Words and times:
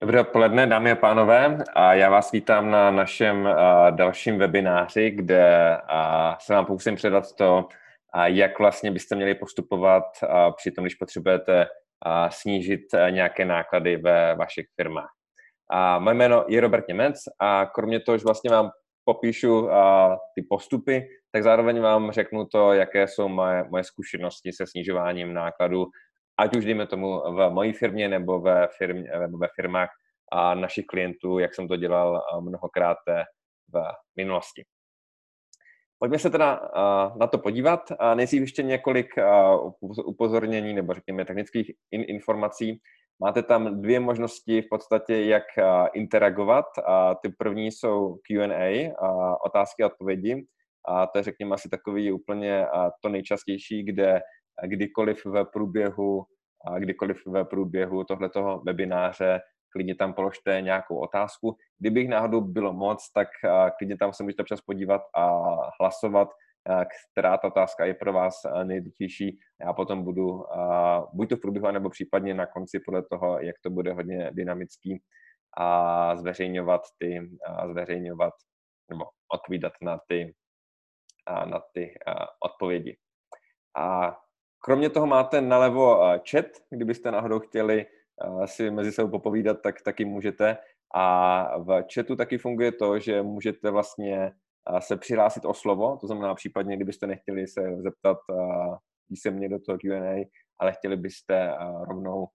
Dobré 0.00 0.20
odpoledne, 0.20 0.66
dámy 0.66 0.90
a 0.90 0.96
pánové. 0.96 1.58
A 1.74 1.94
já 1.94 2.10
vás 2.10 2.32
vítám 2.32 2.70
na 2.70 2.90
našem 2.90 3.48
dalším 3.90 4.38
webináři, 4.38 5.10
kde 5.10 5.76
se 6.38 6.52
vám 6.52 6.66
pokusím 6.66 6.94
předat 6.94 7.24
to, 7.38 7.68
jak 8.24 8.58
vlastně 8.58 8.90
byste 8.90 9.16
měli 9.16 9.34
postupovat 9.34 10.02
při 10.56 10.70
tom, 10.70 10.84
když 10.84 10.94
potřebujete 10.94 11.66
snížit 12.28 12.80
nějaké 13.10 13.44
náklady 13.44 13.96
ve 13.96 14.34
vašich 14.34 14.66
firmách. 14.76 15.10
A 15.70 15.98
moje 15.98 16.14
jméno 16.14 16.44
je 16.48 16.60
Robert 16.60 16.88
Němec 16.88 17.16
a 17.40 17.66
kromě 17.66 18.00
toho, 18.00 18.18
že 18.18 18.24
vlastně 18.24 18.50
vám 18.50 18.70
popíšu 19.04 19.68
ty 20.34 20.42
postupy, 20.50 21.08
tak 21.32 21.42
zároveň 21.42 21.80
vám 21.80 22.10
řeknu 22.10 22.46
to, 22.46 22.72
jaké 22.72 23.08
jsou 23.08 23.28
moje, 23.28 23.64
moje 23.70 23.84
zkušenosti 23.84 24.52
se 24.52 24.66
snižováním 24.66 25.34
nákladů 25.34 25.86
ať 26.38 26.56
už 26.56 26.64
dejme 26.64 26.86
tomu 26.86 27.20
v 27.20 27.50
mojí 27.50 27.72
firmě 27.72 28.08
nebo 28.08 28.40
ve, 28.40 28.68
firmě, 28.78 29.10
nebo 29.18 29.38
ve 29.38 29.48
firmách 29.54 29.90
a 30.32 30.54
našich 30.54 30.86
klientů, 30.86 31.38
jak 31.38 31.54
jsem 31.54 31.68
to 31.68 31.76
dělal 31.76 32.22
mnohokrát 32.40 32.96
v 33.72 33.82
minulosti. 34.16 34.64
Pojďme 35.98 36.18
se 36.18 36.30
teda 36.30 36.70
na 37.16 37.26
to 37.26 37.38
podívat. 37.38 37.80
Nejdřív 38.14 38.40
ještě 38.40 38.62
několik 38.62 39.06
upozornění 40.04 40.74
nebo 40.74 40.94
řekněme 40.94 41.24
technických 41.24 41.70
informací. 41.90 42.80
Máte 43.20 43.42
tam 43.42 43.82
dvě 43.82 44.00
možnosti 44.00 44.62
v 44.62 44.68
podstatě, 44.70 45.24
jak 45.24 45.44
interagovat. 45.94 46.64
Ty 47.22 47.28
první 47.28 47.72
jsou 47.72 48.16
Q&A, 48.16 48.96
otázky 49.44 49.82
a 49.82 49.86
odpovědi. 49.86 50.46
A 50.88 51.06
to 51.06 51.18
je 51.18 51.22
řekněme 51.22 51.54
asi 51.54 51.68
takový 51.68 52.12
úplně 52.12 52.66
to 53.02 53.08
nejčastější, 53.08 53.82
kde 53.82 54.20
kdykoliv 54.62 55.24
v 55.24 55.44
průběhu, 55.44 56.26
kdykoliv 56.78 57.26
v 57.26 57.44
průběhu 57.44 58.04
tohletoho 58.04 58.62
webináře 58.66 59.40
klidně 59.72 59.94
tam 59.94 60.14
položte 60.14 60.60
nějakou 60.60 60.98
otázku. 60.98 61.56
Kdybych 61.78 62.08
náhodou 62.08 62.40
bylo 62.40 62.72
moc, 62.72 63.12
tak 63.12 63.28
klidně 63.78 63.96
tam 63.96 64.12
se 64.12 64.22
můžete 64.22 64.42
občas 64.42 64.60
podívat 64.60 65.02
a 65.16 65.26
hlasovat, 65.80 66.28
která 67.12 67.38
ta 67.38 67.48
otázka 67.48 67.84
je 67.84 67.94
pro 67.94 68.12
vás 68.12 68.34
nejdůležitější. 68.64 69.38
Já 69.60 69.72
potom 69.72 70.04
budu, 70.04 70.44
buď 71.12 71.28
to 71.28 71.36
v 71.36 71.40
průběhu, 71.40 71.70
nebo 71.70 71.90
případně 71.90 72.34
na 72.34 72.46
konci 72.46 72.80
podle 72.80 73.02
toho, 73.02 73.40
jak 73.40 73.56
to 73.62 73.70
bude 73.70 73.92
hodně 73.92 74.30
dynamický, 74.32 75.02
a 75.58 76.16
zveřejňovat 76.16 76.80
ty, 76.98 77.30
a 77.46 77.68
zveřejňovat 77.68 78.34
nebo 78.90 79.04
odpovídat 79.32 79.72
na 79.82 80.00
ty, 80.08 80.34
na 81.44 81.62
ty 81.72 81.98
odpovědi. 82.40 82.96
A 83.76 84.16
Kromě 84.66 84.90
toho 84.90 85.06
máte 85.06 85.40
nalevo 85.40 86.12
eh, 86.12 86.20
chat, 86.30 86.46
kdybyste 86.70 87.10
náhodou 87.10 87.38
chtěli 87.38 87.86
eh, 87.86 88.46
si 88.46 88.70
mezi 88.70 88.92
sebou 88.92 89.10
popovídat, 89.10 89.62
tak 89.62 89.82
taky 89.82 90.04
můžete. 90.04 90.58
A 90.94 91.58
v 91.58 91.84
chatu 91.94 92.16
taky 92.16 92.38
funguje 92.38 92.72
to, 92.72 92.98
že 92.98 93.22
můžete 93.22 93.70
vlastně 93.70 94.32
eh, 94.76 94.80
se 94.80 94.96
přihlásit 94.96 95.44
o 95.44 95.54
slovo, 95.54 95.96
to 96.00 96.06
znamená 96.06 96.34
případně, 96.34 96.76
kdybyste 96.76 97.06
nechtěli 97.06 97.46
se 97.46 97.76
zeptat 97.82 98.18
písemně 99.08 99.48
do 99.48 99.58
toho 99.58 99.78
Q&A, 99.78 100.30
ale 100.58 100.72
chtěli 100.72 100.96
byste 100.96 101.54
rovnou 101.88 102.26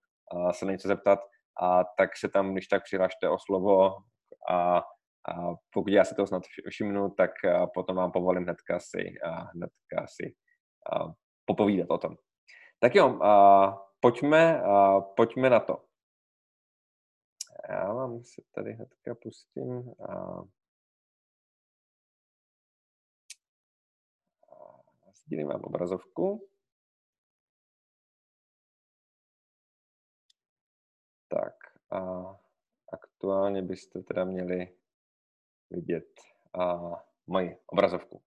se 0.51 0.65
na 0.65 0.71
něco 0.71 0.87
zeptat, 0.87 1.19
a 1.61 1.83
tak 1.97 2.17
se 2.17 2.29
tam 2.29 2.53
když 2.53 2.67
tak 2.67 2.83
přihlašte 2.83 3.29
o 3.29 3.37
slovo. 3.45 3.95
A, 4.49 4.77
a 4.77 4.83
pokud 5.73 5.89
já 5.89 6.03
si 6.03 6.15
to 6.15 6.27
snad 6.27 6.43
všimnu, 6.69 7.09
tak 7.09 7.31
potom 7.73 7.95
vám 7.95 8.11
povolím 8.11 8.43
hnedka 8.43 8.79
si, 8.79 9.13
hnedka 9.53 10.07
si 10.07 10.33
popovídat 11.45 11.89
o 11.89 11.97
tom. 11.97 12.17
Tak 12.79 12.95
jo, 12.95 13.07
uh, 13.07 13.73
pojďme, 13.99 14.63
uh, 14.63 15.13
pojďme 15.15 15.49
na 15.49 15.59
to. 15.59 15.85
Já 17.69 17.93
vám 17.93 18.23
se 18.23 18.41
tady 18.51 18.73
hnedka 18.73 19.15
pustím. 19.15 19.69
Uh, 19.69 20.43
sdílím 25.13 25.47
vám 25.47 25.61
obrazovku. 25.61 26.47
Tak 31.27 31.53
a 31.91 31.99
aktuálně 32.93 33.61
byste 33.61 34.01
teda 34.01 34.25
měli 34.25 34.77
vidět 35.69 36.21
a, 36.59 36.79
moji 37.27 37.57
obrazovku. 37.67 38.21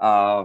A 0.00 0.44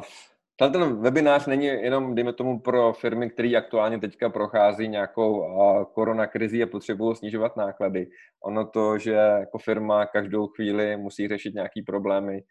ten 0.58 1.02
webinář 1.02 1.46
není 1.46 1.66
jenom, 1.66 2.16
dejme 2.16 2.34
tomu, 2.34 2.60
pro 2.60 2.94
firmy, 2.94 3.30
které 3.30 3.56
aktuálně 3.58 4.00
teďka 4.00 4.30
prochází 4.30 4.88
nějakou 4.88 5.46
koronakrizí 5.94 6.64
a 6.64 6.68
potřebují 6.68 7.16
snižovat 7.16 7.58
náklady. 7.58 8.08
Ono 8.44 8.68
to, 8.68 8.98
že 8.98 9.12
jako 9.12 9.58
firma 9.58 10.06
každou 10.06 10.48
chvíli 10.48 10.98
musí 10.98 11.28
řešit 11.28 11.54
nějaký 11.54 11.82
problémy, 11.82 12.42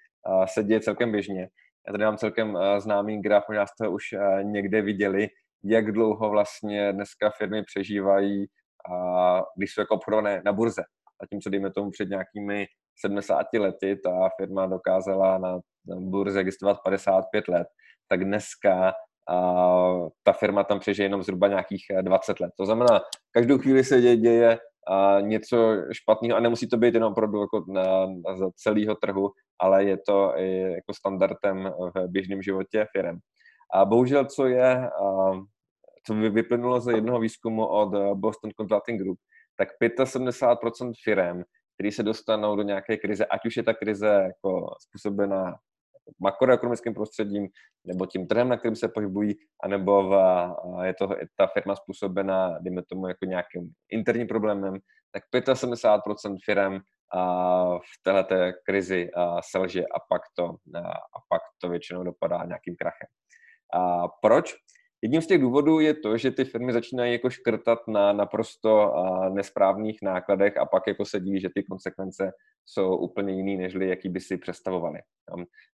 se 0.54 0.64
děje 0.64 0.80
celkem 0.80 1.12
běžně. 1.12 1.48
Já 1.86 1.92
tady 1.92 2.04
mám 2.04 2.16
celkem 2.16 2.58
známý 2.78 3.22
graf, 3.22 3.44
možná 3.48 3.66
jste 3.66 3.88
už 3.88 4.02
někde 4.42 4.82
viděli, 4.82 5.28
jak 5.64 5.92
dlouho 5.92 6.30
vlastně 6.30 6.92
dneska 6.92 7.30
firmy 7.30 7.62
přežívají, 7.62 8.46
když 9.56 9.74
jsou 9.74 9.80
jako 9.80 9.94
obchodované 9.94 10.42
na 10.44 10.52
burze. 10.52 10.82
Zatímco, 11.22 11.50
dejme 11.50 11.72
tomu, 11.72 11.90
před 11.90 12.08
nějakými 12.08 12.66
70 13.00 13.46
lety 13.58 13.96
ta 13.96 14.28
firma 14.40 14.66
dokázala 14.66 15.38
na 15.38 15.58
burze 15.84 16.40
existovat 16.40 16.78
55 16.84 17.48
let, 17.48 17.66
tak 18.08 18.24
dneska 18.24 18.92
a 19.28 19.34
ta 20.22 20.32
firma 20.32 20.64
tam 20.64 20.78
přežije 20.78 21.04
jenom 21.04 21.22
zhruba 21.22 21.48
nějakých 21.48 21.82
20 22.02 22.32
eh, 22.40 22.44
let. 22.44 22.52
To 22.56 22.66
znamená, 22.66 23.00
každou 23.30 23.58
chvíli 23.58 23.84
se 23.84 24.00
děje, 24.00 24.16
děje 24.16 24.58
a 24.88 25.20
něco 25.20 25.76
špatného 25.92 26.36
a 26.36 26.40
nemusí 26.40 26.68
to 26.68 26.76
být 26.76 26.94
jenom 26.94 27.12
opravdu 27.12 27.40
jako 27.40 27.64
na, 27.68 28.06
na 28.06 28.50
celého 28.56 28.94
trhu, 28.94 29.30
ale 29.60 29.84
je 29.84 29.98
to 30.08 30.38
i 30.38 30.58
jako 30.60 30.94
standardem 30.94 31.72
v 31.94 32.08
běžném 32.08 32.42
životě 32.42 32.86
firm. 32.96 33.18
A 33.74 33.84
bohužel, 33.84 34.24
co 34.24 34.46
je, 34.46 34.90
co 36.06 36.14
vyplynulo 36.14 36.80
z 36.80 36.92
jednoho 36.94 37.20
výzkumu 37.20 37.66
od 37.66 38.14
Boston 38.14 38.50
Consulting 38.60 39.02
Group, 39.02 39.18
tak 39.56 39.68
75% 39.80 40.92
firm, 41.04 41.42
které 41.76 41.92
se 41.92 42.02
dostanou 42.02 42.56
do 42.56 42.62
nějaké 42.62 42.96
krize, 42.96 43.26
ať 43.26 43.46
už 43.46 43.56
je 43.56 43.62
ta 43.62 43.74
krize 43.74 44.06
jako 44.06 44.74
způsobená 44.80 45.54
makroekonomickým 46.20 46.94
prostředím, 46.94 47.48
nebo 47.84 48.06
tím 48.06 48.26
trhem, 48.26 48.48
na 48.48 48.56
kterým 48.56 48.76
se 48.76 48.88
pohybují, 48.88 49.34
anebo 49.62 50.08
v, 50.08 50.12
je 50.82 50.94
to 50.94 51.16
je 51.20 51.26
ta 51.36 51.46
firma 51.46 51.76
způsobená, 51.76 52.58
dejme 52.58 52.82
tomu, 52.82 53.08
jako 53.08 53.24
nějakým 53.24 53.70
interním 53.90 54.26
problémem, 54.26 54.74
tak 55.12 55.22
75% 55.32 56.36
firm 56.44 56.80
v 57.78 58.02
této 58.02 58.34
krizi 58.66 59.10
selže 59.50 59.82
a 59.82 59.98
pak, 60.08 60.22
to, 60.36 60.44
a 60.76 61.18
pak 61.28 61.42
to 61.58 61.68
většinou 61.68 62.04
dopadá 62.04 62.44
nějakým 62.44 62.76
krachem. 62.76 63.08
A 63.74 64.08
proč? 64.08 64.54
Jedním 65.06 65.22
z 65.22 65.26
těch 65.26 65.40
důvodů 65.40 65.80
je 65.80 65.94
to, 65.94 66.18
že 66.18 66.30
ty 66.30 66.44
firmy 66.44 66.72
začínají 66.72 67.12
jako 67.12 67.30
škrtat 67.30 67.78
na 67.88 68.12
naprosto 68.12 68.94
nesprávných 69.28 69.98
nákladech 70.02 70.56
a 70.56 70.66
pak 70.66 70.86
jako 70.86 71.04
se 71.04 71.20
diví, 71.20 71.40
že 71.40 71.48
ty 71.54 71.62
konsekvence 71.62 72.32
jsou 72.64 72.96
úplně 72.96 73.34
jiný, 73.34 73.56
nežli 73.56 73.88
jaký 73.88 74.08
by 74.08 74.20
si 74.20 74.36
představovali. 74.36 74.98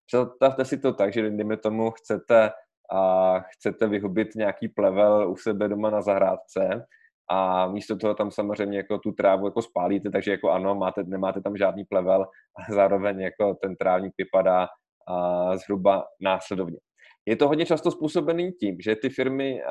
Představte 0.05 0.65
si 0.65 0.77
to 0.77 0.93
tak, 0.93 1.13
že 1.13 1.29
dejme 1.29 1.57
tomu 1.57 1.91
chcete, 1.91 2.51
a 2.91 3.39
chcete 3.39 3.87
vyhubit 3.87 4.35
nějaký 4.35 4.67
plevel 4.67 5.31
u 5.31 5.35
sebe 5.35 5.67
doma 5.67 5.89
na 5.89 6.01
zahrádce 6.01 6.85
a 7.29 7.67
místo 7.67 7.97
toho 7.97 8.13
tam 8.13 8.31
samozřejmě 8.31 8.77
jako 8.77 8.97
tu 8.97 9.11
trávu 9.11 9.47
jako 9.47 9.61
spálíte, 9.61 10.09
takže 10.09 10.31
jako 10.31 10.49
ano, 10.49 10.75
máte, 10.75 11.03
nemáte 11.03 11.41
tam 11.41 11.57
žádný 11.57 11.85
plevel, 11.85 12.25
ale 12.55 12.65
zároveň 12.69 13.21
jako 13.21 13.53
ten 13.53 13.75
trávník 13.75 14.13
vypadá 14.17 14.67
a 15.07 15.57
zhruba 15.57 16.05
následovně. 16.21 16.77
Je 17.25 17.35
to 17.35 17.47
hodně 17.47 17.65
často 17.65 17.91
způsobený 17.91 18.51
tím, 18.51 18.81
že 18.81 18.95
ty 18.95 19.09
firmy 19.09 19.61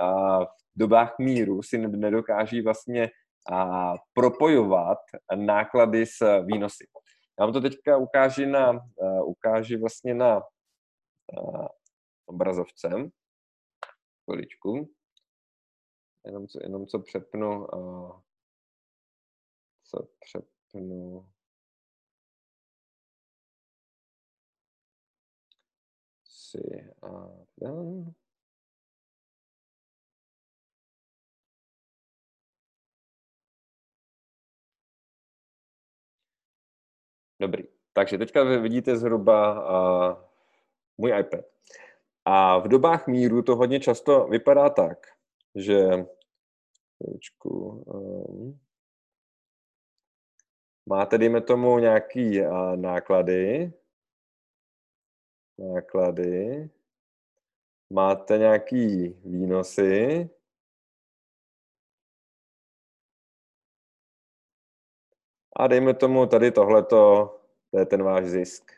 v 0.75 0.79
dobách 0.79 1.15
míru 1.19 1.63
si 1.63 1.79
nedokáží 1.79 2.63
vlastně 2.63 3.11
propojovat 4.15 4.99
náklady 5.35 6.07
s 6.07 6.43
výnosy. 6.45 6.87
Já 7.39 7.47
vám 7.47 7.53
to 7.53 7.61
teďka 7.61 7.97
ukážu 7.97 8.47
na, 8.47 8.73
ukážu 9.27 9.81
vlastně 9.81 10.15
na 10.15 10.43
obrazovce. 12.27 12.91
Chviličku. 14.25 14.95
Jenom 16.27 16.47
co, 16.47 16.59
jenom 16.63 16.87
co 16.87 16.99
přepnu, 16.99 17.67
co 19.85 20.09
přepnu 20.21 21.27
si 26.53 26.91
a 27.03 27.09
done. 27.61 28.13
Dobrý. 37.41 37.65
Takže 37.93 38.19
teďka 38.19 38.45
vy 38.45 38.59
vidíte 38.59 38.97
zhruba 38.97 39.39
uh, 39.53 40.25
můj 40.99 41.13
iPad. 41.21 41.45
A 42.25 42.59
v 42.59 42.69
dobách 42.69 43.07
míru 43.07 43.43
to 43.43 43.57
hodně 43.57 43.81
často 43.81 44.27
vypadá 44.27 44.71
tak, 44.71 44.99
že 45.55 46.07
chvíličku. 46.97 47.49
Um, 47.87 48.61
máte, 50.87 51.19
dejme 51.19 51.41
tomu, 51.41 51.79
nějaký 51.79 52.41
uh, 52.41 52.77
náklady. 52.77 53.73
Náklady. 55.59 56.71
Máte 57.91 58.39
nějaký 58.39 59.09
výnosy. 59.25 60.31
A 65.57 65.67
dejme 65.67 65.95
tomu 65.95 66.27
tady 66.27 66.51
tohleto, 66.51 67.31
to 67.71 67.79
je 67.79 67.87
ten 67.87 68.03
váš 68.03 68.27
zisk. 68.27 68.73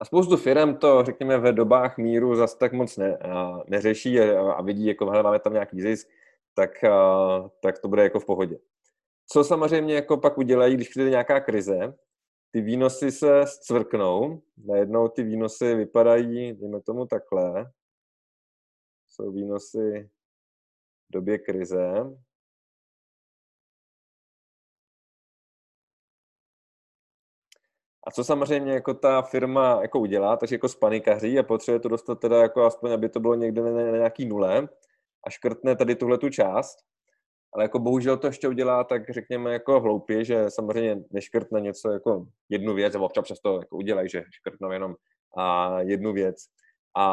A 0.00 0.04
spoustu 0.04 0.36
firm 0.36 0.76
to, 0.76 1.04
řekněme, 1.04 1.38
ve 1.38 1.52
dobách 1.52 1.98
míru 1.98 2.36
zase 2.36 2.58
tak 2.58 2.72
moc 2.72 2.96
ne, 2.96 3.16
a 3.16 3.62
neřeší 3.66 4.20
a, 4.20 4.62
vidí, 4.62 4.86
jako 4.86 5.06
máme 5.06 5.38
tam 5.38 5.52
nějaký 5.52 5.80
zisk, 5.80 6.08
tak, 6.54 6.84
a, 6.84 7.50
tak 7.60 7.78
to 7.78 7.88
bude 7.88 8.02
jako 8.02 8.20
v 8.20 8.26
pohodě. 8.26 8.58
Co 9.26 9.44
samozřejmě 9.44 9.94
jako 9.94 10.16
pak 10.16 10.38
udělají, 10.38 10.74
když 10.74 10.88
přijde 10.88 11.10
nějaká 11.10 11.40
krize, 11.40 11.94
ty 12.50 12.60
výnosy 12.60 13.12
se 13.12 13.46
zcvrknou, 13.46 14.42
najednou 14.56 15.08
ty 15.08 15.22
výnosy 15.22 15.74
vypadají, 15.74 16.52
dejme 16.52 16.80
tomu 16.80 17.06
takhle, 17.06 17.72
jsou 19.08 19.32
výnosy 19.32 20.10
v 21.08 21.12
době 21.12 21.38
krize, 21.38 21.92
A 28.06 28.10
co 28.10 28.24
samozřejmě 28.24 28.72
jako 28.72 28.94
ta 28.94 29.22
firma 29.22 29.78
jako 29.82 30.00
udělá, 30.00 30.36
takže 30.36 30.54
jako 30.54 30.68
spanikaří 30.68 31.38
a 31.38 31.42
potřebuje 31.42 31.80
to 31.80 31.88
dostat 31.88 32.20
teda 32.20 32.42
jako 32.42 32.64
aspoň, 32.64 32.92
aby 32.92 33.08
to 33.08 33.20
bylo 33.20 33.34
někde 33.34 33.62
na, 33.62 33.70
nějaký 33.70 34.26
nule 34.26 34.68
a 35.26 35.30
škrtne 35.30 35.76
tady 35.76 35.96
tuhle 35.96 36.18
tu 36.18 36.28
část, 36.28 36.78
ale 37.54 37.64
jako 37.64 37.78
bohužel 37.78 38.16
to 38.16 38.26
ještě 38.26 38.48
udělá 38.48 38.84
tak 38.84 39.10
řekněme 39.10 39.52
jako 39.52 39.80
hloupě, 39.80 40.24
že 40.24 40.50
samozřejmě 40.50 41.04
neškrtne 41.10 41.60
něco 41.60 41.90
jako 41.90 42.26
jednu 42.48 42.74
věc, 42.74 42.92
nebo 42.92 43.04
občas 43.04 43.24
přesto 43.24 43.58
jako 43.58 43.76
udělají, 43.76 44.08
že 44.08 44.24
škrtnou 44.30 44.70
jenom 44.70 44.94
a 45.36 45.76
jednu 45.80 46.12
věc. 46.12 46.36
A, 46.96 47.04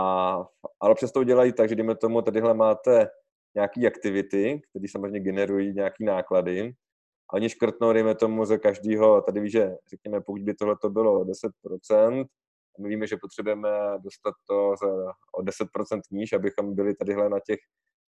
ale 0.80 0.96
přesto 0.96 1.20
udělají 1.20 1.54
tak, 1.54 1.70
že 1.70 1.76
dejme 1.76 1.96
tomu, 1.96 2.22
tadyhle 2.22 2.54
máte 2.54 3.08
nějaký 3.56 3.88
aktivity, 3.88 4.62
které 4.70 4.86
samozřejmě 4.92 5.20
generují 5.20 5.74
nějaký 5.74 6.06
náklady 6.06 6.74
a 7.30 7.34
oni 7.34 7.50
škrtnou, 7.50 7.94
dejme 7.94 8.16
tomu, 8.16 8.46
ze 8.46 8.58
každého, 8.58 9.22
tady 9.22 9.40
víš, 9.40 9.52
že 9.52 9.76
řekněme, 9.90 10.22
pokud 10.22 10.42
by 10.42 10.54
tohle 10.54 10.76
to 10.82 10.90
bylo 10.90 11.26
10%, 11.26 12.26
a 12.80 12.82
my 12.82 12.90
víme, 12.90 13.08
že 13.08 13.18
potřebujeme 13.22 13.70
dostat 14.00 14.34
to 14.50 14.76
za, 14.82 14.88
o 15.38 15.42
10% 15.42 16.02
níž, 16.12 16.34
abychom 16.34 16.76
byli 16.76 16.96
tadyhle 16.96 17.30
na 17.30 17.38
těch, 17.40 17.60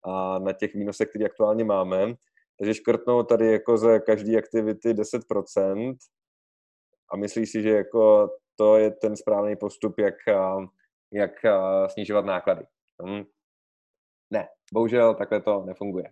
a 0.04 0.40
na 0.40 0.54
těch 0.54 0.74
výnosech, 0.74 1.10
které 1.10 1.26
aktuálně 1.26 1.64
máme. 1.64 2.14
Takže 2.58 2.74
škrtnou 2.74 3.24
tady 3.24 3.52
jako 3.52 3.78
ze 3.78 4.00
každé 4.00 4.38
aktivity 4.38 4.94
10% 4.94 5.98
a 7.14 7.18
myslí 7.18 7.46
si, 7.46 7.62
že 7.62 7.70
jako 7.70 8.30
to 8.56 8.78
je 8.78 8.92
ten 8.92 9.16
správný 9.16 9.56
postup, 9.56 10.00
jak, 10.00 10.16
jak 11.12 11.32
snižovat 11.88 12.26
náklady. 12.26 12.66
Hm. 13.06 13.24
Ne, 14.30 14.48
bohužel 14.74 15.16
takhle 15.16 15.42
to 15.42 15.66
nefunguje. 15.66 16.12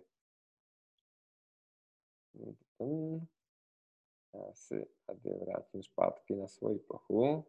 Já 4.34 4.52
si 4.54 4.86
tady 5.06 5.34
vrátím 5.44 5.82
zpátky 5.82 6.36
na 6.36 6.48
svoji 6.48 6.78
plochu. 6.78 7.46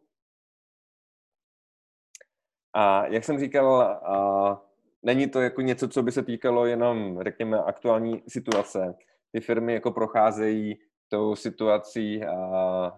A 2.74 3.08
jak 3.08 3.24
jsem 3.24 3.40
říkal, 3.40 3.82
a 3.82 4.68
není 5.08 5.30
to 5.30 5.42
jako 5.42 5.62
něco, 5.62 5.88
co 5.88 6.04
by 6.04 6.12
se 6.12 6.24
týkalo 6.24 6.66
jenom, 6.66 7.20
řekněme, 7.24 7.58
aktuální 7.58 8.24
situace. 8.28 8.96
Ty 9.32 9.42
firmy 9.42 9.74
jako 9.74 9.92
procházejí 9.92 10.80
tou 11.10 11.36
situací 11.36 12.24
a, 12.24 12.36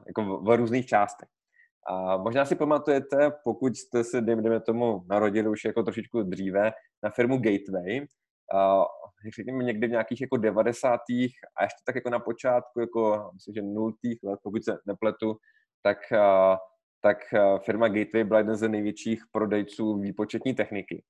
jako 0.07 0.21
v, 0.23 0.43
v 0.43 0.57
různých 0.57 0.85
částech. 0.85 1.29
A 1.89 2.17
možná 2.17 2.45
si 2.45 2.55
pamatujete, 2.55 3.31
pokud 3.43 3.75
jste 3.75 4.03
se, 4.03 4.21
dejme 4.21 4.59
tomu, 4.59 5.05
narodili 5.09 5.49
už 5.49 5.65
jako 5.65 5.83
trošičku 5.83 6.23
dříve, 6.23 6.71
na 7.03 7.09
firmu 7.09 7.37
Gateway, 7.37 8.07
a, 8.55 8.85
řekněme 9.35 9.63
někdy 9.63 9.87
v 9.87 9.91
nějakých 9.91 10.21
jako 10.21 10.37
90. 10.37 10.99
a 11.57 11.63
ještě 11.63 11.81
tak 11.85 11.95
jako 11.95 12.09
na 12.09 12.19
počátku, 12.19 12.79
jako 12.79 13.29
myslím, 13.33 13.53
že 13.55 13.61
nultých 13.61 14.19
let, 14.23 14.39
pokud 14.43 14.63
se 14.63 14.77
nepletu, 14.87 15.37
tak, 15.83 16.11
a, 16.11 16.57
tak 17.01 17.17
firma 17.65 17.87
Gateway 17.87 18.23
byla 18.23 18.39
jeden 18.39 18.55
z 18.55 18.67
největších 18.67 19.23
prodejců 19.31 19.99
výpočetní 19.99 20.53
techniky. 20.53 21.03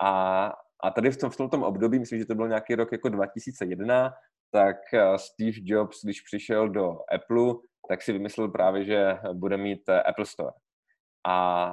A, 0.00 0.52
a 0.82 0.90
tady 0.90 1.10
v 1.10 1.16
tom, 1.16 1.30
v 1.30 1.36
tom 1.36 1.62
období, 1.62 1.98
myslím, 1.98 2.18
že 2.18 2.26
to 2.26 2.34
byl 2.34 2.48
nějaký 2.48 2.74
rok 2.74 2.92
jako 2.92 3.08
2001, 3.08 4.14
tak 4.50 4.76
Steve 5.16 5.58
Jobs, 5.62 6.04
když 6.04 6.20
přišel 6.20 6.68
do 6.68 6.98
Apple, 7.14 7.54
tak 7.88 8.02
si 8.02 8.12
vymyslel 8.12 8.48
právě, 8.48 8.84
že 8.84 9.18
bude 9.32 9.56
mít 9.56 9.88
eh, 9.88 10.02
Apple 10.02 10.26
Store. 10.26 10.52
A, 11.26 11.66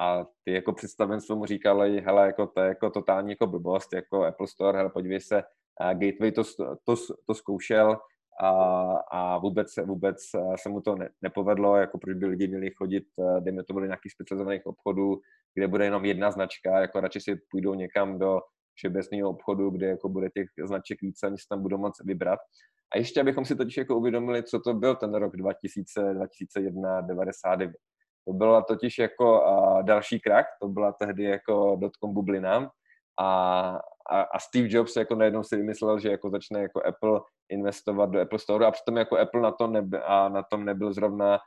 a 0.00 0.24
ty 0.44 0.52
jako 0.52 0.72
představenstvo 0.72 1.36
mu 1.36 1.46
říkali, 1.46 2.00
hele, 2.00 2.26
jako 2.26 2.46
to 2.46 2.60
je 2.60 2.68
jako 2.68 2.90
totální 2.90 3.30
jako 3.30 3.46
blbost, 3.46 3.92
jako 3.92 4.24
Apple 4.24 4.46
Store, 4.46 4.78
hele, 4.78 4.90
podívej 4.90 5.20
se, 5.20 5.42
Gateway 5.92 6.32
to, 6.32 6.42
to, 6.84 6.96
to 7.26 7.34
zkoušel 7.34 7.98
a, 8.40 8.50
a 9.10 9.38
vůbec, 9.38 9.76
vůbec 9.84 10.16
se 10.62 10.68
mu 10.68 10.80
to 10.80 10.96
ne, 10.96 11.08
nepovedlo, 11.22 11.76
jako 11.76 11.98
proč 11.98 12.16
by 12.16 12.26
lidi 12.26 12.48
měli 12.48 12.70
chodit, 12.70 13.04
dejme 13.40 13.64
to 13.64 13.74
byly 13.74 13.86
nějakých 13.86 14.12
specializovaných 14.12 14.66
obchodů, 14.66 15.20
kde 15.54 15.68
bude 15.68 15.84
jenom 15.84 16.04
jedna 16.04 16.30
značka, 16.30 16.80
jako 16.80 17.00
radši 17.00 17.20
si 17.20 17.40
půjdou 17.50 17.74
někam 17.74 18.18
do 18.18 18.40
všeobecného 18.74 19.30
obchodu, 19.30 19.70
kde 19.70 19.86
jako 19.86 20.08
bude 20.08 20.30
těch 20.30 20.48
značek 20.64 21.02
více, 21.02 21.26
ani 21.26 21.36
tam 21.48 21.62
budou 21.62 21.78
moc 21.78 22.04
vybrat. 22.04 22.38
A 22.94 22.98
ještě, 22.98 23.20
abychom 23.20 23.44
si 23.44 23.56
totiž 23.56 23.76
jako 23.76 23.96
uvědomili, 23.96 24.42
co 24.42 24.60
to 24.60 24.74
byl 24.74 24.96
ten 24.96 25.14
rok 25.14 25.36
2000, 25.36 26.14
2001, 26.14 27.00
99. 27.00 27.76
To 28.24 28.32
byla 28.32 28.62
totiž 28.62 28.98
jako 28.98 29.40
uh, 29.40 29.82
další 29.82 30.20
krach, 30.20 30.46
to 30.62 30.68
byla 30.68 30.92
tehdy 30.92 31.24
jako 31.24 31.76
dotcom 31.80 32.14
bublina 32.14 32.70
a, 33.18 33.28
a, 34.10 34.20
a 34.20 34.38
Steve 34.38 34.68
Jobs 34.70 34.96
jako 34.96 35.14
najednou 35.14 35.42
si 35.42 35.56
vymyslel, 35.56 35.98
že 35.98 36.10
jako 36.10 36.30
začne 36.30 36.62
jako 36.62 36.86
Apple 36.86 37.20
investovat 37.48 38.06
do 38.06 38.20
Apple 38.20 38.38
Store 38.38 38.66
a 38.66 38.70
přitom 38.70 38.96
jako 38.96 39.18
Apple 39.18 39.40
na 39.40 39.52
tom, 39.52 39.72
neby, 39.72 39.98
a 39.98 40.28
na 40.28 40.42
tom 40.42 40.64
nebyl 40.64 40.92
zrovna 40.92 41.38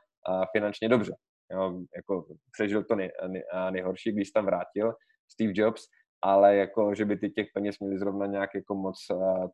finančně 0.52 0.88
dobře. 0.88 1.16
Jo, 1.52 1.80
jako 1.96 2.26
přežil 2.52 2.84
to 2.84 2.94
nej, 2.94 3.10
nej, 3.28 3.42
nejhorší, 3.70 4.12
když 4.12 4.30
tam 4.30 4.44
vrátil 4.44 4.94
Steve 5.32 5.52
Jobs, 5.54 5.82
ale 6.22 6.56
jako, 6.56 6.94
že 6.94 7.04
by 7.04 7.16
ty 7.16 7.30
těch 7.30 7.46
peněz 7.54 7.78
měli 7.78 7.98
zrovna 7.98 8.26
nějak 8.26 8.50
jako 8.54 8.74
moc, 8.74 8.98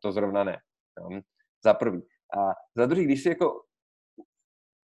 to 0.01 0.11
zrovna 0.11 0.43
ne. 0.43 0.57
Jo. 0.99 1.21
Za 1.63 1.73
prvý. 1.73 2.01
A 2.37 2.53
za 2.77 2.85
druhý, 2.85 3.05
když 3.05 3.23
si 3.23 3.29
jako 3.29 3.61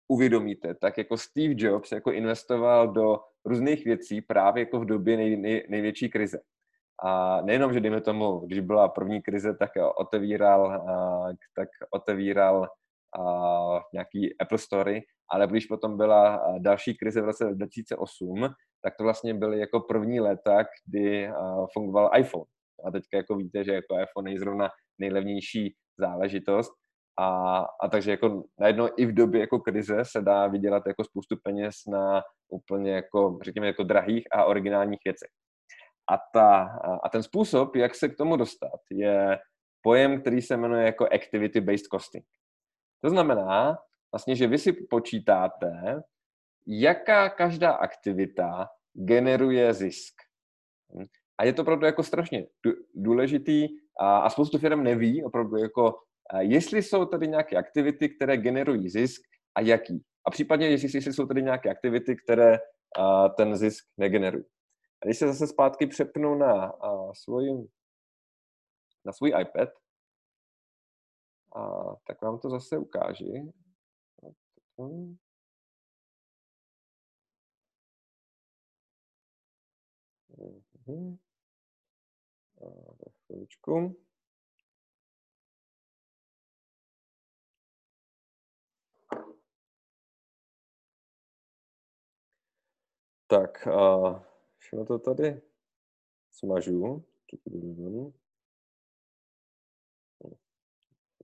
uvědomíte, 0.08 0.74
tak 0.74 0.98
jako 0.98 1.16
Steve 1.16 1.54
Jobs 1.56 1.92
jako 1.92 2.12
investoval 2.12 2.92
do 2.92 3.18
různých 3.44 3.84
věcí 3.84 4.20
právě 4.20 4.60
jako 4.60 4.80
v 4.80 4.84
době 4.84 5.16
nej, 5.16 5.36
nej, 5.36 5.66
největší 5.68 6.10
krize. 6.10 6.40
A 7.04 7.40
nejenom, 7.40 7.72
že 7.72 7.80
dejme 7.80 8.00
tomu, 8.00 8.38
když 8.38 8.60
byla 8.60 8.88
první 8.88 9.22
krize, 9.22 9.54
tak 9.54 9.70
otevíral, 9.96 10.84
tak 11.56 11.68
otevíral 11.90 12.68
nějaký 13.92 14.38
Apple 14.38 14.58
Story, 14.58 15.02
ale 15.30 15.46
když 15.46 15.66
potom 15.66 15.96
byla 15.96 16.42
další 16.58 16.96
krize 16.96 17.20
v 17.20 17.24
roce 17.24 17.44
2008, 17.54 18.48
tak 18.82 18.96
to 18.96 19.04
vlastně 19.04 19.34
byly 19.34 19.58
jako 19.58 19.80
první 19.80 20.20
léta, 20.20 20.64
kdy 20.86 21.30
fungoval 21.72 22.10
iPhone. 22.18 22.44
A 22.84 22.90
teďka 22.90 23.16
jako 23.16 23.36
víte, 23.36 23.64
že 23.64 23.72
jako 23.72 24.00
iPhone 24.00 24.32
je 24.32 24.38
zrovna 24.38 24.70
nejlevnější 24.98 25.74
záležitost, 25.98 26.72
a, 27.18 27.58
a 27.80 27.88
takže 27.88 28.10
jako 28.10 28.44
najednou 28.60 28.88
i 28.96 29.06
v 29.06 29.14
době 29.14 29.40
jako 29.40 29.58
krize 29.58 30.04
se 30.04 30.20
dá 30.22 30.46
vydělat 30.46 30.82
jako 30.86 31.04
spoustu 31.04 31.36
peněz 31.42 31.74
na 31.88 32.22
úplně 32.48 32.92
jako, 32.92 33.38
řekněme, 33.42 33.66
jako 33.66 33.82
drahých 33.82 34.24
a 34.32 34.44
originálních 34.44 35.00
věcech. 35.04 35.30
A, 36.10 36.18
ta, 36.32 36.78
a 37.02 37.08
ten 37.08 37.22
způsob, 37.22 37.76
jak 37.76 37.94
se 37.94 38.08
k 38.08 38.16
tomu 38.16 38.36
dostat, 38.36 38.80
je 38.90 39.38
pojem, 39.82 40.20
který 40.20 40.42
se 40.42 40.56
jmenuje 40.56 40.84
jako 40.84 41.04
activity-based 41.04 41.88
costing. 41.90 42.24
To 43.04 43.10
znamená 43.10 43.78
vlastně, 44.12 44.36
že 44.36 44.46
vy 44.46 44.58
si 44.58 44.72
počítáte, 44.72 46.02
jaká 46.66 47.28
každá 47.28 47.72
aktivita 47.72 48.68
generuje 48.92 49.74
zisk. 49.74 50.14
A 51.38 51.44
je 51.44 51.52
to 51.52 51.62
opravdu 51.62 51.86
jako 51.86 52.02
strašně 52.02 52.46
důležitý 52.94 53.68
a, 54.00 54.18
a 54.18 54.30
spoustu 54.30 54.58
firm 54.58 54.82
neví 54.82 55.24
opravdu 55.24 55.56
jako 55.56 55.94
jestli 56.38 56.82
jsou 56.82 57.04
tady 57.04 57.28
nějaké 57.28 57.56
aktivity, 57.56 58.08
které 58.08 58.36
generují 58.36 58.88
zisk 58.88 59.22
a 59.54 59.60
jaký. 59.60 60.04
A 60.26 60.30
případně, 60.30 60.68
jestli, 60.68 60.88
jestli 60.94 61.12
jsou 61.12 61.26
tady 61.26 61.42
nějaké 61.42 61.70
aktivity, 61.70 62.16
které 62.16 62.58
ten 63.36 63.56
zisk 63.56 63.84
negenerují. 63.96 64.44
A 65.02 65.06
když 65.06 65.18
se 65.18 65.26
zase 65.26 65.46
zpátky 65.46 65.86
přepnu 65.86 66.34
na 66.34 66.66
a, 66.66 67.14
svůj, 67.14 67.68
na 69.04 69.12
svůj 69.12 69.32
iPad, 69.40 69.68
a, 71.56 71.94
tak 72.06 72.22
vám 72.22 72.38
to 72.38 72.50
zase 72.50 72.78
ukáži. 72.78 73.52
Mm-hmm. 74.78 75.16
Tak, 93.28 93.66
uh, 93.66 94.35
všechno 94.66 94.84
to 94.84 94.98
tady 94.98 95.42
smažu. 96.30 97.04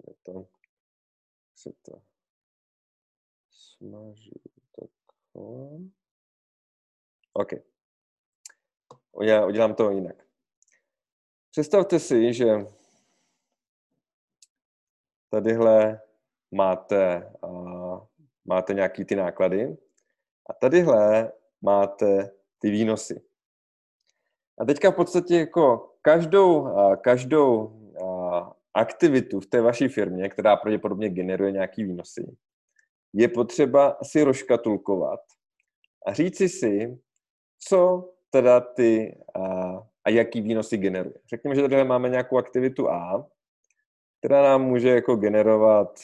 Je 0.06 0.14
to, 0.22 0.48
se 1.54 1.72
to 1.82 2.02
smažu 3.50 4.30
takhle. 4.70 5.78
OK. 7.32 7.52
Já 9.22 9.46
udělám 9.46 9.74
to 9.74 9.90
jinak. 9.90 10.26
Představte 11.50 12.00
si, 12.00 12.34
že 12.34 12.46
tadyhle 15.28 16.00
máte, 16.50 17.32
uh, 17.42 18.06
máte 18.44 18.74
nějaký 18.74 19.04
ty 19.04 19.16
náklady 19.16 19.76
a 20.50 20.52
tadyhle 20.52 21.32
máte 21.62 22.36
ty 22.58 22.70
výnosy. 22.70 23.31
A 24.58 24.64
teďka 24.64 24.90
v 24.90 24.94
podstatě 24.94 25.36
jako 25.36 25.90
každou, 26.02 26.68
každou 27.00 27.72
aktivitu 28.74 29.40
v 29.40 29.46
té 29.46 29.60
vaší 29.60 29.88
firmě, 29.88 30.28
která 30.28 30.56
pravděpodobně 30.56 31.08
generuje 31.08 31.52
nějaký 31.52 31.84
výnosy, 31.84 32.36
je 33.12 33.28
potřeba 33.28 33.98
si 34.02 34.22
rozškatulkovat 34.22 35.20
a 36.06 36.12
říci 36.12 36.48
si, 36.48 36.98
co 37.58 38.10
teda 38.30 38.60
ty 38.60 39.18
a, 39.34 39.42
a 40.04 40.10
jaký 40.10 40.40
výnosy 40.40 40.76
generuje. 40.76 41.14
Řekněme, 41.30 41.54
že 41.54 41.62
tady 41.62 41.84
máme 41.84 42.08
nějakou 42.08 42.38
aktivitu 42.38 42.90
A, 42.90 43.26
která 44.18 44.42
nám 44.42 44.64
může 44.64 44.88
jako 44.88 45.16
generovat 45.16 46.00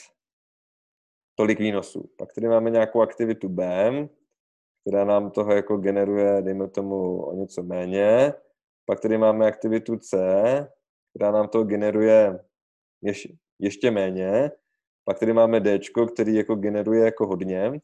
tolik 1.35 1.59
výnosů. 1.59 2.09
Pak 2.17 2.33
tady 2.33 2.47
máme 2.47 2.69
nějakou 2.69 3.01
aktivitu 3.01 3.49
B, 3.49 3.91
která 4.81 5.05
nám 5.05 5.31
toho 5.31 5.51
jako 5.51 5.77
generuje, 5.77 6.41
dejme 6.41 6.67
tomu, 6.67 7.21
o 7.21 7.33
něco 7.33 7.63
méně. 7.63 8.33
Pak 8.85 8.99
tady 8.99 9.17
máme 9.17 9.47
aktivitu 9.47 9.97
C, 9.97 10.17
která 11.15 11.31
nám 11.31 11.47
toho 11.47 11.63
generuje 11.63 12.39
ještě, 13.01 13.29
ještě 13.59 13.91
méně. 13.91 14.51
Pak 15.05 15.19
tady 15.19 15.33
máme 15.33 15.59
D, 15.59 15.79
který 16.13 16.35
jako 16.35 16.55
generuje 16.55 17.05
jako 17.05 17.27
hodně. 17.27 17.81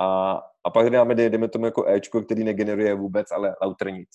A, 0.00 0.32
a 0.64 0.70
pak 0.70 0.86
tady 0.86 0.96
máme, 0.96 1.14
dejme 1.14 1.48
tomu, 1.48 1.64
jako 1.64 1.88
E, 1.88 2.00
který 2.00 2.44
negeneruje 2.44 2.94
vůbec, 2.94 3.30
ale 3.30 3.56
lauter 3.62 3.92
nic. 3.92 4.10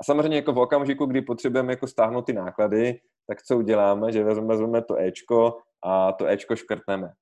A 0.00 0.04
samozřejmě 0.04 0.36
jako 0.36 0.52
v 0.52 0.58
okamžiku, 0.58 1.06
kdy 1.06 1.22
potřebujeme 1.22 1.72
jako 1.72 1.86
stáhnout 1.86 2.22
ty 2.22 2.32
náklady, 2.32 3.00
tak 3.26 3.42
co 3.42 3.58
uděláme, 3.58 4.12
že 4.12 4.24
vezmeme, 4.24 4.48
vezmeme 4.48 4.82
to 4.82 4.96
Ečko 4.96 5.58
a 5.82 6.12
to 6.12 6.26
Ečko 6.26 6.56
škrtneme. 6.56 7.12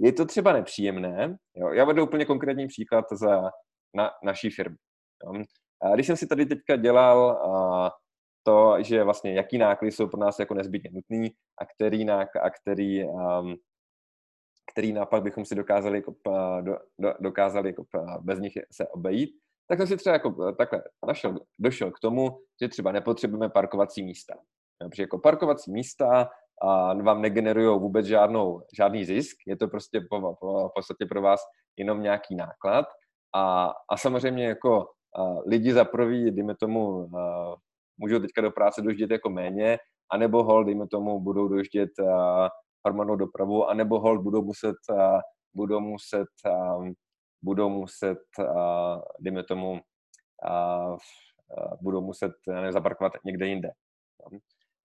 Je 0.00 0.12
to 0.12 0.24
třeba 0.24 0.52
nepříjemné. 0.52 1.36
Jo? 1.54 1.68
Já 1.68 1.84
vedu 1.84 2.04
úplně 2.04 2.24
konkrétní 2.24 2.66
příklad 2.66 3.04
za 3.12 3.50
na, 3.94 4.10
naší 4.24 4.50
firmy. 4.50 4.76
Jo? 5.24 5.42
A 5.82 5.94
když 5.94 6.06
jsem 6.06 6.16
si 6.16 6.26
tady 6.26 6.46
teďka 6.46 6.76
dělal 6.76 7.30
a, 7.30 7.90
to, 8.46 8.82
že 8.82 9.04
vlastně 9.04 9.34
jaký 9.34 9.58
náklady 9.58 9.92
jsou 9.92 10.08
pro 10.08 10.20
nás 10.20 10.38
jako 10.38 10.54
nezbytně 10.54 10.90
nutný 10.92 11.30
a 11.60 11.66
který, 11.74 12.04
nák, 12.04 12.36
a 12.36 12.50
který, 12.50 13.04
um, 13.04 13.56
který 14.72 14.92
nápad 14.92 15.22
bychom 15.22 15.44
si 15.44 15.54
dokázali, 15.54 15.98
jako, 15.98 16.14
do, 16.60 16.76
do, 16.98 17.14
dokázali 17.20 17.68
jako, 17.68 17.84
bez 18.20 18.38
nich 18.38 18.52
se 18.72 18.88
obejít, 18.88 19.30
tak 19.68 19.78
jsem 19.78 19.86
si 19.86 19.96
třeba 19.96 20.12
jako 20.12 20.52
takhle 20.52 20.82
našel, 21.06 21.38
došel 21.58 21.90
k 21.90 22.00
tomu, 22.00 22.40
že 22.62 22.68
třeba 22.68 22.92
nepotřebujeme 22.92 23.48
parkovací 23.48 24.02
místa. 24.02 24.34
Protože 24.78 25.02
jako 25.02 25.18
parkovací 25.18 25.72
místa 25.72 26.30
a 26.62 26.94
vám 26.94 27.22
negenerují 27.22 27.80
vůbec 27.80 28.06
žádnou, 28.06 28.62
žádný 28.76 29.04
zisk, 29.04 29.36
je 29.46 29.56
to 29.56 29.68
prostě 29.68 30.00
po, 30.10 30.36
po, 30.40 30.68
v 30.68 30.72
podstatě 30.74 31.06
pro 31.06 31.22
vás 31.22 31.40
jenom 31.76 32.02
nějaký 32.02 32.34
náklad. 32.34 32.86
A, 33.34 33.72
a 33.90 33.96
samozřejmě 33.96 34.46
jako 34.46 34.86
a 35.18 35.34
lidi 35.46 35.72
za 35.72 35.84
prvý, 35.84 36.30
dejme 36.30 36.54
tomu, 36.60 37.08
a, 37.18 37.56
můžou 37.98 38.18
teďka 38.18 38.40
do 38.40 38.50
práce 38.50 38.82
dojíždět 38.82 39.10
jako 39.10 39.30
méně, 39.30 39.78
anebo 40.12 40.42
hol, 40.42 40.64
dejme 40.64 40.86
tomu, 40.88 41.20
budou 41.20 41.48
dojíždět 41.48 41.90
hromadnou 42.86 43.16
dopravu, 43.16 43.68
anebo 43.68 44.00
hol 44.00 44.22
budou 44.22 44.42
muset, 44.42 44.76
a, 44.98 45.18
budou 45.54 45.80
muset, 45.80 46.28
a, 46.46 46.78
budou 47.42 47.68
muset, 47.68 48.18
a, 48.58 48.96
dejme 49.20 49.44
tomu, 49.44 49.80
a, 50.48 50.52
a, 50.52 50.96
budou 51.82 52.00
muset 52.00 52.32
nezaparkovat 52.48 53.12
někde 53.24 53.46
jinde. 53.46 53.70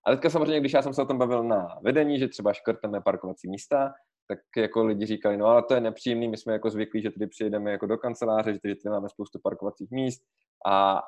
A 0.07 0.11
teďka 0.11 0.29
samozřejmě, 0.29 0.59
když 0.59 0.73
já 0.73 0.81
jsem 0.81 0.93
se 0.93 1.01
o 1.01 1.05
tom 1.05 1.17
bavil 1.17 1.43
na 1.43 1.79
vedení, 1.81 2.19
že 2.19 2.27
třeba 2.27 2.53
škrteme 2.53 3.01
parkovací 3.01 3.49
místa, 3.49 3.93
tak 4.27 4.39
jako 4.57 4.85
lidi 4.85 5.05
říkali, 5.05 5.37
no 5.37 5.45
ale 5.45 5.63
to 5.63 5.73
je 5.73 5.81
nepříjemný, 5.81 6.27
my 6.27 6.37
jsme 6.37 6.53
jako 6.53 6.69
zvyklí, 6.69 7.01
že 7.01 7.11
tady 7.11 7.27
přijedeme 7.27 7.71
jako 7.71 7.85
do 7.85 7.97
kanceláře, 7.97 8.53
že 8.53 8.59
tady, 8.59 8.75
tady 8.75 8.93
máme 8.93 9.09
spoustu 9.09 9.39
parkovacích 9.43 9.91
míst 9.91 10.21
a, 10.65 10.97
a, 10.97 11.01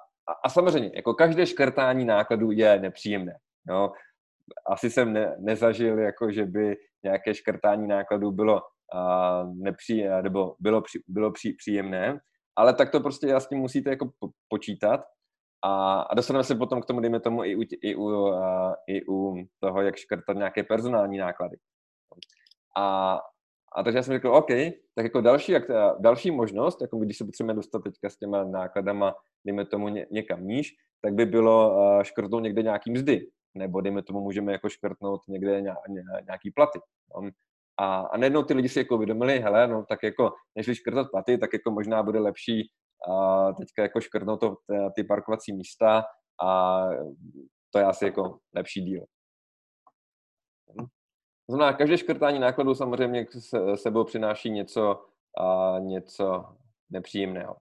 a 0.45 0.49
samozřejmě, 0.49 0.91
jako 0.95 1.13
každé 1.13 1.45
škrtání 1.45 2.05
nákladů 2.05 2.51
je 2.51 2.79
nepříjemné. 2.79 3.37
No. 3.67 3.91
Asi 4.67 4.89
jsem 4.89 5.13
ne, 5.13 5.35
nezažil, 5.39 5.99
jako 5.99 6.31
že 6.31 6.45
by 6.45 6.77
nějaké 7.03 7.33
škrtání 7.33 7.87
nákladů 7.87 8.31
bylo 8.31 8.61
a, 8.93 9.43
nepří, 9.43 10.05
nebo 10.21 10.55
bylo, 10.59 10.81
při, 10.81 10.99
bylo 11.07 11.31
při, 11.31 11.53
příjemné, 11.53 12.19
ale 12.55 12.73
tak 12.73 12.91
to 12.91 12.99
prostě 12.99 13.27
jasně 13.27 13.57
musíte 13.57 13.89
jako 13.89 14.09
počítat 14.49 15.01
a, 15.65 16.01
a 16.01 16.15
dostaneme 16.15 16.43
se 16.43 16.55
potom 16.55 16.81
k 16.81 16.85
tomu, 16.85 16.99
dejme 16.99 17.19
tomu, 17.19 17.43
i 17.43 17.55
u, 17.55 17.61
i 17.81 17.95
u, 17.95 18.03
uh, 18.03 18.73
i 18.87 19.01
u 19.09 19.35
toho, 19.59 19.81
jak 19.81 19.95
škrtat 19.95 20.37
nějaké 20.37 20.63
personální 20.63 21.17
náklady. 21.17 21.57
A, 22.77 23.17
a 23.75 23.83
takže 23.83 23.97
já 23.97 24.03
jsem 24.03 24.13
řekl, 24.13 24.29
OK, 24.35 24.47
tak 24.95 25.03
jako 25.03 25.21
další, 25.21 25.51
jak, 25.51 25.63
další 25.99 26.31
možnost, 26.31 26.81
jako 26.81 26.97
když 26.97 27.17
se 27.17 27.25
potřebujeme 27.25 27.55
dostat 27.55 27.83
teďka 27.83 28.09
s 28.09 28.17
těma 28.17 28.43
nákladama, 28.43 29.15
dejme 29.45 29.65
tomu 29.65 29.87
ně, 29.87 30.07
někam 30.11 30.47
níž, 30.47 30.73
tak 31.01 31.13
by 31.13 31.25
bylo 31.25 31.75
uh, 31.75 32.03
škrtnout 32.03 32.43
někde 32.43 32.63
nějaký 32.63 32.91
mzdy, 32.91 33.27
nebo 33.55 33.81
dejme 33.81 34.03
tomu 34.03 34.21
můžeme 34.21 34.51
jako 34.51 34.69
škrtnout 34.69 35.21
někde 35.27 35.61
ně, 35.61 35.73
ně, 35.89 36.01
nějaký 36.25 36.51
platy. 36.51 36.79
No. 37.15 37.29
A, 37.79 37.99
a 37.99 38.17
najednou 38.17 38.43
ty 38.43 38.53
lidi 38.53 38.69
si 38.69 38.79
jako 38.79 38.95
uvědomili, 38.95 39.39
hele, 39.39 39.67
no 39.67 39.85
tak 39.89 40.03
jako, 40.03 40.33
než 40.55 40.77
škrtat 40.77 41.07
platy, 41.11 41.37
tak 41.37 41.53
jako 41.53 41.71
možná 41.71 42.03
bude 42.03 42.19
lepší 42.19 42.71
a 43.11 43.53
teďka 43.53 43.81
jako 43.81 44.01
škrtnout 44.01 44.39
to, 44.39 44.55
ty 44.95 45.03
parkovací 45.03 45.53
místa 45.53 46.05
a 46.43 46.81
to 47.71 47.79
je 47.79 47.85
asi 47.85 48.05
jako 48.05 48.39
lepší 48.55 48.81
díl. 48.81 49.05
To 51.47 51.55
znamená, 51.55 51.77
každé 51.77 51.97
škrtání 51.97 52.39
nákladů 52.39 52.75
samozřejmě 52.75 53.25
se 53.39 53.77
sebou 53.77 54.03
přináší 54.03 54.49
něco, 54.49 55.05
a 55.41 55.75
něco 55.79 56.45
nepříjemného. 56.89 57.55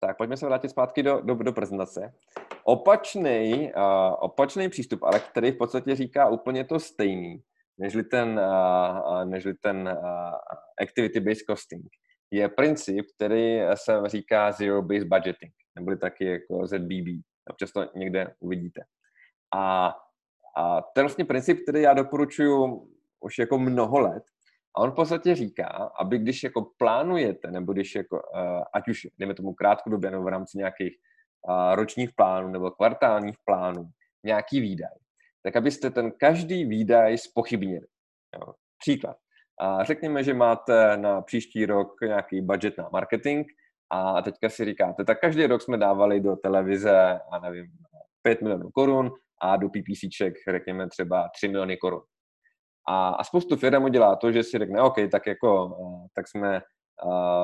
Tak, 0.00 0.16
pojďme 0.16 0.36
se 0.36 0.46
vrátit 0.46 0.68
zpátky 0.68 1.02
do, 1.02 1.20
do, 1.20 1.34
do 1.34 1.52
prezentace. 1.52 2.14
Opačný, 2.64 3.72
uh, 3.76 4.14
opačný 4.18 4.68
přístup, 4.68 5.02
ale 5.02 5.20
který 5.20 5.50
v 5.50 5.58
podstatě 5.58 5.96
říká 5.96 6.28
úplně 6.28 6.64
to 6.64 6.80
stejný, 6.80 7.42
nežli 7.78 8.04
ten, 8.04 8.40
nežli 9.24 9.54
ten 9.54 9.98
activity-based 10.82 11.44
costing, 11.50 11.86
je 12.30 12.48
princip, 12.48 13.06
který 13.16 13.60
se 13.74 14.02
říká 14.06 14.50
Zero-Based 14.50 15.08
Budgeting, 15.08 15.52
neboli 15.76 15.98
taky 15.98 16.24
jako 16.24 16.66
ZBB. 16.66 17.22
Občas 17.50 17.72
to 17.72 17.90
někde 17.94 18.34
uvidíte. 18.40 18.80
A, 19.54 19.94
a 20.56 20.82
je 20.96 21.02
vlastně 21.02 21.24
princip, 21.24 21.62
který 21.62 21.82
já 21.82 21.94
doporučuji 21.94 22.88
už 23.20 23.38
jako 23.38 23.58
mnoho 23.58 24.00
let. 24.00 24.22
A 24.76 24.80
on 24.80 24.90
v 24.90 24.94
podstatě 24.94 25.34
říká, 25.34 25.66
aby 26.00 26.18
když 26.18 26.42
jako 26.42 26.70
plánujete, 26.78 27.50
nebo 27.50 27.72
když 27.72 27.94
jako, 27.94 28.16
uh, 28.16 28.62
ať 28.74 28.88
už, 28.88 29.06
dejme 29.18 29.34
tomu 29.34 29.54
krátkodobě, 29.54 30.10
nebo 30.10 30.24
v 30.24 30.28
rámci 30.28 30.58
nějakých 30.58 30.96
uh, 31.48 31.74
ročních 31.74 32.10
plánů 32.16 32.48
nebo 32.48 32.70
kvartálních 32.70 33.36
plánů, 33.44 33.90
nějaký 34.24 34.60
výdaj, 34.60 34.96
tak 35.42 35.56
abyste 35.56 35.90
ten 35.90 36.12
každý 36.12 36.64
výdaj 36.64 37.18
spochybnili. 37.18 37.86
Příklad. 38.78 39.16
A 39.60 39.84
řekněme, 39.84 40.24
že 40.24 40.34
máte 40.34 40.96
na 40.96 41.22
příští 41.22 41.66
rok 41.66 42.00
nějaký 42.02 42.40
budget 42.40 42.78
na 42.78 42.88
marketing 42.92 43.46
a 43.90 44.22
teďka 44.22 44.48
si 44.48 44.64
říkáte, 44.64 45.04
tak 45.04 45.20
každý 45.20 45.46
rok 45.46 45.62
jsme 45.62 45.78
dávali 45.78 46.20
do 46.20 46.36
televize, 46.36 47.20
a 47.32 47.38
nevím, 47.38 47.66
5 48.22 48.42
milionů 48.42 48.70
korun 48.70 49.12
a 49.40 49.56
do 49.56 49.68
PPCček 49.68 50.34
řekněme 50.50 50.88
třeba 50.88 51.28
3 51.34 51.48
miliony 51.48 51.76
korun. 51.76 52.02
A, 52.88 53.08
a 53.08 53.24
spoustu 53.24 53.56
firm 53.56 53.84
udělá 53.84 54.16
to, 54.16 54.32
že 54.32 54.42
si 54.42 54.58
řekne, 54.58 54.82
OK, 54.82 54.96
tak 55.12 55.26
jako, 55.26 55.76
tak 56.14 56.28
jsme 56.28 56.60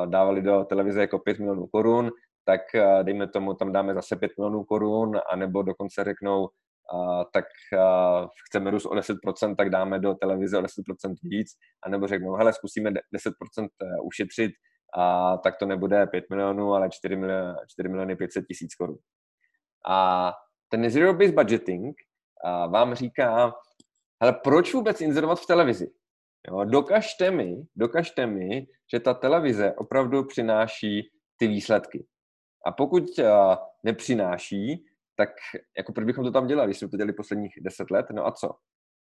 dávali 0.06 0.42
do 0.42 0.64
televize 0.64 1.00
jako 1.00 1.18
5 1.18 1.38
milionů 1.38 1.66
korun, 1.66 2.10
tak 2.44 2.60
dejme 3.02 3.28
tomu, 3.28 3.54
tam 3.54 3.72
dáme 3.72 3.94
zase 3.94 4.16
5 4.16 4.32
milionů 4.38 4.64
korun, 4.64 5.20
anebo 5.32 5.62
dokonce 5.62 6.04
řeknou, 6.04 6.48
a, 6.94 7.24
tak 7.32 7.44
a, 7.80 8.26
chceme 8.48 8.70
růst 8.70 8.86
o 8.86 8.94
10%, 8.94 9.56
tak 9.56 9.70
dáme 9.70 9.98
do 9.98 10.14
televize 10.14 10.58
o 10.58 10.62
10% 10.62 11.14
víc, 11.22 11.48
anebo 11.86 12.06
řeknou, 12.06 12.34
hele, 12.34 12.52
zkusíme 12.52 12.90
10% 12.90 13.00
eh, 13.58 14.00
ušetřit, 14.04 14.52
a 14.98 15.36
tak 15.36 15.58
to 15.58 15.66
nebude 15.66 16.06
5 16.06 16.24
milionů, 16.30 16.74
ale 16.74 16.90
4 16.90 17.16
miliony, 17.16 17.54
4 17.68 17.88
miliony 17.88 18.16
500 18.16 18.46
tisíc 18.46 18.74
korun. 18.74 18.96
A 19.88 20.32
ten 20.68 20.90
zero-based 20.90 21.34
budgeting 21.34 21.96
vám 22.68 22.94
říká, 22.94 23.52
hele, 24.22 24.32
proč 24.44 24.74
vůbec 24.74 25.00
inzerovat 25.00 25.40
v 25.40 25.46
televizi? 25.46 25.90
Jo, 26.48 26.64
dokažte 26.64 27.30
mi, 27.30 27.56
dokažte 27.76 28.26
mi, 28.26 28.66
že 28.92 29.00
ta 29.00 29.14
televize 29.14 29.74
opravdu 29.76 30.24
přináší 30.24 31.10
ty 31.36 31.46
výsledky. 31.48 32.06
A 32.66 32.72
pokud 32.72 33.02
uh, 33.18 33.26
nepřináší, 33.84 34.84
tak 35.22 35.30
jako 35.78 35.92
proč 35.92 36.06
bychom 36.06 36.24
to 36.24 36.30
tam 36.30 36.46
dělali, 36.46 36.68
když 36.68 36.78
jsme 36.78 36.88
to 36.88 36.96
dělali 36.96 37.12
posledních 37.12 37.54
deset 37.60 37.90
let, 37.90 38.06
no 38.12 38.26
a 38.26 38.32
co? 38.32 38.50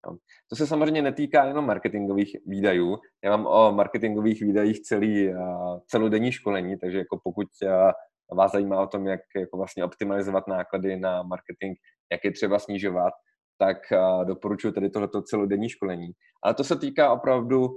No. 0.06 0.18
To 0.50 0.56
se 0.56 0.68
samozřejmě 0.68 1.02
netýká 1.02 1.46
jenom 1.46 1.66
marketingových 1.66 2.36
výdajů. 2.46 2.98
Já 3.24 3.38
mám 3.38 3.48
o 3.48 3.72
marketingových 3.72 4.42
výdajích 4.42 4.82
celý, 4.82 5.30
uh, 5.30 5.80
celodenní 5.88 6.32
školení, 6.32 6.78
takže 6.78 6.98
jako 6.98 7.20
pokud 7.24 7.48
uh, 7.64 8.38
vás 8.38 8.52
zajímá 8.52 8.82
o 8.82 8.88
tom, 8.88 9.08
jak 9.08 9.20
jako 9.36 9.58
vlastně 9.58 9.84
optimalizovat 9.84 10.48
náklady 10.48 11.00
na 11.00 11.24
marketing, 11.24 11.78
jak 12.12 12.24
je 12.24 12.32
třeba 12.32 12.60
snižovat, 12.60 13.14
tak 13.58 13.78
uh, 13.92 14.26
doporučuji 14.26 14.72
tedy 14.72 14.90
tohleto 14.90 15.22
celodenní 15.22 15.70
školení. 15.70 16.12
Ale 16.44 16.54
to 16.54 16.64
se 16.64 16.80
týká 16.80 17.14
opravdu 17.14 17.68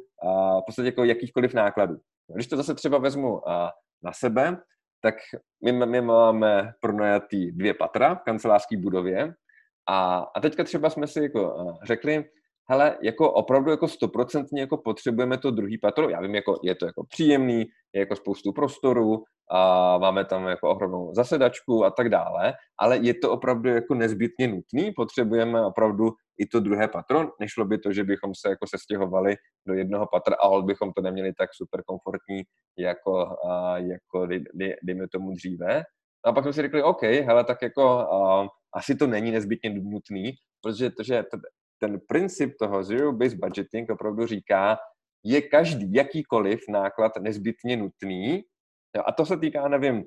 v 0.61 0.63
podstatě 0.67 0.89
jako 0.89 1.05
jakýchkoliv 1.05 1.55
nákladů. 1.55 1.97
Když 2.35 2.47
to 2.47 2.57
zase 2.57 2.75
třeba 2.75 2.99
vezmu 2.99 3.41
na 4.05 4.13
sebe, 4.13 4.57
tak 5.03 5.15
my, 5.65 5.73
my 5.73 6.01
máme 6.01 6.73
pronajatý 6.81 7.53
dvě 7.53 7.75
patra 7.75 8.15
v 8.15 8.23
kancelářské 8.23 8.77
budově 8.77 9.35
a, 9.89 10.19
a 10.37 10.41
teďka 10.41 10.65
třeba 10.65 10.91
jsme 10.91 11.07
si 11.07 11.23
jako 11.23 11.75
řekli, 11.85 12.25
hele, 12.69 12.99
jako 13.03 13.33
opravdu 13.33 13.71
jako 13.71 13.89
stoprocentně 13.89 14.61
jako 14.61 14.77
potřebujeme 14.77 15.39
to 15.39 15.51
druhý 15.51 15.79
patro. 15.79 16.09
Já 16.09 16.21
vím, 16.21 16.35
jako 16.35 16.61
je 16.63 16.75
to 16.75 16.87
jako 16.87 17.05
příjemný, 17.05 17.67
je 17.95 18.01
jako 18.01 18.17
spoustu 18.17 18.53
prostoru, 18.53 19.25
a 19.51 19.99
máme 19.99 20.25
tam 20.25 20.47
jako 20.49 20.71
ohromnou 20.71 21.15
zasedačku 21.15 21.85
a 21.85 21.91
tak 21.91 22.09
dále, 22.09 22.55
ale 22.79 22.97
je 22.97 23.15
to 23.15 23.33
opravdu 23.33 23.69
jako 23.69 23.95
nezbytně 23.95 24.49
nutný, 24.49 24.93
potřebujeme 24.97 25.67
opravdu 25.67 26.11
i 26.39 26.47
to 26.47 26.61
druhé 26.61 26.89
patro, 26.89 27.29
nešlo 27.41 27.65
by 27.65 27.79
to, 27.79 27.93
že 27.93 28.05
bychom 28.05 28.35
se 28.35 28.49
jako 28.49 28.67
sestěhovali 28.67 29.37
do 29.69 29.75
jednoho 29.75 30.07
patra 30.07 30.37
a 30.37 30.63
bychom 30.63 30.93
to 30.93 31.03
neměli 31.03 31.33
tak 31.39 31.51
super 31.55 31.83
komfortní, 31.87 32.43
jako, 32.79 33.37
jako 33.77 34.27
dejme 34.83 35.09
tomu 35.09 35.33
dříve. 35.33 35.83
A 36.25 36.33
pak 36.33 36.45
jsme 36.45 36.53
si 36.53 36.63
řekli, 36.63 36.83
OK, 36.83 37.03
hele, 37.03 37.45
tak 37.45 37.63
jako 37.63 37.83
a, 37.89 38.49
asi 38.75 38.95
to 38.95 39.07
není 39.07 39.31
nezbytně 39.31 39.71
nutný, 39.71 40.33
protože 40.63 40.91
to, 40.91 41.03
že 41.03 41.25
ten 41.79 42.01
princip 42.09 42.55
toho 42.59 42.85
zero-based 42.85 43.39
budgeting 43.39 43.91
opravdu 43.91 44.27
říká, 44.27 44.79
je 45.25 45.43
každý 45.43 45.95
jakýkoliv 45.95 46.61
náklad 46.69 47.13
nezbytně 47.21 47.77
nutný, 47.77 48.43
jo, 48.97 49.03
a 49.07 49.13
to 49.13 49.27
se 49.27 49.37
týká, 49.37 49.69
nevím, 49.69 50.05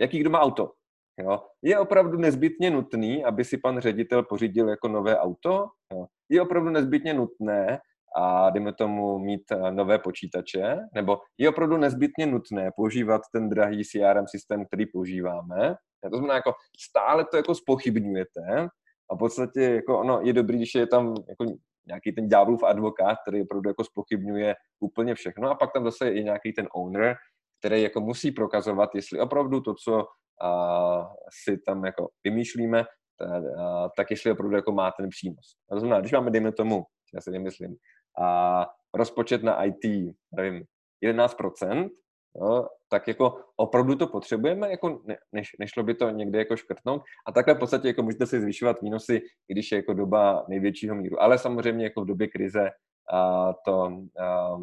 jaký 0.00 0.18
kdo 0.18 0.30
má 0.30 0.40
auto. 0.40 0.72
Jo. 1.20 1.40
Je 1.62 1.78
opravdu 1.78 2.18
nezbytně 2.18 2.70
nutný, 2.70 3.24
aby 3.24 3.44
si 3.44 3.58
pan 3.58 3.80
ředitel 3.80 4.22
pořídil 4.22 4.68
jako 4.68 4.88
nové 4.88 5.18
auto? 5.18 5.66
Jo. 5.92 6.06
Je 6.28 6.42
opravdu 6.42 6.70
nezbytně 6.70 7.14
nutné, 7.14 7.80
a 8.16 8.50
dejme 8.50 8.72
tomu 8.72 9.18
mít 9.18 9.42
nové 9.70 9.98
počítače, 9.98 10.76
nebo 10.94 11.18
je 11.38 11.48
opravdu 11.48 11.76
nezbytně 11.76 12.26
nutné 12.26 12.70
používat 12.76 13.20
ten 13.34 13.48
drahý 13.48 13.84
CRM 13.84 14.26
systém, 14.26 14.66
který 14.66 14.86
používáme. 14.86 15.74
To 16.10 16.16
znamená, 16.16 16.34
jako 16.34 16.52
stále 16.80 17.24
to 17.30 17.36
jako 17.36 17.54
spochybňujete 17.54 18.68
a 19.10 19.14
v 19.14 19.18
podstatě 19.18 19.60
jako 19.60 20.00
ono 20.00 20.20
je 20.22 20.32
dobrý, 20.32 20.56
když 20.56 20.74
je 20.74 20.86
tam 20.86 21.14
jako 21.28 21.44
nějaký 21.86 22.12
ten 22.12 22.28
ďáblův 22.28 22.62
advokát, 22.62 23.18
který 23.22 23.42
opravdu 23.42 23.70
jako 23.70 23.84
spochybňuje 23.84 24.54
úplně 24.80 25.14
všechno 25.14 25.50
a 25.50 25.54
pak 25.54 25.72
tam 25.72 25.84
zase 25.84 26.10
je 26.10 26.22
nějaký 26.22 26.52
ten 26.52 26.68
owner, 26.74 27.16
který 27.58 27.82
jako 27.82 28.00
musí 28.00 28.30
prokazovat, 28.30 28.94
jestli 28.94 29.20
opravdu 29.20 29.60
to, 29.60 29.74
co 29.74 30.06
a, 30.42 31.08
si 31.44 31.58
tam 31.66 31.84
jako 31.84 32.08
vymýšlíme, 32.24 32.84
tak, 33.18 33.42
a, 33.58 33.88
tak 33.96 34.10
jestli 34.10 34.30
opravdu 34.30 34.56
jako 34.56 34.72
má 34.72 34.90
ten 34.90 35.08
přínos. 35.08 35.46
To 35.70 35.80
znamená, 35.80 36.00
když 36.00 36.12
máme, 36.12 36.30
dejme 36.30 36.52
tomu, 36.52 36.84
já 37.14 37.20
si 37.20 37.30
nemyslím, 37.30 37.76
a 38.22 38.66
rozpočet 38.94 39.42
na 39.42 39.64
IT, 39.64 40.14
nevím, 40.36 40.64
11%, 41.04 41.88
jo, 42.34 42.68
tak 42.88 43.08
jako 43.08 43.44
opravdu 43.56 43.96
to 43.96 44.06
potřebujeme, 44.06 44.70
jako 44.70 45.02
ne, 45.04 45.18
neš, 45.32 45.56
nešlo 45.58 45.82
by 45.82 45.94
to 45.94 46.10
někde 46.10 46.38
jako 46.38 46.56
škrtnout 46.56 47.02
a 47.26 47.32
takhle 47.32 47.54
v 47.54 47.58
podstatě 47.58 47.88
jako 47.88 48.02
můžete 48.02 48.26
si 48.26 48.40
zvyšovat 48.40 48.80
výnosy, 48.82 49.22
když 49.46 49.72
je 49.72 49.76
jako 49.76 49.94
doba 49.94 50.44
největšího 50.48 50.94
míru. 50.94 51.22
Ale 51.22 51.38
samozřejmě 51.38 51.84
jako 51.84 52.02
v 52.02 52.06
době 52.06 52.28
krize 52.28 52.70
a 53.12 53.52
to 53.52 53.90
a, 54.20 54.56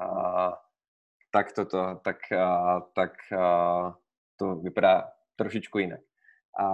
a, 0.00 0.58
tak 1.30 1.52
toto, 1.52 2.00
tak, 2.04 2.32
a, 2.32 2.80
tak 2.94 3.12
a, 3.32 3.98
to 4.36 4.56
vypadá 4.56 5.12
trošičku 5.36 5.78
jinak. 5.78 6.00
A, 6.58 6.64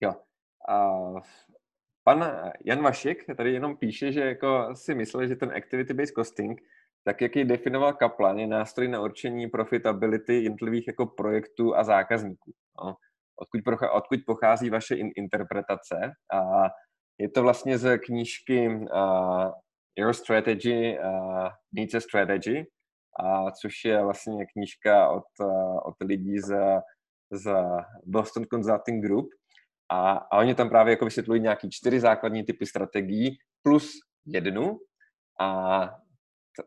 jo. 0.00 0.14
A, 0.68 1.00
pan 2.04 2.52
Jan 2.64 2.82
Vašek 2.82 3.36
tady 3.36 3.52
jenom 3.52 3.76
píše, 3.76 4.12
že 4.12 4.20
jako 4.20 4.68
si 4.74 4.94
myslel, 4.94 5.26
že 5.26 5.36
ten 5.36 5.48
activity-based 5.48 6.14
costing 6.14 6.60
tak 7.04 7.20
jak 7.20 7.36
ji 7.36 7.44
definoval 7.44 7.92
Kaplan, 7.92 8.38
je 8.38 8.46
nástroj 8.46 8.88
na 8.88 9.00
určení 9.00 9.46
profitability 9.46 10.42
jednotlivých 10.42 10.86
jako 10.86 11.06
projektů 11.06 11.76
a 11.76 11.84
zákazníků. 11.84 12.52
No. 12.84 12.94
Odkud, 13.40 13.64
procha, 13.64 13.90
odkud 13.90 14.20
pochází 14.26 14.70
vaše 14.70 14.94
in, 14.94 15.10
interpretace? 15.16 16.12
A 16.32 16.68
je 17.18 17.28
to 17.28 17.42
vlastně 17.42 17.78
z 17.78 17.98
knížky 17.98 18.68
uh, 18.68 19.50
Your 19.98 20.12
Strategy 20.12 20.98
uh, 20.98 21.48
Needs 21.72 21.94
a 21.94 22.00
Strategy, 22.00 22.64
a 23.20 23.50
což 23.50 23.84
je 23.84 24.02
vlastně 24.02 24.46
knížka 24.46 25.08
od, 25.08 25.24
od 25.84 25.94
lidí 26.00 26.38
z, 26.38 26.56
z 27.32 27.52
Boston 28.06 28.44
Consulting 28.44 29.04
Group. 29.04 29.28
A, 29.90 30.12
a 30.12 30.38
oni 30.38 30.54
tam 30.54 30.68
právě 30.68 30.90
jako 30.90 31.04
vysvětlují 31.04 31.40
nějaký 31.40 31.70
čtyři 31.70 32.00
základní 32.00 32.44
typy 32.44 32.66
strategií 32.66 33.36
plus 33.62 33.92
jednu. 34.26 34.78
A 35.40 35.80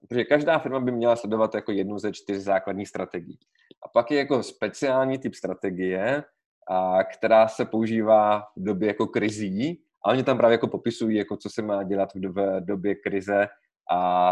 protože 0.08 0.24
každá 0.24 0.60
firma 0.60 0.80
by 0.80 0.92
měla 0.92 1.16
sledovat 1.16 1.56
jako 1.56 1.72
jednu 1.72 2.00
ze 2.00 2.12
čtyř 2.12 2.38
základních 2.38 2.90
strategií. 2.90 3.40
A 3.84 3.88
pak 3.88 4.12
je 4.12 4.18
jako 4.18 4.44
speciální 4.44 5.18
typ 5.18 5.36
strategie, 5.36 6.24
a, 6.70 7.04
která 7.04 7.48
se 7.48 7.66
používá 7.66 8.40
v 8.56 8.64
době 8.64 8.88
jako 8.88 9.08
krizí 9.08 9.82
a 10.06 10.10
oni 10.10 10.24
tam 10.24 10.38
právě 10.38 10.54
jako 10.54 10.68
popisují, 10.68 11.18
jako 11.18 11.38
co 11.38 11.50
se 11.50 11.62
má 11.62 11.84
dělat 11.84 12.14
v 12.16 12.20
době, 12.20 12.46
době 12.60 12.96
krize 12.96 13.48
a, 13.92 14.30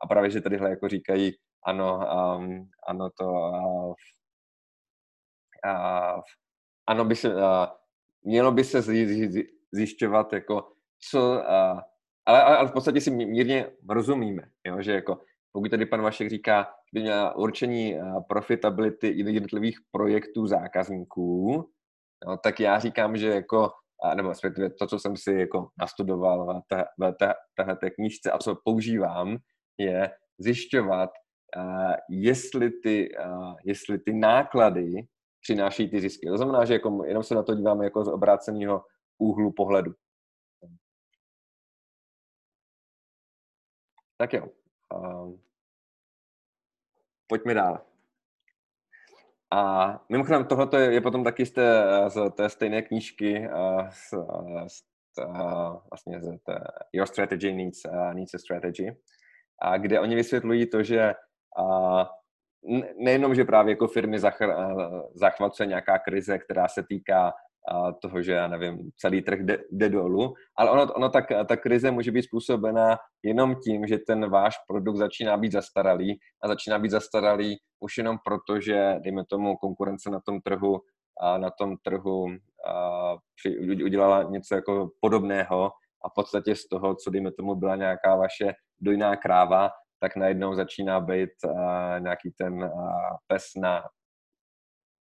a, 0.00 0.06
právě, 0.06 0.30
že 0.30 0.40
tadyhle 0.40 0.70
jako 0.70 0.88
říkají, 0.88 1.32
ano, 1.64 2.00
um, 2.38 2.68
ano 2.88 3.10
to 3.10 3.24
uh, 3.24 3.94
uh, 5.66 6.20
ano 6.86 7.04
by 7.04 7.16
se, 7.16 7.34
uh, 7.34 7.42
mělo 8.22 8.52
by 8.52 8.64
se 8.64 8.82
zjišťovat, 9.72 10.32
jako 10.32 10.72
co, 11.10 11.18
uh, 11.20 11.80
ale, 12.26 12.42
ale, 12.42 12.56
ale 12.56 12.68
v 12.68 12.72
podstatě 12.72 13.00
si 13.00 13.10
mírně 13.10 13.66
rozumíme, 13.88 14.42
jo? 14.66 14.82
že 14.82 14.92
jako 14.92 15.18
pokud 15.52 15.70
tady 15.70 15.86
pan 15.86 16.02
Vašek 16.02 16.30
říká, 16.30 16.62
že 16.62 16.90
by 16.92 17.00
měla 17.00 17.36
určení 17.36 17.96
eh, 17.96 18.02
profitability 18.28 19.12
jednotlivých 19.16 19.78
projektů 19.90 20.46
zákazníků, 20.46 21.64
jo, 22.26 22.36
tak 22.36 22.60
já 22.60 22.78
říkám, 22.78 23.16
že 23.16 23.28
jako, 23.28 23.70
nebo 24.14 24.28
respektive 24.28 24.70
to, 24.70 24.86
co 24.86 24.98
jsem 24.98 25.16
si 25.16 25.32
jako 25.32 25.68
nastudoval 25.78 26.62
v 26.62 26.84
téhle 27.54 27.76
té 27.76 27.90
knížce 27.90 28.30
a 28.30 28.38
co 28.38 28.56
používám, 28.64 29.36
je 29.78 30.10
zjišťovat, 30.38 31.10
uh, 31.56 31.92
jestli, 32.10 32.70
ty, 32.70 33.08
uh, 33.26 33.54
jestli 33.64 33.98
ty 33.98 34.12
náklady 34.12 35.06
přináší 35.40 35.90
ty 35.90 36.00
zisky. 36.00 36.28
To 36.28 36.36
znamená, 36.36 36.64
že 36.64 36.72
jako 36.72 37.04
jenom 37.04 37.22
se 37.22 37.34
na 37.34 37.42
to 37.42 37.54
díváme 37.54 37.84
jako 37.84 38.04
z 38.04 38.08
obráceného 38.08 38.82
úhlu 39.18 39.52
pohledu. 39.52 39.92
Tak 44.20 44.32
jo. 44.32 44.48
Uh, 44.94 45.38
pojďme 47.26 47.54
dál. 47.54 47.80
A 49.50 50.00
mimochodem, 50.08 50.44
tohle 50.44 50.68
je, 50.76 50.92
je 50.92 51.00
potom 51.00 51.24
taky 51.24 51.46
z 51.46 51.50
té, 51.50 51.84
z 52.08 52.30
té 52.30 52.48
stejné 52.48 52.82
knížky, 52.82 53.48
uh, 53.48 53.88
z, 53.88 54.10
z, 54.68 54.84
uh, 55.24 55.76
vlastně 55.90 56.20
z 56.20 56.38
té 56.38 56.64
Your 56.92 57.06
Strategy 57.06 57.52
Needs, 57.52 57.82
needs 58.12 58.34
a 58.34 58.38
Strategy, 58.38 58.96
a 59.62 59.78
kde 59.78 60.00
oni 60.00 60.14
vysvětlují 60.14 60.70
to, 60.70 60.82
že 60.82 61.14
uh, 61.58 62.02
nejenom, 63.04 63.34
že 63.34 63.44
právě 63.44 63.72
jako 63.72 63.88
firmy 63.88 64.18
zachvacuje 65.14 65.66
nějaká 65.66 65.98
krize, 65.98 66.38
která 66.38 66.68
se 66.68 66.82
týká 66.82 67.32
toho, 68.02 68.22
že 68.22 68.32
já 68.32 68.48
nevím, 68.48 68.90
celý 68.96 69.22
trh 69.22 69.40
jde, 69.40 69.58
jde 69.70 69.88
dolů, 69.88 70.34
ale 70.56 70.70
ono, 70.70 70.92
ono 70.92 71.08
tak, 71.08 71.24
ta 71.48 71.56
krize 71.56 71.90
může 71.90 72.12
být 72.12 72.22
způsobena 72.22 72.98
jenom 73.22 73.54
tím, 73.64 73.86
že 73.86 73.98
ten 73.98 74.30
váš 74.30 74.54
produkt 74.68 74.96
začíná 74.96 75.36
být 75.36 75.52
zastaralý 75.52 76.18
a 76.42 76.48
začíná 76.48 76.78
být 76.78 76.90
zastaralý 76.90 77.56
už 77.80 77.98
jenom 77.98 78.18
proto, 78.24 78.60
že, 78.60 78.94
dejme 79.04 79.24
tomu, 79.30 79.56
konkurence 79.56 80.10
na 80.10 80.20
tom 80.20 80.40
trhu 80.40 80.80
a 81.20 81.38
na 81.38 81.50
tom 81.50 81.76
trhu 81.82 82.26
a, 82.66 83.16
při, 83.36 83.58
udělala 83.84 84.22
něco 84.22 84.54
jako 84.54 84.90
podobného 85.00 85.70
a 86.04 86.08
v 86.08 86.12
podstatě 86.14 86.56
z 86.56 86.68
toho, 86.68 86.94
co 86.94 87.10
dejme 87.10 87.32
tomu 87.32 87.54
byla 87.54 87.76
nějaká 87.76 88.16
vaše 88.16 88.52
dojná 88.80 89.16
kráva, 89.16 89.70
tak 90.00 90.16
najednou 90.16 90.54
začíná 90.54 91.00
být 91.00 91.30
a, 91.56 91.98
nějaký 91.98 92.30
ten 92.30 92.64
a, 92.64 92.70
pes 93.26 93.44
na 93.56 93.82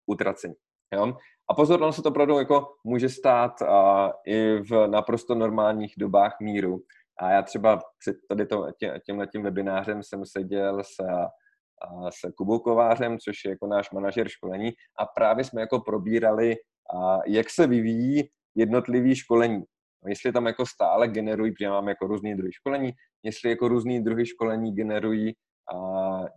utracení. 0.05 0.55
Jo? 0.93 1.17
A 1.49 1.53
pozor, 1.53 1.81
ono 1.81 1.93
se 1.93 2.01
to 2.01 2.09
opravdu 2.09 2.39
jako 2.39 2.67
může 2.83 3.09
stát 3.09 3.61
a, 3.61 4.11
i 4.25 4.57
v 4.57 4.87
naprosto 4.87 5.35
normálních 5.35 5.93
dobách 5.97 6.37
míru. 6.41 6.79
A 7.19 7.31
já 7.31 7.41
třeba 7.41 7.81
před 7.99 8.15
tady 8.29 8.45
to, 8.45 8.67
tě, 8.79 9.01
tímhle 9.05 9.27
tím 9.27 9.43
webinářem 9.43 10.03
jsem 10.03 10.25
seděl 10.25 10.83
s, 10.83 10.99
a, 10.99 12.11
s 12.11 12.31
Kubou 12.37 12.59
Kovářem, 12.59 13.17
což 13.19 13.45
je 13.45 13.51
jako 13.51 13.67
náš 13.67 13.91
manažer 13.91 14.29
školení 14.29 14.71
a 14.99 15.05
právě 15.05 15.43
jsme 15.43 15.61
jako 15.61 15.79
probírali, 15.79 16.55
a, 16.95 17.19
jak 17.27 17.49
se 17.49 17.67
vyvíjí 17.67 18.29
jednotlivý 18.55 19.15
školení. 19.15 19.63
Jestli 20.07 20.31
tam 20.31 20.45
jako 20.45 20.65
stále 20.65 21.07
generují, 21.07 21.51
protože 21.51 21.69
máme 21.69 21.91
jako 21.91 22.07
různý 22.07 22.35
druhy 22.35 22.53
školení, 22.53 22.91
jestli 23.23 23.49
jako 23.49 23.67
různý 23.67 24.03
druhy 24.03 24.25
školení 24.25 24.75
generují 24.75 25.33
a, 25.73 25.75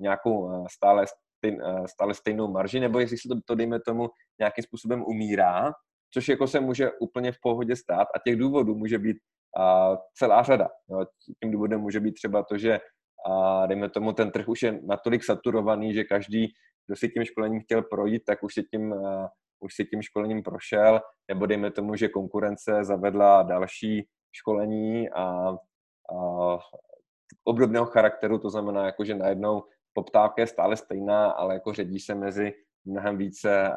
nějakou 0.01 0.67
stále 0.71 1.05
stejn, 1.41 1.63
eh, 1.63 1.89
stále 1.89 2.15
stejnou 2.15 2.49
marži, 2.53 2.81
nebo 2.81 3.01
jestli 3.01 3.19
se 3.19 3.29
to, 3.29 3.35
to, 3.45 3.55
dejme 3.55 3.81
tomu, 3.81 4.09
nějakým 4.41 4.65
způsobem 4.65 5.05
umírá, 5.07 5.73
což 6.13 6.29
jako 6.29 6.47
se 6.47 6.61
může 6.61 6.91
úplně 7.01 7.33
v 7.33 7.37
pohodě 7.43 7.77
stát 7.77 8.09
a 8.15 8.19
těch 8.27 8.37
důvodů 8.37 8.75
může 8.75 8.99
být 8.99 9.17
a, 9.59 9.97
celá 10.15 10.43
řada. 10.43 10.69
No, 10.91 11.05
tím 11.43 11.53
důvodem 11.53 11.81
může 11.81 12.01
být 12.01 12.13
třeba 12.13 12.43
to, 12.43 12.59
že 12.59 12.81
a, 13.27 13.67
dejme 13.67 13.91
tomu, 13.91 14.13
ten 14.13 14.31
trh 14.31 14.49
už 14.49 14.63
je 14.63 14.81
natolik 14.83 15.25
saturovaný, 15.25 15.95
že 15.95 16.05
každý, 16.05 16.47
kdo 16.87 16.97
si 16.97 17.09
tím 17.09 17.25
školením 17.25 17.61
chtěl 17.61 17.83
projít, 17.83 18.23
tak 18.27 18.43
už 18.43 18.55
si 18.55 18.63
tím, 18.63 18.93
a, 18.93 19.29
už 19.61 19.75
si 19.75 19.85
tím 19.85 20.03
školením 20.03 20.43
prošel, 20.43 21.01
nebo 21.29 21.47
dejme 21.47 21.71
tomu, 21.71 21.97
že 21.97 22.09
konkurence 22.09 22.85
zavedla 22.85 23.43
další 23.43 24.09
školení 24.33 25.11
a, 25.11 25.25
a 25.25 26.59
obdobného 27.45 27.87
charakteru, 27.87 28.39
to 28.39 28.51
znamená, 28.51 28.87
jako, 28.87 29.05
že 29.05 29.15
najednou 29.15 29.63
poptávka 29.93 30.43
je 30.43 30.47
stále 30.47 30.77
stejná, 30.77 31.31
ale 31.31 31.55
jako 31.55 31.73
ředí 31.73 32.01
se 32.01 32.15
mezi 32.15 32.53
mnohem 32.85 33.17
více 33.19 33.73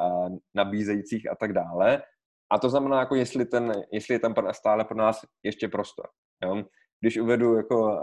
nabízejících 0.56 1.32
a 1.32 1.36
tak 1.36 1.54
dále. 1.54 2.04
A 2.52 2.60
to 2.60 2.69
znamená, 2.69 2.99
jako 2.99 3.15
jestli, 3.15 3.45
ten, 3.45 3.71
jestli 3.91 4.13
je 4.13 4.19
tam 4.19 4.36
stále 4.52 4.86
pro 4.86 4.97
nás 4.97 5.21
ještě 5.43 5.67
prostor. 5.67 6.06
Jo? 6.43 6.63
Když 6.99 7.17
uvedu 7.17 7.56
jako 7.56 7.99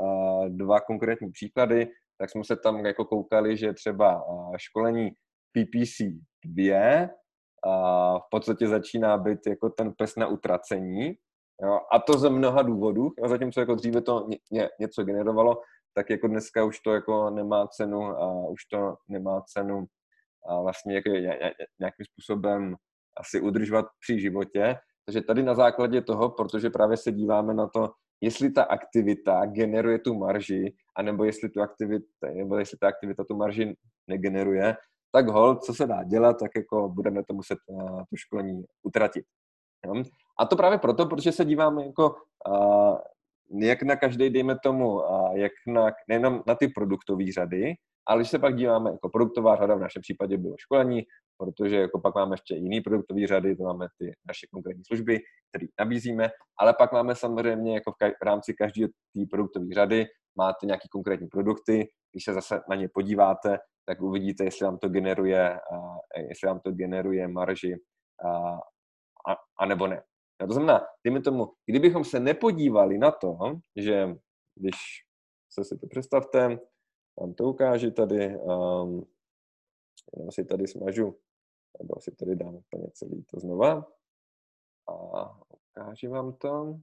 dva 0.49 0.81
konkrétní 0.81 1.31
příklady, 1.31 1.91
tak 2.19 2.31
jsme 2.31 2.45
se 2.45 2.57
tam 2.57 2.87
jako 2.87 3.05
koukali, 3.05 3.57
že 3.57 3.73
třeba 3.73 4.25
školení 4.57 5.11
PPC 5.53 6.01
2 6.45 7.09
v 8.17 8.31
podstatě 8.31 8.69
začíná 8.69 9.19
být 9.19 9.47
jako 9.47 9.71
ten 9.71 9.93
pes 9.99 10.17
na 10.17 10.27
utracení. 10.27 11.15
Jo? 11.63 11.81
A 11.93 11.99
to 11.99 12.19
ze 12.19 12.31
mnoha 12.31 12.63
důvodů. 12.63 13.11
A 13.25 13.29
zatímco 13.29 13.61
jako 13.61 13.75
dříve 13.75 14.01
to 14.01 14.29
ně, 14.53 14.69
něco 14.81 15.05
generovalo, 15.05 15.63
tak 15.95 16.11
jako 16.11 16.29
dneska 16.29 16.65
už 16.65 16.81
to 16.81 16.95
jako 16.95 17.31
nemá 17.31 17.67
cenu 17.67 18.03
a 18.03 18.49
už 18.49 18.65
to 18.65 18.97
nemá 19.09 19.41
cenu 19.41 19.87
a 20.49 20.61
vlastně 20.61 20.95
jako 20.95 21.09
nějakým 21.81 22.07
způsobem 22.13 22.77
asi 23.17 23.41
udržovat 23.41 23.87
při 24.01 24.21
životě. 24.21 24.77
Takže 25.07 25.21
tady 25.21 25.43
na 25.43 25.55
základě 25.55 26.03
toho, 26.03 26.31
protože 26.31 26.71
právě 26.71 26.97
se 26.97 27.13
díváme 27.13 27.55
na 27.55 27.67
to, 27.67 27.93
jestli 28.21 28.53
ta 28.53 28.63
aktivita 28.63 29.47
generuje 29.47 29.99
tu 29.99 30.15
marži, 30.15 30.75
anebo 30.97 31.25
jestli 31.25 31.49
tu 31.49 31.63
aktivita, 31.63 32.07
nebo 32.35 32.57
jestli 32.57 32.79
ta 32.79 32.89
aktivita 32.89 33.25
tu 33.25 33.37
marži 33.37 33.77
negeneruje, 34.07 34.77
tak 35.13 35.29
hol, 35.29 35.57
co 35.57 35.75
se 35.75 35.87
dá 35.87 36.05
dělat, 36.05 36.37
tak 36.41 36.51
jako 36.57 36.89
budeme 36.89 37.25
to 37.25 37.35
muset 37.35 37.59
to 38.11 38.17
školení 38.17 38.65
utratit. 38.83 39.25
Jo? 39.87 40.03
A 40.39 40.47
to 40.47 40.57
právě 40.57 40.79
proto, 40.79 41.07
protože 41.07 41.33
se 41.33 41.45
díváme 41.45 41.87
jako 41.87 42.15
jak 43.59 43.83
na 43.83 43.97
každý, 43.97 44.31
dejme 44.31 44.59
tomu, 44.63 45.05
a 45.13 45.31
jak 45.35 45.53
na, 45.67 45.91
nejenom 46.09 46.43
na 46.47 46.55
ty 46.55 46.69
produktové 46.69 47.33
řady, 47.33 47.75
ale 48.09 48.19
když 48.19 48.31
se 48.31 48.39
pak 48.39 48.57
díváme, 48.57 48.91
jako 48.91 49.09
produktová 49.09 49.57
řada 49.57 49.75
v 49.75 49.81
našem 49.81 50.03
případě 50.03 50.39
bylo 50.39 50.55
školení, 50.59 51.03
protože 51.39 51.77
jako 51.77 52.01
pak 52.01 52.15
máme 52.15 52.35
ještě 52.35 52.55
jiný 52.55 52.81
produktové 52.81 53.27
řady, 53.27 53.57
to 53.57 53.63
máme 53.63 53.87
ty 53.99 54.13
naše 54.29 54.47
konkrétní 54.53 54.85
služby, 54.85 55.21
které 55.49 55.67
nabízíme, 55.81 56.31
ale 56.59 56.75
pak 56.75 56.93
máme 56.93 57.15
samozřejmě 57.15 57.75
jako 57.75 57.93
v, 57.93 57.95
ka- 58.03 58.15
v 58.23 58.25
rámci 58.25 58.55
každé 58.55 58.87
té 58.87 59.21
produktové 59.31 59.67
řady 59.75 60.07
máte 60.37 60.67
nějaké 60.67 60.89
konkrétní 60.91 61.29
produkty, 61.29 61.89
když 62.13 62.25
se 62.25 62.35
zase 62.35 62.61
na 62.71 62.77
ně 62.77 62.89
podíváte, 62.95 63.59
tak 63.87 64.03
uvidíte, 64.03 64.45
jestli 64.45 64.65
vám 64.67 64.79
to 64.79 64.89
generuje, 64.89 65.59
jestli 66.29 66.49
vám 66.49 66.61
to 66.61 66.73
generuje 66.73 67.29
marži 67.29 67.77
a, 68.27 68.59
a 69.61 69.67
nebo 69.67 69.87
ne. 69.87 70.03
No, 70.41 70.47
to 70.47 70.53
znamená, 70.53 70.81
dejme 71.05 71.21
tomu, 71.21 71.53
kdybychom 71.67 72.05
se 72.05 72.21
nepodívali 72.21 72.99
na 72.99 73.11
to, 73.11 73.39
že 73.77 74.17
když 74.55 74.77
se 75.53 75.65
si 75.65 75.79
to 75.79 75.87
představte, 75.87 76.59
vám 77.21 77.35
to 77.35 77.45
ukážu 77.45 77.91
tady, 77.91 78.39
um, 78.39 79.07
já 80.25 80.31
si 80.31 80.45
tady 80.45 80.69
smažu, 80.69 81.19
nebo 81.79 82.01
si 82.01 82.11
tady 82.11 82.37
dám 82.37 82.55
úplně 82.55 82.91
celý 82.93 83.25
to 83.25 83.41
znova. 83.41 83.87
A 84.89 85.41
ukážu 85.49 86.11
vám 86.11 86.33
to. 86.33 86.81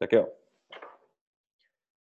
Tak 0.00 0.12
jo. 0.12 0.28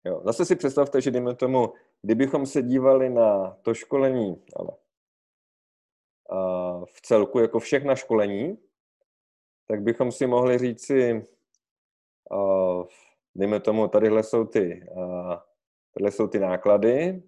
jo. 0.04 0.20
Zase 0.24 0.44
si 0.44 0.56
představte, 0.56 1.00
že 1.00 1.10
dejme 1.10 1.34
tomu, 1.34 1.72
kdybychom 2.02 2.46
se 2.46 2.62
dívali 2.62 3.10
na 3.10 3.50
to 3.62 3.74
školení, 3.74 4.44
ale 4.56 4.70
v 6.84 7.00
celku 7.00 7.38
jako 7.38 7.58
všechna 7.58 7.94
školení, 7.94 8.58
tak 9.66 9.82
bychom 9.82 10.12
si 10.12 10.26
mohli 10.26 10.58
říci, 10.58 11.24
dejme 13.34 13.60
tomu, 13.60 13.88
tadyhle 13.88 14.22
jsou 14.22 14.44
ty, 14.44 14.86
tadyhle 15.94 16.12
jsou 16.12 16.28
ty 16.28 16.38
náklady 16.38 17.22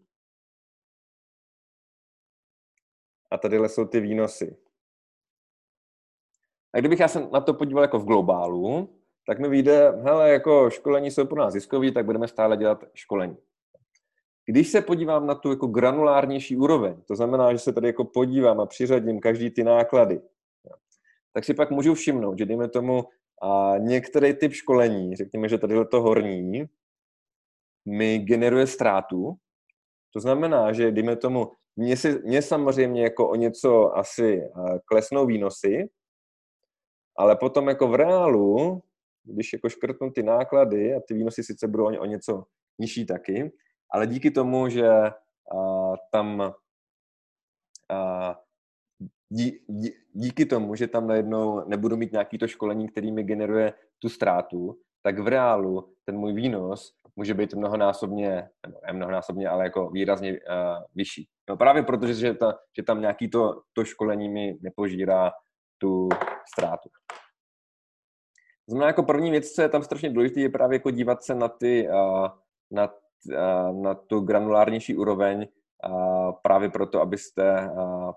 a 3.31 3.39
tadyhle 3.39 3.69
jsou 3.69 3.85
ty 3.85 4.01
výnosy. 4.01 4.57
A 6.73 6.79
kdybych 6.79 7.01
já 7.01 7.09
se 7.09 7.21
na 7.21 7.41
to 7.41 7.55
podíval 7.55 7.85
jako 7.85 7.99
v 7.99 8.05
globálu, 8.05 9.00
tak 9.31 9.39
mi 9.39 9.49
vyjde, 9.49 9.91
hele, 9.91 10.31
jako 10.31 10.71
školení 10.71 11.11
jsou 11.11 11.27
pro 11.27 11.39
nás 11.39 11.53
ziskový, 11.53 11.93
tak 11.93 12.05
budeme 12.05 12.29
stále 12.29 12.57
dělat 12.57 12.85
školení. 12.95 13.37
Když 14.47 14.69
se 14.69 14.81
podívám 14.81 15.27
na 15.27 15.35
tu 15.35 15.51
jako 15.51 15.67
granulárnější 15.67 16.57
úroveň, 16.57 17.03
to 17.09 17.17
znamená, 17.17 17.53
že 17.53 17.59
se 17.59 17.73
tady 17.73 17.87
jako 17.87 18.05
podívám 18.05 18.61
a 18.61 18.67
přiřadím 18.67 19.21
každý 19.21 19.51
ty 19.51 19.65
náklady, 19.65 20.21
tak 21.33 21.45
si 21.45 21.55
pak 21.55 21.71
můžu 21.71 21.95
všimnout, 21.95 22.39
že 22.39 22.47
dejme 22.47 22.69
tomu 22.69 23.05
a 23.43 23.75
některý 23.79 24.35
typ 24.35 24.53
školení, 24.53 25.17
řekněme, 25.17 25.49
že 25.49 25.59
tady 25.59 25.75
to 25.91 26.03
horní, 26.03 26.65
mi 27.89 28.19
generuje 28.19 28.67
ztrátu. 28.67 29.35
To 30.13 30.21
znamená, 30.21 30.73
že 30.73 30.91
dejme 30.91 31.17
tomu, 31.17 31.53
mě, 31.77 31.97
si, 31.97 32.19
mě 32.25 32.43
samozřejmě 32.43 33.03
jako 33.03 33.29
o 33.29 33.35
něco 33.35 33.97
asi 33.97 34.43
klesnou 34.85 35.27
výnosy, 35.27 35.89
ale 37.17 37.37
potom 37.37 37.69
jako 37.69 37.89
v 37.89 37.95
reálu 37.95 38.83
když 39.25 39.53
jako 39.53 39.69
škrtnu 39.69 40.11
ty 40.11 40.23
náklady 40.23 40.95
a 40.95 41.01
ty 41.09 41.15
výnosy 41.15 41.43
sice 41.45 41.69
budou 41.69 41.85
o 41.85 42.05
něco 42.05 42.45
nižší 42.79 43.07
taky, 43.07 43.53
ale 43.93 44.07
díky 44.07 44.31
tomu, 44.31 44.69
že 44.69 44.89
a, 44.89 45.13
tam 46.13 46.53
a, 47.91 48.37
dí, 49.31 49.61
dí, 49.69 49.91
díky 50.13 50.47
tomu, 50.47 50.75
že 50.75 50.87
tam 50.87 51.07
najednou 51.07 51.69
nebudu 51.69 51.97
mít 51.97 52.13
nějaký 52.13 52.39
to 52.39 52.49
školení, 52.49 52.89
který 52.89 53.13
mi 53.13 53.23
generuje 53.23 53.73
tu 53.99 54.09
ztrátu, 54.09 54.79
tak 55.03 55.19
v 55.19 55.29
reálu 55.29 55.95
ten 56.05 56.17
můj 56.17 56.33
výnos 56.33 56.93
může 57.17 57.35
být 57.35 57.55
mnohonásobně, 57.55 58.49
nebo 58.67 58.81
ne 58.87 58.93
mnohonásobně, 58.93 59.49
ale 59.49 59.65
jako 59.65 59.91
výrazně 59.91 60.33
uh, 60.33 60.39
vyšší. 60.95 61.29
No 61.49 61.57
právě 61.57 61.83
protože, 61.83 62.15
že, 62.15 62.35
ta, 62.35 62.59
že 62.77 62.83
tam 62.83 63.01
nějaký 63.01 63.31
to, 63.31 63.63
to 63.73 63.85
školení 63.85 64.29
mi 64.29 64.59
nepožírá 64.63 65.31
tu 65.79 66.09
ztrátu 66.53 66.89
znamená, 68.71 68.87
jako 68.87 69.03
první 69.03 69.31
věc, 69.31 69.51
co 69.51 69.63
je 69.63 69.69
tam 69.69 69.83
strašně 69.83 70.11
důležité, 70.11 70.41
je 70.41 70.49
právě 70.49 70.77
jako 70.77 70.91
dívat 70.91 71.23
se 71.23 71.35
na 71.35 71.49
ty, 71.49 71.89
na, 72.71 72.95
na 73.73 73.95
tu 73.95 74.21
granulárnější 74.21 74.97
úroveň, 74.97 75.49
právě 76.43 76.69
proto, 76.69 77.01
abyste, 77.01 77.71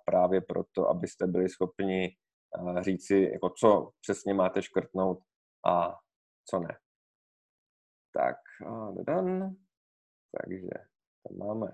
právě 0.06 0.42
proto, 0.42 0.90
abyste 0.90 1.28
byli 1.28 1.50
schopni 1.50 2.16
říci, 2.82 3.30
jako 3.34 3.50
co 3.50 3.92
přesně 4.02 4.34
máte 4.34 4.62
škrtnout 4.62 5.20
a 5.66 6.00
co 6.50 6.60
ne. 6.60 6.78
Tak, 8.14 8.36
dan. 9.08 9.56
Takže 10.40 10.70
tam 11.28 11.48
máme 11.48 11.72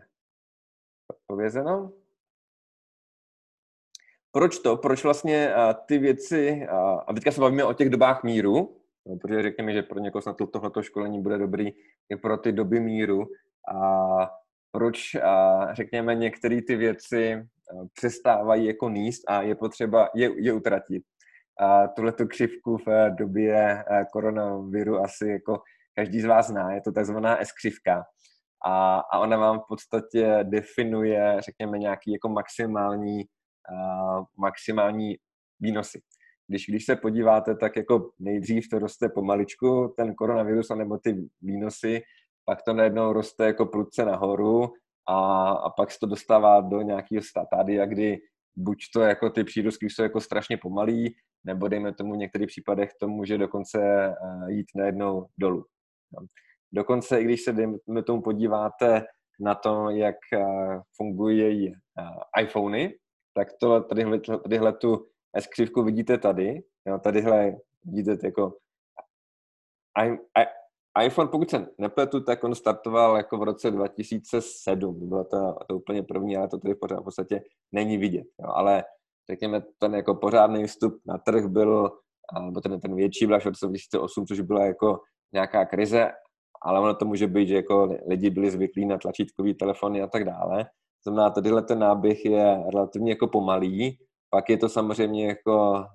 odpovězeno. 1.08 1.92
Proč 4.32 4.60
to? 4.60 4.78
Proč 4.78 5.04
vlastně 5.04 5.54
ty 5.86 5.98
věci, 5.98 6.68
a 7.08 7.14
teďka 7.14 7.32
se 7.32 7.42
bavíme 7.42 7.64
o 7.64 7.74
těch 7.74 7.90
dobách 7.90 8.24
míru, 8.24 8.76
no, 9.06 9.18
protože 9.18 9.42
řekněme, 9.42 9.74
že 9.74 9.82
pro 9.82 10.00
někoho 10.00 10.22
snad 10.22 10.38
tohleto 10.52 10.84
školení 10.84 11.22
bude 11.22 11.38
dobrý 11.38 11.72
i 12.10 12.16
pro 12.22 12.38
ty 12.38 12.52
doby 12.52 12.80
míru, 12.80 13.28
a 13.76 14.30
proč, 14.72 15.18
řekněme, 15.72 16.16
některé 16.16 16.62
ty 16.62 16.76
věci 16.76 17.48
přestávají 17.94 18.66
jako 18.66 18.90
níst 18.90 19.24
a 19.28 19.42
je 19.42 19.56
potřeba 19.56 20.10
je, 20.16 20.32
je 20.44 20.54
utratit. 20.54 21.04
A 21.60 21.88
tuhle 21.88 22.14
křivku 22.28 22.78
v 22.78 23.10
době 23.10 23.84
koronaviru 24.14 25.00
asi 25.00 25.28
jako 25.28 25.62
každý 25.96 26.22
z 26.22 26.26
vás 26.26 26.48
zná, 26.48 26.74
je 26.74 26.82
to 26.82 26.92
takzvaná 26.92 27.38
S-křivka. 27.38 28.04
A, 28.66 29.00
a 29.00 29.20
ona 29.20 29.38
vám 29.38 29.60
v 29.60 29.68
podstatě 29.68 30.40
definuje, 30.44 31.38
řekněme, 31.40 31.78
nějaký 31.78 32.12
jako 32.12 32.30
maximální, 32.30 33.26
maximální 34.38 35.18
výnosy. 35.60 36.02
Když, 36.48 36.66
když 36.70 36.86
se 36.86 36.96
podíváte, 36.96 37.56
tak 37.56 37.76
jako 37.76 38.10
nejdřív 38.20 38.70
to 38.70 38.80
roste 38.80 39.10
pomaličku, 39.10 39.94
ten 39.98 40.16
koronavirus, 40.16 40.72
anebo 40.72 40.98
ty 40.98 41.30
výnosy, 41.42 42.02
pak 42.46 42.62
to 42.64 42.74
najednou 42.74 43.14
roste 43.14 43.46
jako 43.46 43.66
prudce 43.66 44.06
nahoru 44.06 44.68
a, 45.08 45.50
a 45.52 45.70
pak 45.70 45.92
se 45.92 45.98
to 46.00 46.06
dostává 46.06 46.62
do 46.62 46.82
nějakého 46.82 47.22
stádia, 47.22 47.86
kdy 47.86 48.18
buď 48.56 48.78
to 48.94 49.02
jako 49.02 49.30
ty 49.30 49.44
přírůstky 49.44 49.90
jsou 49.90 50.04
jako 50.04 50.22
strašně 50.22 50.58
pomalý, 50.58 51.16
nebo 51.44 51.68
dejme 51.68 51.94
tomu 51.94 52.14
v 52.14 52.18
některých 52.18 52.48
případech 52.48 52.90
to 53.00 53.08
může 53.08 53.38
dokonce 53.38 53.80
jít 54.48 54.68
najednou 54.76 55.26
dolů. 55.38 55.66
Dokonce, 56.72 57.22
i 57.22 57.24
když 57.24 57.42
se 57.42 57.54
dejme 57.54 58.04
tomu 58.06 58.22
podíváte 58.22 59.06
na 59.40 59.56
to, 59.56 59.90
jak 59.90 60.16
fungují 60.98 61.74
iPhony, 62.42 62.94
tak 63.40 63.54
to, 63.60 63.82
tadyhle, 63.82 64.20
tadyhle 64.20 64.74
tu 64.74 65.08
S-křivku 65.36 65.84
vidíte 65.84 66.18
tady. 66.18 66.64
Jo, 66.88 67.00
tadyhle 67.00 67.56
vidíte 67.86 68.18
jako 68.24 68.54
I, 69.98 70.10
I, 70.12 70.46
iPhone, 71.06 71.30
pokud 71.30 71.50
se 71.50 71.68
nepletu, 71.78 72.24
tak 72.24 72.44
on 72.44 72.56
startoval 72.56 73.18
jako 73.18 73.38
v 73.38 73.44
roce 73.44 73.72
2007. 73.72 75.00
To 75.00 75.06
bylo 75.06 75.24
to, 75.24 75.56
to 75.68 75.76
úplně 75.76 76.04
první, 76.04 76.38
ale 76.38 76.48
to 76.48 76.58
tady 76.58 76.76
pořád 76.76 77.00
v 77.00 77.04
podstatě 77.04 77.42
není 77.72 77.98
vidět. 77.98 78.28
Jo. 78.40 78.50
Ale 78.54 78.84
řekněme, 79.30 79.62
ten 79.78 79.96
jako 79.96 80.16
pořádný 80.16 80.68
vstup 80.68 81.02
na 81.06 81.18
trh 81.18 81.46
byl, 81.46 81.92
nebo 82.46 82.62
ten, 82.62 82.80
ten 82.80 82.96
větší 82.96 83.26
byl 83.26 83.36
až 83.36 83.44
v 83.44 83.48
roce 83.48 83.66
2008, 83.66 84.26
což 84.26 84.40
byla 84.40 84.66
jako 84.66 85.00
nějaká 85.34 85.66
krize, 85.66 86.12
ale 86.62 86.80
ono 86.80 86.96
to 86.96 87.06
může 87.06 87.28
být, 87.28 87.48
že 87.48 87.56
jako 87.56 87.98
lidi 88.10 88.30
byli 88.30 88.52
zvyklí 88.52 88.86
na 88.86 88.98
tlačítkový 88.98 89.54
telefony 89.54 90.02
a 90.02 90.08
tak 90.08 90.26
dále. 90.26 90.66
Znamená, 91.04 91.30
tadyhle 91.30 91.62
ten 91.62 91.80
náběh 91.80 92.26
je 92.26 92.64
relativně 92.74 93.12
jako 93.12 93.28
pomalý, 93.28 94.00
pak 94.30 94.50
je 94.50 94.58
to 94.58 94.70
samozřejmě 94.70 95.28
jako, 95.28 95.86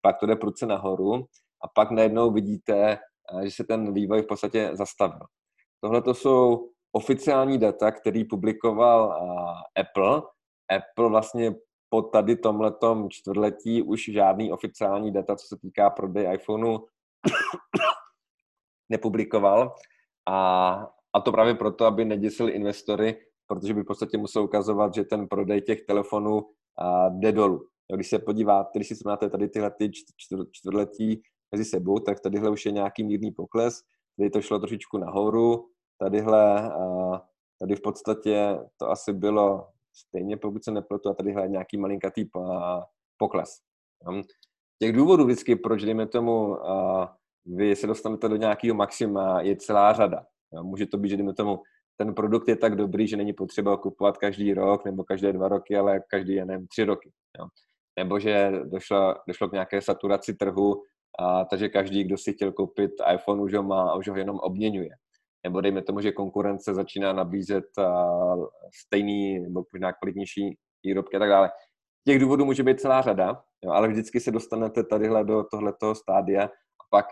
pak 0.00 0.18
to 0.20 0.26
jde 0.26 0.36
prudce 0.36 0.66
nahoru 0.66 1.24
a 1.62 1.68
pak 1.74 1.90
najednou 1.90 2.30
vidíte, 2.30 2.98
že 3.44 3.50
se 3.50 3.64
ten 3.64 3.94
vývoj 3.94 4.22
v 4.22 4.26
podstatě 4.26 4.70
zastavil. 4.72 5.26
Tohle 5.80 6.02
to 6.02 6.14
jsou 6.14 6.70
oficiální 6.92 7.58
data, 7.58 7.90
který 7.90 8.24
publikoval 8.24 9.12
Apple. 9.76 10.22
Apple 10.76 11.08
vlastně 11.08 11.54
po 11.88 12.02
tady 12.02 12.36
tomhletom 12.36 13.10
čtvrtletí 13.10 13.82
už 13.82 14.04
žádný 14.12 14.52
oficiální 14.52 15.12
data, 15.12 15.36
co 15.36 15.46
se 15.46 15.56
týká 15.60 15.90
prodeje 15.90 16.34
iPhoneu, 16.34 16.78
nepublikoval. 18.88 19.74
A, 20.26 20.88
a 21.12 21.20
to 21.20 21.32
právě 21.32 21.54
proto, 21.54 21.84
aby 21.84 22.04
neděsili 22.04 22.52
investory, 22.52 23.26
protože 23.46 23.74
by 23.74 23.82
v 23.82 23.86
podstatě 23.86 24.18
musel 24.18 24.44
ukazovat, 24.44 24.94
že 24.94 25.04
ten 25.04 25.28
prodej 25.28 25.62
těch 25.62 25.82
telefonů 25.82 26.42
jde 27.10 27.32
dolů. 27.32 27.66
Když 27.94 28.08
se 28.08 28.18
podíváte, 28.18 28.70
když 28.78 28.88
si 28.88 28.96
srovnáte 28.96 29.30
tady 29.30 29.48
tyhle 29.48 29.70
ty 29.70 29.90
čtvrtletí 30.52 31.22
mezi 31.52 31.64
sebou, 31.64 31.98
tak 31.98 32.20
tadyhle 32.20 32.50
už 32.50 32.66
je 32.66 32.72
nějaký 32.72 33.04
mírný 33.04 33.30
pokles, 33.30 33.80
tady 34.16 34.30
to 34.30 34.40
šlo 34.40 34.58
trošičku 34.58 34.98
nahoru, 34.98 35.68
tadyhle, 35.98 36.72
tady 37.60 37.76
v 37.76 37.80
podstatě 37.80 38.58
to 38.76 38.90
asi 38.90 39.12
bylo 39.12 39.68
stejně, 39.94 40.36
pokud 40.36 40.64
se 40.64 40.70
nepletu, 40.70 41.08
a 41.08 41.14
tadyhle 41.14 41.42
je 41.42 41.48
nějaký 41.48 41.76
malinkatý 41.76 42.24
pokles. 43.18 43.50
Těch 44.78 44.92
důvodů 44.92 45.24
vždycky, 45.24 45.56
proč 45.56 45.84
dejme 45.84 46.06
tomu, 46.06 46.56
vy 47.46 47.76
se 47.76 47.86
dostanete 47.86 48.28
do 48.28 48.36
nějakého 48.36 48.76
maxima, 48.76 49.40
je 49.40 49.56
celá 49.56 49.92
řada. 49.92 50.26
Může 50.62 50.86
to 50.86 50.98
být, 50.98 51.08
že 51.08 51.16
dejme 51.16 51.34
tomu, 51.34 51.62
ten 51.96 52.14
produkt 52.14 52.48
je 52.48 52.56
tak 52.56 52.76
dobrý, 52.76 53.08
že 53.08 53.16
není 53.16 53.32
potřeba 53.32 53.76
kupovat 53.76 54.18
každý 54.18 54.54
rok 54.54 54.84
nebo 54.84 55.04
každé 55.04 55.32
dva 55.32 55.48
roky, 55.48 55.76
ale 55.76 56.00
každý, 56.10 56.44
nevím, 56.44 56.66
tři 56.66 56.84
roky. 56.84 57.10
Jo. 57.38 57.46
Nebo 57.98 58.18
že 58.18 58.52
došlo, 58.64 59.14
došlo 59.28 59.48
k 59.48 59.52
nějaké 59.52 59.82
saturaci 59.82 60.34
trhu, 60.34 60.82
a, 61.18 61.44
takže 61.44 61.68
každý, 61.68 62.04
kdo 62.04 62.18
si 62.18 62.32
chtěl 62.32 62.52
koupit 62.52 62.90
iPhone, 63.14 63.42
už 63.42 63.54
ho 63.54 63.62
má 63.62 63.90
a 63.90 63.94
už 63.94 64.08
ho 64.08 64.16
jenom 64.16 64.38
obměňuje. 64.38 64.90
Nebo 65.44 65.60
dejme 65.60 65.82
tomu, 65.82 66.00
že 66.00 66.12
konkurence 66.12 66.74
začíná 66.74 67.12
nabízet 67.12 67.64
a, 67.78 68.14
stejný 68.86 69.40
nebo 69.40 69.64
možná 69.72 69.92
kvalitnější 69.92 70.56
výrobky 70.84 71.16
a 71.16 71.18
tak 71.18 71.28
dále. 71.28 71.50
Těch 72.06 72.18
důvodů 72.18 72.44
může 72.44 72.62
být 72.62 72.80
celá 72.80 73.02
řada, 73.02 73.42
jo, 73.64 73.70
ale 73.70 73.88
vždycky 73.88 74.20
se 74.20 74.30
dostanete 74.30 74.84
tadyhle 74.84 75.24
do 75.24 75.44
tohletoho 75.50 75.94
stádia 75.94 76.44
a 76.44 76.84
pak 76.90 77.06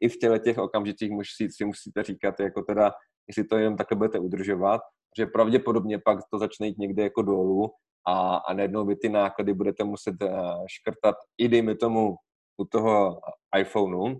i 0.00 0.08
v 0.08 0.16
těle 0.16 0.38
těch 0.38 0.58
okamžitých 0.58 1.10
musí, 1.10 1.50
si 1.50 1.64
musíte 1.64 2.02
říkat, 2.02 2.40
jako 2.40 2.62
teda, 2.62 2.92
jestli 3.28 3.44
to 3.44 3.56
jenom 3.56 3.76
takhle 3.76 3.96
budete 3.96 4.18
udržovat, 4.18 4.80
že 5.18 5.26
pravděpodobně 5.26 5.98
pak 5.98 6.18
to 6.30 6.38
začne 6.38 6.66
jít 6.66 6.78
někde 6.78 7.02
jako 7.02 7.22
dolů 7.22 7.70
a, 8.06 8.36
a 8.36 8.52
najednou 8.52 8.86
vy 8.86 8.96
ty 8.96 9.08
náklady 9.08 9.54
budete 9.54 9.84
muset 9.84 10.22
uh, 10.22 10.30
škrtat 10.66 11.14
i 11.38 11.48
dejme 11.48 11.74
tomu 11.74 12.16
u 12.56 12.64
toho 12.64 13.20
iPhoneu 13.58 14.16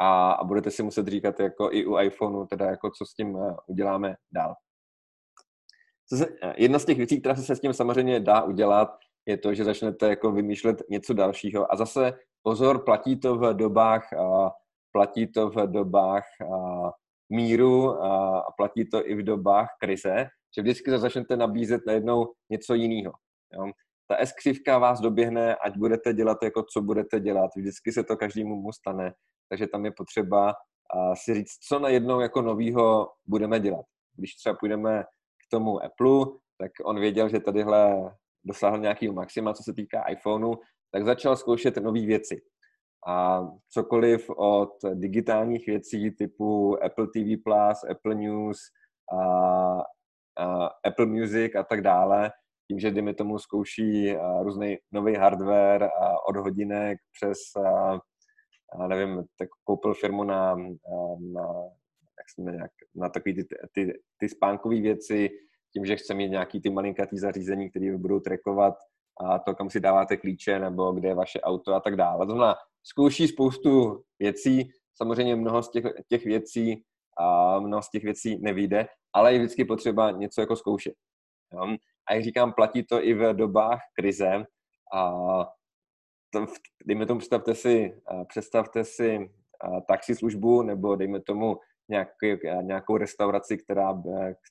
a, 0.00 0.32
a 0.32 0.44
budete 0.44 0.70
si 0.70 0.82
muset 0.82 1.08
říkat 1.08 1.40
jako 1.40 1.68
i 1.72 1.86
u 1.86 1.98
iPhoneu, 1.98 2.46
teda 2.46 2.66
jako 2.66 2.90
co 2.90 3.06
s 3.06 3.14
tím 3.14 3.34
uh, 3.34 3.56
uděláme 3.66 4.16
dál. 4.32 4.54
Co 6.08 6.16
se, 6.16 6.28
uh, 6.28 6.52
jedna 6.56 6.78
z 6.78 6.84
těch 6.84 6.96
věcí, 6.96 7.20
která 7.20 7.34
se 7.34 7.56
s 7.56 7.60
tím 7.60 7.72
samozřejmě 7.72 8.20
dá 8.20 8.42
udělat, 8.42 8.98
je 9.26 9.36
to, 9.36 9.54
že 9.54 9.64
začnete 9.64 10.08
jako 10.08 10.32
vymýšlet 10.32 10.82
něco 10.90 11.14
dalšího. 11.14 11.72
A 11.72 11.76
zase 11.76 12.12
pozor, 12.42 12.84
platí 12.84 13.20
to 13.20 13.36
v 13.36 13.54
dobách, 13.54 14.08
platí 14.92 15.26
to 15.26 15.50
v 15.50 15.66
dobách 15.66 16.24
míru 17.32 18.04
a 18.04 18.44
platí 18.56 18.88
to 18.90 19.08
i 19.08 19.14
v 19.14 19.22
dobách 19.22 19.68
krize, 19.80 20.26
že 20.56 20.62
vždycky 20.62 20.98
začnete 20.98 21.36
nabízet 21.36 21.80
najednou 21.86 22.32
něco 22.50 22.74
jiného. 22.74 23.12
Ta 24.08 24.16
S 24.18 24.32
křivka 24.32 24.78
vás 24.78 25.00
doběhne, 25.00 25.56
ať 25.56 25.76
budete 25.76 26.12
dělat 26.12 26.38
jako 26.42 26.62
co 26.62 26.82
budete 26.82 27.20
dělat. 27.20 27.50
Vždycky 27.56 27.92
se 27.92 28.04
to 28.04 28.16
každému 28.16 28.56
mu 28.56 28.72
stane. 28.72 29.12
Takže 29.48 29.66
tam 29.66 29.84
je 29.84 29.92
potřeba 29.96 30.54
si 31.14 31.34
říct, 31.34 31.58
co 31.68 31.78
najednou 31.78 32.20
jako 32.20 32.42
novýho 32.42 33.08
budeme 33.26 33.60
dělat. 33.60 33.84
Když 34.16 34.34
třeba 34.34 34.56
půjdeme 34.60 35.02
k 35.46 35.50
tomu 35.50 35.84
Apple, 35.84 36.26
tak 36.58 36.70
on 36.84 37.00
věděl, 37.00 37.28
že 37.28 37.40
tadyhle 37.40 38.14
dosáhl 38.44 38.78
nějakého 38.78 39.14
maxima, 39.14 39.54
co 39.54 39.62
se 39.62 39.72
týká 39.72 40.02
iPhoneu, 40.02 40.54
tak 40.92 41.04
začal 41.04 41.36
zkoušet 41.36 41.76
nové 41.76 42.00
věci. 42.00 42.42
A 43.06 43.46
cokoliv 43.68 44.30
od 44.30 44.72
digitálních 44.94 45.66
věcí 45.66 46.10
typu 46.10 46.78
Apple 46.84 47.06
TV+, 47.06 47.50
Apple 47.90 48.14
News, 48.14 48.58
a, 49.12 49.22
a 50.38 50.66
Apple 50.84 51.06
Music 51.06 51.54
a 51.54 51.62
tak 51.62 51.80
dále, 51.80 52.30
tím, 52.68 52.78
že 52.78 52.90
dejme 52.90 53.14
tomu 53.14 53.38
zkouší 53.38 54.16
různý 54.42 54.78
nový 54.92 55.14
hardware 55.14 55.82
a 55.82 56.26
od 56.28 56.36
hodinek 56.36 56.98
přes, 57.20 57.38
a, 57.66 58.00
a 58.72 58.86
nevím, 58.86 59.24
tak 59.38 59.48
koupil 59.64 59.94
firmu 59.94 60.24
na, 60.24 60.56
na, 61.34 61.46
jak 62.18 62.30
jsme 62.34 62.52
nějak, 62.52 62.70
na 62.94 63.08
takové 63.08 63.34
ty, 63.34 63.44
ty, 63.72 64.00
ty 64.16 64.28
spánkové 64.28 64.80
věci, 64.80 65.30
tím, 65.72 65.86
že 65.86 65.96
chce 65.96 66.14
mít 66.14 66.28
nějaký 66.28 66.60
ty 66.60 66.70
malinkatý 66.70 67.18
zařízení, 67.18 67.70
které 67.70 67.96
budou 67.98 68.20
trackovat 68.20 68.74
a 69.20 69.38
to, 69.38 69.54
kam 69.54 69.70
si 69.70 69.80
dáváte 69.80 70.16
klíče, 70.16 70.58
nebo 70.58 70.92
kde 70.92 71.08
je 71.08 71.14
vaše 71.14 71.40
auto 71.40 71.74
a 71.74 71.80
tak 71.80 71.96
dále. 71.96 72.26
To 72.26 72.32
znamená, 72.32 72.54
zkouší 72.82 73.28
spoustu 73.28 74.02
věcí, 74.18 74.70
samozřejmě 74.94 75.36
mnoho 75.36 75.62
z 75.62 75.70
těch, 75.70 75.84
těch 76.08 76.24
věcí 76.24 76.84
a 77.18 77.58
mnoho 77.60 77.82
z 77.82 77.90
těch 77.90 78.04
věcí 78.04 78.38
nevíde, 78.42 78.86
ale 79.12 79.32
je 79.32 79.38
vždycky 79.38 79.64
potřeba 79.64 80.10
něco 80.10 80.40
jako 80.40 80.56
zkoušet. 80.56 80.94
Jo? 81.52 81.76
A 82.08 82.14
jak 82.14 82.24
říkám, 82.24 82.52
platí 82.52 82.82
to 82.82 83.04
i 83.04 83.14
v 83.14 83.34
dobách 83.34 83.80
krize. 84.00 84.44
A 84.94 85.12
to, 86.30 86.46
dejme 86.86 87.06
tomu, 87.06 87.18
představte 87.18 87.54
si, 87.54 88.02
představte 88.28 88.84
si 88.84 89.30
taxislužbu 89.88 90.62
nebo 90.62 90.96
dejme 90.96 91.20
tomu 91.20 91.58
nějaký, 91.88 92.38
nějakou 92.62 92.96
restauraci, 92.96 93.58
která, 93.58 94.02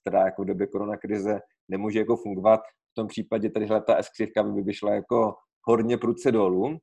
která 0.02 0.26
jako 0.26 0.41
v 0.41 0.45
době 0.45 0.67
koronakrize 0.67 1.39
nemůže 1.69 2.00
jako 2.00 2.15
fungovat. 2.15 2.62
V 2.91 2.95
tom 2.95 3.08
případě 3.08 3.49
tadyhle 3.49 3.82
ta 3.82 3.97
s 3.97 4.08
by 4.43 4.62
vyšla 4.62 4.93
jako 4.93 5.34
hodně 5.67 5.97
prudce 5.97 6.32
dolů, 6.32 6.77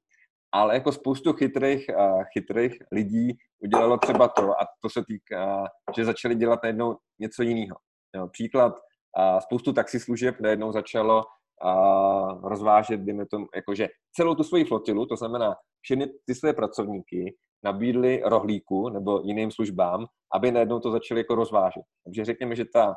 ale 0.52 0.74
jako 0.74 0.92
spoustu 0.92 1.32
chytrých, 1.32 1.86
chytrých 2.32 2.78
lidí 2.92 3.38
udělalo 3.62 3.98
třeba 3.98 4.28
to, 4.28 4.50
a 4.50 4.66
to 4.82 4.90
se 4.90 5.04
týká, 5.04 5.64
že 5.96 6.04
začali 6.04 6.34
dělat 6.34 6.60
najednou 6.62 6.96
něco 7.20 7.42
jiného. 7.42 7.76
Jo, 8.16 8.28
příklad, 8.28 8.74
spoustu 9.38 9.72
taxislužeb 9.72 10.40
najednou 10.40 10.72
začalo 10.72 11.24
rozvážet, 12.44 13.00
dejme 13.00 13.26
tomu, 13.26 13.46
jakože 13.54 13.88
celou 14.12 14.34
tu 14.34 14.44
svoji 14.44 14.64
flotilu, 14.64 15.06
to 15.06 15.16
znamená 15.16 15.54
všechny 15.80 16.06
ty 16.26 16.34
své 16.34 16.52
pracovníky, 16.52 17.36
nabídli 17.64 18.22
rohlíku 18.24 18.88
nebo 18.88 19.20
jiným 19.24 19.50
službám, 19.50 20.06
aby 20.34 20.52
najednou 20.52 20.80
to 20.80 20.90
začali 20.90 21.20
jako 21.20 21.34
rozvážet. 21.34 21.82
Takže 22.04 22.24
řekněme, 22.24 22.56
že 22.56 22.64
ta 22.64 22.94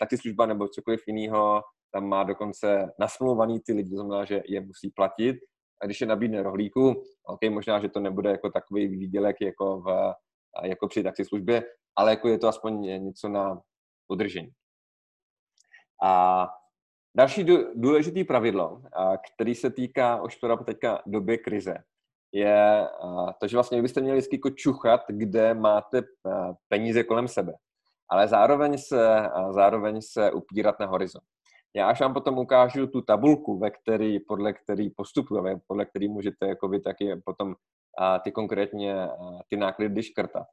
taxislužba 0.00 0.46
nebo 0.46 0.68
cokoliv 0.68 1.00
jiného, 1.06 1.62
tam 1.94 2.08
má 2.08 2.24
dokonce 2.24 2.92
nasmluvaný 2.98 3.60
ty 3.60 3.72
lidi, 3.72 3.90
to 3.90 3.96
znamená, 3.96 4.24
že 4.24 4.42
je 4.46 4.60
musí 4.60 4.90
platit. 4.90 5.36
A 5.82 5.86
když 5.86 6.00
je 6.00 6.06
nabídne 6.06 6.42
rohlíku, 6.42 7.02
OK, 7.24 7.40
možná, 7.50 7.80
že 7.80 7.88
to 7.88 8.00
nebude 8.00 8.30
jako 8.30 8.50
takový 8.50 8.88
výdělek 8.88 9.36
jako, 9.40 9.80
v, 9.80 10.14
jako 10.62 10.88
při 10.88 11.02
taxislužbě, 11.02 11.62
ale 11.96 12.10
jako 12.10 12.28
je 12.28 12.38
to 12.38 12.48
aspoň 12.48 12.80
něco 12.80 13.28
na 13.28 13.60
udržení. 14.08 14.50
A 16.04 16.48
další 17.16 17.44
důležitý 17.74 18.24
pravidlo, 18.24 18.82
který 19.34 19.54
se 19.54 19.70
týká 19.70 20.22
už 20.22 20.36
teda 20.36 20.56
teďka 20.56 21.02
doby 21.06 21.38
krize, 21.38 21.74
je 22.32 22.88
to, 23.40 23.48
že 23.48 23.56
vlastně 23.56 23.82
byste 23.82 24.00
měli 24.00 24.18
vždycky 24.18 24.36
jako 24.36 24.50
čuchat, 24.50 25.00
kde 25.08 25.54
máte 25.54 26.02
peníze 26.68 27.04
kolem 27.04 27.28
sebe, 27.28 27.52
ale 28.10 28.28
zároveň 28.28 28.78
se, 28.78 29.30
zároveň 29.50 30.00
se 30.02 30.32
upírat 30.32 30.80
na 30.80 30.86
horizont. 30.86 31.24
Já 31.76 31.88
až 31.88 32.00
vám 32.00 32.14
potom 32.14 32.38
ukážu 32.38 32.86
tu 32.86 33.02
tabulku, 33.02 33.58
ve 33.58 33.70
který, 33.70 34.20
podle 34.20 34.52
který 34.52 34.90
postupujeme, 34.90 35.60
podle 35.66 35.84
který 35.84 36.08
můžete 36.08 36.48
jako 36.48 36.68
vy 36.68 36.80
taky 36.80 37.16
potom 37.24 37.54
a, 37.98 38.18
ty 38.18 38.32
konkrétně 38.32 39.02
a, 39.02 39.16
ty 39.48 39.56
náklady 39.56 40.02
škrtat, 40.02 40.46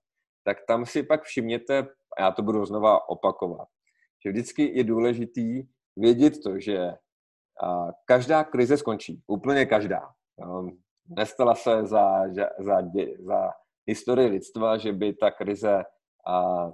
tak 0.44 0.58
tam 0.68 0.86
si 0.86 1.04
pak 1.04 1.24
všimněte, 1.24 1.88
a 2.18 2.22
já 2.22 2.32
to 2.32 2.42
budu 2.42 2.66
znova 2.66 3.10
opakovat, 3.10 3.68
že 4.26 4.32
vždycky 4.32 4.78
je 4.78 4.84
důležitý 4.84 5.64
vědět 5.98 6.34
to, 6.44 6.60
že 6.60 6.94
každá 8.06 8.44
krize 8.44 8.78
skončí. 8.78 9.22
Úplně 9.28 9.66
každá. 9.66 10.10
Nestala 11.18 11.56
se 11.56 11.86
za, 11.86 12.34
za, 12.60 12.82
za, 13.20 13.52
historii 13.88 14.30
lidstva, 14.30 14.78
že 14.78 14.94
by 14.94 15.14
ta 15.14 15.32
krize 15.32 15.84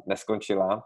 neskončila. 0.05 0.83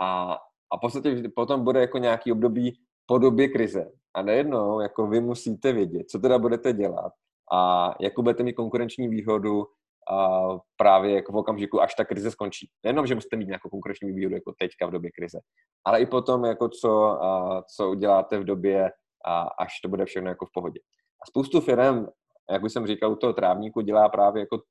A, 0.00 0.32
a 0.72 0.76
v 0.76 0.80
podstatě 0.80 1.22
potom 1.36 1.64
bude 1.64 1.80
jako 1.80 1.98
nějaký 1.98 2.32
období 2.32 2.80
po 3.08 3.18
době 3.18 3.48
krize. 3.48 3.92
A 4.14 4.22
nejednou 4.22 4.80
jako 4.80 5.06
vy 5.06 5.20
musíte 5.20 5.72
vědět, 5.72 6.10
co 6.10 6.18
teda 6.18 6.38
budete 6.38 6.72
dělat 6.72 7.12
a 7.52 7.90
jakou 8.00 8.22
budete 8.22 8.42
mít 8.42 8.52
konkurenční 8.52 9.08
výhodu 9.08 9.66
a 10.10 10.48
právě 10.76 11.14
jako 11.14 11.32
v 11.32 11.36
okamžiku, 11.36 11.82
až 11.82 11.94
ta 11.94 12.04
krize 12.04 12.30
skončí. 12.30 12.70
Nejenom, 12.84 13.06
že 13.06 13.14
musíte 13.14 13.36
mít 13.36 13.46
nějakou 13.46 13.68
konkurenční 13.68 14.12
výhodu 14.12 14.34
jako 14.34 14.52
teďka 14.58 14.86
v 14.86 14.90
době 14.90 15.10
krize, 15.10 15.40
ale 15.84 16.00
i 16.00 16.06
potom, 16.06 16.44
jako 16.44 16.68
co, 16.68 17.04
a, 17.06 17.62
co 17.76 17.90
uděláte 17.90 18.38
v 18.38 18.44
době, 18.44 18.90
a, 19.24 19.42
až 19.42 19.80
to 19.82 19.88
bude 19.88 20.04
všechno 20.04 20.28
jako 20.28 20.46
v 20.46 20.52
pohodě. 20.54 20.80
A 21.22 21.26
spoustu 21.28 21.60
firm, 21.60 22.06
jak 22.50 22.62
už 22.62 22.72
jsem 22.72 22.86
říkal, 22.86 23.12
u 23.12 23.16
toho 23.16 23.32
trávníku 23.32 23.80
dělá 23.80 24.08
právě 24.08 24.40
jako 24.40 24.62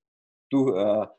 tu, 0.47 0.79
a, 0.79 1.11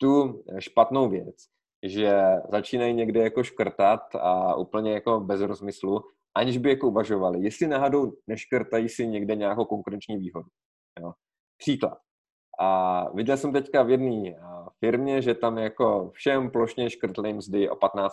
tu 0.00 0.42
špatnou 0.58 1.08
věc, 1.08 1.36
že 1.84 2.12
začínají 2.50 2.94
někde 2.94 3.22
jako 3.22 3.42
škrtat 3.42 4.00
a 4.14 4.54
úplně 4.54 4.92
jako 4.92 5.20
bez 5.20 5.40
rozmyslu 5.40 6.00
aniž 6.34 6.58
by 6.58 6.70
jako 6.70 6.88
uvažovali, 6.88 7.42
jestli 7.42 7.66
náhodou 7.66 8.12
neškrtají 8.26 8.88
si 8.88 9.06
někde 9.06 9.36
nějakou 9.36 9.64
konkurenční 9.64 10.16
výhodu. 10.16 10.48
Jo. 11.00 11.12
Příklad. 11.56 11.98
A 12.58 13.08
viděl 13.14 13.36
jsem 13.36 13.52
teďka 13.52 13.82
v 13.82 13.90
jedné 13.90 14.34
firmě, 14.78 15.22
že 15.22 15.34
tam 15.34 15.58
jako 15.58 16.10
všem 16.10 16.50
plošně 16.50 16.90
škrtli 16.90 17.32
mzdy 17.32 17.70
o 17.70 17.74
15%. 17.74 18.08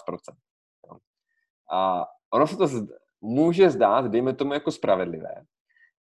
Jo. 0.87 0.97
A 1.71 2.05
ono 2.33 2.47
se 2.47 2.57
to 2.57 2.65
zd- 2.65 2.97
může 3.21 3.69
zdát, 3.69 4.05
dejme 4.05 4.33
tomu 4.33 4.53
jako 4.53 4.71
spravedlivé, 4.71 5.43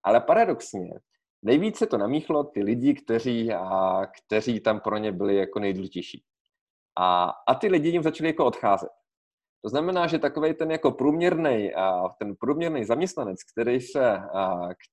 ale 0.03 0.21
paradoxně 0.21 0.93
nejvíce 1.41 1.87
to 1.87 1.97
namíchlo 1.97 2.43
ty 2.43 2.63
lidi, 2.63 2.93
kteří, 2.93 3.53
a, 3.53 4.05
kteří 4.05 4.59
tam 4.59 4.79
pro 4.79 4.97
ně 4.97 5.11
byli 5.11 5.35
jako 5.35 5.59
nejdůležitější. 5.59 6.23
A, 6.99 7.33
a 7.47 7.55
ty 7.55 7.67
lidi 7.67 7.89
jim 7.89 8.03
začali 8.03 8.29
jako 8.29 8.45
odcházet. 8.45 8.89
To 9.61 9.69
znamená, 9.69 10.07
že 10.07 10.19
takový 10.19 10.53
ten 10.53 10.71
jako 10.71 10.91
průměrný, 10.91 11.71
ten 12.19 12.35
průměrný 12.39 12.85
zaměstnanec, 12.85 13.37
který 13.53 13.81
se, 13.81 14.19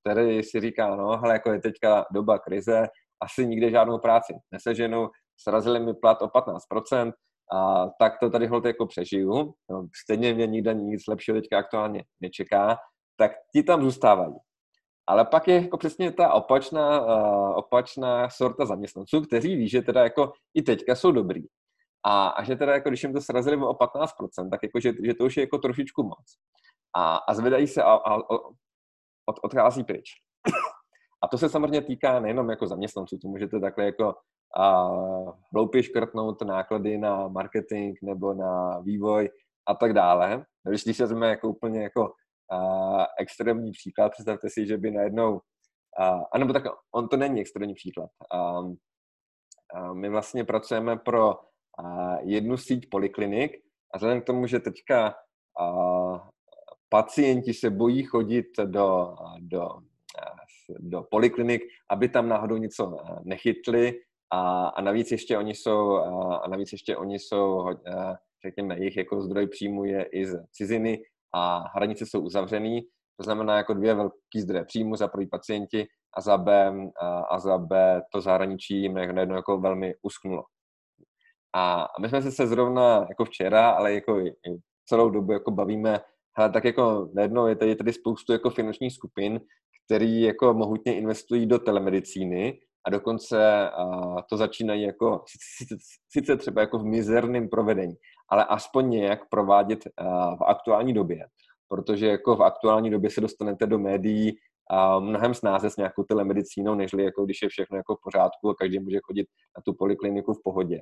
který 0.01 0.43
si 0.43 0.59
říká, 0.59 0.95
no, 0.95 1.17
hele, 1.17 1.33
jako 1.33 1.51
je 1.51 1.61
teďka 1.61 2.05
doba 2.13 2.39
krize, 2.39 2.87
asi 3.23 3.47
nikde 3.47 3.71
žádnou 3.71 3.97
práci 3.99 4.33
neseženu, 4.51 5.09
srazili 5.37 5.79
mi 5.79 5.93
plat 5.93 6.21
o 6.21 6.27
15%, 6.27 7.13
a 7.53 7.89
tak 7.99 8.19
to 8.19 8.29
tady 8.29 8.47
hold 8.47 8.65
jako 8.65 8.85
přežiju, 8.85 9.53
no, 9.69 9.87
stejně 10.03 10.33
mě 10.33 10.47
nikde 10.47 10.73
nic 10.73 11.07
lepšího 11.07 11.37
teďka 11.37 11.57
aktuálně 11.57 12.03
nečeká, 12.21 12.77
tak 13.17 13.31
ti 13.55 13.63
tam 13.63 13.81
zůstávají. 13.81 14.35
Ale 15.07 15.25
pak 15.25 15.47
je 15.47 15.61
jako 15.61 15.77
přesně 15.77 16.11
ta 16.11 16.33
opačná, 16.33 17.01
opačná 17.55 18.29
sorta 18.29 18.65
zaměstnanců, 18.65 19.21
kteří 19.21 19.55
ví, 19.55 19.69
že 19.69 19.81
teda 19.81 20.03
jako 20.03 20.31
i 20.53 20.61
teďka 20.61 20.95
jsou 20.95 21.11
dobrý. 21.11 21.43
A, 22.05 22.27
a 22.27 22.43
že 22.43 22.55
teda, 22.55 22.73
jako, 22.73 22.89
když 22.89 23.03
jim 23.03 23.13
to 23.13 23.21
srazili 23.21 23.57
o 23.57 23.73
15%, 23.73 24.49
tak 24.51 24.63
jako, 24.63 24.79
že, 24.79 24.93
že 25.03 25.13
to 25.13 25.25
už 25.25 25.37
je 25.37 25.43
jako 25.43 25.57
trošičku 25.57 26.03
moc. 26.03 26.37
A, 26.95 27.15
a 27.15 27.33
zvedají 27.33 27.67
se 27.67 27.83
a, 27.83 27.93
a, 27.93 28.15
a 28.15 28.19
od, 29.29 29.39
odchází 29.43 29.83
pryč. 29.83 30.09
A 31.23 31.27
to 31.27 31.37
se 31.37 31.49
samozřejmě 31.49 31.81
týká 31.81 32.19
nejenom 32.19 32.49
jako 32.49 32.67
zaměstnanců, 32.67 33.17
to 33.17 33.27
můžete 33.27 33.59
takhle 33.59 33.85
jako 33.85 34.15
a, 34.57 34.89
hloupě 35.53 35.83
škrtnout 35.83 36.41
náklady 36.41 36.97
na 36.97 37.27
marketing 37.27 37.97
nebo 38.03 38.33
na 38.33 38.79
vývoj 38.79 39.29
a 39.67 39.75
tak 39.75 39.93
dále. 39.93 40.45
Když, 40.69 40.83
když 40.83 40.97
se 40.97 41.03
vezmeme 41.03 41.27
jako 41.27 41.49
úplně 41.49 41.83
jako 41.83 42.13
a, 42.51 43.05
extrémní 43.19 43.71
příklad, 43.71 44.11
představte 44.11 44.49
si, 44.49 44.67
že 44.67 44.77
by 44.77 44.91
najednou, 44.91 45.41
a, 45.99 46.19
anebo 46.33 46.53
tak 46.53 46.63
on 46.95 47.07
to 47.07 47.17
není 47.17 47.41
extrémní 47.41 47.73
příklad. 47.73 48.09
A, 48.33 48.59
a 49.75 49.93
my 49.93 50.09
vlastně 50.09 50.45
pracujeme 50.45 50.97
pro 50.97 51.35
jednu 52.23 52.57
síť 52.57 52.89
poliklinik 52.89 53.57
a 53.93 53.97
vzhledem 53.97 54.21
k 54.21 54.25
tomu, 54.25 54.47
že 54.47 54.59
teďka 54.59 55.15
pacienti 56.89 57.53
se 57.53 57.69
bojí 57.69 58.03
chodit 58.03 58.47
do, 58.65 59.15
do, 59.39 59.69
do 60.69 61.03
poliklinik, 61.11 61.61
aby 61.89 62.09
tam 62.09 62.29
náhodou 62.29 62.57
něco 62.57 62.97
nechytli 63.23 63.99
a, 64.33 64.67
a 64.67 64.81
navíc 64.81 65.11
ještě 65.11 65.37
oni 65.37 65.55
jsou, 65.55 65.95
a 66.43 66.47
navíc 66.47 66.71
ještě 66.71 66.97
oni 66.97 67.19
jsou, 67.19 67.65
řekněme, 68.45 68.77
jejich 68.79 68.97
jako 68.97 69.21
zdroj 69.21 69.47
příjmu 69.47 69.85
je 69.85 70.03
i 70.03 70.25
z 70.25 70.45
ciziny 70.51 71.01
a 71.35 71.63
hranice 71.75 72.05
jsou 72.05 72.21
uzavřený, 72.21 72.81
to 73.17 73.23
znamená 73.23 73.57
jako 73.57 73.73
dvě 73.73 73.93
velký 73.93 74.41
zdroje 74.41 74.65
příjmu, 74.65 74.95
za 74.95 75.07
první 75.07 75.27
pacienti 75.27 75.87
a 76.17 76.21
za 76.21 76.37
B, 76.37 76.73
a, 77.29 77.39
za 77.39 77.57
B 77.57 78.01
to 78.11 78.21
zahraničí 78.21 78.81
jim 78.81 78.93
najednou 78.93 79.35
jako 79.35 79.57
velmi 79.57 79.93
usknulo. 80.01 80.43
A 81.57 81.87
my 82.01 82.09
jsme 82.09 82.21
se 82.21 82.47
zrovna 82.47 83.05
jako 83.09 83.25
včera, 83.25 83.69
ale 83.69 83.93
jako 83.93 84.19
i 84.19 84.33
celou 84.85 85.09
dobu 85.09 85.31
jako 85.31 85.51
bavíme, 85.51 85.99
hele, 86.37 86.49
tak 86.49 86.65
jako 86.65 87.09
najednou 87.13 87.47
je 87.47 87.55
tady, 87.55 87.75
tady 87.75 87.93
spoustu 87.93 88.33
jako 88.33 88.49
finančních 88.49 88.93
skupin, 88.93 89.39
který 89.85 90.21
jako 90.21 90.53
mohutně 90.53 90.97
investují 90.97 91.45
do 91.45 91.59
telemedicíny 91.59 92.59
a 92.87 92.89
dokonce 92.89 93.69
a 93.69 94.21
to 94.29 94.37
začínají 94.37 94.83
jako, 94.83 95.23
sice, 95.57 95.75
sice 96.09 96.37
třeba 96.37 96.61
jako 96.61 96.79
v 96.79 96.85
mizerném 96.85 97.49
provedení, 97.49 97.95
ale 98.29 98.45
aspoň 98.45 98.89
nějak 98.89 99.29
provádět 99.29 99.79
v 100.39 100.43
aktuální 100.47 100.93
době, 100.93 101.25
protože 101.67 102.07
jako 102.07 102.35
v 102.35 102.43
aktuální 102.43 102.89
době 102.89 103.09
se 103.09 103.21
dostanete 103.21 103.67
do 103.67 103.79
médií 103.79 104.35
a 104.69 104.99
mnohem 104.99 105.33
snáze 105.33 105.69
s 105.69 105.77
nějakou 105.77 106.03
telemedicínou, 106.03 106.75
nežli 106.75 107.03
jako 107.03 107.25
když 107.25 107.41
je 107.41 107.49
všechno 107.49 107.77
jako 107.77 107.95
v 107.95 107.99
pořádku 108.03 108.49
a 108.49 108.55
každý 108.55 108.79
může 108.79 108.99
chodit 109.03 109.27
na 109.57 109.61
tu 109.65 109.73
polikliniku 109.73 110.33
v 110.33 110.41
pohodě. 110.43 110.81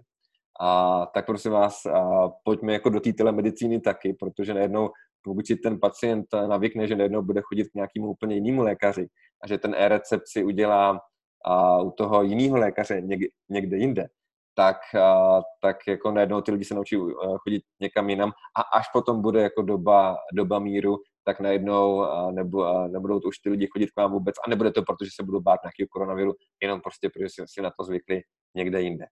A 0.59 1.05
tak 1.13 1.25
prosím 1.25 1.51
vás, 1.51 1.85
a 1.85 2.29
pojďme 2.43 2.73
jako 2.73 2.89
do 2.89 2.99
té 2.99 3.13
telemedicíny 3.13 3.79
taky, 3.79 4.13
protože 4.13 4.53
najednou, 4.53 4.89
pokud 5.21 5.47
si 5.47 5.55
ten 5.55 5.79
pacient 5.79 6.25
navykne, 6.47 6.87
že 6.87 6.95
najednou 6.95 7.21
bude 7.21 7.41
chodit 7.41 7.65
k 7.65 7.73
nějakému 7.73 8.07
úplně 8.07 8.35
jinému 8.35 8.61
lékaři 8.61 9.07
a 9.43 9.47
že 9.47 9.57
ten 9.57 9.75
e-recept 9.77 10.27
si 10.27 10.43
udělá 10.43 10.99
a 11.45 11.81
u 11.81 11.91
toho 11.91 12.23
jiného 12.23 12.57
lékaře 12.57 13.01
někde, 13.01 13.27
někde 13.49 13.77
jinde, 13.77 14.07
tak, 14.55 14.77
a, 14.95 15.41
tak 15.61 15.77
jako 15.87 16.11
najednou 16.11 16.41
ty 16.41 16.51
lidi 16.51 16.65
se 16.65 16.75
naučí 16.75 16.95
chodit 17.37 17.63
někam 17.81 18.09
jinam 18.09 18.31
a 18.57 18.61
až 18.61 18.85
potom 18.93 19.21
bude 19.21 19.41
jako 19.41 19.61
doba, 19.61 20.17
doba 20.33 20.59
míru, 20.59 20.97
tak 21.23 21.39
najednou 21.39 22.01
a 22.01 22.31
nebo, 22.31 22.63
a 22.65 22.87
nebudou 22.87 23.19
to 23.19 23.27
už 23.27 23.37
ty 23.37 23.49
lidi 23.49 23.67
chodit 23.71 23.91
k 23.91 23.97
vám 23.97 24.11
vůbec 24.11 24.35
a 24.45 24.49
nebude 24.49 24.71
to, 24.71 24.83
protože 24.83 25.09
se 25.15 25.23
budou 25.23 25.39
bát 25.39 25.59
nějakého 25.63 25.87
koronaviru, 25.89 26.33
jenom 26.61 26.81
prostě, 26.81 27.09
protože 27.09 27.29
si, 27.29 27.43
si 27.45 27.61
na 27.61 27.71
to 27.77 27.83
zvykli 27.83 28.21
někde 28.55 28.81
jinde. 28.81 29.05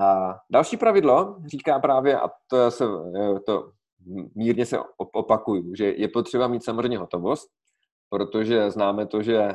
A 0.00 0.34
další 0.50 0.76
pravidlo 0.76 1.36
říká 1.46 1.78
právě, 1.78 2.20
a 2.20 2.30
to, 2.46 2.70
se, 2.70 2.84
to 3.46 3.72
mírně 4.34 4.66
se 4.66 4.78
opakuju, 4.96 5.74
že 5.74 5.84
je 5.84 6.08
potřeba 6.08 6.48
mít 6.48 6.64
samozřejmě 6.64 6.98
hotovost, 6.98 7.48
protože 8.10 8.70
známe 8.70 9.06
to, 9.06 9.22
že 9.22 9.48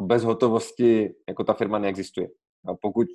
bez 0.00 0.24
hotovosti 0.24 1.14
jako 1.28 1.44
ta 1.44 1.52
firma 1.52 1.78
neexistuje. 1.78 2.28
A 2.68 2.74
pokud 2.80 3.06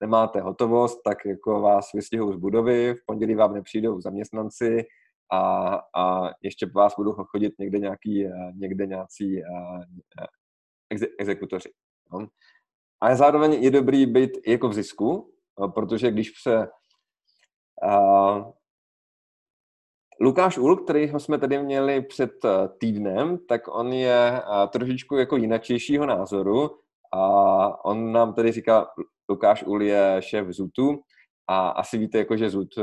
nemáte 0.00 0.40
hotovost, 0.40 1.02
tak 1.04 1.18
jako 1.26 1.60
vás 1.60 1.92
vystěhují 1.94 2.34
z 2.34 2.40
budovy, 2.40 2.94
v 2.94 3.06
pondělí 3.06 3.34
vám 3.34 3.54
nepřijdou 3.54 4.00
zaměstnanci 4.00 4.86
a, 5.32 5.74
a 5.96 6.30
ještě 6.42 6.66
vás 6.74 6.94
budou 6.96 7.12
chodit 7.12 7.52
někde, 7.58 7.78
nějaký, 7.78 8.28
někde 8.54 8.86
nějací 8.86 9.42
exe, 10.90 11.06
exekutoři. 11.18 11.70
No. 12.12 12.26
Ale 13.06 13.16
zároveň 13.16 13.52
je 13.52 13.70
dobrý 13.70 14.06
být 14.06 14.30
jako 14.46 14.68
v 14.68 14.74
zisku, 14.74 15.30
protože 15.74 16.10
když 16.10 16.32
se 16.42 16.68
Lukáš 20.20 20.58
Ul, 20.58 20.76
kterýho 20.76 21.20
jsme 21.20 21.38
tady 21.38 21.62
měli 21.62 22.02
před 22.02 22.44
eh, 22.44 22.68
týdnem, 22.78 23.38
tak 23.48 23.68
on 23.68 23.92
je 23.92 24.42
eh, 24.42 24.68
trošičku 24.68 25.16
jako 25.16 25.36
jinačejšího 25.36 26.06
názoru 26.06 26.70
a 27.12 27.84
on 27.84 28.12
nám 28.12 28.34
tady 28.34 28.52
říká, 28.52 28.86
Lukáš 29.28 29.62
Ul 29.62 29.82
je 29.82 30.16
šéf 30.20 30.46
ZUTu 30.48 31.02
a 31.46 31.68
asi 31.68 31.98
víte, 31.98 32.18
jako, 32.18 32.36
že 32.36 32.50
ZUT 32.50 32.74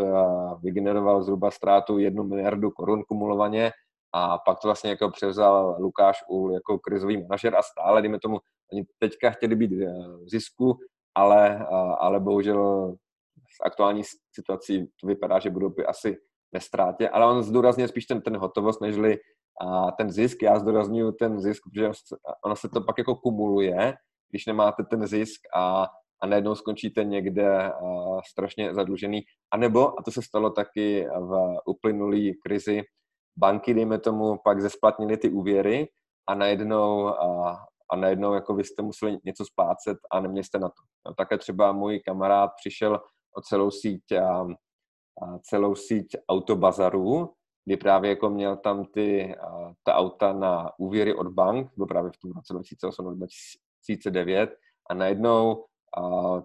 vygeneroval 0.63 1.24
zhruba 1.24 1.51
ztrátu 1.51 1.97
jednu 1.97 2.24
miliardu 2.24 2.71
korun 2.71 3.03
kumulovaně 3.03 3.71
a 4.13 4.38
pak 4.38 4.59
to 4.59 4.67
vlastně 4.67 4.89
jako 4.89 5.09
převzal 5.09 5.76
Lukáš 5.80 6.24
Ul 6.30 6.53
jako 6.53 6.80
krizový 6.80 7.21
manažer 7.21 7.55
a 7.55 7.61
stále, 7.61 8.01
dejme 8.01 8.19
tomu, 8.19 8.39
oni 8.74 8.84
teďka 8.99 9.30
chtěli 9.30 9.55
být 9.55 9.71
v 9.71 10.30
zisku, 10.30 10.78
ale, 11.15 11.65
ale 11.99 12.19
bohužel 12.19 12.93
v 13.61 13.65
aktuální 13.65 14.03
situaci 14.36 14.88
to 15.01 15.07
vypadá, 15.07 15.39
že 15.39 15.49
budou 15.49 15.74
asi 15.88 16.17
ve 16.53 16.59
ztrátě, 16.59 17.09
ale 17.09 17.26
on 17.26 17.43
zdůrazně 17.43 17.88
spíš 17.88 18.05
ten, 18.05 18.21
ten 18.21 18.38
hotovost, 18.38 18.82
nežli 18.82 19.17
a 19.61 19.91
ten 19.91 20.11
zisk. 20.11 20.41
Já 20.41 20.59
zdůraznuju 20.59 21.11
ten 21.11 21.39
zisk, 21.39 21.63
protože 21.63 21.91
ono 22.45 22.55
se 22.55 22.69
to 22.69 22.82
pak 22.82 22.97
jako 22.97 23.15
kumuluje, 23.15 23.93
když 24.30 24.45
nemáte 24.45 24.84
ten 24.84 25.07
zisk 25.07 25.41
a, 25.55 25.88
a 26.21 26.28
najednou 26.28 26.55
skončíte 26.55 27.03
někde 27.03 27.71
a, 27.71 27.71
strašně 28.30 28.74
zadlužený. 28.74 29.21
A 29.53 29.57
nebo, 29.57 29.99
a 29.99 30.03
to 30.03 30.11
se 30.11 30.21
stalo 30.21 30.49
taky 30.49 31.07
v 31.19 31.57
uplynulý 31.65 32.34
krizi, 32.45 32.82
banky, 33.38 33.74
dejme 33.74 33.99
tomu, 33.99 34.38
pak 34.43 34.61
zesplatnili 34.61 35.17
ty 35.17 35.30
úvěry 35.30 35.88
a 36.30 36.36
najednou, 36.36 37.07
a, 37.07 37.57
a 37.92 37.96
najednou 37.96 38.34
jako 38.34 38.56
vy 38.56 38.64
jste 38.64 38.82
museli 38.82 39.18
něco 39.24 39.46
splácet 39.46 39.98
a 40.12 40.20
neměli 40.20 40.44
jste 40.44 40.60
na 40.60 40.68
to. 40.68 40.82
No, 41.08 41.14
také 41.14 41.38
třeba 41.38 41.72
můj 41.72 42.00
kamarád 42.00 42.52
přišel 42.58 43.02
o 43.38 43.42
celou 43.42 43.72
síť 43.72 44.12
a, 44.12 44.48
celou 45.42 45.76
síť 45.76 46.16
autobazarů, 46.30 47.34
kdy 47.66 47.78
právě 47.78 48.10
jako 48.10 48.30
měl 48.30 48.58
tam 48.58 48.86
ty, 48.86 49.36
ta 49.84 49.96
auta 49.96 50.34
na 50.34 50.72
úvěry 50.80 51.16
od 51.16 51.28
bank, 51.28 51.72
byl 51.78 51.86
právě 51.86 52.12
v 52.12 52.18
tom 52.18 52.32
roce 52.32 52.54
2008-2009 52.54 54.48
a 54.90 54.94
najednou 54.94 55.66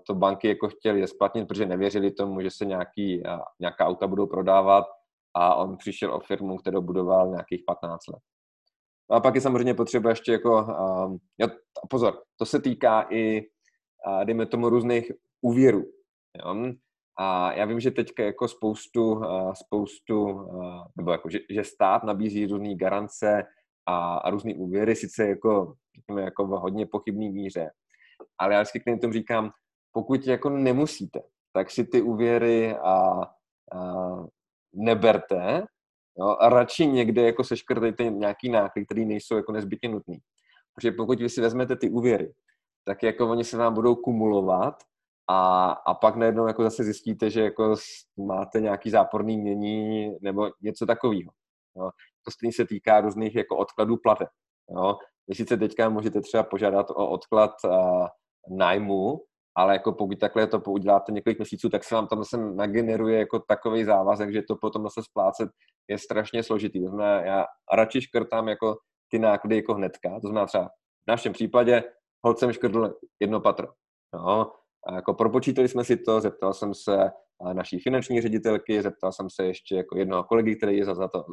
to 0.07 0.15
banky 0.15 0.49
jako 0.49 0.69
chtěli 0.69 1.01
je 1.01 1.07
splatnit, 1.07 1.49
protože 1.49 1.67
nevěřili 1.67 2.11
tomu, 2.11 2.41
že 2.41 2.51
se 2.51 2.65
nějaký, 2.65 3.23
nějaká 3.61 3.87
auta 3.87 4.07
budou 4.07 4.27
prodávat 4.27 4.85
a 5.35 5.55
on 5.55 5.77
přišel 5.77 6.15
o 6.15 6.21
firmu, 6.21 6.57
kterou 6.57 6.83
budoval 6.83 7.29
nějakých 7.29 7.63
15 7.67 8.07
let. 8.07 8.23
No 9.11 9.17
a 9.17 9.21
pak 9.21 9.35
je 9.35 9.41
samozřejmě 9.41 9.75
potřeba 9.75 10.11
ještě 10.11 10.33
jako, 10.33 10.67
jo, 11.39 11.49
pozor, 11.91 12.23
to 12.37 12.47
se 12.47 12.61
týká 12.61 13.07
i, 13.11 13.47
dejme 14.25 14.47
tomu, 14.47 14.69
různých 14.69 15.13
úvěrů. 15.41 15.85
Jo? 16.45 16.73
A 17.21 17.53
já 17.53 17.65
vím, 17.65 17.81
že 17.81 17.91
teďka 17.91 18.23
jako 18.23 18.49
spoustu, 18.49 19.23
spoustu 19.55 20.49
nebo 20.97 21.13
jako, 21.13 21.31
že, 21.31 21.39
že 21.51 21.65
stát 21.65 22.05
nabízí 22.05 22.47
různé 22.47 22.75
garance 22.75 23.43
a, 23.87 24.17
a 24.17 24.31
různé 24.31 24.55
úvěry, 24.55 24.97
sice 24.97 25.29
jako, 25.29 25.75
řekněme, 25.97 26.23
jako 26.23 26.47
v 26.47 26.51
hodně 26.51 26.87
pochybný 26.87 27.31
míře. 27.31 27.71
Ale 28.39 28.55
já 28.55 28.61
vždycky 28.61 28.81
klientům 28.81 29.13
říkám, 29.13 29.51
pokud 29.93 30.27
jako 30.27 30.51
nemusíte, 30.51 31.21
tak 31.53 31.71
si 31.71 31.85
ty 31.85 32.03
úvěry 32.03 32.77
a, 32.77 33.23
a 33.73 34.17
neberte 34.75 35.67
jo, 36.19 36.37
a 36.41 36.49
radši 36.49 36.87
někde 36.87 37.23
jako 37.23 37.45
seškrtejte 37.45 38.05
nějaký 38.05 38.49
náklady, 38.49 38.87
které 38.87 39.05
nejsou 39.05 39.37
jako 39.37 39.53
nezbytně 39.53 39.89
nutný. 39.89 40.19
Protože 40.75 40.93
pokud 40.93 41.21
vy 41.21 41.29
si 41.29 41.41
vezmete 41.41 41.77
ty 41.77 41.91
úvěry, 41.91 42.35
tak 42.85 43.03
jako 43.03 43.31
oni 43.31 43.45
se 43.45 43.57
vám 43.57 43.75
budou 43.75 43.95
kumulovat 43.95 44.75
a, 45.31 45.71
a 45.71 45.95
pak 45.95 46.17
najednou 46.17 46.47
jako 46.47 46.63
zase 46.63 46.85
zjistíte, 46.85 47.31
že 47.31 47.43
jako 47.43 47.75
máte 48.17 48.61
nějaký 48.61 48.91
záporný 48.91 49.39
mění 49.39 50.13
nebo 50.21 50.51
něco 50.63 50.87
takového. 50.87 51.33
Jo. 51.77 51.91
To 52.25 52.31
stejně 52.31 52.53
se 52.53 52.67
týká 52.67 53.01
různých 53.01 53.35
jako 53.35 53.57
odkladů 53.57 53.97
plate. 53.97 54.27
Jo. 54.71 54.97
Vy 55.29 55.35
sice 55.35 55.57
teďka 55.57 55.89
můžete 55.89 56.21
třeba 56.21 56.43
požádat 56.43 56.91
o 56.91 57.11
odklad 57.11 57.51
uh, 57.65 58.07
nájmu, 58.57 59.21
ale 59.59 59.73
jako 59.73 59.93
pokud 59.93 60.19
takhle 60.19 60.47
to 60.47 60.61
uděláte 60.67 61.13
několik 61.13 61.39
měsíců, 61.39 61.69
tak 61.69 61.85
se 61.85 61.95
vám 61.95 62.07
tam 62.07 62.19
zase 62.19 62.37
nageneruje 62.37 63.19
jako 63.19 63.39
takový 63.39 63.85
závazek, 63.85 64.33
že 64.33 64.43
to 64.43 64.57
potom 64.57 64.83
zase 64.83 65.03
splácet 65.03 65.51
je 65.89 65.99
strašně 65.99 66.43
složitý. 66.43 66.85
To 66.85 66.89
znamená, 66.89 67.21
já 67.21 67.45
radši 67.73 68.01
škrtám 68.01 68.49
jako 68.49 68.77
ty 69.11 69.19
náklady 69.19 69.57
jako 69.57 69.75
hnedka. 69.75 70.11
To 70.23 70.29
znamená 70.29 70.47
třeba 70.47 70.65
v 70.65 71.09
našem 71.09 71.33
případě 71.33 71.85
hod 72.25 72.39
jsem 72.39 72.53
škrtl 72.53 72.95
jedno 73.21 73.41
patro. 73.41 73.69
No, 74.15 74.53
a 74.87 74.95
jako 74.95 75.15
propočítali 75.15 75.69
jsme 75.69 75.85
si 75.85 75.97
to, 75.97 76.21
zeptal 76.21 76.55
jsem 76.55 76.75
se 76.75 77.11
naší 77.53 77.79
finanční 77.79 78.21
ředitelky, 78.21 78.83
zeptal 78.83 79.13
jsem 79.13 79.27
se 79.31 79.45
ještě 79.47 79.77
jako 79.77 79.99
jednoho 79.99 80.25
kolegy, 80.25 80.57
který 80.57 80.77
je 80.77 80.85
za, 80.85 80.95
za 80.95 81.09
to 81.09 81.25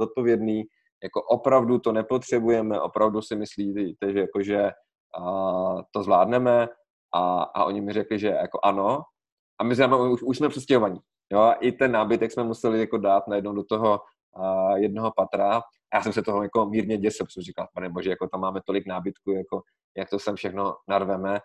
zodpovědný. 0.00 0.62
Jako 1.02 1.22
opravdu 1.22 1.78
to 1.78 1.92
nepotřebujeme, 1.92 2.80
opravdu 2.80 3.22
si 3.22 3.36
myslíte, 3.36 4.12
že, 4.12 4.18
jako, 4.18 4.42
že 4.42 4.70
a, 5.18 5.82
to 5.92 6.02
zvládneme 6.02 6.68
a, 7.14 7.42
a 7.42 7.64
oni 7.64 7.80
mi 7.80 7.92
řekli, 7.92 8.18
že 8.18 8.28
jako 8.28 8.60
ano. 8.62 9.02
A 9.60 9.64
my 9.64 9.76
jsme, 9.76 9.96
už, 9.96 10.22
už 10.22 10.36
jsme 10.38 10.48
přestěhovaní. 10.48 11.00
Jo? 11.32 11.54
I 11.60 11.72
ten 11.72 11.92
nábytek 11.92 12.32
jsme 12.32 12.44
museli 12.44 12.80
jako 12.80 12.98
dát 12.98 13.28
najednou 13.28 13.52
do 13.52 13.64
toho 13.64 14.00
a, 14.36 14.76
jednoho 14.76 15.12
patra. 15.16 15.56
A 15.56 15.62
já 15.94 16.02
jsem 16.02 16.12
se 16.12 16.22
toho 16.22 16.42
jako 16.42 16.66
mírně 16.66 16.98
děsil, 16.98 17.26
protože 17.26 17.42
říkal, 17.42 17.68
pane 17.74 17.88
bože, 17.88 18.10
jako 18.10 18.28
tam 18.28 18.40
máme 18.40 18.60
tolik 18.66 18.86
nábytku, 18.86 19.30
jako 19.30 19.62
jak 19.96 20.10
to 20.10 20.18
sem 20.18 20.36
všechno 20.36 20.76
narveme 20.88 21.40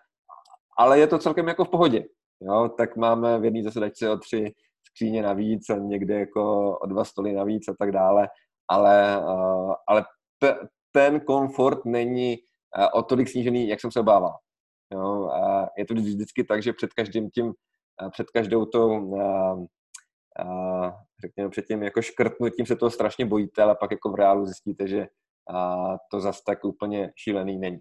ale 0.76 0.98
je 0.98 1.06
to 1.06 1.18
celkem 1.18 1.48
jako 1.48 1.64
v 1.64 1.68
pohodě. 1.68 2.04
Jo? 2.40 2.68
Tak 2.68 2.96
máme 2.96 3.38
v 3.38 3.44
jedné 3.44 3.62
zasedačce 3.62 4.10
o 4.10 4.16
tři 4.16 4.52
skříně 4.90 5.22
navíc 5.22 5.70
a 5.70 5.76
někde 5.76 6.20
jako 6.20 6.70
o 6.78 6.86
dva 6.86 7.04
stoly 7.04 7.32
navíc 7.32 7.68
a 7.68 7.74
tak 7.78 7.92
dále, 7.92 8.28
ale, 8.68 9.22
uh, 9.24 9.74
ale 9.88 10.04
t- 10.38 10.58
ten 10.92 11.20
komfort 11.20 11.84
není 11.84 12.36
uh, 12.78 13.00
o 13.00 13.02
tolik 13.02 13.28
snížený, 13.28 13.68
jak 13.68 13.80
jsem 13.80 13.92
se 13.92 14.00
obával. 14.00 14.34
Jo? 14.92 15.28
A 15.28 15.68
je 15.78 15.84
to 15.86 15.94
vždycky 15.94 16.44
tak, 16.44 16.62
že 16.62 16.72
před 16.72 16.92
každým 16.92 17.30
tím, 17.30 17.52
před 18.10 18.30
každou 18.30 18.66
tou 18.66 18.88
uh, 18.88 19.64
uh, 20.44 20.90
řekněme 21.20 21.50
před 21.50 21.66
tím 21.66 21.82
jako 21.82 22.02
škrtnutím 22.02 22.66
se 22.66 22.76
toho 22.76 22.90
strašně 22.90 23.26
bojíte, 23.26 23.62
ale 23.62 23.76
pak 23.80 23.90
jako 23.90 24.10
v 24.10 24.14
reálu 24.14 24.46
zjistíte, 24.46 24.88
že 24.88 25.06
uh, 25.50 25.96
to 26.10 26.20
zase 26.20 26.42
tak 26.46 26.64
úplně 26.64 27.12
šílený 27.16 27.58
není. 27.58 27.80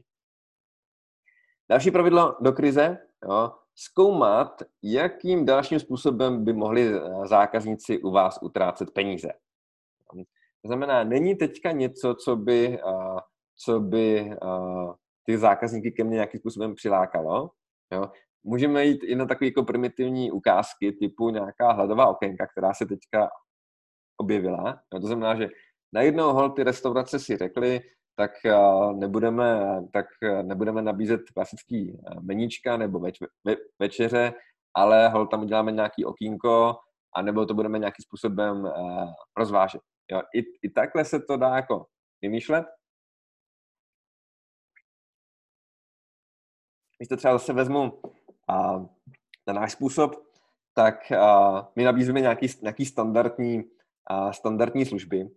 Další 1.70 1.92
pravidlo 1.92 2.36
do 2.42 2.54
krize, 2.54 2.98
jo, 3.30 3.52
zkoumat, 3.76 4.62
jakým 4.84 5.46
dalším 5.46 5.80
způsobem 5.80 6.46
by 6.46 6.54
mohli 6.54 6.96
eh, 6.96 7.28
zákazníci 7.28 8.02
u 8.02 8.12
vás 8.12 8.40
utrácet 8.42 8.92
peníze. 8.92 9.30
To 10.62 10.68
znamená, 10.68 11.04
není 11.04 11.36
teďka 11.36 11.72
něco, 11.72 12.16
co 12.16 12.36
by, 12.36 12.80
co 13.66 13.80
by 13.80 14.32
ty 15.26 15.38
zákazníky 15.38 15.92
ke 15.92 16.04
mně 16.04 16.14
nějakým 16.14 16.40
způsobem 16.40 16.76
přilákalo. 16.76 17.52
Jo. 17.94 18.12
Můžeme 18.44 18.86
jít 18.86 19.04
i 19.04 19.16
na 19.16 19.26
takové 19.26 19.46
jako 19.46 19.64
primitivní 19.64 20.32
ukázky, 20.32 20.92
typu 20.92 21.30
nějaká 21.30 21.72
hledová 21.72 22.08
okénka, 22.08 22.48
která 22.48 22.74
se 22.74 22.86
teďka 22.86 23.30
objevila. 24.18 24.80
Jo. 24.94 25.00
To 25.00 25.08
znamená, 25.08 25.36
že 25.36 25.48
najednou 25.94 26.34
hol 26.34 26.50
ty 26.50 26.64
restaurace 26.64 27.20
si 27.20 27.38
řekli, 27.38 27.82
tak 28.18 28.32
nebudeme, 28.96 29.82
tak 29.94 30.06
nebudeme 30.42 30.82
nabízet 30.82 31.22
klasický 31.34 31.98
meníčka 32.22 32.78
nebo 32.78 33.00
več, 33.00 33.20
ve, 33.44 33.56
večeře, 33.80 34.34
ale 34.74 35.10
hol 35.10 35.28
tam 35.28 35.42
uděláme 35.42 35.72
nějaký 35.72 36.06
okýnko, 36.06 36.76
anebo 37.16 37.46
to 37.46 37.54
budeme 37.54 37.80
nějakým 37.80 38.04
způsobem 38.04 38.72
rozvážet. 39.38 39.82
Jo, 40.12 40.22
i, 40.36 40.40
I 40.64 40.70
takhle 40.70 41.06
se 41.06 41.20
to 41.20 41.38
dá 41.38 41.56
jako 41.56 41.86
vymýšlet. 42.22 42.66
Když 46.98 47.08
to 47.08 47.18
třeba 47.18 47.34
zase 47.34 47.54
vezmu 47.54 47.92
uh, 47.92 48.86
na 49.48 49.54
náš 49.54 49.72
způsob, 49.72 50.16
tak 50.74 50.96
uh, 51.12 51.62
my 51.76 51.84
nabízíme 51.84 52.22
nějaký, 52.22 52.48
nějaký 52.62 52.86
standardní, 52.86 53.64
uh, 54.12 54.32
standardní 54.32 54.86
služby. 54.86 55.30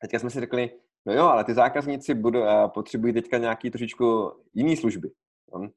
Teďka 0.00 0.18
jsme 0.18 0.30
si 0.30 0.40
řekli, 0.40 0.70
No 1.06 1.12
jo, 1.12 1.24
ale 1.24 1.44
ty 1.44 1.54
zákazníci 1.54 2.14
budou, 2.14 2.40
uh, 2.40 2.68
potřebují 2.68 3.12
teďka 3.12 3.38
nějaký 3.38 3.70
trošičku 3.70 4.32
jiný 4.54 4.76
služby. 4.76 5.10
No? 5.54 5.68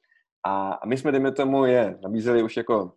A, 0.43 0.71
a 0.71 0.85
my 0.85 0.97
jsme, 0.97 1.11
dejme 1.11 1.31
tomu, 1.31 1.65
je 1.65 1.99
nabízeli 2.01 2.43
už 2.43 2.57
jako 2.57 2.93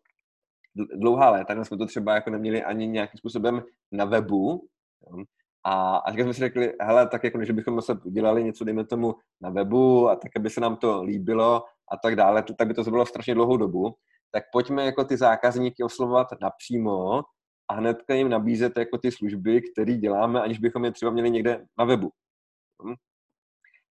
dlouhá 0.74 1.30
léta, 1.30 1.64
jsme 1.64 1.78
to 1.78 1.86
třeba 1.86 2.14
jako 2.14 2.30
neměli 2.30 2.62
ani 2.62 2.86
nějakým 2.86 3.18
způsobem 3.18 3.62
na 3.92 4.04
webu. 4.04 4.68
No? 5.10 5.24
A, 5.64 5.96
a 5.96 6.12
jsme 6.12 6.34
si 6.34 6.40
řekli, 6.40 6.72
hele, 6.80 7.08
tak 7.08 7.24
jako, 7.24 7.44
že 7.44 7.52
bychom 7.52 7.82
se 7.82 7.92
udělali 8.04 8.44
něco, 8.44 8.64
dejme 8.64 8.84
tomu, 8.84 9.14
na 9.40 9.50
webu 9.50 10.08
a 10.08 10.16
tak, 10.16 10.36
aby 10.36 10.50
se 10.50 10.60
nám 10.60 10.76
to 10.76 11.02
líbilo 11.02 11.64
a 11.90 11.96
tak 11.96 12.16
dále, 12.16 12.44
tak 12.58 12.68
by 12.68 12.74
to 12.74 12.82
bylo 12.82 13.06
strašně 13.06 13.34
dlouhou 13.34 13.56
dobu, 13.56 13.94
tak 14.32 14.44
pojďme 14.52 14.84
jako 14.84 15.04
ty 15.04 15.16
zákazníky 15.16 15.82
oslovovat 15.82 16.28
napřímo 16.40 17.22
a 17.68 17.74
hnedka 17.74 18.14
jim 18.14 18.28
nabízet 18.28 18.76
jako 18.76 18.98
ty 18.98 19.12
služby, 19.12 19.62
které 19.62 19.94
děláme, 19.94 20.42
aniž 20.42 20.58
bychom 20.58 20.84
je 20.84 20.92
třeba 20.92 21.12
měli 21.12 21.30
někde 21.30 21.64
na 21.78 21.84
webu. 21.84 22.10
Hm? 22.86 22.94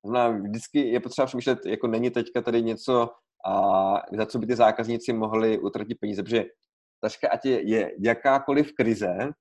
Znamená, 0.06 0.40
vždycky 0.48 0.80
je 0.80 1.00
potřeba 1.00 1.26
přemýšlet, 1.26 1.66
jako 1.66 1.88
není 1.88 2.10
teďka 2.10 2.42
tady 2.42 2.62
něco, 2.62 3.10
a 3.46 3.94
za 4.18 4.26
co 4.26 4.40
by 4.40 4.48
ty 4.48 4.56
zákazníci 4.56 5.14
mohli 5.14 5.60
utratit 5.60 5.96
peníze, 6.00 6.24
protože 6.24 6.46
taška, 7.02 7.30
ať 7.30 7.46
je, 7.46 7.70
je 7.70 7.92
jakákoliv 8.00 8.74
krize, 8.74 9.32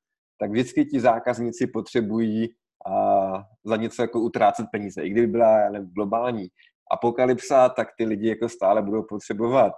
tak 0.41 0.51
vždycky 0.51 0.85
ti 0.85 1.01
zákazníci 1.01 1.67
potřebují 1.67 2.49
a, 2.87 3.45
za 3.65 3.77
něco 3.77 4.03
jako 4.03 4.21
utrácet 4.21 4.67
peníze. 4.73 5.03
I 5.03 5.11
kdyby 5.11 5.27
byla 5.27 5.71
globální 5.71 6.49
apokalypsa, 6.93 7.69
tak 7.69 7.89
ty 7.97 8.05
lidi 8.05 8.29
jako 8.29 8.49
stále 8.49 8.83
budou 8.83 9.03
potřebovat 9.03 9.73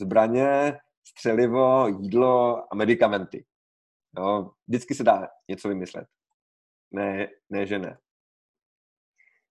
zbraně, 0.00 0.78
střelivo, 1.08 1.86
jídlo 1.86 2.64
a 2.72 2.74
medicamenty. 2.74 3.44
No, 4.18 4.52
vždycky 4.68 4.94
se 4.94 5.04
dá 5.04 5.28
něco 5.48 5.68
vymyslet. 5.68 6.06
Ne, 6.90 7.28
ne, 7.50 7.66
že 7.66 7.78
ne. 7.78 7.98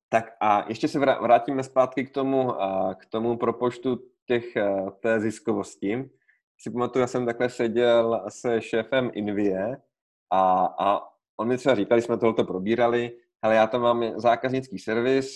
Tak 0.09 0.37
a 0.41 0.65
ještě 0.69 0.87
se 0.87 0.99
vrátíme 0.99 1.63
zpátky 1.63 2.05
k 2.05 2.13
tomu, 2.13 2.53
k 2.95 3.05
tomu 3.05 3.37
propočtu 3.37 3.99
těch, 4.25 4.45
té 4.99 5.19
ziskovosti. 5.19 6.09
Si 6.57 6.71
pamatuju, 6.71 7.01
já 7.01 7.07
jsem 7.07 7.25
takhle 7.25 7.49
seděl 7.49 8.25
se 8.29 8.61
šéfem 8.61 9.11
Invie 9.13 9.77
a, 10.31 10.65
a 10.79 11.01
on 11.37 11.47
mi 11.47 11.57
třeba 11.57 11.75
říkal, 11.75 11.97
když 11.97 12.05
jsme 12.05 12.17
tohoto 12.17 12.43
probírali, 12.43 13.17
ale 13.45 13.55
já 13.55 13.67
tam 13.67 13.81
mám 13.81 14.19
zákaznický 14.19 14.79
servis, 14.79 15.35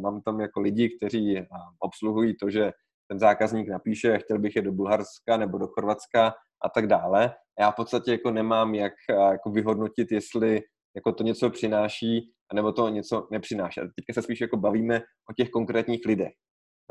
mám 0.00 0.20
tam 0.22 0.40
jako 0.40 0.60
lidi, 0.60 0.96
kteří 0.96 1.46
obsluhují 1.80 2.36
to, 2.36 2.50
že 2.50 2.72
ten 3.08 3.18
zákazník 3.18 3.68
napíše, 3.68 4.18
chtěl 4.18 4.38
bych 4.38 4.56
je 4.56 4.62
do 4.62 4.72
Bulharska 4.72 5.36
nebo 5.36 5.58
do 5.58 5.66
Chorvatska 5.66 6.34
a 6.64 6.68
tak 6.74 6.86
dále. 6.86 7.34
Já 7.60 7.70
v 7.70 7.76
podstatě 7.76 8.10
jako 8.10 8.30
nemám 8.30 8.74
jak 8.74 8.92
jako 9.08 9.50
vyhodnotit, 9.50 10.12
jestli 10.12 10.62
jako 10.96 11.12
to 11.12 11.22
něco 11.22 11.50
přináší, 11.50 12.32
nebo 12.54 12.72
to 12.72 12.88
něco 12.88 13.28
nepřináší. 13.30 13.80
Teďka 13.80 14.12
se 14.12 14.22
spíš 14.22 14.40
jako 14.40 14.56
bavíme 14.56 15.00
o 15.30 15.32
těch 15.36 15.50
konkrétních 15.50 16.00
lidech. 16.06 16.32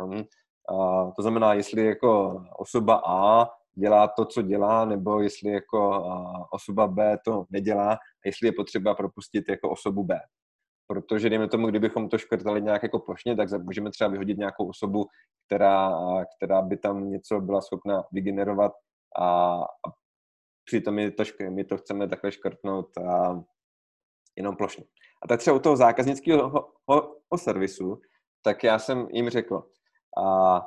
Hm? 0.01 0.23
To 1.17 1.21
znamená, 1.21 1.53
jestli 1.53 1.85
jako 1.85 2.41
osoba 2.59 3.01
A 3.05 3.47
dělá 3.79 4.07
to, 4.07 4.25
co 4.25 4.41
dělá, 4.41 4.85
nebo 4.85 5.21
jestli 5.21 5.51
jako 5.51 6.03
osoba 6.51 6.87
B 6.87 7.17
to 7.25 7.45
nedělá 7.49 7.93
a 7.93 7.97
jestli 8.25 8.47
je 8.47 8.51
potřeba 8.51 8.95
propustit 8.95 9.49
jako 9.49 9.69
osobu 9.69 10.03
B. 10.03 10.19
Protože 10.87 11.29
dejme 11.29 11.47
tomu, 11.47 11.67
kdybychom 11.67 12.09
to 12.09 12.17
škrtali 12.17 12.61
nějak 12.61 12.83
jako 12.83 12.99
plošně, 12.99 13.35
tak 13.35 13.63
můžeme 13.63 13.91
třeba 13.91 14.09
vyhodit 14.09 14.37
nějakou 14.37 14.69
osobu, 14.69 15.05
která, 15.45 15.91
která 16.37 16.61
by 16.61 16.77
tam 16.77 17.09
něco 17.09 17.39
byla 17.39 17.61
schopna 17.61 18.03
vygenerovat 18.11 18.71
a, 19.19 19.53
a 19.63 19.91
přitom 20.65 20.95
my 20.95 21.11
to, 21.11 21.23
my 21.49 21.63
to 21.63 21.77
chceme 21.77 22.07
takhle 22.07 22.31
škrtnout 22.31 22.97
a, 22.97 23.43
jenom 24.35 24.55
plošně. 24.55 24.83
A 25.23 25.27
tak 25.27 25.39
třeba 25.39 25.55
u 25.55 25.59
toho 25.59 25.77
zákaznického 25.77 26.49
ho, 26.49 26.73
ho, 26.87 27.15
ho 27.31 27.37
servisu, 27.37 28.01
tak 28.41 28.63
já 28.63 28.79
jsem 28.79 29.07
jim 29.11 29.29
řekl, 29.29 29.69
a 30.23 30.61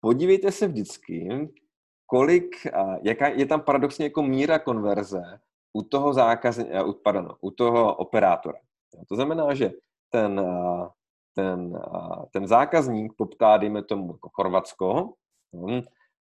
podívejte 0.00 0.52
se 0.52 0.68
vždycky, 0.68 1.28
kolik, 2.10 2.66
jaká 3.02 3.28
je 3.28 3.46
tam 3.46 3.60
paradoxně 3.60 4.04
jako 4.04 4.22
míra 4.22 4.58
konverze 4.58 5.22
u 5.72 5.82
toho 5.82 6.12
zákazníka, 6.12 6.84
pardon, 7.04 7.34
u 7.40 7.50
toho 7.50 7.94
operátora. 7.94 8.58
To 9.08 9.14
znamená, 9.14 9.54
že 9.54 9.72
ten, 10.10 10.40
ten, 11.34 11.78
ten 12.32 12.46
zákazník 12.46 13.12
poptá, 13.16 13.56
dejme 13.56 13.82
tomu, 13.82 14.12
jako 14.12 14.28
Chorvatsko, 14.28 15.12
hm, 15.56 15.82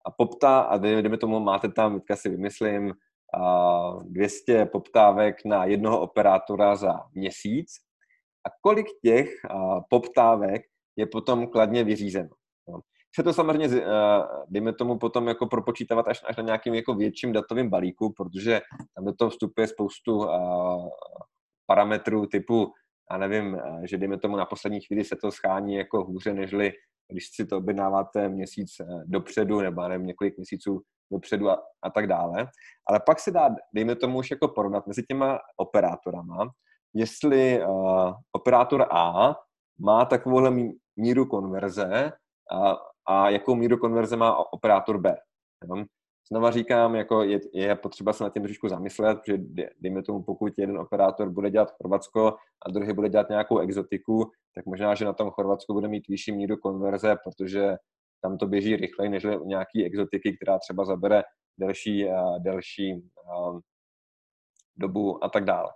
a 0.05 0.11
poptá, 0.11 0.61
a 0.61 0.77
dejme 0.77 1.19
tomu, 1.19 1.41
máte 1.41 1.69
tam, 1.69 2.01
teďka 2.01 2.17
si 2.17 2.29
vymyslím, 2.29 2.95
200 4.03 4.67
poptávek 4.67 5.45
na 5.45 5.65
jednoho 5.65 6.01
operátora 6.01 6.77
za 6.77 7.01
měsíc 7.15 7.73
a 8.47 8.51
kolik 8.61 8.87
těch 9.03 9.29
poptávek 9.91 10.63
je 10.97 11.07
potom 11.07 11.47
kladně 11.47 11.85
vyřízeno. 11.85 12.42
Se 13.15 13.23
to 13.23 13.33
samozřejmě, 13.33 13.69
dejme 14.49 14.73
tomu, 14.73 14.99
potom 14.99 15.29
jako 15.29 15.47
propočítávat 15.47 16.09
až, 16.09 16.21
až 16.27 16.37
na 16.37 16.43
nějakým 16.43 16.75
jako 16.75 16.95
větším 16.95 17.33
datovým 17.33 17.71
balíku, 17.71 18.13
protože 18.17 18.61
tam 18.97 19.05
do 19.05 19.13
toho 19.13 19.31
vstupuje 19.31 19.67
spoustu 19.67 20.29
parametrů 21.67 22.27
typu, 22.27 22.73
já 23.11 23.19
nevím, 23.19 23.59
že 23.85 23.99
dejme 23.99 24.19
tomu 24.19 24.37
na 24.37 24.47
poslední 24.47 24.81
chvíli 24.81 25.05
se 25.05 25.17
to 25.17 25.33
schání 25.33 25.75
jako 25.75 26.05
hůře, 26.05 26.35
nežli 26.35 26.73
když 27.13 27.29
si 27.35 27.47
to 27.47 27.57
objednáváte 27.57 28.29
měsíc 28.29 28.71
dopředu 29.05 29.61
nebo 29.61 29.89
nevím, 29.89 30.07
několik 30.07 30.37
měsíců 30.37 30.81
dopředu 31.13 31.51
a, 31.51 31.63
a 31.83 31.91
tak 31.91 32.07
dále. 32.07 32.49
Ale 32.89 33.01
pak 33.07 33.21
se 33.21 33.31
dá, 33.31 33.49
dejme 33.75 33.97
tomu, 33.97 34.19
už 34.19 34.31
jako 34.31 34.49
porovnat 34.49 34.87
mezi 34.87 35.03
těma 35.03 35.39
operátorama, 35.57 36.51
jestli 36.95 37.65
uh, 37.65 38.13
operátor 38.33 38.87
A 38.91 39.35
má 39.81 40.05
takovouhle 40.05 40.53
míru 40.97 41.27
konverze 41.27 42.13
a, 42.53 42.77
a 43.07 43.31
jakou 43.31 43.55
míru 43.55 43.79
konverze 43.79 44.17
má 44.17 44.53
operátor 44.53 45.01
B. 45.01 45.17
Jo? 45.69 45.85
Znova 46.29 46.51
říkám, 46.51 46.95
jako 46.95 47.23
je, 47.23 47.41
je 47.53 47.77
potřeba 47.77 48.13
se 48.13 48.25
nad 48.25 48.33
tím 48.33 48.43
trošičku 48.43 48.69
zamyslet, 48.69 49.19
že 49.27 49.39
dejme 49.81 50.03
tomu, 50.03 50.23
pokud 50.23 50.53
jeden 50.59 50.79
operátor 50.79 51.31
bude 51.31 51.51
dělat 51.51 51.71
Chorvatsko 51.71 52.37
a 52.67 52.71
druhý 52.71 52.93
bude 52.93 53.09
dělat 53.09 53.29
nějakou 53.29 53.59
exotiku, 53.59 54.31
tak 54.55 54.67
možná, 54.67 54.95
že 54.95 55.05
na 55.05 55.13
tom 55.13 55.31
Chorvatsku 55.31 55.73
bude 55.73 55.89
mít 55.89 56.09
vyšší 56.09 56.33
míru 56.33 56.57
konverze, 56.57 57.17
protože 57.25 57.77
tam 58.23 58.39
to 58.39 58.47
běží 58.47 58.77
rychleji 58.77 59.11
než 59.11 59.25
u 59.25 59.45
nějaký 59.45 59.85
exotiky, 59.85 60.37
která 60.37 60.59
třeba 60.59 60.85
zabere 60.85 61.23
delší, 61.59 62.09
delší 62.39 63.11
dobu 64.77 65.25
a 65.25 65.29
tak 65.29 65.45
dále. 65.45 65.69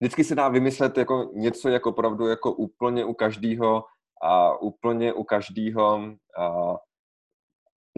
Vždycky 0.00 0.24
se 0.24 0.34
dá 0.34 0.48
vymyslet 0.48 0.98
jako 0.98 1.30
něco 1.34 1.68
jako 1.68 1.90
opravdu 1.90 2.26
jako 2.26 2.52
úplně 2.52 3.04
u 3.04 3.14
každého 3.14 3.84
a 4.22 4.58
úplně 4.58 5.12
u 5.12 5.24
každého 5.24 6.16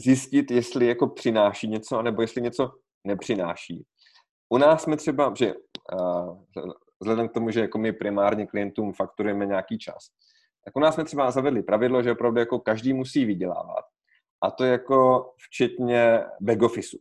zjistit, 0.01 0.51
jestli 0.51 0.87
jako 0.87 1.07
přináší 1.07 1.69
něco, 1.69 2.03
nebo 2.03 2.23
jestli 2.23 2.43
něco 2.43 2.73
nepřináší. 3.05 3.85
U 4.49 4.59
nás 4.59 4.83
jsme 4.83 4.97
třeba, 4.97 5.33
že 5.37 5.55
vzhledem 7.01 7.29
k 7.29 7.33
tomu, 7.33 7.51
že 7.51 7.61
jako 7.61 7.79
my 7.79 7.93
primárně 7.93 8.47
klientům 8.47 8.93
fakturujeme 8.93 9.47
nějaký 9.47 9.79
čas, 9.79 10.09
tak 10.65 10.77
u 10.77 10.81
nás 10.81 10.95
jsme 10.95 11.05
třeba 11.05 11.31
zavedli 11.31 11.63
pravidlo, 11.63 12.03
že 12.03 12.13
opravdu 12.13 12.41
jako 12.41 12.59
každý 12.59 12.93
musí 12.93 13.25
vydělávat. 13.25 13.85
A 14.43 14.51
to 14.51 14.65
jako 14.65 15.31
včetně 15.37 16.25
back 16.41 16.63
officeu. 16.63 16.99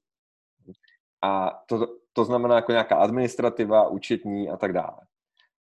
A 1.21 1.51
to, 1.65 1.87
to 2.13 2.25
znamená 2.25 2.55
jako 2.55 2.71
nějaká 2.71 2.95
administrativa, 2.95 3.87
účetní 3.87 4.49
a 4.49 4.57
tak 4.57 4.73
dále. 4.73 4.97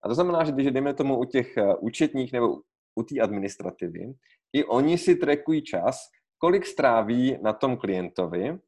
A 0.02 0.08
to 0.08 0.14
znamená, 0.14 0.44
že 0.44 0.52
když 0.52 0.66
jdeme 0.66 0.94
tomu 0.94 1.18
u 1.18 1.24
těch 1.24 1.56
eh, 1.56 1.74
účetních 1.74 2.32
nebo 2.32 2.56
u 2.94 3.02
té 3.02 3.20
administrativy, 3.20 4.14
i 4.52 4.64
oni 4.64 4.98
si 4.98 5.16
trekují 5.16 5.62
čas, 5.62 5.96
kolik 6.38 6.66
stráví 6.66 7.38
na 7.42 7.52
tom 7.52 7.76
klientovi. 7.76 8.58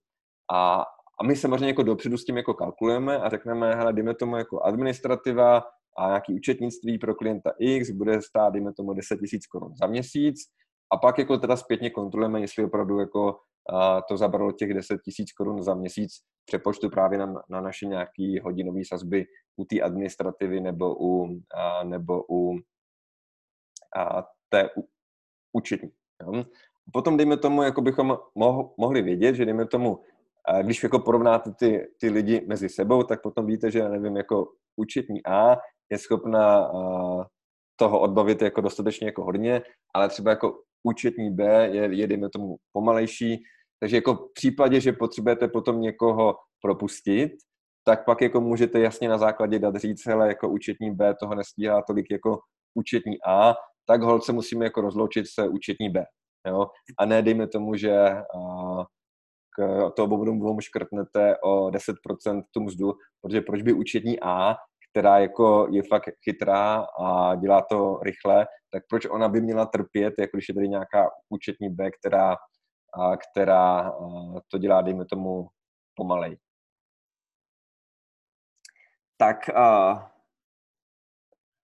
A, 0.52 0.84
a 1.20 1.24
my 1.26 1.36
samozřejmě 1.36 1.66
jako 1.66 1.82
dopředu 1.82 2.16
s 2.18 2.24
tím 2.24 2.36
jako 2.36 2.54
kalkulujeme 2.54 3.18
a 3.18 3.28
řekneme, 3.28 3.74
hele, 3.74 3.92
dejme 3.92 4.14
tomu 4.14 4.36
jako 4.36 4.62
administrativa 4.62 5.62
a 5.98 6.06
nějaký 6.06 6.34
účetnictví 6.34 6.98
pro 6.98 7.14
klienta 7.14 7.52
X 7.58 7.90
bude 7.90 8.22
stát, 8.22 8.52
dejme 8.52 8.72
tomu, 8.72 8.92
10 8.92 9.14
000 9.14 9.26
korun 9.50 9.76
za 9.80 9.86
měsíc. 9.86 10.36
A 10.92 10.96
pak 10.96 11.18
jako 11.18 11.38
teda 11.38 11.56
zpětně 11.56 11.90
kontrolujeme, 11.90 12.40
jestli 12.40 12.64
opravdu 12.64 12.98
jako 12.98 13.36
a 13.72 14.02
to 14.02 14.16
zabralo 14.16 14.52
těch 14.52 14.74
10 14.74 14.90
000 14.90 15.00
korun 15.36 15.62
za 15.62 15.74
měsíc 15.74 16.12
přepočtu 16.44 16.90
právě 16.90 17.18
na, 17.18 17.42
na 17.50 17.60
naše 17.60 17.86
nějaké 17.86 18.40
hodinové 18.42 18.80
sazby 18.88 19.24
u 19.56 19.64
té 19.64 19.80
administrativy 19.80 20.60
nebo 20.60 20.96
u, 21.00 21.40
a, 21.54 21.84
nebo 21.84 22.22
u 22.30 22.58
a, 23.96 24.24
té 24.48 24.70
účetní. 25.52 25.90
Potom, 26.92 27.16
dejme 27.16 27.36
tomu, 27.36 27.62
jako 27.62 27.80
bychom 27.80 28.18
mohli 28.78 29.02
vědět, 29.02 29.34
že 29.34 29.44
dejme 29.44 29.66
tomu, 29.66 30.00
když 30.62 30.82
jako 30.82 30.98
porovnáte 30.98 31.52
ty, 31.52 31.88
ty 32.00 32.10
lidi 32.10 32.44
mezi 32.46 32.68
sebou, 32.68 33.02
tak 33.02 33.22
potom 33.22 33.46
víte, 33.46 33.70
že, 33.70 33.88
nevím, 33.88 34.16
jako 34.16 34.52
účetní 34.76 35.26
A 35.26 35.56
je 35.90 35.98
schopna 35.98 36.70
toho 37.76 38.00
odbavit 38.00 38.42
jako 38.42 38.60
dostatečně 38.60 39.06
jako 39.06 39.24
hodně, 39.24 39.62
ale 39.94 40.08
třeba 40.08 40.30
jako 40.30 40.62
účetní 40.82 41.30
B 41.30 41.68
je, 41.72 41.94
je 41.94 42.06
dejme 42.06 42.28
tomu, 42.30 42.56
pomalejší, 42.72 43.42
takže 43.80 43.96
jako 43.96 44.14
v 44.14 44.32
případě, 44.34 44.80
že 44.80 44.92
potřebujete 44.92 45.48
potom 45.48 45.80
někoho 45.80 46.36
propustit, 46.62 47.32
tak 47.84 48.04
pak 48.04 48.20
jako 48.20 48.40
můžete 48.40 48.80
jasně 48.80 49.08
na 49.08 49.18
základě 49.18 49.58
dat 49.58 49.76
říct, 49.76 50.06
hele, 50.06 50.28
jako 50.28 50.48
účetní 50.48 50.90
B 50.94 51.14
toho 51.14 51.34
nestíhá 51.34 51.82
tolik 51.82 52.06
jako 52.10 52.38
účetní 52.74 53.16
A, 53.26 53.54
tak 53.86 54.02
holce 54.02 54.32
musíme 54.32 54.64
jako 54.64 54.80
rozloučit 54.80 55.26
se 55.28 55.48
účetní 55.48 55.90
B. 55.90 56.04
Jo? 56.46 56.66
A 56.98 57.06
ne 57.06 57.22
dejme 57.22 57.48
tomu, 57.48 57.76
že 57.76 57.92
uh, 58.34 58.84
k 59.56 59.90
toho 59.96 60.08
bobu 60.08 60.60
škrtnete 60.60 61.36
o 61.44 61.70
10% 61.70 62.42
tu 62.50 62.60
mzdu, 62.60 62.92
protože 63.20 63.40
proč 63.40 63.62
by 63.62 63.72
účetní 63.72 64.20
A, 64.22 64.56
která 64.90 65.18
jako 65.18 65.68
je 65.70 65.82
fakt 65.82 66.08
chytrá 66.24 66.86
a 67.00 67.34
dělá 67.34 67.62
to 67.62 68.00
rychle, 68.02 68.46
tak 68.70 68.82
proč 68.88 69.06
ona 69.06 69.28
by 69.28 69.40
měla 69.40 69.66
trpět, 69.66 70.14
jako 70.18 70.36
když 70.36 70.48
je 70.48 70.54
tady 70.54 70.68
nějaká 70.68 71.10
účetní 71.28 71.68
B, 71.68 71.90
která, 71.90 72.36
která 73.30 73.92
to 74.50 74.58
dělá, 74.58 74.82
dejme 74.82 75.04
tomu, 75.04 75.48
pomalej. 75.94 76.38
Tak 79.16 79.48
a, 79.48 80.12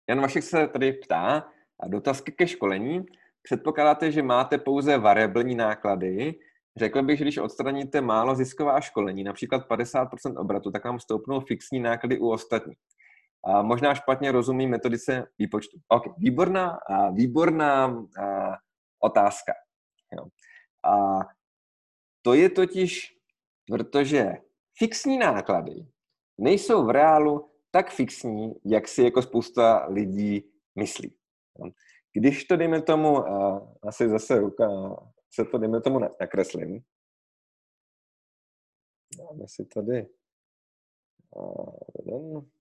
Jan 0.09 0.21
Vašek 0.21 0.43
se 0.43 0.67
tady 0.67 0.93
ptá, 0.93 1.51
a 1.79 1.87
dotazky 1.87 2.31
ke 2.31 2.47
školení. 2.47 3.05
Předpokládáte, 3.41 4.11
že 4.11 4.23
máte 4.23 4.57
pouze 4.57 4.97
variabilní 4.97 5.55
náklady, 5.55 6.35
Řekl 6.77 7.03
bych, 7.03 7.17
že 7.17 7.23
když 7.23 7.37
odstraníte 7.37 8.01
málo 8.01 8.35
zisková 8.35 8.81
školení, 8.81 9.23
například 9.23 9.69
50% 9.69 10.41
obratu, 10.41 10.71
tak 10.71 10.85
vám 10.85 10.99
stoupnou 10.99 11.39
fixní 11.39 11.79
náklady 11.79 12.19
u 12.19 12.29
ostatních. 12.29 12.77
A 13.45 13.61
možná 13.61 13.95
špatně 13.95 14.31
rozumí 14.31 14.67
metodice 14.67 15.27
výpočtu. 15.39 15.77
Ok, 15.87 16.03
výborná, 16.17 16.69
a 16.89 17.09
výborná 17.09 17.85
a, 17.85 18.55
otázka. 19.03 19.53
Jo. 20.17 20.25
A 20.93 21.19
to 22.21 22.33
je 22.33 22.49
totiž, 22.49 23.13
protože 23.71 24.31
fixní 24.77 25.17
náklady 25.17 25.85
nejsou 26.37 26.85
v 26.85 26.89
reálu 26.89 27.51
tak 27.71 27.91
fixní, 27.91 28.53
jak 28.65 28.87
si 28.87 29.03
jako 29.03 29.21
spousta 29.21 29.85
lidí 29.89 30.43
myslí. 30.79 31.15
Když 32.13 32.45
to, 32.45 32.57
dejme 32.57 32.81
tomu, 32.81 33.17
a 33.17 33.67
asi 33.83 34.09
zase 34.09 34.39
ruka, 34.39 34.67
se 35.31 35.45
to, 35.45 35.57
dejme 35.57 35.81
tomu, 35.81 35.99
nakreslím. 35.99 36.83
Dáme 39.17 39.47
si 39.47 39.65
tady 39.65 40.07
jeden. 42.05 42.51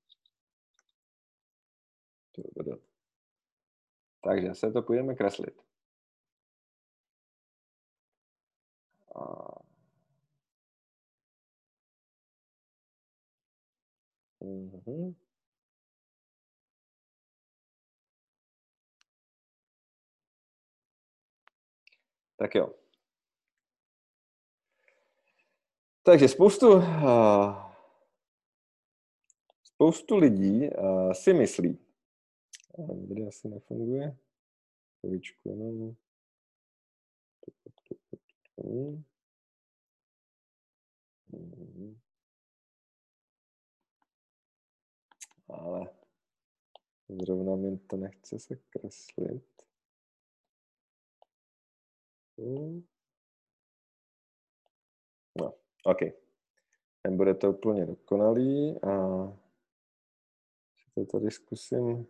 Takže 4.25 4.55
se 4.55 4.73
to 4.73 4.83
půjdeme 4.83 5.15
kreslit. 5.15 5.63
Mm-hmm. 14.41 15.26
Tak 22.37 22.55
jo. 22.55 22.75
Takže 26.03 26.29
spoustu, 26.29 26.69
uh, 26.69 26.83
spoustu 29.63 30.17
lidí 30.17 30.71
uh, 30.71 31.13
si 31.13 31.33
myslí, 31.35 31.79
uh, 32.79 33.09
tady 33.09 33.27
asi 33.27 33.49
nefunguje, 33.49 34.17
chvíličku 35.01 35.49
jenom. 35.49 35.97
Ale 45.49 45.95
zrovna 47.09 47.57
mi 47.57 47.79
to 47.79 47.97
nechce 47.97 48.39
se 48.39 48.57
kreslit. 48.57 49.56
No, 55.39 55.55
OK. 55.85 55.99
Nebude 57.09 57.35
to 57.35 57.51
úplně 57.51 57.87
dokonalý 57.87 58.83
a 58.83 58.89
to 60.95 61.07
tady 61.07 61.31
zkusím. 61.31 62.07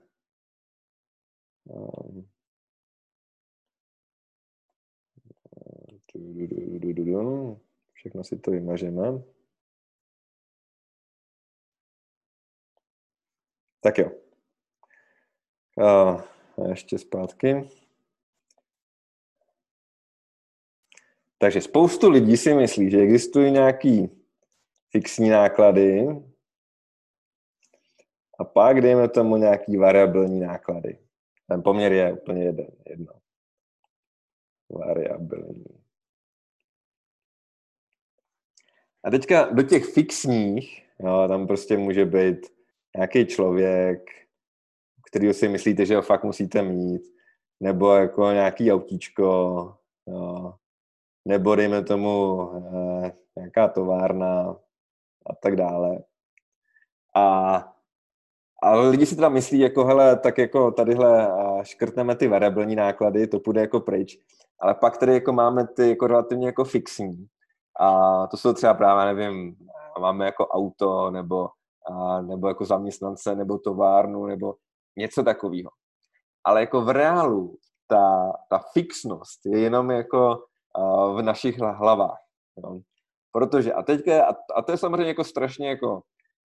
Um, 1.65 2.29
všechno 7.93 8.25
si 8.25 8.39
to 8.39 8.51
vymažeme. 8.51 9.03
Tak 13.81 13.99
jo. 13.99 14.11
A 15.87 16.17
ještě 16.69 16.99
zpátky. 16.99 17.86
Takže 21.39 21.61
spoustu 21.61 22.11
lidí 22.11 22.37
si 22.37 22.55
myslí, 22.55 22.91
že 22.91 23.01
existují 23.01 23.53
nějaký 23.53 24.11
fixní 24.91 25.29
náklady 25.29 26.07
a 28.39 28.45
pak 28.45 28.81
dejme 28.81 29.09
tomu 29.09 29.37
nějaký 29.37 29.77
variabilní 29.77 30.41
náklady. 30.41 30.99
Ten 31.49 31.63
poměr 31.63 31.93
je 31.93 32.13
úplně 32.13 32.45
jeden, 32.45 32.67
jedno. 32.87 33.13
Variabilní. 34.71 35.65
A 39.05 39.11
teďka 39.11 39.45
do 39.45 39.63
těch 39.63 39.85
fixních, 39.85 40.89
jo, 40.99 41.25
tam 41.29 41.47
prostě 41.47 41.77
může 41.77 42.05
být 42.05 42.47
nějaký 42.97 43.27
člověk, 43.27 44.11
který 45.11 45.35
si 45.35 45.49
myslíte, 45.49 45.87
že 45.87 45.97
ho 45.97 46.03
fakt 46.03 46.25
musíte 46.25 46.63
mít, 46.63 47.03
nebo 47.61 47.95
jako 47.95 48.33
nějaký 48.33 48.73
autíčko, 48.73 49.25
jo, 50.07 50.55
nebo 51.27 51.55
dejme 51.55 51.85
tomu 51.85 52.41
eh, 52.57 53.13
nějaká 53.37 53.69
továrna 53.69 54.57
a 55.27 55.35
tak 55.43 55.57
dále. 55.57 55.99
A, 57.17 57.73
ale 58.63 58.89
lidi 58.89 59.07
si 59.07 59.17
teda 59.17 59.29
myslí, 59.29 59.59
jako 59.59 59.85
hele, 59.85 60.19
tak 60.19 60.39
jako 60.39 60.71
tadyhle 60.71 61.31
škrtneme 61.63 62.17
ty 62.17 62.29
variabilní 62.29 62.77
náklady, 62.77 63.27
to 63.27 63.41
půjde 63.41 63.61
jako 63.61 63.81
pryč. 63.81 64.19
Ale 64.61 64.75
pak 64.75 64.99
tady 64.99 65.15
jako 65.15 65.33
máme 65.33 65.67
ty 65.67 65.89
jako 65.89 66.07
relativně 66.07 66.47
jako 66.47 66.65
fixní. 66.65 67.27
A 67.81 68.27
to 68.27 68.37
jsou 68.37 68.53
třeba 68.53 68.75
právě, 68.75 69.15
nevím, 69.15 69.57
máme 70.01 70.25
jako 70.25 70.47
auto, 70.47 71.11
nebo, 71.11 71.49
a, 71.91 72.23
nebo 72.23 72.49
jako 72.49 72.65
zaměstnance, 72.65 73.37
nebo 73.37 73.59
továrnu, 73.59 74.27
nebo 74.27 74.55
něco 74.97 75.23
takového. 75.23 75.71
Ale 76.45 76.61
jako 76.61 76.81
v 76.81 76.89
reálu 76.89 77.57
ta, 77.87 78.33
ta 78.51 78.59
fixnost 78.73 79.47
je 79.47 79.59
jenom 79.59 79.91
jako 79.91 80.39
v 81.15 81.23
našich 81.23 81.59
hlavách. 81.59 82.19
Jo. 82.57 82.81
Protože, 83.33 83.73
a 83.73 83.83
teďka, 83.83 84.27
a 84.57 84.63
to 84.63 84.73
je 84.73 84.79
samozřejmě 84.79 85.09
jako 85.09 85.25
strašně 85.25 85.69
jako 85.69 86.03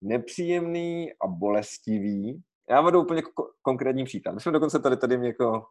nepříjemný 0.03 1.13
a 1.13 1.27
bolestivý. 1.27 2.43
Já 2.71 2.81
vedu 2.81 3.01
úplně 3.01 3.23
ko- 3.23 3.51
konkrétní 3.63 4.05
příklad. 4.05 4.33
My 4.33 4.41
jsme 4.41 4.53
dokonce 4.53 4.79
tady 4.79 4.97
tady 4.97 5.27
jako 5.27 5.65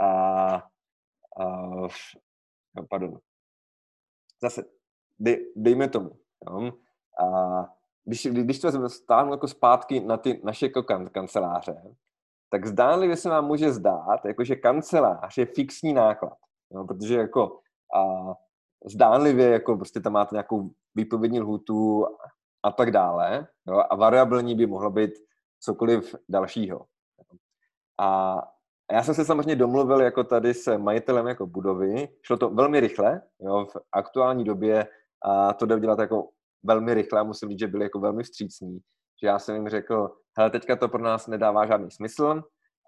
a, 0.00 0.06
a, 0.06 1.46
no, 2.76 2.86
pardon. 2.90 3.18
Zase, 4.42 4.64
dej, 5.18 5.52
dejme 5.56 5.88
tomu. 5.88 6.10
Jo. 6.50 6.72
A 7.24 7.26
když, 8.04 8.26
když 8.26 8.58
to 8.58 8.88
stáhnu 8.88 9.32
jako 9.32 9.48
zpátky 9.48 10.00
na 10.00 10.16
ty 10.16 10.40
naše 10.44 10.66
jako 10.66 10.82
kan, 10.82 11.08
kanceláře, 11.08 11.82
tak 12.50 12.66
zdánlivě 12.66 13.16
se 13.16 13.28
nám 13.28 13.46
může 13.46 13.72
zdát, 13.72 14.24
jako 14.24 14.44
že 14.44 14.56
kancelář 14.56 15.38
je 15.38 15.46
fixní 15.46 15.92
náklad. 15.92 16.38
Jo, 16.70 16.84
protože 16.84 17.14
jako 17.18 17.60
a 17.94 18.32
zdánlivě 18.86 19.48
jako 19.48 19.76
prostě 19.76 20.00
tam 20.00 20.12
máte 20.12 20.34
nějakou 20.34 20.70
výpovědní 20.94 21.40
lhutu 21.40 22.06
a 22.62 22.72
tak 22.72 22.90
dále. 22.90 23.46
Jo? 23.68 23.82
A 23.90 23.96
variabilní 23.96 24.54
by 24.54 24.66
mohlo 24.66 24.90
být 24.90 25.10
cokoliv 25.60 26.14
dalšího. 26.28 26.86
A 28.00 28.38
já 28.92 29.02
jsem 29.02 29.14
se 29.14 29.24
samozřejmě 29.24 29.56
domluvil 29.56 30.00
jako 30.00 30.24
tady 30.24 30.54
se 30.54 30.78
majitelem 30.78 31.26
jako 31.26 31.46
budovy. 31.46 32.08
Šlo 32.22 32.36
to 32.36 32.50
velmi 32.50 32.80
rychle. 32.80 33.22
Jo? 33.40 33.66
V 33.66 33.76
aktuální 33.92 34.44
době 34.44 34.86
a 35.24 35.52
to 35.52 35.66
jde 35.66 35.76
udělat 35.76 35.98
jako 35.98 36.28
velmi 36.62 36.94
rychle 36.94 37.20
a 37.20 37.24
musím 37.24 37.48
říct, 37.48 37.58
že 37.58 37.68
byli 37.68 37.84
jako 37.84 38.00
velmi 38.00 38.22
vstřícní. 38.22 38.78
Že 39.22 39.28
já 39.28 39.38
jsem 39.38 39.54
jim 39.54 39.68
řekl, 39.68 40.16
hele, 40.38 40.50
teďka 40.50 40.76
to 40.76 40.88
pro 40.88 41.02
nás 41.02 41.26
nedává 41.26 41.66
žádný 41.66 41.90
smysl, 41.90 42.42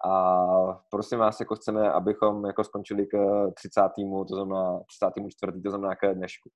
a 0.05 0.83
prosím 0.89 1.19
vás, 1.19 1.39
jako 1.39 1.55
chceme, 1.55 1.91
abychom 1.91 2.45
jako 2.45 2.63
skončili 2.63 3.05
k 3.05 3.17
30. 3.53 3.81
to 4.27 4.35
znamená 4.35 4.79
34. 4.87 5.61
to 5.61 5.69
znamená 5.69 5.95
k 5.95 6.13
dnešku. 6.13 6.49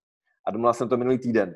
A 0.48 0.52
domluvil 0.52 0.74
jsem 0.74 0.90
to 0.90 0.98
minulý 0.98 1.20
týden. 1.20 1.56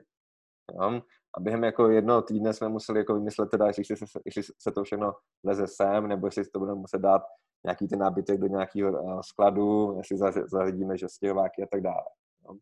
Jo? 0.81 1.01
A 1.37 1.39
během 1.39 1.63
jako 1.63 1.89
jednoho 1.89 2.21
týdne 2.21 2.53
jsme 2.53 2.69
museli 2.69 2.99
jako 2.99 3.13
vymyslet 3.13 3.49
teda, 3.49 3.67
jestli 3.67 3.85
se, 3.85 4.05
jestli 4.25 4.43
se 4.59 4.71
to 4.71 4.83
všechno 4.83 5.13
leze 5.45 5.67
sem, 5.67 6.07
nebo 6.07 6.27
jestli 6.27 6.45
to 6.45 6.59
budeme 6.59 6.79
muset 6.79 7.01
dát 7.01 7.21
nějaký 7.65 7.87
ten 7.87 7.99
nábytek 7.99 8.39
do 8.39 8.47
nějakého 8.47 9.23
skladu, 9.23 9.97
jestli 9.97 10.17
zahlídíme 10.51 10.97
že 10.97 11.09
stěhováky 11.09 11.63
a 11.63 11.67
tak 11.71 11.81
dále. 11.81 12.05
Jo? 12.47 12.55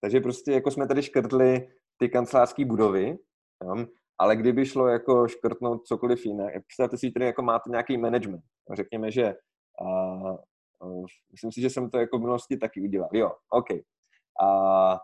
Takže 0.00 0.20
prostě 0.20 0.52
jako 0.52 0.70
jsme 0.70 0.86
tady 0.86 1.02
škrtli 1.02 1.68
ty 1.96 2.08
kancelářské 2.08 2.64
budovy, 2.64 3.18
jo? 3.64 3.86
Ale 4.22 4.36
kdyby 4.36 4.66
šlo 4.66 4.88
jako 4.88 5.28
škrtnout 5.28 5.86
cokoliv 5.86 6.26
jiné, 6.26 6.52
představte 6.66 6.98
si, 6.98 7.12
že 7.18 7.24
jako 7.24 7.42
máte 7.42 7.70
nějaký 7.70 7.98
management. 7.98 8.42
Řekněme, 8.72 9.10
že 9.10 9.34
a, 9.82 9.86
a, 9.86 10.86
myslím 11.32 11.52
si, 11.52 11.60
že 11.60 11.70
jsem 11.70 11.90
to 11.90 11.98
jako 11.98 12.18
v 12.18 12.20
minulosti 12.20 12.56
taky 12.56 12.80
udělal. 12.80 13.08
Jo, 13.12 13.30
OK. 13.50 13.66
A 14.42 14.98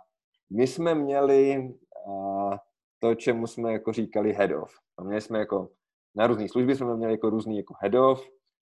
my 0.50 0.66
jsme 0.66 0.94
měli 0.94 1.74
a, 2.10 2.58
to, 2.98 3.14
čemu 3.14 3.46
jsme 3.46 3.72
jako 3.72 3.92
říkali 3.92 4.32
head 4.32 4.50
of. 4.50 4.70
A 4.98 5.02
měli 5.02 5.20
jsme 5.20 5.38
jako 5.38 5.68
na 6.16 6.26
různé 6.26 6.48
služby 6.48 6.76
jsme 6.76 6.96
měli 6.96 7.12
jako 7.12 7.30
různý 7.30 7.56
jako 7.56 7.74
head 7.80 7.94
of, 7.94 8.24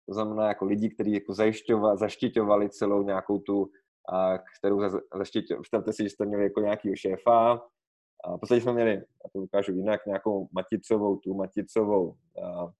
to 0.09 0.13
znamená 0.13 0.47
jako 0.47 0.65
lidi, 0.65 0.89
kteří 0.89 1.13
jako 1.13 1.33
zaštiťovali 1.95 2.69
celou 2.69 3.03
nějakou 3.03 3.39
tu, 3.39 3.69
a, 4.13 4.37
kterou 4.59 4.81
zaštiťovali. 5.17 5.61
Představte 5.61 5.93
si, 5.93 6.03
že 6.03 6.09
jste 6.09 6.25
měli 6.25 6.43
jako 6.43 6.59
nějakého 6.59 6.95
šéfa, 6.95 7.61
a 8.23 8.37
v 8.37 8.39
podstatě 8.39 8.61
jsme 8.61 8.73
měli, 8.73 8.91
já 8.93 9.29
to 9.33 9.39
ukážu 9.39 9.71
jinak, 9.73 10.05
nějakou 10.05 10.47
maticovou, 10.51 11.17
tu 11.17 11.33
maticovou, 11.33 12.17
uh, 12.37 12.71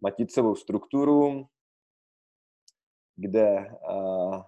maticovou 0.00 0.54
strukturu, 0.54 1.46
kde 3.16 3.74
uh, 3.90 4.42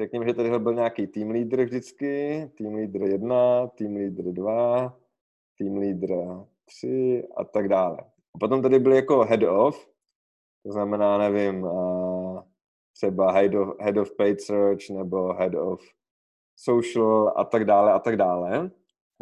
řekněme, 0.00 0.26
že 0.26 0.34
tady 0.34 0.58
byl 0.58 0.74
nějaký 0.74 1.06
team 1.06 1.30
leader 1.30 1.64
vždycky, 1.64 2.50
team 2.58 2.74
leader 2.74 3.02
1, 3.02 3.66
team 3.66 3.96
leader 3.96 4.24
2, 4.24 4.98
team 5.58 5.76
leader 5.76 6.46
3 6.64 7.28
a 7.36 7.44
tak 7.44 7.68
dále. 7.68 7.98
A 8.34 8.38
potom 8.40 8.62
tady 8.62 8.78
byly 8.78 8.96
jako 8.96 9.24
head 9.24 9.42
of, 9.42 9.90
to 10.62 10.72
znamená, 10.72 11.18
nevím, 11.18 11.66
třeba 13.00 13.32
head 13.32 13.54
of, 13.54 13.68
head 13.80 13.96
of 13.96 14.16
paid 14.16 14.40
search 14.40 14.90
nebo 14.90 15.32
head 15.32 15.54
of 15.54 15.80
social 16.56 17.32
a 17.36 17.44
tak 17.44 17.64
dále 17.64 17.92
a 17.92 17.98
tak 17.98 18.16
dále. 18.16 18.70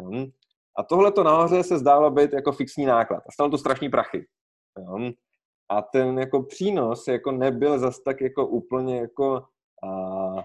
Hm. 0.01 0.25
A 0.77 0.83
tohle 0.83 1.11
to 1.11 1.23
nahoře 1.23 1.63
se 1.63 1.77
zdálo 1.77 2.11
být 2.11 2.33
jako 2.33 2.51
fixní 2.51 2.85
náklad. 2.85 3.23
A 3.27 3.31
stalo 3.31 3.49
to 3.49 3.57
strašný 3.57 3.89
prachy. 3.89 4.25
Hm. 4.79 5.11
A 5.69 5.81
ten 5.81 6.19
jako 6.19 6.43
přínos 6.43 7.07
jako 7.07 7.31
nebyl 7.31 7.79
zas 7.79 7.99
tak 7.99 8.21
jako 8.21 8.47
úplně 8.47 8.99
jako, 8.99 9.43
a, 9.83 10.43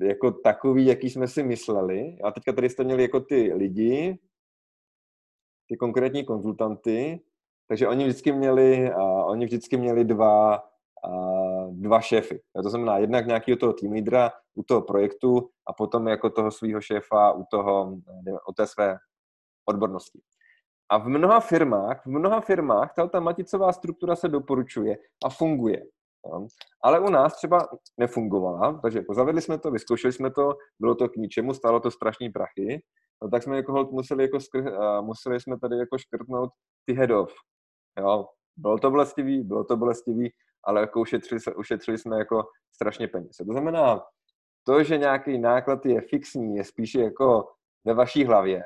jako 0.00 0.30
takový, 0.30 0.86
jaký 0.86 1.10
jsme 1.10 1.28
si 1.28 1.42
mysleli. 1.42 2.18
A 2.24 2.30
teďka 2.30 2.52
tady 2.52 2.70
jste 2.70 2.84
měli 2.84 3.02
jako 3.02 3.20
ty 3.20 3.52
lidi, 3.54 4.18
ty 5.68 5.76
konkrétní 5.76 6.24
konzultanty, 6.24 7.20
takže 7.68 7.88
oni 7.88 8.04
vždycky 8.04 8.32
měli, 8.32 8.90
a, 8.92 9.24
oni 9.24 9.44
vždycky 9.44 9.76
měli 9.76 10.04
dva, 10.04 10.54
a, 10.54 11.39
dva 11.72 12.00
šéfy. 12.00 12.40
To 12.62 12.70
znamená 12.70 12.98
jednak 12.98 13.26
nějakého 13.26 13.56
toho 13.56 13.72
team 13.72 13.92
leadera 13.92 14.30
u 14.54 14.62
toho 14.62 14.82
projektu 14.82 15.50
a 15.68 15.72
potom 15.72 16.08
jako 16.08 16.30
toho 16.30 16.50
svého 16.50 16.80
šéfa 16.80 17.32
u 17.32 17.44
toho, 17.50 17.96
o 18.48 18.52
té 18.52 18.66
své 18.66 18.96
odbornosti. 19.68 20.20
A 20.90 20.98
v 20.98 21.08
mnoha 21.08 21.40
firmách, 21.40 22.06
v 22.06 22.10
mnoha 22.10 22.40
firmách 22.40 22.94
ta 23.12 23.20
maticová 23.20 23.72
struktura 23.72 24.16
se 24.16 24.28
doporučuje 24.28 24.96
a 25.24 25.28
funguje. 25.30 25.82
Jo. 26.26 26.46
Ale 26.84 27.00
u 27.00 27.10
nás 27.10 27.36
třeba 27.36 27.68
nefungovala, 27.98 28.80
takže 28.82 28.98
jako 28.98 29.14
zavedli 29.14 29.42
jsme 29.42 29.58
to, 29.58 29.70
vyzkoušeli 29.70 30.12
jsme 30.12 30.30
to, 30.30 30.54
bylo 30.80 30.94
to 30.94 31.08
k 31.08 31.16
ničemu, 31.16 31.54
stálo 31.54 31.80
to 31.80 31.90
strašný 31.90 32.30
prachy, 32.30 32.82
no 33.22 33.30
tak 33.30 33.42
jsme 33.42 33.56
jako 33.56 33.88
museli, 33.92 34.22
jako 34.22 34.40
skr, 34.40 34.62
museli 35.00 35.40
jsme 35.40 35.58
tady 35.58 35.76
jako 35.76 35.98
škrtnout 35.98 36.50
ty 36.86 36.94
head 36.94 37.10
off. 37.10 37.32
Jo. 37.98 38.26
Bylo 38.56 38.78
to 38.78 38.90
bolestivý, 38.90 39.42
bylo 39.42 39.64
to 39.64 39.76
bolestivý, 39.76 40.30
ale 40.64 40.80
jako 40.80 41.00
ušetřili, 41.00 41.40
ušetřili 41.56 41.98
jsme 41.98 42.18
jako 42.18 42.42
strašně 42.74 43.08
peněz. 43.08 43.36
To 43.36 43.44
znamená, 43.44 44.02
to, 44.66 44.84
že 44.84 44.98
nějaký 44.98 45.38
náklad 45.38 45.86
je 45.86 46.00
fixní, 46.00 46.56
je 46.56 46.64
spíše 46.64 47.00
jako 47.00 47.48
ve 47.84 47.94
vaší 47.94 48.24
hlavě, 48.24 48.62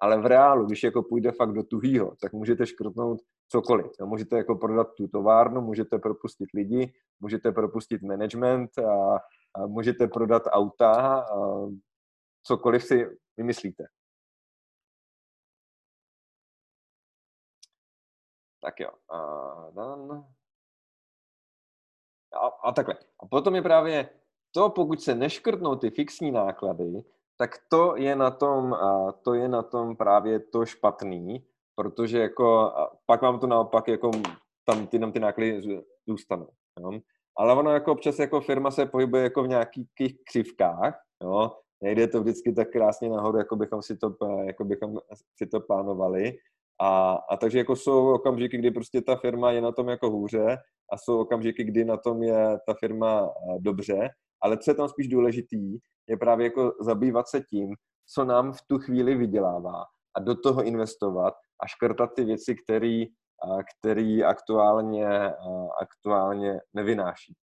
ale 0.00 0.20
v 0.20 0.26
reálu, 0.26 0.66
když 0.66 0.82
jako 0.82 1.02
půjde 1.02 1.32
fakt 1.32 1.52
do 1.52 1.62
tuhýho, 1.62 2.16
tak 2.20 2.32
můžete 2.32 2.66
škrtnout 2.66 3.18
cokoliv. 3.48 3.86
No, 4.00 4.06
můžete 4.06 4.36
jako 4.36 4.54
prodat 4.54 4.88
tu 4.96 5.08
továrnu, 5.08 5.60
můžete 5.60 5.98
propustit 5.98 6.48
lidi, 6.54 6.92
můžete 7.20 7.52
propustit 7.52 8.02
management 8.02 8.78
a, 8.78 9.16
a 9.54 9.66
můžete 9.66 10.08
prodat 10.08 10.42
auta, 10.46 11.20
a 11.20 11.66
cokoliv 12.42 12.84
si 12.84 13.06
vymyslíte. 13.36 13.84
Tak 18.60 18.80
jo. 18.80 18.90
A, 19.10 19.16
a, 22.36 22.46
a 22.46 22.72
takhle. 22.72 22.94
A 23.22 23.26
potom 23.26 23.54
je 23.54 23.62
právě 23.62 24.08
to, 24.54 24.70
pokud 24.70 25.02
se 25.02 25.14
neškrtnou 25.14 25.76
ty 25.76 25.90
fixní 25.90 26.30
náklady, 26.30 27.02
tak 27.38 27.50
to 27.68 27.96
je 27.96 28.16
na 28.16 28.30
tom, 28.30 28.76
to 29.22 29.34
je 29.34 29.48
na 29.48 29.62
tom 29.62 29.96
právě 29.96 30.40
to 30.40 30.66
špatný, 30.66 31.44
protože 31.74 32.18
jako, 32.18 32.72
pak 33.06 33.22
vám 33.22 33.38
to 33.38 33.46
naopak 33.46 33.88
jako 33.88 34.10
tam 34.64 34.86
ty, 34.86 34.98
tam 34.98 35.12
ty 35.12 35.20
náklady 35.20 35.62
zůstanou. 36.08 36.48
Jo? 36.80 37.00
Ale 37.36 37.54
ono 37.54 37.70
jako 37.70 37.92
občas 37.92 38.18
jako 38.18 38.40
firma 38.40 38.70
se 38.70 38.86
pohybuje 38.86 39.22
jako 39.22 39.42
v 39.42 39.48
nějakých 39.48 39.88
křivkách, 40.24 41.02
jo? 41.22 41.52
nejde 41.80 42.08
to 42.08 42.20
vždycky 42.20 42.52
tak 42.52 42.70
krásně 42.70 43.08
nahoru, 43.08 43.38
jako 43.38 43.56
bychom 43.56 43.82
si 43.82 43.96
to, 43.96 44.16
jako 44.46 44.64
bychom 44.64 44.98
si 45.36 45.46
to 45.46 45.60
plánovali. 45.60 46.38
A, 46.80 47.12
a 47.30 47.36
takže 47.36 47.58
jako 47.58 47.76
jsou 47.76 48.14
okamžiky, 48.14 48.58
kdy 48.58 48.70
prostě 48.70 49.02
ta 49.02 49.16
firma 49.16 49.50
je 49.50 49.60
na 49.60 49.72
tom 49.72 49.88
jako 49.88 50.10
hůře 50.10 50.56
a 50.92 50.96
jsou 50.98 51.20
okamžiky, 51.20 51.64
kdy 51.64 51.84
na 51.84 51.96
tom 51.96 52.22
je 52.22 52.58
ta 52.66 52.74
firma 52.80 53.30
dobře, 53.58 54.08
ale 54.42 54.58
co 54.58 54.70
je 54.70 54.74
tam 54.74 54.88
spíš 54.88 55.08
důležitý, 55.08 55.78
je 56.08 56.16
právě 56.16 56.44
jako 56.44 56.72
zabývat 56.80 57.28
se 57.28 57.40
tím, 57.40 57.74
co 58.14 58.24
nám 58.24 58.52
v 58.52 58.62
tu 58.66 58.78
chvíli 58.78 59.14
vydělává 59.14 59.84
a 60.16 60.20
do 60.20 60.34
toho 60.34 60.62
investovat 60.62 61.34
a 61.62 61.66
škrtat 61.66 62.10
ty 62.16 62.24
věci, 62.24 62.54
které 62.64 63.04
který 63.78 64.24
aktuálně, 64.24 65.32
aktuálně 65.80 66.60
nevynáší. 66.74 67.34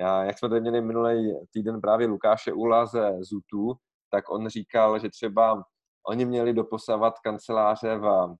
Já, 0.00 0.24
jak 0.24 0.38
jsme 0.38 0.48
tady 0.48 0.60
měli 0.60 0.80
minulý 0.80 1.34
týden 1.52 1.80
právě 1.80 2.06
Lukáše 2.06 2.52
Ula 2.52 2.86
ze 2.86 3.16
Zutu, 3.20 3.74
tak 4.10 4.30
on 4.30 4.48
říkal, 4.48 4.98
že 4.98 5.08
třeba 5.10 5.62
oni 6.08 6.24
měli 6.24 6.52
doposavat 6.52 7.18
kanceláře 7.18 7.96
v, 7.96 8.34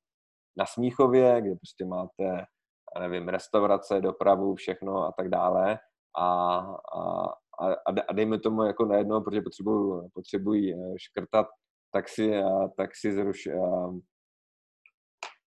na 0.56 0.66
Smíchově, 0.66 1.40
kde 1.40 1.54
prostě 1.54 1.84
máte, 1.84 2.44
nevím, 3.00 3.28
restaurace, 3.28 4.00
dopravu, 4.00 4.54
všechno 4.54 5.06
a 5.06 5.12
tak 5.12 5.28
dále. 5.28 5.78
A, 6.18 6.58
a, 6.98 7.24
a, 7.60 8.00
a 8.08 8.12
dejme 8.12 8.38
tomu 8.38 8.62
jako 8.62 8.84
najednou, 8.84 9.20
protože 9.20 9.40
potřebují, 9.42 10.10
potřebují 10.14 10.74
eh, 10.74 10.94
škrtat, 10.98 11.46
tak 11.92 12.08
si, 12.08 12.32
tak 12.76 12.90
si 12.96 13.12
zruš, 13.12 13.46
a, 13.46 13.90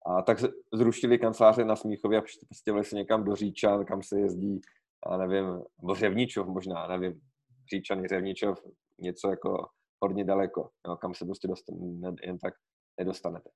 a 0.07 0.23
tak 0.23 0.39
zrušili 0.75 1.19
kanceláře 1.19 1.65
na 1.65 1.77
Smíchově 1.77 2.19
a 2.19 2.23
přestěhovali 2.23 2.85
se 2.85 2.97
někam 2.97 3.25
do 3.25 3.35
Říčan, 3.35 3.85
kam 3.85 4.03
se 4.03 4.21
jezdí, 4.21 4.61
já 5.11 5.17
nevím, 5.17 5.45
nebo 5.83 5.95
Řevničov 5.95 6.47
možná, 6.47 6.87
nevím, 6.87 7.21
Říčany, 7.75 8.09
Řevničov, 8.09 8.59
něco 9.01 9.31
jako 9.31 9.67
hodně 10.03 10.25
daleko, 10.25 10.71
jo, 10.89 10.97
kam 10.97 11.15
se 11.15 11.25
prostě 11.25 11.49
dostan, 11.49 11.77
jen 12.23 12.39
tak 12.39 12.55
nedostanete. 12.99 13.51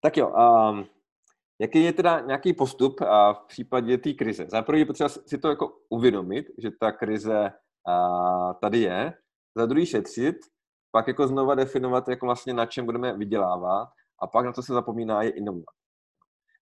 Tak 0.00 0.16
jo, 0.16 0.28
um, 0.28 0.86
Jaký 1.60 1.82
je 1.82 1.92
teda 1.92 2.20
nějaký 2.20 2.52
postup 2.52 3.00
a 3.00 3.32
v 3.32 3.46
případě 3.46 3.98
té 3.98 4.12
krize? 4.12 4.46
Za 4.48 4.62
první 4.62 4.84
potřeba 4.84 5.08
si 5.08 5.38
to 5.38 5.48
jako 5.48 5.78
uvědomit, 5.88 6.46
že 6.58 6.70
ta 6.80 6.92
krize 6.92 7.50
a, 7.88 8.54
tady 8.54 8.78
je, 8.78 9.14
za 9.56 9.66
druhý 9.66 9.86
šetřit, 9.86 10.36
pak 10.90 11.08
jako 11.08 11.28
znova 11.28 11.54
definovat, 11.54 12.08
jako 12.08 12.26
vlastně 12.26 12.54
na 12.54 12.66
čem 12.66 12.84
budeme 12.84 13.16
vydělávat 13.16 13.88
a 14.22 14.26
pak 14.26 14.46
na 14.46 14.52
to 14.52 14.62
se 14.62 14.74
zapomíná 14.74 15.22
je 15.22 15.30
inovovat. 15.30 15.74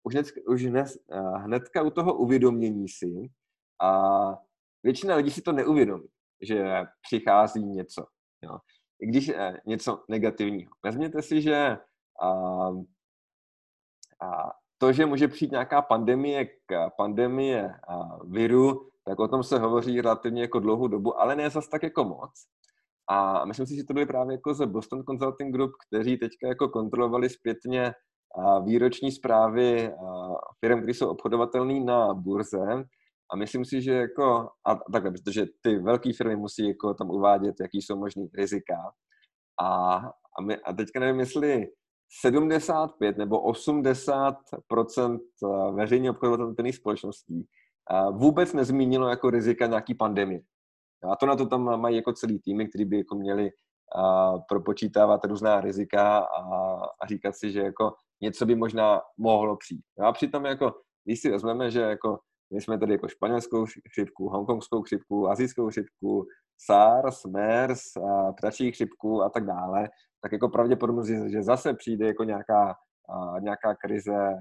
Už, 0.03 0.15
hned, 0.15 0.27
už 0.47 0.65
hned, 0.65 0.89
hnedka 1.37 1.83
u 1.83 1.91
toho 1.91 2.15
uvědomění 2.15 2.89
si 2.89 3.31
a 3.83 4.03
většina 4.83 5.17
lidí 5.17 5.31
si 5.31 5.43
to 5.43 5.53
neuvědomí, 5.53 6.09
že 6.43 6.85
přichází 7.03 7.65
něco. 7.65 8.07
Jo. 8.43 8.59
I 9.01 9.07
když 9.07 9.27
je 9.27 9.61
něco 9.67 10.05
negativního. 10.09 10.71
Vezměte 10.85 11.23
si, 11.23 11.43
že 11.43 11.79
a, 12.23 12.29
a 14.23 14.53
to, 14.79 14.93
že 14.93 15.07
může 15.07 15.29
přijít 15.29 15.53
nějaká 15.53 15.83
pandemie, 15.83 16.45
k 16.45 16.91
pandemie 16.97 17.75
viru, 18.25 18.89
tak 19.05 19.19
o 19.21 19.29
tom 19.29 19.43
se 19.43 19.59
hovoří 19.59 20.01
relativně 20.01 20.43
jako 20.43 20.61
dlouhou 20.61 20.89
dobu, 20.89 21.21
ale 21.21 21.37
ne 21.37 21.51
zas 21.51 21.69
tak 21.69 21.83
jako 21.83 22.05
moc. 22.05 22.31
A 23.09 23.45
myslím 23.45 23.67
si, 23.67 23.77
že 23.77 23.85
to 23.85 23.95
byly 23.95 24.07
právě 24.07 24.35
jako 24.35 24.55
ze 24.55 24.67
Boston 24.67 25.05
Consulting 25.05 25.55
Group, 25.55 25.71
kteří 25.89 26.17
teďka 26.17 26.49
jako 26.49 26.69
kontrolovali 26.69 27.31
zpětně 27.31 27.93
výroční 28.65 29.13
zprávy 29.13 29.93
firm, 30.61 30.79
které 30.79 30.95
jsou 30.95 31.09
obchodovatelné 31.09 31.81
na 31.81 32.15
burze. 32.15 32.85
A 33.33 33.37
myslím 33.37 33.65
si, 33.65 33.83
že 33.83 33.93
jako, 33.93 34.49
a 34.67 34.75
takhle, 34.93 35.11
protože 35.11 35.47
ty 35.61 35.79
velké 35.79 36.13
firmy 36.13 36.37
musí 36.37 36.69
jako 36.69 36.95
tam 36.95 37.11
uvádět, 37.11 37.55
jaký 37.61 37.83
jsou 37.83 37.97
možný 37.97 38.29
rizika. 38.39 38.77
A, 39.61 39.97
a, 40.39 40.43
my, 40.43 40.57
a 40.57 40.73
teďka 40.73 41.01
nevím, 41.01 41.21
jestli 41.21 41.67
75 42.21 43.19
nebo 43.19 43.43
80 43.43 44.35
eh, 44.35 45.73
veřejně 45.73 46.11
obchodovatelných 46.11 46.77
společností 46.77 47.47
eh, 47.93 48.13
vůbec 48.13 48.53
nezmínilo 48.53 49.09
jako 49.09 49.31
rizika 49.31 49.67
nějaký 49.67 49.95
pandemie. 49.95 50.41
A 51.13 51.17
to 51.17 51.27
na 51.27 51.37
to 51.37 51.47
tam 51.47 51.81
mají 51.81 51.97
jako 51.97 52.13
celý 52.13 52.39
týmy, 52.39 52.69
který 52.69 52.85
by 52.85 52.97
jako 52.97 53.15
měli 53.15 53.51
uh, 53.97 54.41
propočítávat 54.49 55.25
různá 55.25 55.61
rizika 55.61 56.19
a, 56.19 56.43
a 57.03 57.07
říkat 57.07 57.37
si, 57.37 57.53
že 57.53 57.61
jako 57.61 57.93
něco 58.23 58.47
by 58.47 58.55
možná 58.55 59.01
mohlo 59.19 59.57
přijít. 59.57 59.85
A 60.05 60.13
přitom 60.13 60.45
jako, 60.45 60.73
když 61.05 61.21
si 61.21 61.31
vezmeme, 61.31 61.71
že 61.71 61.81
jako 61.81 62.19
my 62.55 62.61
jsme 62.61 62.79
tady 62.79 62.93
jako 62.93 63.09
španělskou 63.09 63.67
chřipku, 63.91 64.29
hongkongskou 64.29 64.83
chřipku, 64.83 65.29
azijskou 65.29 65.69
chřipku, 65.69 66.27
SARS, 66.59 67.25
MERS, 67.25 67.97
a 67.97 68.33
ptačí 68.33 68.73
chřipku 68.73 69.23
a 69.23 69.29
tak 69.29 69.47
dále, 69.47 69.89
tak 70.23 70.33
jako 70.33 70.49
pravděpodobnost, 70.49 71.09
že 71.09 71.43
zase 71.43 71.75
přijde 71.75 72.07
jako 72.07 72.25
nějaká, 72.25 72.75
nějaká 73.41 73.75
krize 73.75 74.37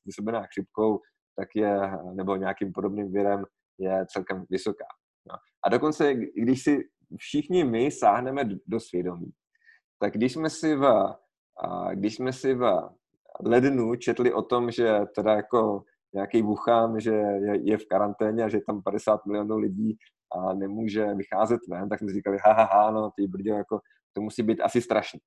způsobená 0.00 0.42
chřipkou, 0.42 1.00
tak 1.36 1.48
je, 1.54 1.80
nebo 2.14 2.36
nějakým 2.36 2.72
podobným 2.72 3.12
virem, 3.12 3.44
je 3.78 4.06
celkem 4.08 4.44
vysoká. 4.50 4.86
No. 5.30 5.36
A 5.66 5.68
dokonce, 5.68 6.14
když 6.14 6.62
si 6.62 6.78
všichni 7.18 7.64
my 7.64 7.90
sáhneme 7.90 8.44
do 8.66 8.80
svědomí, 8.80 9.30
tak 9.98 10.12
když 10.12 10.32
jsme 10.32 10.50
si 10.50 10.76
v, 10.76 11.14
když 11.94 12.14
jsme 12.14 12.32
si 12.32 12.54
v 12.54 12.90
lednu 13.40 13.96
četli 13.96 14.32
o 14.32 14.42
tom, 14.42 14.70
že 14.70 15.00
teda 15.14 15.34
jako 15.34 15.84
nějaký 16.14 16.42
Wuhan, 16.42 17.00
že 17.00 17.10
je, 17.10 17.70
je 17.70 17.78
v 17.78 17.86
karanténě 17.86 18.44
a 18.44 18.48
že 18.48 18.60
tam 18.66 18.82
50 18.82 19.26
milionů 19.26 19.58
lidí 19.58 19.96
a 20.36 20.54
nemůže 20.54 21.14
vycházet 21.14 21.60
ven, 21.68 21.88
tak 21.88 21.98
jsme 21.98 22.08
si 22.08 22.14
říkali, 22.14 22.38
ha, 22.44 22.52
ha, 22.52 22.64
ha 22.64 22.90
no, 22.90 23.10
ty 23.16 23.26
brďo, 23.26 23.54
jako, 23.54 23.80
to 24.12 24.20
musí 24.22 24.42
být 24.42 24.60
asi 24.60 24.82
strašný. 24.82 25.20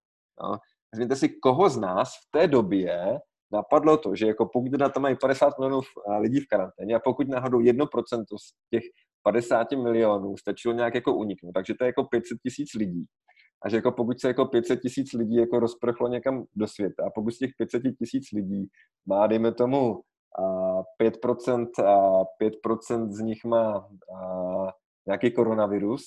No. 0.43 0.57
Vezměte 0.93 1.15
si, 1.15 1.29
koho 1.29 1.69
z 1.69 1.77
nás 1.77 2.09
v 2.09 2.31
té 2.31 2.47
době 2.47 3.19
napadlo 3.51 3.97
to, 3.97 4.15
že 4.15 4.27
jako 4.27 4.49
pokud 4.53 4.71
na 4.79 4.89
to 4.89 4.99
mají 4.99 5.15
50 5.21 5.59
milionů 5.59 5.81
lidí 6.19 6.39
v 6.39 6.47
karanténě 6.47 6.95
a 6.95 6.99
pokud 6.99 7.27
náhodou 7.27 7.59
1% 7.59 8.23
z 8.37 8.69
těch 8.69 8.83
50 9.23 9.71
milionů 9.71 10.37
stačilo 10.37 10.73
nějak 10.73 10.95
jako 10.95 11.15
uniknout, 11.15 11.53
takže 11.53 11.73
to 11.73 11.83
je 11.83 11.87
jako 11.87 12.03
500 12.03 12.37
tisíc 12.43 12.73
lidí. 12.73 13.05
A 13.65 13.69
že 13.69 13.75
jako 13.75 13.91
pokud 13.91 14.19
se 14.19 14.27
jako 14.27 14.45
500 14.45 14.81
tisíc 14.81 15.13
lidí 15.13 15.35
jako 15.35 15.59
rozprchlo 15.59 16.07
někam 16.07 16.43
do 16.55 16.67
světa 16.67 17.03
a 17.07 17.09
pokud 17.15 17.31
z 17.31 17.37
těch 17.37 17.51
500 17.57 17.81
tisíc 17.99 18.31
lidí 18.31 18.67
má, 19.05 19.27
dejme 19.27 19.53
tomu, 19.53 20.01
5%, 21.01 21.67
a 21.85 22.23
5% 22.41 23.11
z 23.11 23.19
nich 23.19 23.45
má 23.45 23.89
nějaký 25.07 25.31
koronavirus, 25.31 26.03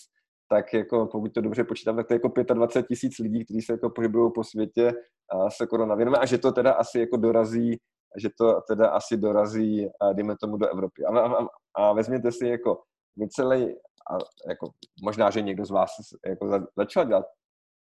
tak 0.51 0.75
jako 0.75 1.07
pokud 1.07 1.33
to 1.35 1.41
dobře 1.41 1.65
počítám, 1.65 1.97
tak 1.97 2.07
to 2.07 2.15
je 2.15 2.21
jako 2.25 2.55
25 2.55 2.87
tisíc 2.89 3.19
lidí, 3.19 3.45
kteří 3.45 3.63
se 3.63 3.73
jako 3.73 3.91
pohybují 3.91 4.33
po 4.35 4.45
světě 4.45 4.93
se 5.49 5.67
koronavirem 5.67 6.15
a 6.15 6.27
že 6.27 6.39
to 6.39 6.53
teda 6.53 6.73
asi 6.73 7.01
jako 7.01 7.17
dorazí, 7.17 7.77
že 8.17 8.29
to 8.39 8.61
teda 8.69 8.89
asi 8.89 9.17
dorazí, 9.17 9.89
dejme 10.13 10.37
tomu, 10.41 10.57
do 10.57 10.69
Evropy. 10.69 11.05
A, 11.05 11.21
a, 11.21 11.47
a 11.77 11.93
vezměte 11.93 12.33
si 12.33 12.49
jako 12.49 12.83
my 13.19 13.29
celý, 13.29 13.75
a 14.11 14.15
jako 14.49 14.71
možná, 15.03 15.31
že 15.31 15.43
někdo 15.43 15.65
z 15.65 15.71
vás 15.71 15.91
jako 16.27 16.49
za, 16.49 16.67
začal 16.77 17.05
dělat 17.05 17.27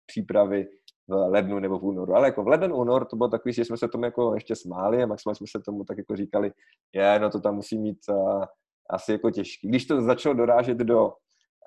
přípravy 0.06 0.68
v 1.08 1.14
lednu 1.14 1.60
nebo 1.60 1.80
v 1.80 1.84
únoru, 1.84 2.16
ale 2.16 2.28
jako 2.28 2.44
v 2.44 2.48
leden, 2.48 2.74
únor 2.74 3.06
to 3.06 3.16
bylo 3.16 3.30
takový, 3.30 3.54
že 3.54 3.66
jsme 3.66 3.78
se 3.78 3.88
tomu 3.88 4.06
jako 4.06 4.34
ještě 4.34 4.56
smáli 4.56 5.04
a 5.04 5.06
maximálně 5.06 5.36
jsme 5.36 5.48
se 5.48 5.60
tomu 5.60 5.84
tak 5.84 5.98
jako 5.98 6.16
říkali, 6.16 6.52
je, 6.94 7.20
no 7.20 7.30
to 7.30 7.40
tam 7.40 7.56
musí 7.56 7.78
mít 7.78 7.98
uh, 8.10 8.46
asi 8.90 9.12
jako 9.12 9.32
těžký. 9.32 9.68
Když 9.68 9.86
to 9.86 10.02
začalo 10.02 10.36
dorážet 10.36 10.78
do, 10.78 11.08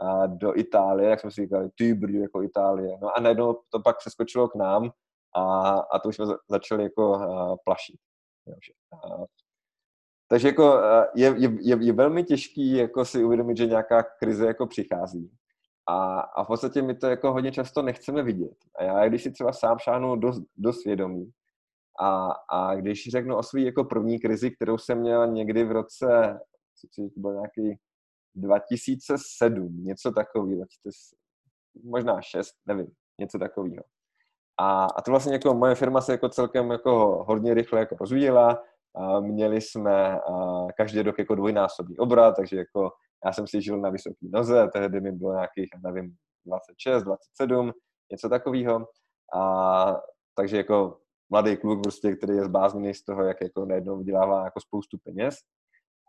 uh, 0.03 0.27
do 0.27 0.59
Itálie, 0.59 1.11
jak 1.11 1.21
jsme 1.21 1.31
si 1.31 1.43
říkali, 1.43 1.71
ty 1.79 1.95
brdy, 1.95 2.19
jako 2.19 2.43
Itálie. 2.43 2.99
No 3.03 3.17
a 3.17 3.21
najednou 3.21 3.59
to 3.69 3.81
pak 3.81 4.03
se 4.03 4.11
skočilo 4.11 4.49
k 4.49 4.55
nám 4.55 4.91
a, 5.37 5.71
a 5.71 5.99
to 5.99 6.09
už 6.09 6.17
jsme 6.17 6.27
začali 6.51 6.83
jako 6.83 7.11
uh, 7.11 7.57
plašit. 7.65 7.97
Uh, 8.47 9.25
takže 10.29 10.49
jako 10.49 10.81
je, 11.15 11.35
je, 11.39 11.51
je, 11.61 11.77
je 11.81 11.93
velmi 11.93 12.25
těžký 12.25 12.73
jako 12.73 13.05
si 13.05 13.25
uvědomit, 13.25 13.57
že 13.57 13.67
nějaká 13.67 14.03
krize 14.03 14.47
jako 14.47 14.67
přichází. 14.67 15.31
A, 15.91 16.21
a 16.21 16.45
v 16.45 16.47
podstatě 16.47 16.83
my 16.83 16.95
to 16.95 17.07
jako 17.07 17.33
hodně 17.33 17.53
často 17.53 17.83
nechceme 17.83 18.23
vidět. 18.23 18.57
A 18.79 18.83
já, 18.83 19.09
když 19.09 19.23
si 19.23 19.31
třeba 19.31 19.53
sám 19.53 19.79
šáhnu 19.79 20.17
do, 20.17 20.33
do 20.57 20.73
svědomí 20.73 21.31
a, 22.01 22.31
a 22.51 22.75
když 22.75 23.09
řeknu 23.11 23.37
o 23.37 23.43
své 23.43 23.61
jako 23.61 23.85
první 23.85 24.19
krizi, 24.19 24.51
kterou 24.51 24.79
jsem 24.79 24.99
měl 24.99 25.27
někdy 25.27 25.65
v 25.65 25.73
roce, 25.73 26.41
to 26.97 27.03
byl 27.17 27.33
nějaký 27.33 27.81
2007, 28.35 29.85
něco 29.85 30.13
takového, 30.13 30.65
možná 31.85 32.21
6, 32.23 32.53
nevím, 32.67 32.87
něco 33.21 33.39
takového. 33.39 33.85
A, 34.61 34.85
a 34.85 35.03
to 35.03 35.11
vlastně 35.11 35.33
jako 35.33 35.55
moje 35.55 35.75
firma 35.75 36.01
se 36.01 36.13
jako 36.13 36.29
celkem 36.29 36.71
jako 36.71 37.25
hodně 37.29 37.55
rychle 37.55 37.81
jako 37.81 37.97
rozvíjela, 38.01 38.63
a 38.95 39.21
měli 39.21 39.61
jsme 39.61 40.21
a 40.21 40.67
každý 40.77 41.03
rok 41.03 41.19
jako 41.19 41.35
dvojnásobný 41.35 41.99
obrat, 41.99 42.37
takže 42.37 42.57
jako 42.57 42.91
já 43.25 43.33
jsem 43.33 43.47
si 43.47 43.63
žil 43.63 43.81
na 43.81 43.91
vysoké 43.91 44.27
noze, 44.33 44.69
tehdy 44.73 45.01
mi 45.01 45.13
bylo 45.13 45.33
nějakých, 45.33 45.71
nevím, 45.85 46.15
26, 46.47 47.03
27, 47.03 47.73
něco 48.13 48.29
takového. 48.29 48.87
A 49.35 50.01
takže 50.35 50.57
jako 50.57 50.99
mladý 51.31 51.57
kluk, 51.57 51.83
prostě, 51.83 52.17
který 52.17 52.37
je 52.37 52.45
zbázněný 52.45 52.95
z 52.95 53.05
toho, 53.05 53.23
jak 53.23 53.41
jako 53.41 53.65
najednou 53.65 53.99
vydělává 53.99 54.45
jako 54.45 54.61
spoustu 54.61 54.99
peněz. 55.05 55.35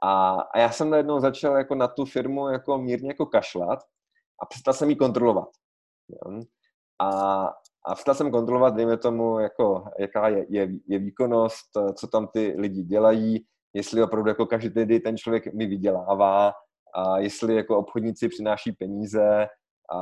A, 0.04 0.32
a 0.32 0.60
já 0.60 0.72
jsem 0.72 0.90
najednou 0.90 1.20
začal 1.20 1.58
jako 1.58 1.76
na 1.76 1.88
tu 1.88 2.06
firmu 2.06 2.50
jako 2.50 2.78
mírně 2.78 3.10
jako 3.10 3.26
kašlat 3.26 3.80
a 4.42 4.46
přestal 4.46 4.74
jsem 4.74 4.90
ji 4.90 4.96
kontrolovat. 4.96 5.50
Jo? 6.10 6.42
A, 7.00 7.42
a 7.86 7.94
přestal 7.94 8.16
jsem 8.16 8.32
kontrolovat, 8.32 8.76
dejme 8.76 8.98
tomu, 8.98 9.40
jako, 9.40 9.86
jaká 10.00 10.28
je, 10.28 10.46
je, 10.50 10.70
je 10.88 11.00
výkonnost, 11.00 11.66
co 11.96 12.08
tam 12.08 12.28
ty 12.28 12.56
lidi 12.58 12.84
dělají, 12.84 13.46
jestli 13.74 14.04
opravdu 14.04 14.30
jako 14.30 14.46
každý 14.46 15.00
ten 15.00 15.18
člověk 15.18 15.54
mi 15.54 15.66
vydělává, 15.66 16.54
a 16.96 17.20
jestli 17.20 17.56
jako 17.56 17.78
obchodníci 17.78 18.30
přináší 18.30 18.72
peníze 18.72 19.48
a 19.94 19.98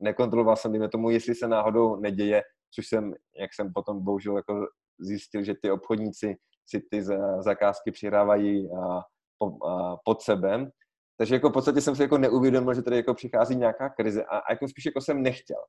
nekontroloval 0.00 0.56
jsem, 0.56 0.72
dejme 0.72 0.88
tomu, 0.88 1.10
jestli 1.10 1.34
se 1.34 1.48
náhodou 1.48 1.96
neděje, 1.96 2.42
což 2.74 2.86
jsem, 2.86 3.14
jak 3.40 3.54
jsem 3.54 3.72
potom 3.72 4.04
bohužel 4.04 4.36
jako 4.36 4.66
zjistil, 5.00 5.42
že 5.42 5.54
ty 5.62 5.70
obchodníci 5.70 6.36
si 6.68 6.80
ty 6.90 7.02
zakázky 7.40 7.90
přihrávají 7.90 8.70
a, 8.72 8.98
a, 8.98 9.96
pod 10.04 10.22
sebe. 10.22 10.70
Takže 11.18 11.34
jako 11.34 11.50
v 11.50 11.52
podstatě 11.52 11.80
jsem 11.80 11.96
si 11.96 12.02
jako 12.02 12.18
neuvědomil, 12.18 12.74
že 12.74 12.82
tady 12.82 12.96
jako 12.96 13.14
přichází 13.14 13.56
nějaká 13.56 13.88
krize 13.88 14.24
a, 14.24 14.38
a 14.38 14.52
jako 14.52 14.68
spíš 14.68 14.86
jako 14.86 15.00
jsem 15.00 15.22
nechtěl. 15.22 15.60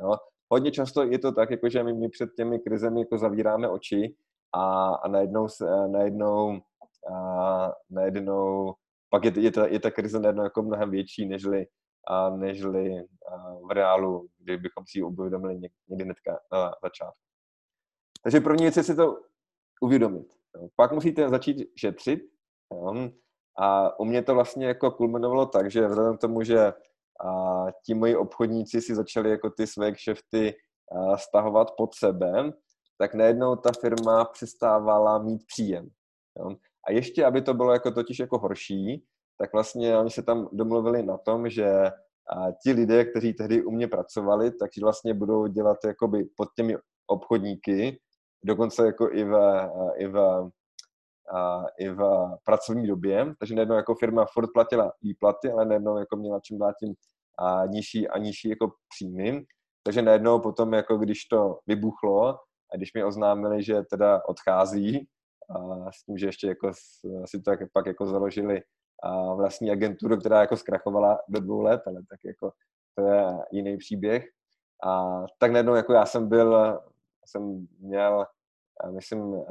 Jo? 0.00 0.16
Hodně 0.52 0.70
často 0.70 1.02
je 1.02 1.18
to 1.18 1.32
tak, 1.32 1.50
jako 1.50 1.68
že 1.68 1.82
my, 1.82 1.92
my 1.92 2.08
před 2.08 2.30
těmi 2.36 2.58
krizemi 2.58 3.00
jako 3.00 3.18
zavíráme 3.18 3.68
oči 3.68 4.14
a, 4.54 4.94
a 4.94 5.08
najednou, 5.08 5.48
se, 5.48 5.64
najednou, 5.88 6.60
a, 7.14 7.72
najednou 7.90 8.74
pak 9.14 9.24
je, 9.24 9.32
je, 9.36 9.50
ta, 9.52 9.66
je 9.66 9.80
ta 9.80 9.90
krize 9.90 10.20
najednou 10.20 10.42
jako 10.42 10.62
mnohem 10.62 10.90
větší, 10.90 11.26
nežli, 11.26 11.66
a, 12.08 12.30
nežli 12.30 12.98
a 12.98 13.54
v 13.68 13.70
reálu, 13.70 14.28
kdybychom 14.38 14.84
si 14.86 14.98
ji 14.98 15.02
uvědomili 15.02 15.54
někdy 15.54 16.04
hnedka 16.04 16.40
na 16.52 16.72
začátku. 16.82 17.20
Takže 18.22 18.40
první 18.40 18.64
věc 18.64 18.76
je 18.76 18.82
si 18.82 18.96
to 18.96 19.16
uvědomit. 19.80 20.26
Pak 20.76 20.92
musíte 20.92 21.28
začít 21.28 21.56
šetřit. 21.78 22.20
Jo. 22.72 23.10
A 23.58 24.00
u 24.00 24.04
mě 24.04 24.22
to 24.22 24.34
vlastně 24.34 24.66
jako 24.66 24.90
kulminovalo 24.90 25.46
tak, 25.46 25.70
že 25.70 25.88
vzhledem 25.88 26.16
k 26.16 26.20
tomu, 26.20 26.42
že 26.42 26.72
a 27.26 27.66
ti 27.86 27.94
moji 27.94 28.16
obchodníci 28.16 28.80
si 28.80 28.94
začali 28.94 29.30
jako 29.30 29.50
ty 29.50 29.66
své 29.66 29.92
kšefty 29.92 30.54
stahovat 31.16 31.70
pod 31.76 31.94
sebe, 31.94 32.52
tak 32.98 33.14
najednou 33.14 33.56
ta 33.56 33.70
firma 33.80 34.24
přestávala 34.24 35.18
mít 35.18 35.42
příjem. 35.46 35.88
Jo. 36.38 36.56
A 36.86 36.92
ještě, 36.92 37.24
aby 37.24 37.42
to 37.42 37.54
bylo 37.54 37.72
jako 37.72 37.90
totiž 37.90 38.18
jako 38.18 38.38
horší, 38.38 39.04
tak 39.38 39.52
vlastně 39.52 39.98
oni 39.98 40.10
se 40.10 40.22
tam 40.22 40.48
domluvili 40.52 41.02
na 41.02 41.18
tom, 41.18 41.48
že 41.50 41.90
a 42.36 42.52
ti 42.62 42.72
lidé, 42.72 43.04
kteří 43.04 43.32
tehdy 43.32 43.64
u 43.64 43.70
mě 43.70 43.88
pracovali, 43.88 44.50
takže 44.50 44.80
vlastně 44.82 45.14
budou 45.14 45.46
dělat 45.46 45.76
jakoby 45.86 46.24
pod 46.36 46.48
těmi 46.56 46.76
obchodníky, 47.06 48.00
dokonce 48.44 48.86
jako 48.86 49.10
i 49.12 49.24
v, 49.24 49.34
i 49.96 50.06
v, 50.06 50.50
i 51.78 51.88
v 51.88 52.28
pracovní 52.44 52.86
době, 52.86 53.34
takže 53.38 53.54
najednou 53.54 53.76
jako 53.76 53.94
firma 53.94 54.26
furt 54.32 54.48
platila 54.54 54.92
výplaty, 55.02 55.50
ale 55.50 55.64
najednou 55.64 55.98
jako 55.98 56.16
měla 56.16 56.40
čím 56.40 56.58
dát 56.58 56.74
tím 56.78 56.94
a 57.38 57.66
nižší 57.66 58.08
a 58.08 58.18
nižší 58.18 58.48
jako 58.48 58.72
příjmy. 58.88 59.44
Takže 59.82 60.02
najednou 60.02 60.40
potom, 60.40 60.72
jako 60.72 60.96
když 60.98 61.24
to 61.24 61.58
vybuchlo 61.66 62.28
a 62.72 62.76
když 62.76 62.94
mi 62.94 63.04
oznámili, 63.04 63.62
že 63.62 63.82
teda 63.90 64.22
odchází, 64.28 65.08
a 65.50 65.92
s 65.92 66.04
tím, 66.04 66.18
že 66.18 66.26
ještě 66.26 66.46
jako 66.46 66.72
si 67.24 67.40
to 67.40 67.50
tak 67.50 67.60
pak 67.72 67.86
jako 67.86 68.06
založili 68.06 68.62
a 69.02 69.34
vlastní 69.34 69.70
agenturu, 69.70 70.16
která 70.16 70.40
jako 70.40 70.56
zkrachovala 70.56 71.18
do 71.28 71.40
dvou 71.40 71.60
let, 71.60 71.82
ale 71.86 72.02
tak 72.10 72.20
jako 72.24 72.52
to 72.94 73.06
je 73.06 73.24
jiný 73.52 73.76
příběh. 73.76 74.24
A 74.84 75.22
tak 75.38 75.52
najednou 75.52 75.74
jako 75.74 75.92
já 75.92 76.06
jsem 76.06 76.28
byl, 76.28 76.80
jsem 77.26 77.68
měl, 77.78 78.26
myslím, 78.90 79.44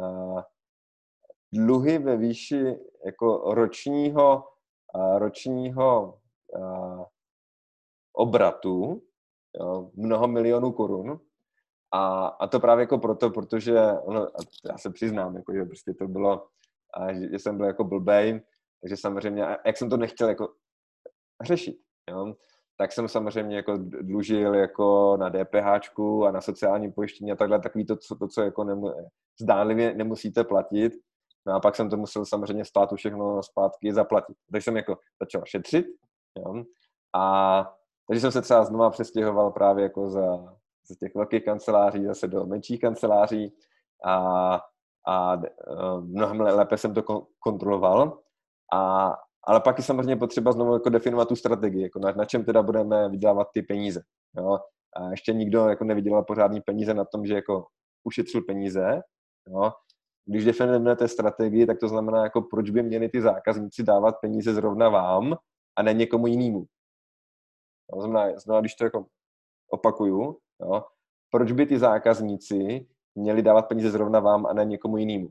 dluhy 1.53 1.97
ve 1.97 2.17
výši 2.17 2.79
jako 3.05 3.53
ročního, 3.53 4.49
ročního 5.17 6.19
obratu, 8.13 9.03
jo, 9.59 9.91
mnoho 9.93 10.27
milionů 10.27 10.71
korun. 10.71 11.19
A, 11.93 12.27
a 12.27 12.47
to 12.47 12.59
právě 12.59 12.83
jako 12.83 12.97
proto, 12.97 13.29
protože 13.29 13.79
ono, 14.03 14.27
já 14.71 14.77
se 14.77 14.89
přiznám, 14.89 15.35
jako, 15.35 15.53
že 15.53 15.65
prostě 15.65 15.93
to 15.93 16.07
bylo, 16.07 16.47
a 16.93 17.13
že, 17.13 17.39
jsem 17.39 17.57
byl 17.57 17.65
jako 17.65 17.83
blbej, 17.83 18.41
takže 18.81 18.97
samozřejmě, 18.97 19.45
jak 19.65 19.77
jsem 19.77 19.89
to 19.89 19.97
nechtěl 19.97 20.29
jako 20.29 20.53
řešit, 21.43 21.77
jo, 22.09 22.35
tak 22.77 22.91
jsem 22.91 23.07
samozřejmě 23.07 23.55
jako 23.55 23.77
dlužil 23.77 24.55
jako 24.55 25.17
na 25.17 25.29
DPH 25.29 25.99
a 26.27 26.31
na 26.31 26.41
sociální 26.41 26.91
pojištění 26.91 27.31
a 27.31 27.35
takhle, 27.35 27.59
takový 27.59 27.85
to, 27.85 27.95
co, 27.97 28.15
to, 28.15 28.27
co 28.27 28.41
jako 28.41 28.63
nemu, 28.63 28.91
zdánlivě 29.41 29.93
nemusíte 29.93 30.43
platit. 30.43 30.93
No 31.47 31.53
a 31.53 31.59
pak 31.59 31.75
jsem 31.75 31.89
to 31.89 31.97
musel 31.97 32.25
samozřejmě 32.25 32.65
státu 32.65 32.95
všechno 32.95 33.43
zpátky 33.43 33.93
zaplatit. 33.93 34.37
Takže 34.51 34.63
jsem 34.63 34.77
jako 34.77 34.97
začal 35.21 35.41
šetřit, 35.45 35.85
jo, 36.37 36.63
a 37.15 37.73
takže 38.07 38.21
jsem 38.21 38.31
se 38.31 38.41
třeba 38.41 38.65
znova 38.65 38.89
přestěhoval 38.89 39.51
právě 39.51 39.83
jako 39.83 40.09
za, 40.09 40.55
z 40.85 40.97
těch 40.97 41.15
velkých 41.15 41.45
kanceláří 41.45 42.05
zase 42.05 42.27
do 42.27 42.45
menších 42.45 42.81
kanceláří 42.81 43.55
a, 44.05 44.55
a 45.07 45.33
e, 45.33 45.39
mnohem 46.01 46.39
lépe 46.39 46.77
jsem 46.77 46.93
to 46.93 47.27
kontroloval. 47.39 48.19
A, 48.73 49.13
ale 49.43 49.59
pak 49.59 49.77
je 49.77 49.83
samozřejmě 49.83 50.15
potřeba 50.15 50.51
znovu 50.51 50.73
jako 50.73 50.89
definovat 50.89 51.27
tu 51.27 51.35
strategii, 51.35 51.81
jako 51.81 51.99
na, 51.99 52.11
na 52.11 52.25
čem 52.25 52.45
teda 52.45 52.63
budeme 52.63 53.09
vydělávat 53.09 53.47
ty 53.53 53.61
peníze. 53.61 54.01
Jo? 54.37 54.59
A 54.95 55.09
ještě 55.11 55.33
nikdo 55.33 55.67
jako 55.67 55.83
nevydělal 55.83 56.23
pořádný 56.23 56.61
peníze 56.61 56.93
na 56.93 57.05
tom, 57.05 57.25
že 57.25 57.33
jako 57.33 57.65
ušetřil 58.03 58.41
peníze. 58.41 59.01
Jo? 59.47 59.71
Když 60.25 60.45
definujete 60.45 61.07
strategii, 61.07 61.65
tak 61.65 61.79
to 61.79 61.87
znamená, 61.87 62.23
jako 62.23 62.41
proč 62.41 62.69
by 62.69 62.83
měli 62.83 63.09
ty 63.09 63.21
zákazníci 63.21 63.83
dávat 63.83 64.15
peníze 64.21 64.53
zrovna 64.53 64.89
vám 64.89 65.37
a 65.75 65.83
ne 65.83 65.93
někomu 65.93 66.27
jinému. 66.27 66.65
To 67.93 68.01
znamená, 68.01 68.39
znamená, 68.39 68.61
když 68.61 68.75
to 68.75 68.83
jako 68.83 69.05
opakuju, 69.71 70.37
jo, 70.63 70.83
proč 71.29 71.51
by 71.51 71.65
ty 71.65 71.79
zákazníci 71.79 72.87
měli 73.15 73.41
dávat 73.41 73.67
peníze 73.67 73.91
zrovna 73.91 74.19
vám 74.19 74.45
a 74.45 74.53
ne 74.53 74.65
někomu 74.65 74.97
jinému? 74.97 75.29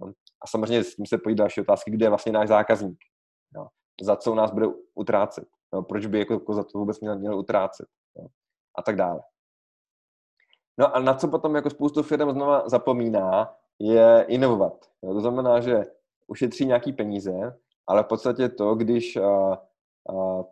Jo. 0.00 0.12
A 0.40 0.46
samozřejmě 0.46 0.84
s 0.84 0.94
tím 0.94 1.06
se 1.06 1.18
pojí 1.18 1.34
další 1.34 1.60
otázky, 1.60 1.90
kde 1.90 2.04
je 2.04 2.08
vlastně 2.08 2.32
náš 2.32 2.48
zákazník. 2.48 2.98
Jo. 3.56 3.66
Za 4.02 4.16
co 4.16 4.34
nás 4.34 4.50
bude 4.50 4.66
utrácet. 4.94 5.48
Jo. 5.74 5.82
Proč 5.82 6.06
by 6.06 6.18
jako, 6.18 6.32
jako 6.32 6.54
za 6.54 6.64
to 6.64 6.78
vůbec 6.78 7.00
měl, 7.00 7.18
měl 7.18 7.38
utrácet. 7.38 7.86
Jo. 8.18 8.26
A 8.78 8.82
tak 8.82 8.96
dále. 8.96 9.20
No 10.78 10.96
a 10.96 11.00
na 11.00 11.14
co 11.14 11.28
potom 11.28 11.54
jako 11.54 11.70
spoustu 11.70 12.02
firm 12.02 12.30
znova 12.30 12.68
zapomíná, 12.68 13.54
je 13.78 14.24
inovovat. 14.28 14.90
Jo. 15.02 15.14
To 15.14 15.20
znamená, 15.20 15.60
že 15.60 15.84
ušetří 16.26 16.66
nějaký 16.66 16.92
peníze, 16.92 17.32
ale 17.86 18.02
v 18.02 18.06
podstatě 18.06 18.48
to, 18.48 18.74
když, 18.74 19.18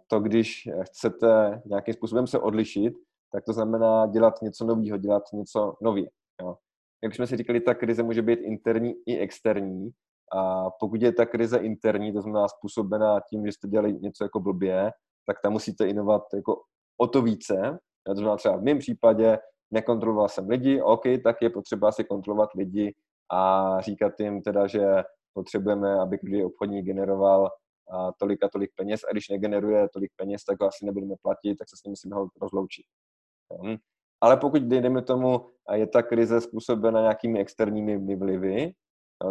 to, 0.06 0.20
když 0.20 0.68
chcete 0.82 1.62
nějakým 1.64 1.94
způsobem 1.94 2.26
se 2.26 2.38
odlišit, 2.38 2.94
tak 3.34 3.44
to 3.44 3.52
znamená 3.52 4.06
dělat 4.06 4.42
něco 4.42 4.64
nového, 4.64 4.98
dělat 4.98 5.22
něco 5.32 5.74
nově. 5.82 6.10
Jo. 6.42 6.56
Jak 7.04 7.14
jsme 7.14 7.26
si 7.26 7.36
říkali, 7.36 7.60
ta 7.60 7.74
krize 7.74 8.02
může 8.02 8.22
být 8.22 8.38
interní 8.42 8.94
i 9.06 9.18
externí. 9.18 9.90
A 10.32 10.70
pokud 10.70 11.02
je 11.02 11.12
ta 11.12 11.26
krize 11.26 11.58
interní, 11.58 12.12
to 12.12 12.22
znamená 12.22 12.48
způsobená 12.48 13.20
tím, 13.30 13.46
že 13.46 13.52
jste 13.52 13.68
dělali 13.68 13.92
něco 13.92 14.24
jako 14.24 14.40
blbě, 14.40 14.90
tak 15.26 15.36
tam 15.42 15.52
musíte 15.52 15.88
inovat 15.88 16.22
jako 16.34 16.62
o 17.00 17.06
to 17.06 17.22
více. 17.22 17.78
To 18.06 18.14
znamená 18.14 18.36
třeba 18.36 18.56
v 18.56 18.62
mém 18.62 18.78
případě 18.78 19.38
nekontroloval 19.70 20.28
jsem 20.28 20.48
lidi, 20.48 20.82
OK, 20.82 21.02
tak 21.24 21.36
je 21.42 21.50
potřeba 21.50 21.92
si 21.92 22.04
kontrolovat 22.04 22.48
lidi 22.54 22.94
a 23.32 23.80
říkat 23.80 24.20
jim 24.20 24.42
teda, 24.42 24.66
že 24.66 25.02
potřebujeme, 25.32 26.00
aby 26.00 26.18
každý 26.18 26.44
obchodník 26.44 26.84
generoval 26.84 27.50
a 27.90 28.12
tolik 28.12 28.42
a 28.42 28.48
tolik 28.48 28.70
peněz 28.76 29.00
a 29.08 29.12
když 29.12 29.28
negeneruje 29.28 29.88
tolik 29.92 30.10
peněz, 30.16 30.44
tak 30.44 30.60
ho 30.60 30.66
asi 30.66 30.86
nebudeme 30.86 31.14
platit, 31.22 31.56
tak 31.56 31.68
se 31.68 31.76
s 31.76 31.84
ním 31.84 31.90
musíme 31.90 32.16
rozloučit. 32.42 32.84
Ale 34.20 34.36
pokud, 34.36 34.62
dejme 34.62 35.02
tomu, 35.02 35.50
je 35.72 35.86
ta 35.86 36.02
krize 36.02 36.40
způsobena 36.40 37.00
nějakými 37.00 37.40
externími 37.40 38.16
vlivy, 38.16 38.72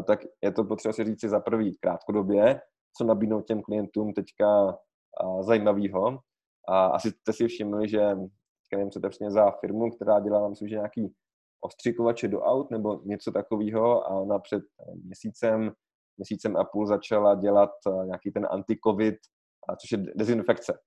tak 0.08 0.20
je 0.44 0.52
to 0.52 0.64
potřeba 0.64 0.94
si 0.94 1.04
říct 1.04 1.24
za 1.24 1.40
prvý 1.40 1.78
krátkodobě, 1.78 2.62
co 2.98 3.04
nabídnout 3.04 3.48
těm 3.48 3.62
klientům 3.62 4.14
teďka 4.14 4.78
zajímavého. 5.42 6.20
A 6.68 6.86
asi 6.86 7.12
jste 7.12 7.34
si 7.34 7.48
všimli, 7.48 7.90
že 7.90 8.16
nevím, 8.74 8.92
co 8.92 9.00
to 9.00 9.10
přesně 9.10 9.32
za 9.32 9.52
firmu, 9.52 9.92
která 9.92 10.20
dělá, 10.20 10.50
myslím, 10.50 10.68
že 10.68 10.76
nějaký 10.76 11.14
ostřikovače 11.62 12.28
do 12.28 12.42
aut 12.42 12.72
nebo 12.72 13.02
něco 13.04 13.32
takového 13.32 14.08
a 14.08 14.10
ona 14.10 14.40
před 14.40 14.64
měsícem, 15.04 15.72
měsícem 16.18 16.58
a 16.58 16.64
půl 16.64 16.88
začala 16.88 17.36
dělat 17.36 17.70
nějaký 18.06 18.32
ten 18.32 18.46
anti-covid, 18.46 19.16
což 19.82 19.92
je 19.92 19.98
dezinfekce. 20.16 20.80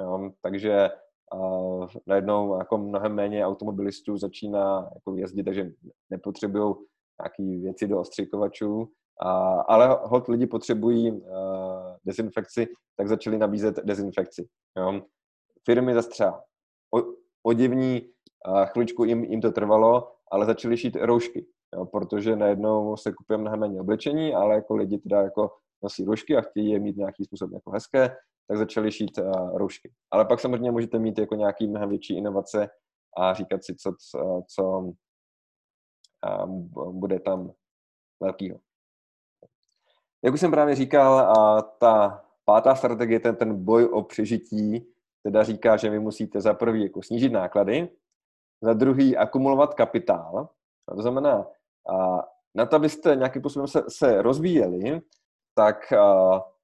Jo, 0.00 0.30
takže 0.42 0.90
uh, 1.34 1.86
najednou 2.06 2.58
jako 2.58 2.78
mnohem 2.78 3.14
méně 3.14 3.46
automobilistů 3.46 4.16
začíná 4.16 4.90
jako 4.94 5.16
jezdit, 5.16 5.44
takže 5.44 5.70
nepotřebují 6.10 6.74
nějaké 7.20 7.62
věci 7.62 7.86
do 7.86 8.00
ostříkovačů, 8.00 8.76
uh, 8.76 8.88
ale 9.68 9.98
hod 10.02 10.28
lidi 10.28 10.46
potřebují 10.46 11.12
uh, 11.12 11.20
dezinfekci, 12.04 12.66
tak 12.96 13.08
začali 13.08 13.38
nabízet 13.38 13.76
dezinfekci. 13.84 14.48
Jo. 14.78 15.00
Firmy 15.64 15.94
zase 15.94 16.08
třeba 16.08 16.42
odivní, 17.42 18.02
uh, 18.48 18.64
chviličku 18.64 19.04
jim, 19.04 19.24
jim 19.24 19.40
to 19.40 19.52
trvalo, 19.52 20.12
ale 20.32 20.46
začali 20.46 20.76
šít 20.76 20.96
roušky, 20.96 21.46
jo, 21.74 21.86
protože 21.86 22.36
najednou 22.36 22.96
se 22.96 23.12
kupuje 23.12 23.38
mnohem 23.38 23.60
méně 23.60 23.80
oblečení, 23.80 24.34
ale 24.34 24.54
jako 24.54 24.76
lidi 24.76 24.98
teda 24.98 25.22
jako 25.22 25.50
nosí 25.82 26.04
roušky 26.04 26.36
a 26.36 26.40
chtějí 26.40 26.70
je 26.70 26.78
mít 26.78 26.96
nějaký 26.96 27.24
způsob 27.24 27.52
jako 27.52 27.70
hezké, 27.70 28.16
tak 28.48 28.58
začali 28.58 28.92
šít 28.92 29.18
uh, 29.18 29.58
roušky. 29.58 29.92
Ale 30.10 30.24
pak 30.24 30.40
samozřejmě 30.40 30.70
můžete 30.70 30.98
mít 30.98 31.18
jako 31.18 31.34
nějaký 31.34 31.68
mnohem 31.68 31.88
větší 31.88 32.16
inovace 32.16 32.68
a 33.16 33.34
říkat 33.34 33.64
si, 33.64 33.74
co, 33.74 33.92
co, 34.10 34.42
co 34.48 34.92
um, 36.44 36.70
bude 37.00 37.20
tam 37.20 37.52
velkýho. 38.20 38.58
Jak 40.24 40.34
už 40.34 40.40
jsem 40.40 40.50
právě 40.50 40.74
říkal, 40.74 41.18
a 41.18 41.62
ta 41.62 42.24
pátá 42.44 42.74
strategie, 42.74 43.20
ten, 43.20 43.36
ten 43.36 43.64
boj 43.64 43.84
o 43.84 44.02
přežití, 44.02 44.86
teda 45.22 45.42
říká, 45.42 45.76
že 45.76 45.90
vy 45.90 45.98
musíte 45.98 46.40
za 46.40 46.54
prvý 46.54 46.82
jako 46.82 47.02
snížit 47.02 47.32
náklady, 47.32 47.88
za 48.62 48.72
druhý 48.72 49.16
akumulovat 49.16 49.74
kapitál. 49.74 50.48
To 50.96 51.02
znamená, 51.02 51.46
na 52.54 52.66
to, 52.66 52.76
abyste 52.76 53.16
nějakým 53.16 53.42
způsobem 53.42 53.68
se, 53.68 53.82
se 53.88 54.22
rozvíjeli, 54.22 55.00
tak 55.54 55.92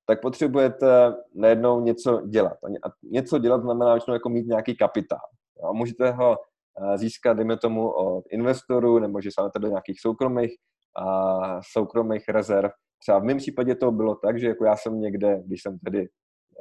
tak 0.07 0.21
potřebujete 0.21 1.15
najednou 1.35 1.81
něco 1.81 2.21
dělat. 2.21 2.59
A 2.65 2.89
něco 3.03 3.39
dělat 3.39 3.63
znamená 3.63 3.93
většinou 3.93 4.15
jako 4.15 4.29
mít 4.29 4.47
nějaký 4.47 4.77
kapitál. 4.77 5.29
A 5.69 5.73
můžete 5.73 6.11
ho 6.11 6.37
eh, 6.37 6.99
získat, 6.99 7.33
dejme 7.37 7.57
tomu, 7.57 7.91
od 7.91 8.25
investorů, 8.31 8.99
nebo 8.99 9.21
že 9.21 9.31
sáhnete 9.33 9.59
do 9.59 9.69
nějakých 9.69 10.01
soukromých, 10.01 10.53
a 10.97 11.61
soukromých 11.73 12.29
rezerv. 12.29 12.71
Třeba 12.99 13.19
v 13.19 13.25
mém 13.25 13.39
případě 13.39 13.75
to 13.75 13.93
bylo 13.93 14.15
tak, 14.15 14.41
že 14.41 14.49
jako 14.49 14.65
já 14.65 14.77
jsem 14.77 15.01
někde, 15.01 15.43
když 15.47 15.63
jsem 15.63 15.79
tedy 15.79 16.09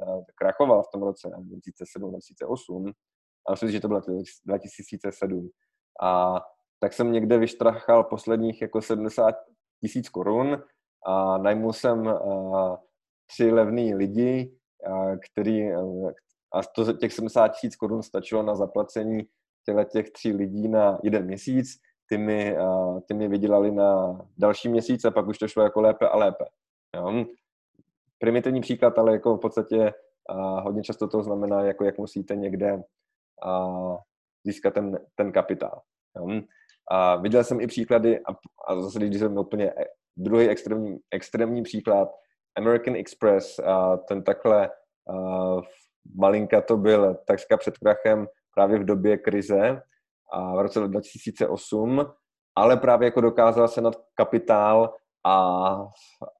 uh, 0.06 0.22
krachoval 0.34 0.82
v 0.82 0.90
tom 0.92 1.02
roce 1.02 1.28
2007-2008, 1.28 2.92
a 3.48 3.50
myslím 3.50 3.70
že 3.70 3.80
to 3.80 3.88
bylo 3.88 4.00
2007, 4.46 5.50
a 6.02 6.40
tak 6.80 6.92
jsem 6.92 7.12
někde 7.12 7.38
vyštrachal 7.38 8.04
posledních 8.04 8.62
jako 8.62 8.82
70 8.82 9.34
tisíc 9.80 10.08
korun 10.08 10.62
a 11.06 11.38
najmul 11.38 11.72
jsem 11.72 12.06
uh, 12.06 12.76
tři 13.32 13.50
levný 13.50 13.94
lidi, 13.94 14.52
který, 15.30 15.72
a 16.52 16.62
to 16.74 16.92
těch 16.92 17.12
70 17.12 17.48
tisíc 17.48 17.76
korun 17.76 18.02
stačilo 18.02 18.42
na 18.42 18.54
zaplacení 18.54 19.22
těle 19.64 19.84
těch 19.84 20.10
tří 20.10 20.32
lidí 20.32 20.68
na 20.68 20.98
jeden 21.02 21.24
měsíc, 21.24 21.68
ty 22.08 22.18
mi, 22.18 22.56
ty 23.08 23.14
mi 23.14 23.28
vydělali 23.28 23.70
na 23.70 24.20
další 24.38 24.68
měsíc 24.68 25.04
a 25.04 25.10
pak 25.10 25.28
už 25.28 25.38
to 25.38 25.48
šlo 25.48 25.62
jako 25.62 25.80
lépe 25.80 26.08
a 26.08 26.16
lépe. 26.16 26.44
Jo? 26.96 27.24
Primitivní 28.18 28.60
příklad, 28.60 28.98
ale 28.98 29.12
jako 29.12 29.36
v 29.36 29.40
podstatě 29.40 29.92
a 30.28 30.60
hodně 30.60 30.82
často 30.82 31.08
to 31.08 31.22
znamená, 31.22 31.62
jako 31.62 31.84
jak 31.84 31.98
musíte 31.98 32.36
někde 32.36 32.82
a 33.42 33.68
získat 34.44 34.74
ten, 34.74 34.98
ten 35.14 35.32
kapitál. 35.32 35.80
Jo? 36.16 36.40
A 36.90 37.16
viděl 37.16 37.44
jsem 37.44 37.60
i 37.60 37.66
příklady, 37.66 38.20
a, 38.20 38.32
a 38.68 38.80
zase 38.80 38.98
když 38.98 39.20
jsem 39.20 39.38
úplně 39.38 39.70
e, 39.70 39.84
druhý 40.16 40.48
extrémní, 40.48 40.98
extrémní 41.10 41.62
příklad, 41.62 42.08
American 42.56 42.96
Express, 42.96 43.58
a 43.58 43.96
ten 43.96 44.22
takhle 44.22 44.70
uh, 45.08 45.60
malinka 46.16 46.60
to 46.60 46.76
byl 46.76 47.16
takřka 47.26 47.56
před 47.56 47.78
krachem 47.78 48.26
právě 48.54 48.78
v 48.78 48.84
době 48.84 49.18
krize 49.18 49.82
a 50.32 50.56
v 50.56 50.60
roce 50.60 50.80
2008, 50.80 52.06
ale 52.56 52.76
právě 52.76 53.06
jako 53.06 53.20
dokázal 53.20 53.68
se 53.68 53.80
nad 53.80 53.94
kapitál 54.14 54.94
a, 55.26 55.36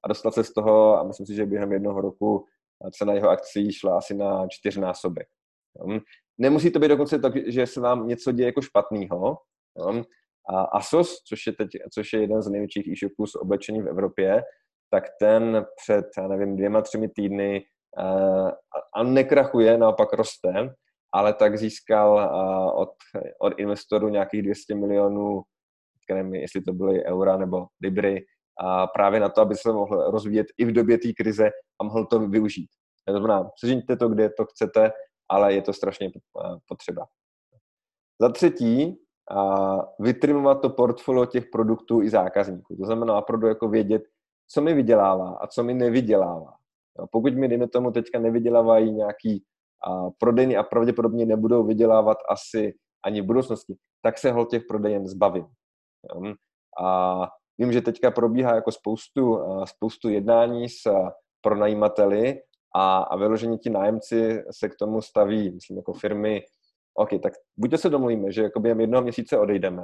a 0.03 0.07
dostat 0.07 0.33
se 0.33 0.43
z 0.43 0.53
toho 0.53 0.99
a 0.99 1.03
myslím 1.03 1.25
si, 1.25 1.35
že 1.35 1.45
během 1.45 1.71
jednoho 1.71 2.01
roku 2.01 2.45
cena 2.91 3.13
jeho 3.13 3.29
akcí 3.29 3.71
šla 3.71 3.97
asi 3.97 4.13
na 4.13 4.47
čtyřnásobek. 4.49 5.27
Nemusí 6.37 6.71
to 6.71 6.79
být 6.79 6.87
dokonce 6.87 7.19
tak, 7.19 7.33
že 7.47 7.67
se 7.67 7.81
vám 7.81 8.07
něco 8.07 8.31
děje 8.31 8.45
jako 8.45 8.61
špatného. 8.61 9.37
A 10.49 10.61
ASOS, 10.63 11.23
což 11.27 11.47
je, 11.47 11.53
teď, 11.53 11.69
což 11.93 12.13
je 12.13 12.21
jeden 12.21 12.41
z 12.41 12.49
největších 12.49 12.87
e-shopů 12.87 13.25
s 13.25 13.35
oblečením 13.35 13.83
v 13.83 13.87
Evropě, 13.87 14.43
tak 14.93 15.03
ten 15.19 15.65
před, 15.75 16.05
já 16.17 16.27
nevím, 16.27 16.55
dvěma, 16.55 16.81
třemi 16.81 17.09
týdny 17.09 17.65
uh, 17.97 18.51
a 18.95 19.03
nekrachuje, 19.03 19.77
naopak 19.77 20.13
roste, 20.13 20.75
ale 21.13 21.33
tak 21.33 21.57
získal 21.57 22.13
uh, 22.13 22.81
od, 22.81 22.89
od 23.41 23.59
investorů 23.59 24.09
nějakých 24.09 24.41
200 24.41 24.75
milionů, 24.75 25.41
nevím, 26.09 26.35
jestli 26.35 26.61
to 26.61 26.73
byly 26.73 27.05
eura 27.05 27.37
nebo 27.37 27.65
libry, 27.81 28.25
a 28.59 28.87
právě 28.87 29.19
na 29.19 29.29
to, 29.29 29.41
aby 29.41 29.55
se 29.55 29.71
mohl 29.71 30.11
rozvíjet 30.11 30.47
i 30.57 30.65
v 30.65 30.71
době 30.71 30.97
té 30.97 31.13
krize 31.13 31.49
a 31.81 31.83
mohl 31.83 32.05
to 32.05 32.19
využít. 32.19 32.69
To 33.07 33.13
znamená, 33.13 33.49
sežeňte 33.59 33.97
to, 33.97 34.09
kde 34.09 34.29
to 34.29 34.45
chcete, 34.45 34.91
ale 35.29 35.53
je 35.53 35.61
to 35.61 35.73
strašně 35.73 36.11
potřeba. 36.67 37.05
Za 38.21 38.29
třetí, 38.29 38.97
vytrimovat 39.99 40.61
to 40.61 40.69
portfolio 40.69 41.25
těch 41.25 41.45
produktů 41.51 42.01
i 42.01 42.09
zákazníků. 42.09 42.75
To 42.75 42.85
znamená 42.85 43.17
opravdu 43.17 43.47
jako 43.47 43.69
vědět, 43.69 44.03
co 44.53 44.61
mi 44.61 44.73
vydělává 44.73 45.37
a 45.41 45.47
co 45.47 45.63
mi 45.63 45.73
nevydělává. 45.73 46.53
Jo, 46.99 47.07
pokud 47.11 47.33
mi, 47.33 47.47
dejme 47.47 47.67
tomu, 47.67 47.91
teďka 47.91 48.19
nevydělávají 48.19 48.91
nějaký 48.91 49.43
a, 49.87 50.09
prodejny 50.17 50.57
a 50.57 50.63
pravděpodobně 50.63 51.25
nebudou 51.25 51.63
vydělávat 51.63 52.17
asi 52.29 52.73
ani 53.05 53.21
v 53.21 53.25
budoucnosti, 53.25 53.75
tak 54.01 54.17
se 54.17 54.31
hol 54.31 54.45
těch 54.45 54.63
prodejen 54.67 55.07
zbavím. 55.07 55.45
Jo. 56.13 56.33
A 56.83 57.27
vím, 57.57 57.71
že 57.71 57.81
teďka 57.81 58.11
probíhá 58.11 58.55
jako 58.55 58.71
spoustu, 58.71 59.41
a, 59.41 59.65
spoustu 59.65 60.09
jednání 60.09 60.69
s 60.69 60.81
pronajímateli 61.41 62.41
a, 62.75 62.97
a 62.97 63.15
vyložení 63.17 63.57
ti 63.57 63.69
nájemci 63.69 64.43
se 64.51 64.69
k 64.69 64.75
tomu 64.75 65.01
staví, 65.01 65.51
myslím, 65.51 65.77
jako 65.77 65.93
firmy, 65.93 66.41
OK, 66.95 67.09
tak 67.23 67.33
buď 67.57 67.79
se 67.79 67.89
domluvíme, 67.89 68.31
že 68.31 68.43
jako 68.43 68.59
během 68.59 68.79
jednoho 68.79 69.01
měsíce 69.03 69.39
odejdeme 69.39 69.83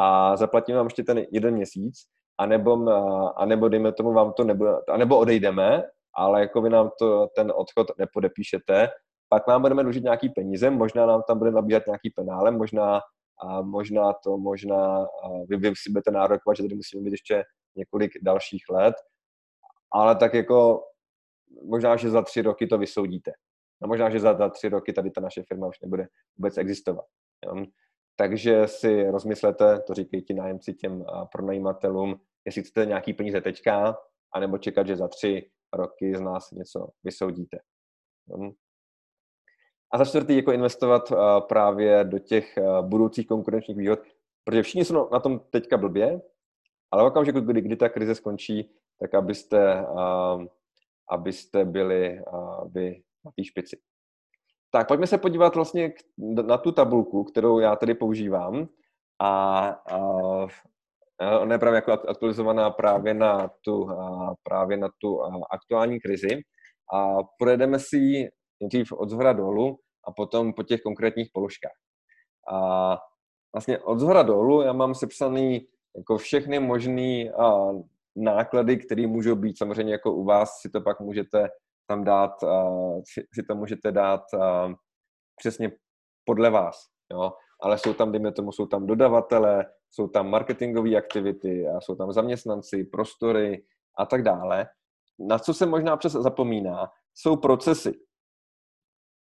a 0.00 0.36
zaplatíme 0.36 0.78
vám 0.78 0.86
ještě 0.86 1.02
ten 1.02 1.24
jeden 1.32 1.54
měsíc, 1.54 1.94
anebo, 2.38 2.90
anebo 3.36 3.68
dejme 3.68 3.92
tomu 3.92 4.12
vám 4.12 4.32
to 4.32 4.44
nebude, 4.44 4.70
anebo 4.88 5.18
odejdeme, 5.18 5.82
ale 6.14 6.40
jako 6.40 6.62
vy 6.62 6.70
nám 6.70 6.90
to, 6.98 7.26
ten 7.36 7.52
odchod 7.56 7.86
nepodepíšete 7.98 8.90
pak 9.34 9.46
nám 9.46 9.62
budeme 9.62 9.82
dlužit 9.82 10.04
nějaký 10.04 10.28
peníze, 10.28 10.70
možná 10.70 11.06
nám 11.06 11.22
tam 11.28 11.38
bude 11.38 11.50
nabíhat 11.50 11.86
nějaký 11.86 12.10
penále, 12.10 12.50
možná 12.50 13.00
a 13.40 13.62
možná 13.62 14.12
to, 14.12 14.38
možná 14.38 15.06
vy, 15.48 15.56
vy 15.56 15.72
si 15.76 15.90
budete 15.90 16.10
nárokovat, 16.10 16.56
že 16.56 16.62
tady 16.62 16.74
musíme 16.74 17.02
mít 17.02 17.10
ještě 17.10 17.44
několik 17.76 18.12
dalších 18.22 18.64
let, 18.70 18.94
ale 19.92 20.16
tak 20.16 20.34
jako 20.34 20.84
možná, 21.64 21.96
že 21.96 22.10
za 22.10 22.22
tři 22.22 22.42
roky 22.42 22.66
to 22.66 22.78
vysoudíte. 22.78 23.32
A 23.82 23.86
možná, 23.86 24.10
že 24.10 24.20
za, 24.20 24.34
za 24.34 24.48
tři 24.48 24.68
roky 24.68 24.92
tady 24.92 25.10
ta 25.10 25.20
naše 25.20 25.42
firma 25.48 25.66
už 25.66 25.80
nebude 25.80 26.06
vůbec 26.38 26.58
existovat. 26.58 27.04
Jo? 27.46 27.64
Takže 28.16 28.68
si 28.68 29.10
rozmyslete, 29.10 29.80
to 29.80 29.94
říkají 29.94 30.22
ti 30.22 30.34
nájemci 30.34 30.74
těm 30.74 31.04
pronajímatelům, 31.32 32.20
jestli 32.46 32.62
chcete 32.62 32.86
nějaký 32.86 33.12
peníze 33.12 33.40
teďka, 33.40 33.96
anebo 34.34 34.58
čekat, 34.58 34.86
že 34.86 34.96
za 34.96 35.08
tři 35.08 35.50
roky 35.72 36.16
z 36.16 36.20
nás 36.20 36.50
něco 36.50 36.88
vysoudíte. 37.04 37.58
Jo? 38.28 38.52
A 39.92 39.98
za 39.98 40.04
čtvrtý, 40.04 40.36
jako 40.36 40.52
investovat 40.52 41.12
právě 41.48 42.04
do 42.04 42.18
těch 42.18 42.58
budoucích 42.82 43.26
konkurenčních 43.26 43.76
výhod, 43.76 43.98
protože 44.44 44.62
všichni 44.62 44.84
jsou 44.84 45.08
na 45.12 45.20
tom 45.20 45.40
teďka 45.50 45.76
blbě, 45.76 46.20
ale 46.90 47.02
v 47.02 47.06
okamžiku, 47.06 47.40
kdy, 47.40 47.60
kdy 47.60 47.76
ta 47.76 47.88
krize 47.88 48.14
skončí, 48.14 48.74
tak 49.00 49.14
abyste, 49.14 49.86
abyste 51.10 51.64
byli 51.64 52.22
vy 52.72 53.02
na 53.24 53.30
té 53.36 53.44
špici. 53.44 53.80
Tak 54.74 54.88
pojďme 54.88 55.06
se 55.06 55.18
podívat 55.18 55.54
vlastně 55.54 55.92
na 56.46 56.58
tu 56.58 56.72
tabulku, 56.72 57.24
kterou 57.24 57.58
já 57.58 57.76
tady 57.76 57.94
používám. 57.94 58.68
A, 59.22 59.68
a 59.68 59.98
ona 61.40 61.54
je 61.54 61.58
právě 61.58 61.76
jako 61.76 61.92
aktualizovaná 61.92 62.70
právě 62.70 63.14
na 63.14 63.50
tu, 63.64 63.88
právě 64.42 64.76
na 64.76 64.88
tu 65.00 65.20
aktuální 65.50 66.00
krizi. 66.00 66.42
A 66.94 67.16
projedeme 67.38 67.78
si 67.78 67.96
ji 67.96 68.28
od 68.98 69.10
zhora 69.10 69.32
dolů 69.32 69.78
a 70.04 70.12
potom 70.12 70.52
po 70.52 70.62
těch 70.62 70.80
konkrétních 70.80 71.28
položkách. 71.32 71.76
A 72.52 72.98
vlastně 73.54 73.78
od 73.78 73.98
zhora 73.98 74.22
dolů 74.22 74.62
já 74.62 74.72
mám 74.72 74.94
sepsaný 74.94 75.66
jako 75.96 76.18
všechny 76.18 76.58
možné 76.58 77.32
náklady, 78.16 78.76
které 78.76 79.06
můžou 79.06 79.34
být. 79.34 79.58
Samozřejmě 79.58 79.92
jako 79.92 80.12
u 80.12 80.24
vás 80.24 80.60
si 80.60 80.70
to 80.70 80.80
pak 80.80 81.00
můžete 81.00 81.48
tam 81.86 82.04
dát, 82.04 82.42
uh, 82.42 83.02
si, 83.12 83.26
si 83.34 83.42
to 83.48 83.54
můžete 83.54 83.92
dát 83.92 84.22
uh, 84.34 84.72
přesně 85.36 85.72
podle 86.24 86.50
vás, 86.50 86.76
jo. 87.12 87.32
Ale 87.62 87.78
jsou 87.78 87.94
tam, 87.94 88.12
dejme 88.12 88.32
tomu, 88.32 88.52
jsou 88.52 88.66
tam 88.66 88.86
dodavatele, 88.86 89.66
jsou 89.90 90.08
tam 90.08 90.30
marketingové 90.30 90.96
aktivity, 90.96 91.68
a 91.68 91.80
jsou 91.80 91.94
tam 91.94 92.12
zaměstnanci, 92.12 92.84
prostory 92.84 93.64
a 93.98 94.06
tak 94.06 94.22
dále. 94.22 94.66
Na 95.18 95.38
co 95.38 95.54
se 95.54 95.66
možná 95.66 95.96
přes 95.96 96.12
zapomíná, 96.12 96.90
jsou 97.14 97.36
procesy. 97.36 97.92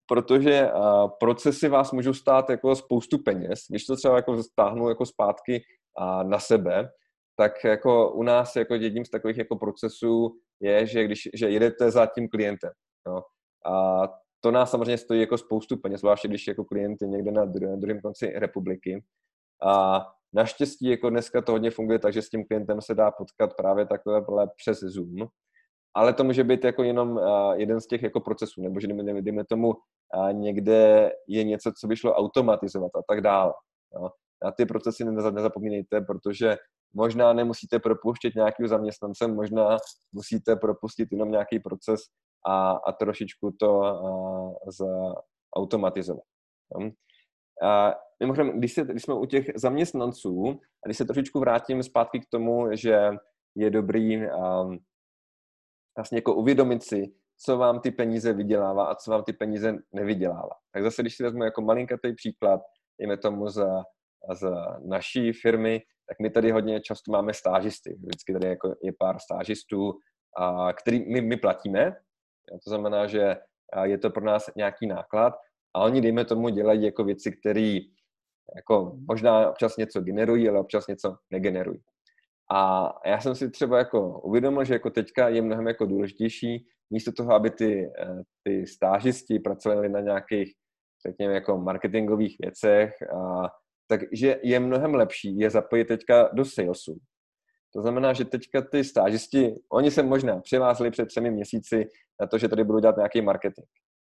Protože 0.08 0.72
uh, 0.72 1.10
procesy 1.20 1.70
vás 1.70 1.92
můžou 1.92 2.14
stát 2.14 2.50
jako 2.50 2.76
spoustu 2.76 3.18
peněz. 3.24 3.60
Když 3.70 3.86
to 3.86 3.96
třeba 3.96 4.16
jako 4.16 4.44
stáhnu 4.44 4.90
jako 4.90 5.06
zpátky 5.06 5.64
uh, 6.02 6.24
na 6.30 6.40
sebe, 6.40 6.90
tak 7.40 7.64
jako 7.64 8.12
u 8.12 8.24
nás 8.24 8.56
jako 8.56 8.76
jedním 8.76 9.06
z 9.06 9.10
takových 9.10 9.38
jako 9.38 9.56
procesů 9.56 10.38
je, 10.60 10.86
že 10.86 11.04
když 11.04 11.30
že 11.34 11.50
jedete 11.50 11.92
za 11.92 12.06
tím 12.06 12.30
klientem. 12.30 12.72
No. 13.08 13.24
A 13.74 14.08
to 14.40 14.52
nás 14.52 14.72
samozřejmě 14.72 14.98
stojí 14.98 15.22
jako 15.22 15.38
spoustu 15.38 15.78
peněz, 15.78 16.00
zvláště 16.00 16.28
když 16.28 16.48
jako 16.48 16.66
klient 16.66 17.02
je 17.02 17.08
někde 17.08 17.32
na 17.32 17.46
druhém 17.46 18.02
konci 18.02 18.28
republiky. 18.36 19.04
A 19.64 20.06
naštěstí 20.34 20.90
jako 20.90 21.10
dneska 21.10 21.42
to 21.42 21.52
hodně 21.52 21.72
funguje 21.72 22.00
tak, 22.00 22.14
že 22.14 22.22
s 22.22 22.30
tím 22.30 22.46
klientem 22.46 22.82
se 22.82 22.96
dá 22.96 23.12
potkat 23.12 23.56
právě 23.58 23.86
takhle 23.86 24.22
přes 24.56 24.80
Zoom. 24.80 25.28
Ale 25.96 26.14
to 26.14 26.24
může 26.24 26.44
být 26.44 26.64
jako 26.64 26.84
jenom 26.84 27.20
jeden 27.56 27.82
z 27.82 27.88
těch 27.88 28.04
jako 28.04 28.20
procesů, 28.20 28.62
nebo 28.62 28.80
že 28.80 28.88
dejme 29.22 29.46
tomu 29.46 29.74
někde 30.32 31.12
je 31.28 31.44
něco, 31.44 31.72
co 31.80 31.88
by 31.88 31.96
šlo 31.96 32.14
automatizovat 32.14 32.92
a 32.96 33.02
tak 33.10 33.22
dále. 33.22 33.54
No. 34.02 34.10
Na 34.44 34.52
ty 34.52 34.66
procesy 34.66 35.06
nezapomínejte, 35.06 36.02
protože 36.02 36.58
možná 36.94 37.34
nemusíte 37.34 37.80
propouštět 37.80 38.36
nějakého 38.36 38.68
zaměstnance, 38.68 39.28
možná 39.28 39.78
musíte 40.12 40.56
propustit 40.56 41.12
jenom 41.12 41.32
nějaký 41.32 41.60
proces 41.60 42.02
a, 42.48 42.72
a 42.72 42.92
trošičku 42.92 43.52
to 43.60 43.82
zautomatizovat. 45.58 46.24
A 47.64 47.94
mimochodem, 48.20 48.60
když, 48.60 48.74
se, 48.74 48.82
když 48.84 49.04
jsme 49.04 49.14
u 49.14 49.26
těch 49.26 49.46
zaměstnanců, 49.56 50.50
a 50.86 50.88
když 50.88 50.98
se 50.98 51.06
trošičku 51.06 51.40
vrátím 51.40 51.84
zpátky 51.84 52.20
k 52.20 52.30
tomu, 52.32 52.68
že 52.76 53.10
je 53.56 53.70
dobrý 53.70 54.18
um, 54.18 54.80
vlastně 55.98 56.18
jako 56.18 56.36
uvědomit 56.36 56.84
si, 56.84 57.14
co 57.40 57.58
vám 57.58 57.80
ty 57.80 57.92
peníze 57.92 58.34
vydělává 58.34 58.86
a 58.86 58.96
co 58.96 59.12
vám 59.12 59.24
ty 59.24 59.34
peníze 59.34 59.78
nevydělává. 59.94 60.56
Tak 60.74 60.84
zase, 60.84 61.02
když 61.02 61.16
si 61.16 61.24
vezmu 61.24 61.44
jako 61.44 61.62
malinkatý 61.62 62.14
příklad, 62.14 62.62
dejme 63.00 63.18
tomu 63.18 63.50
za, 63.50 63.84
z 64.34 64.50
naší 64.86 65.34
firmy, 65.34 65.82
tak 66.10 66.20
my 66.22 66.30
tady 66.30 66.52
hodně 66.52 66.82
často 66.82 67.12
máme 67.12 67.34
stážisty. 67.34 67.98
Vždycky 68.04 68.34
tady 68.34 68.48
jako 68.48 68.76
je 68.84 68.92
pár 69.00 69.20
stážistů, 69.20 69.94
a 70.38 70.74
který 70.74 71.12
my, 71.12 71.22
my 71.22 71.38
platíme. 71.38 71.96
To 72.64 72.70
znamená, 72.70 73.08
že 73.08 73.36
je 73.84 73.98
to 73.98 74.10
pro 74.10 74.26
nás 74.26 74.50
nějaký 74.56 74.88
náklad 74.88 75.34
a 75.74 75.84
oni, 75.84 76.02
dejme 76.02 76.26
tomu, 76.26 76.50
dělají 76.50 76.84
jako 76.84 77.04
věci, 77.04 77.32
které 77.32 77.80
jako 78.56 78.98
možná 79.08 79.50
občas 79.50 79.78
něco 79.78 80.02
generují, 80.02 80.50
ale 80.50 80.60
občas 80.60 80.88
něco 80.88 81.18
negenerují. 81.32 81.82
A 82.52 82.90
já 83.06 83.20
jsem 83.20 83.36
si 83.36 83.50
třeba 83.50 83.78
jako 83.78 84.20
uvědomil, 84.20 84.64
že 84.64 84.74
jako 84.74 84.90
teďka 84.90 85.30
je 85.30 85.42
mnohem 85.42 85.68
jako 85.68 85.86
důležitější, 85.86 86.68
místo 86.90 87.12
toho, 87.12 87.34
aby 87.34 87.50
ty, 87.50 87.92
eh, 88.00 88.22
ty 88.44 88.68
stážisti 88.68 89.40
pracovali 89.40 89.90
na 89.90 90.00
nějakých, 90.00 90.54
řekněme, 91.08 91.34
jako 91.34 91.58
marketingových 91.58 92.36
věcech 92.40 93.02
a 93.02 93.50
takže 93.88 94.40
je 94.44 94.60
mnohem 94.60 94.96
lepší 94.96 95.38
je 95.38 95.50
zapojit 95.50 95.86
teďka 95.86 96.30
do 96.34 96.46
salesu. 96.46 96.98
To 97.74 97.82
znamená, 97.82 98.14
že 98.14 98.26
teďka 98.26 98.62
ty 98.62 98.84
stážisti, 98.84 99.56
oni 99.72 99.92
se 99.92 100.04
možná 100.04 100.40
přihlásili 100.42 100.92
před 100.92 101.06
třemi 101.06 101.32
měsíci 101.32 101.90
na 102.22 102.28
to, 102.28 102.38
že 102.38 102.50
tady 102.50 102.64
budou 102.64 102.80
dělat 102.80 102.98
nějaký 102.98 103.22
marketing. 103.22 103.68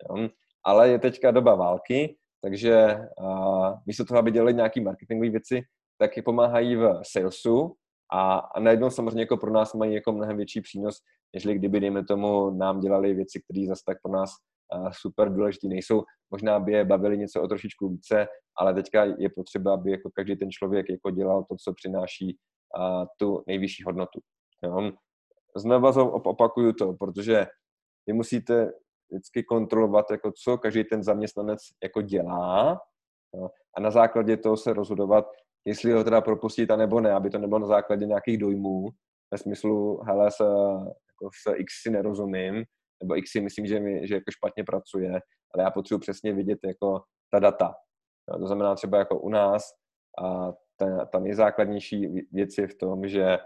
Jo? 0.10 0.30
Ale 0.66 0.90
je 0.90 1.00
teďka 1.00 1.32
doba 1.32 1.56
války, 1.56 2.18
takže 2.42 3.00
a, 3.26 3.74
místo 3.86 4.06
toho, 4.06 4.20
aby 4.20 4.32
dělali 4.32 4.54
nějaké 4.54 4.82
marketingové 4.82 5.30
věci, 5.30 5.62
tak 5.98 6.18
je 6.18 6.24
pomáhají 6.24 6.76
v 6.76 7.00
salesu 7.04 7.76
a, 8.14 8.38
a 8.38 8.60
najednou 8.60 8.90
samozřejmě 8.90 9.22
jako 9.22 9.38
pro 9.38 9.52
nás 9.52 9.74
mají 9.74 9.94
jako 9.94 10.12
mnohem 10.12 10.38
větší 10.38 10.62
přínos, 10.62 10.98
než 11.34 11.46
kdyby, 11.46 11.80
dejme 11.80 12.06
tomu, 12.06 12.50
nám 12.52 12.80
dělali 12.80 13.14
věci, 13.14 13.42
které 13.44 13.68
zase 13.68 13.82
tak 13.86 13.98
pro 14.02 14.12
nás 14.12 14.32
super 14.92 15.34
důležitý 15.34 15.70
nejsou. 15.70 16.04
Možná 16.32 16.60
by 16.60 16.72
je 16.72 16.86
bavili 16.86 17.18
něco 17.18 17.42
o 17.42 17.48
trošičku 17.48 17.90
více, 17.90 18.28
ale 18.58 18.74
teďka 18.74 19.04
je 19.04 19.30
potřeba, 19.36 19.74
aby 19.74 19.92
jako 19.92 20.10
každý 20.16 20.36
ten 20.36 20.52
člověk 20.52 20.90
jako 20.90 21.12
dělal 21.12 21.44
to, 21.44 21.56
co 21.64 21.74
přináší 21.74 22.38
tu 23.20 23.44
nejvyšší 23.48 23.84
hodnotu. 23.84 24.20
Jo? 24.64 24.92
Znova 25.58 26.04
opakuju 26.14 26.74
to, 26.74 26.94
protože 26.94 27.48
vy 28.08 28.14
musíte 28.14 28.72
vždycky 29.12 29.44
kontrolovat, 29.44 30.12
jako 30.12 30.32
co 30.44 30.58
každý 30.58 30.84
ten 30.84 31.04
zaměstnanec 31.04 31.60
jako 31.84 32.02
dělá 32.02 32.82
jo? 33.36 33.50
a 33.78 33.82
na 33.82 33.92
základě 33.92 34.38
toho 34.38 34.58
se 34.58 34.74
rozhodovat, 34.74 35.26
jestli 35.66 35.92
ho 35.92 36.04
teda 36.04 36.22
propustit 36.22 36.72
a 36.72 36.76
nebo 36.76 37.02
ne, 37.02 37.14
aby 37.14 37.30
to 37.30 37.38
nebylo 37.38 37.60
na 37.60 37.68
základě 37.68 38.06
nějakých 38.06 38.38
dojmů, 38.38 38.90
ve 39.32 39.38
smyslu, 39.38 40.02
hele, 40.04 40.32
se, 40.32 40.44
jako 40.44 41.30
se 41.44 41.58
X 41.58 41.74
si 41.82 41.90
nerozumím, 41.90 42.64
nebo 43.04 43.18
X 43.18 43.32
si 43.32 43.42
myslím, 43.42 43.66
že, 43.66 43.80
mi, 43.80 44.08
že 44.08 44.16
jako 44.16 44.32
špatně 44.32 44.64
pracuje, 44.64 45.12
ale 45.54 45.64
já 45.64 45.72
potřebuji 45.72 46.00
přesně 46.00 46.34
vidět 46.34 46.60
jako 46.66 47.02
ta 47.32 47.40
data. 47.40 47.74
No, 48.30 48.40
to 48.40 48.48
znamená 48.48 48.76
třeba 48.76 48.98
jako 48.98 49.20
u 49.20 49.30
nás 49.30 49.64
a 50.24 50.52
ta, 50.78 51.06
ta 51.06 51.20
nejzákladnější 51.20 52.08
věc 52.32 52.58
je 52.58 52.68
v 52.68 52.76
tom, 52.76 53.08
že 53.08 53.38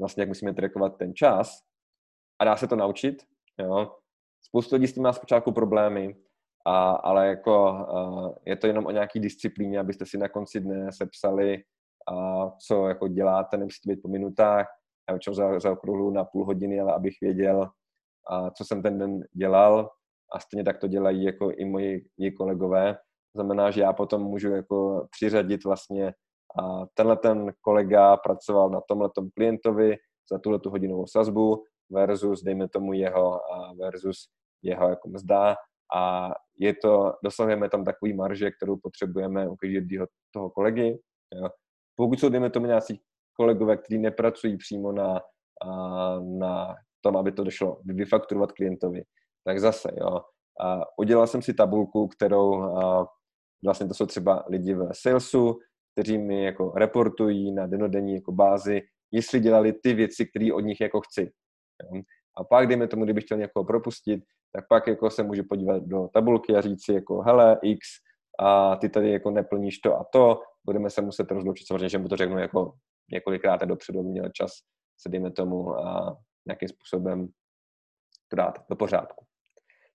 vlastně 0.00 0.22
jak 0.22 0.28
musíme 0.28 0.54
trackovat 0.54 0.98
ten 0.98 1.14
čas 1.14 1.58
a 2.38 2.44
dá 2.44 2.56
se 2.56 2.66
to 2.66 2.76
naučit, 2.76 3.22
jo. 3.60 3.96
Spoustu 4.42 4.74
lidí 4.74 4.86
s 4.86 4.94
tím 4.94 5.02
má 5.02 5.12
zpočátku 5.12 5.52
problémy, 5.52 6.16
a, 6.66 6.90
ale 6.90 7.26
jako 7.26 7.68
a, 7.68 8.34
je 8.46 8.56
to 8.56 8.66
jenom 8.66 8.86
o 8.86 8.90
nějaký 8.90 9.20
disciplíně, 9.20 9.78
abyste 9.78 10.06
si 10.06 10.18
na 10.18 10.28
konci 10.28 10.60
dne 10.60 10.92
sepsali, 10.92 11.62
a, 12.12 12.50
co 12.50 12.88
jako 12.88 13.08
děláte, 13.08 13.56
nemusíte 13.56 13.92
být 13.92 14.02
po 14.02 14.08
minutách, 14.08 14.66
já 15.10 15.34
za, 15.34 15.60
za 15.60 15.72
okruhu 15.72 16.10
na 16.10 16.24
půl 16.24 16.44
hodiny, 16.44 16.80
ale 16.80 16.94
abych 16.94 17.16
věděl, 17.20 17.70
a 18.30 18.50
co 18.50 18.64
jsem 18.64 18.82
ten 18.82 18.98
den 18.98 19.20
dělal 19.32 19.90
a 20.32 20.40
stejně 20.40 20.64
tak 20.64 20.78
to 20.78 20.86
dělají 20.86 21.24
jako 21.24 21.50
i 21.50 21.64
moji, 21.64 22.06
moji 22.18 22.32
kolegové. 22.32 22.98
Znamená, 23.36 23.70
že 23.70 23.80
já 23.80 23.92
potom 23.92 24.22
můžu 24.22 24.50
jako 24.50 25.06
přiřadit 25.10 25.64
vlastně 25.64 26.14
a 26.62 26.86
tenhle 26.94 27.16
ten 27.16 27.52
kolega 27.60 28.16
pracoval 28.16 28.70
na 28.70 28.80
tomhle 28.88 29.10
klientovi 29.34 29.96
za 30.32 30.38
tuhle 30.38 30.58
tu 30.58 30.70
hodinovou 30.70 31.06
sazbu 31.06 31.64
versus, 31.90 32.42
dejme 32.42 32.68
tomu, 32.68 32.92
jeho 32.92 33.52
a 33.52 33.72
versus 33.72 34.28
jeho 34.62 34.88
jako 34.88 35.08
mzda 35.08 35.56
a 35.94 36.30
je 36.58 36.74
to, 36.74 37.12
dosahujeme 37.24 37.68
tam 37.68 37.84
takový 37.84 38.14
marže, 38.14 38.50
kterou 38.50 38.76
potřebujeme 38.76 39.48
u 39.48 39.56
každého 39.56 40.06
toho 40.30 40.50
kolegy. 40.50 40.98
Jo. 41.34 41.48
Pokud 41.96 42.20
jsou, 42.20 42.28
dejme 42.28 42.50
tomu, 42.50 42.66
nějací 42.66 43.00
kolegové, 43.36 43.76
kteří 43.76 43.98
nepracují 43.98 44.56
přímo 44.56 44.92
na, 44.92 45.20
na 46.38 46.76
tom, 47.06 47.16
aby 47.16 47.32
to 47.32 47.44
došlo 47.44 47.80
vyfakturovat 47.84 48.52
klientovi, 48.52 49.02
tak 49.44 49.60
zase, 49.60 49.88
jo, 50.00 50.20
a 50.60 50.80
udělal 50.98 51.26
jsem 51.26 51.42
si 51.42 51.54
tabulku, 51.54 52.08
kterou 52.08 52.62
a, 52.62 53.06
vlastně 53.64 53.88
to 53.88 53.94
jsou 53.94 54.06
třeba 54.06 54.44
lidi 54.48 54.74
v 54.74 54.88
salesu, 54.92 55.58
kteří 55.92 56.18
mi 56.18 56.44
jako 56.44 56.72
reportují 56.76 57.52
na 57.52 57.66
denodenní 57.66 58.14
jako 58.14 58.32
bázi, 58.32 58.82
jestli 59.12 59.40
dělali 59.40 59.72
ty 59.72 59.94
věci, 59.94 60.26
které 60.26 60.52
od 60.52 60.60
nich 60.60 60.80
jako 60.80 61.00
chci. 61.00 61.30
Jo. 61.82 62.02
A 62.36 62.44
pak, 62.44 62.66
dejme 62.66 62.88
tomu, 62.88 63.04
kdybych 63.04 63.24
chtěl 63.24 63.38
někoho 63.38 63.64
propustit, 63.64 64.24
tak 64.52 64.64
pak 64.68 64.86
jako 64.86 65.10
se 65.10 65.22
můžu 65.22 65.42
podívat 65.48 65.82
do 65.82 66.08
tabulky 66.14 66.56
a 66.56 66.60
říct 66.60 66.84
si 66.84 66.92
jako 66.92 67.22
hele, 67.22 67.58
x, 67.62 67.86
a 68.40 68.76
ty 68.76 68.88
tady 68.88 69.12
jako 69.12 69.30
neplníš 69.30 69.78
to 69.78 69.96
a 69.96 70.04
to, 70.12 70.40
budeme 70.64 70.90
se 70.90 71.02
muset 71.02 71.30
rozloučit, 71.30 71.66
samozřejmě, 71.66 71.88
že 71.88 71.98
mu 71.98 72.08
to 72.08 72.16
řeknu 72.16 72.38
jako 72.38 72.72
několikrát 73.12 73.60
dopředu, 73.60 74.02
měl 74.02 74.28
čas 74.32 74.50
se, 75.00 75.08
dejme 75.08 75.30
tomu, 75.30 75.78
a 75.78 76.16
nějakým 76.46 76.68
způsobem 76.68 77.28
to 78.28 78.36
dát 78.36 78.58
do 78.70 78.76
pořádku. 78.76 79.24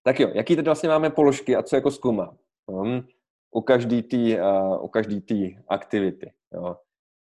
Tak 0.04 0.20
jo, 0.20 0.30
jaký 0.34 0.56
teď 0.56 0.66
vlastně 0.66 0.90
máme 0.90 1.10
položky 1.10 1.56
a 1.56 1.64
co 1.64 1.76
jako 1.76 1.92
zkoumá? 1.92 2.38
Um, 2.66 3.08
u 3.52 3.62
každý 3.62 4.04
té 4.04 4.44
uh, 4.44 4.84
u 4.84 4.88
každý 4.88 5.22
tý 5.22 5.58
aktivity. 5.68 6.34
Jo. 6.54 6.78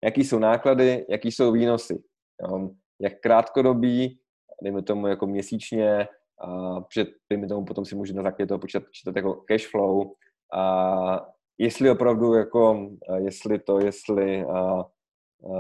Jaký 0.05 0.25
jsou 0.25 0.39
náklady, 0.39 1.07
jaký 1.09 1.33
jsou 1.33 1.53
výnosy. 1.53 2.03
Jo. 2.43 2.71
Jak 3.01 3.21
krátkodobí, 3.21 4.19
dejme 4.63 4.83
tomu 4.83 5.07
jako 5.07 5.27
měsíčně, 5.27 6.09
uh, 6.47 6.81
protože 6.81 7.07
dejme 7.31 7.49
tomu 7.49 7.65
potom 7.65 7.85
si 7.85 7.95
můžu 7.95 8.15
na 8.15 8.23
základě 8.23 8.47
toho 8.47 8.59
počítat, 8.59 8.85
počítat 8.85 9.17
jako 9.17 9.35
cash 9.35 9.71
flow, 9.71 10.13
a 10.55 11.27
jestli 11.59 11.91
opravdu 11.91 12.35
jako, 12.35 12.91
jestli 13.17 13.59
to, 13.59 13.81
jestli 13.81 14.45
uh, 14.45 14.83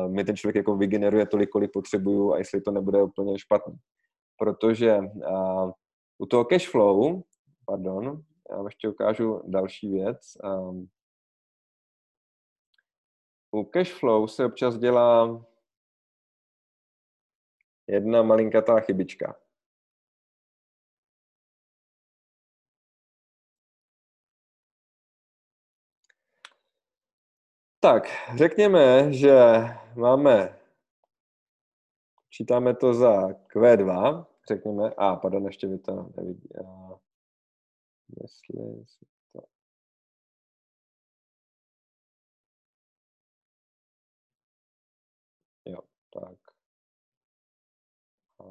mi 0.08 0.24
ten 0.24 0.36
člověk 0.36 0.56
jako 0.56 0.76
vygeneruje 0.76 1.26
tolik, 1.26 1.50
kolik 1.50 1.72
potřebuju 1.72 2.32
a 2.32 2.38
jestli 2.38 2.60
to 2.60 2.70
nebude 2.70 3.02
úplně 3.02 3.38
špatný. 3.38 3.76
Protože 4.36 4.98
uh, 4.98 5.72
u 6.18 6.26
toho 6.26 6.44
cash 6.44 6.70
flow, 6.70 7.22
pardon, 7.66 8.22
já 8.50 8.56
vám 8.56 8.66
ještě 8.66 8.88
ukážu 8.88 9.42
další 9.44 9.92
věc. 9.92 10.36
Um, 10.44 10.88
u 13.52 13.64
cash 13.64 13.92
flow 13.92 14.28
se 14.28 14.44
občas 14.44 14.78
dělá 14.78 15.44
jedna 17.86 18.22
malinkatá 18.22 18.80
chybička. 18.80 19.43
Tak, 27.84 28.04
řekněme, 28.36 29.12
že 29.12 29.34
máme, 29.96 30.58
čítáme 32.30 32.76
to 32.76 32.94
za 32.94 33.28
Q2, 33.28 34.26
řekněme, 34.48 34.90
a 34.96 35.16
pardon, 35.16 35.46
ještě 35.46 35.66
vy 35.66 35.78
to 35.78 36.10
nevidí. 36.16 36.48
A, 36.56 36.98
jestli 38.22 38.84
to... 39.32 39.42
Jo, 45.64 45.80
tak. 46.12 46.38
A 48.40 48.44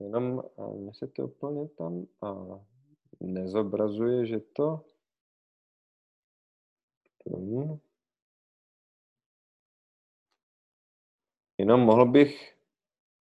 jenom 0.00 0.38
a 0.38 0.92
se 0.92 1.06
to 1.06 1.24
úplně 1.24 1.68
tam 1.68 2.06
a 2.22 2.34
nezobrazuje, 3.20 4.26
že 4.26 4.40
to 4.40 4.84
Hmm. 7.26 7.78
Jenom 11.58 11.80
mohl 11.80 12.06
bych 12.06 12.56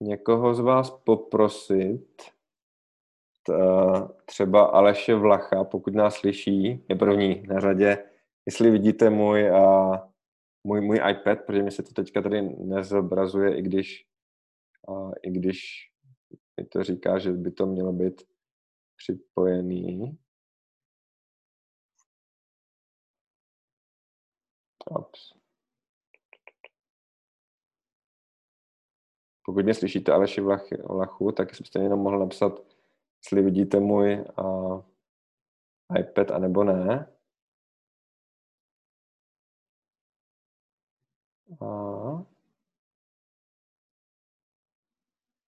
někoho 0.01 0.55
z 0.55 0.61
vás 0.61 0.91
poprosit, 0.91 2.23
třeba 4.25 4.65
Aleše 4.65 5.15
Vlacha, 5.15 5.65
pokud 5.65 5.95
nás 5.95 6.15
slyší, 6.15 6.85
je 6.89 6.97
první 6.97 7.43
na 7.43 7.61
řadě, 7.61 8.11
jestli 8.47 8.71
vidíte 8.71 9.11
můj, 9.11 9.51
a, 9.51 9.91
můj, 10.65 10.81
můj 10.81 11.01
iPad, 11.11 11.39
protože 11.47 11.63
mi 11.63 11.71
se 11.71 11.83
to 11.83 11.93
teďka 11.93 12.23
tady 12.23 12.43
nezobrazuje, 12.43 13.59
i 13.59 13.63
když, 13.63 14.07
a, 14.89 15.11
i 15.23 15.31
když 15.31 15.91
mi 16.61 16.67
to 16.67 16.85
říká, 16.85 17.19
že 17.19 17.33
by 17.33 17.51
to 17.51 17.67
mělo 17.67 17.93
být 17.93 18.23
připojený. 18.97 20.19
Ups. 24.91 25.39
Pokud 29.49 29.65
mě 29.65 29.75
slyšíte 29.75 30.13
Aleši 30.13 30.41
Vlachu, 30.89 31.33
tak 31.33 31.49
byste 31.59 31.83
jenom 31.83 32.01
mohl 32.01 32.19
napsat, 32.19 32.53
jestli 33.25 33.43
vidíte 33.43 33.81
můj 33.81 34.25
uh, 34.39 34.83
iPad, 36.01 36.31
anebo 36.31 36.65
ne. 36.65 37.13
A... 41.61 41.65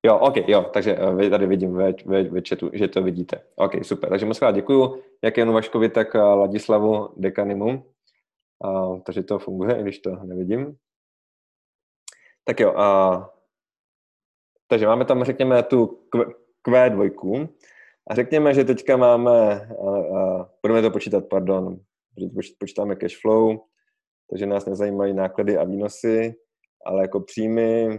Jo, 0.06 0.18
OK, 0.18 0.36
jo, 0.36 0.70
takže 0.72 0.98
uh, 0.98 1.30
tady 1.30 1.46
vidím 1.46 1.74
ve, 1.74 1.92
ve, 2.06 2.22
ve 2.22 2.40
chatu, 2.48 2.70
že 2.72 2.88
to 2.88 3.02
vidíte. 3.02 3.44
OK, 3.54 3.72
super. 3.84 4.10
Takže 4.10 4.26
moc 4.26 4.38
krát 4.38 4.52
děkuju, 4.52 5.02
jak 5.22 5.36
jen 5.36 5.52
Vaškovi, 5.52 5.88
tak 5.88 6.14
uh, 6.14 6.20
Ladislavu 6.20 7.08
Dekanimu. 7.16 7.84
A, 8.64 8.96
takže 9.06 9.22
to 9.22 9.38
funguje, 9.38 9.78
i 9.78 9.82
když 9.82 9.98
to 9.98 10.10
nevidím. 10.10 10.76
Tak 12.44 12.60
jo, 12.60 12.76
a, 12.76 13.30
takže 14.66 14.86
máme 14.86 15.04
tam, 15.04 15.24
řekněme, 15.24 15.62
tu 15.62 16.08
Q2 16.68 17.48
a 18.10 18.14
řekněme, 18.14 18.54
že 18.54 18.64
teďka 18.64 18.96
máme, 18.96 19.60
a, 19.60 20.18
a, 20.18 20.50
budeme 20.62 20.82
to 20.82 20.90
počítat, 20.90 21.24
pardon, 21.30 21.80
počítáme 22.60 22.96
cash 22.96 23.20
flow, 23.20 23.58
takže 24.30 24.46
nás 24.46 24.66
nezajímají 24.66 25.14
náklady 25.14 25.58
a 25.58 25.64
výnosy, 25.64 26.34
ale 26.86 27.02
jako 27.02 27.20
příjmy, 27.20 27.98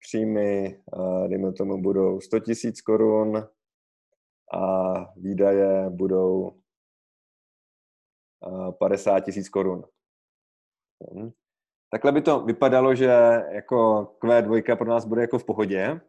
příjmy, 0.00 0.80
dejme 1.28 1.52
tomu, 1.52 1.82
budou 1.82 2.20
100 2.20 2.36
000 2.36 2.46
korun 2.86 3.48
a 4.54 4.94
výdaje 5.16 5.90
budou 5.90 6.52
50 8.78 9.20
tisíc 9.20 9.48
korun. 9.48 9.84
Hm. 11.14 11.30
Takhle 11.90 12.12
by 12.12 12.22
to 12.22 12.40
vypadalo, 12.40 12.94
že 12.94 13.06
jako 13.50 14.02
Q2 14.22 14.76
pro 14.76 14.88
nás 14.88 15.04
bude 15.04 15.20
jako 15.20 15.38
v 15.38 15.44
pohodě, 15.44 16.00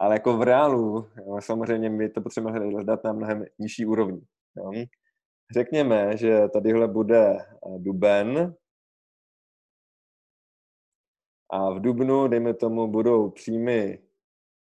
ale 0.00 0.14
jako 0.14 0.36
v 0.36 0.42
reálu 0.42 1.08
samozřejmě 1.38 1.90
my 1.90 2.08
to 2.08 2.20
potřebujeme 2.20 2.66
hledat 2.66 3.04
na 3.04 3.12
mnohem 3.12 3.44
nižší 3.58 3.86
úrovni. 3.86 4.20
Jo. 4.56 4.84
Řekněme, 5.52 6.16
že 6.16 6.48
tadyhle 6.48 6.88
bude 6.88 7.36
eh, 7.38 7.78
duben 7.78 8.54
a 11.50 11.70
v 11.70 11.80
dubnu, 11.80 12.28
dejme 12.28 12.54
tomu, 12.54 12.88
budou 12.88 13.30
příjmy, 13.30 13.98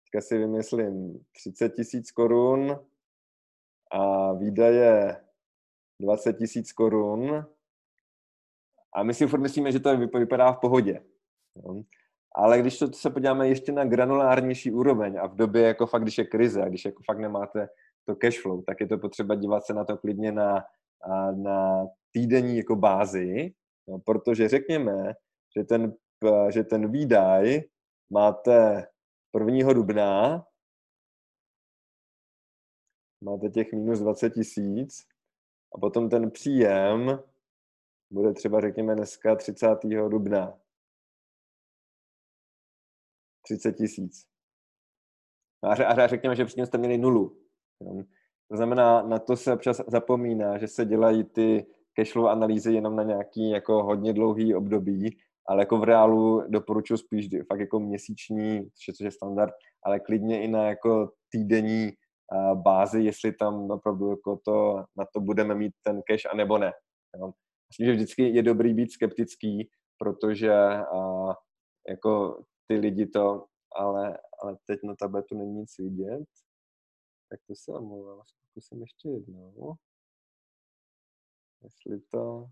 teďka 0.05 0.21
si 0.21 0.39
vymyslím, 0.39 1.25
30 1.33 1.69
tisíc 1.69 2.11
korun 2.11 2.81
a 3.93 4.33
výdaje 4.33 5.17
20 6.03 6.33
tisíc 6.33 6.73
korun 6.73 7.47
a 8.95 9.03
my 9.03 9.15
si 9.15 9.27
furt 9.27 9.41
myslíme, 9.41 9.73
že 9.73 9.81
to 9.81 9.97
vypadá 9.97 10.53
v 10.53 10.61
pohodě. 10.61 11.05
Jo. 11.57 11.83
Ale 12.35 12.59
když 12.59 12.79
to 12.79 12.93
se 12.93 13.11
podíváme 13.11 13.49
ještě 13.49 13.73
na 13.73 13.85
granulárnější 13.85 14.73
úroveň 14.73 15.19
a 15.21 15.27
v 15.27 15.37
době, 15.37 15.63
jako 15.63 15.87
fakt, 15.87 16.03
když 16.03 16.19
je 16.19 16.25
krize 16.25 16.63
a 16.63 16.69
když 16.69 16.85
jako 16.85 17.03
fakt 17.03 17.19
nemáte 17.19 17.69
to 18.05 18.17
cash 18.17 18.43
flow, 18.43 18.63
tak 18.63 18.81
je 18.81 18.87
to 18.87 18.99
potřeba 18.99 19.35
dívat 19.35 19.65
se 19.65 19.75
na 19.75 19.85
to 19.85 19.97
klidně 19.97 20.33
na, 20.33 20.65
na 21.35 21.87
týdenní 22.13 22.57
jako 22.57 22.77
bázi, 22.77 23.55
jo, 23.89 23.99
protože 23.99 24.49
řekněme, 24.49 25.15
že 25.57 25.65
ten, 25.65 25.95
že 26.51 26.65
ten 26.65 26.93
výdaj 26.93 27.61
máte 28.11 28.87
1. 29.39 29.73
dubna, 29.73 30.45
máte 33.25 33.49
těch 33.49 33.73
minus 33.73 34.01
20 34.01 34.31
tisíc 34.31 35.12
a 35.75 35.79
potom 35.79 36.09
ten 36.09 36.31
příjem 36.31 37.23
bude 38.11 38.33
třeba, 38.33 38.61
řekněme, 38.61 38.95
dneska 38.95 39.37
30. 39.37 39.67
dubna. 40.09 40.59
30 43.43 43.73
tisíc. 43.73 44.27
A 45.63 46.07
řekněme, 46.07 46.37
že 46.37 46.45
předtím 46.45 46.67
jste 46.67 46.79
měli 46.79 46.99
nulu. 46.99 47.37
To 48.49 48.57
znamená, 48.57 49.03
na 49.03 49.19
to 49.19 49.37
se 49.37 49.53
občas 49.53 49.81
zapomíná, 49.87 50.59
že 50.59 50.69
se 50.69 50.85
dělají 50.85 51.25
ty 51.25 51.67
cashflow 51.95 52.27
analýzy 52.27 52.73
jenom 52.73 52.97
na 52.97 53.03
nějaký 53.03 53.51
jako 53.51 53.83
hodně 53.83 54.13
dlouhý 54.13 54.55
období, 54.55 55.19
ale 55.47 55.63
jako 55.63 55.79
v 55.79 55.85
reálu 55.85 56.43
doporučuji 56.49 56.97
spíš 56.97 57.29
fakt 57.49 57.61
jako 57.61 57.81
měsíční, 57.81 58.69
což 58.87 59.01
je 59.01 59.11
standard, 59.11 59.53
ale 59.83 60.01
klidně 60.01 60.43
i 60.43 60.49
na 60.49 60.69
jako 60.69 61.13
týdenní 61.31 61.93
bázi, 62.55 63.03
jestli 63.03 63.33
tam 63.33 63.71
opravdu 63.71 64.11
jako 64.11 64.41
to, 64.45 64.85
na 64.97 65.07
to 65.15 65.21
budeme 65.21 65.55
mít 65.55 65.73
ten 65.83 66.03
cash, 66.03 66.27
anebo 66.33 66.59
ne. 66.59 66.73
Jo. 67.19 67.33
Myslím, 67.71 67.87
že 67.87 67.93
vždycky 67.93 68.23
je 68.23 68.43
dobrý 68.43 68.75
být 68.75 68.93
skeptický, 68.93 69.71
protože 69.99 70.53
a, 70.53 71.35
jako 71.89 72.43
ty 72.67 72.75
lidi 72.75 73.07
to, 73.07 73.47
ale, 73.77 74.19
ale 74.43 74.57
teď 74.67 74.81
na 74.85 74.95
tabletu 74.97 75.39
není 75.39 75.53
nic 75.53 75.79
vidět. 75.79 76.25
Tak 77.31 77.41
to 77.47 77.55
se 77.55 77.73
omlouvám, 77.73 78.21
zkusím 78.51 78.81
ještě 78.81 79.09
jednou. 79.09 79.75
Jestli 81.63 82.01
to... 82.01 82.47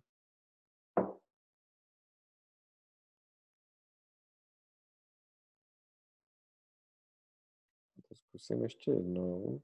zkusím 8.40 8.62
ještě 8.62 8.90
jednou. 8.90 9.60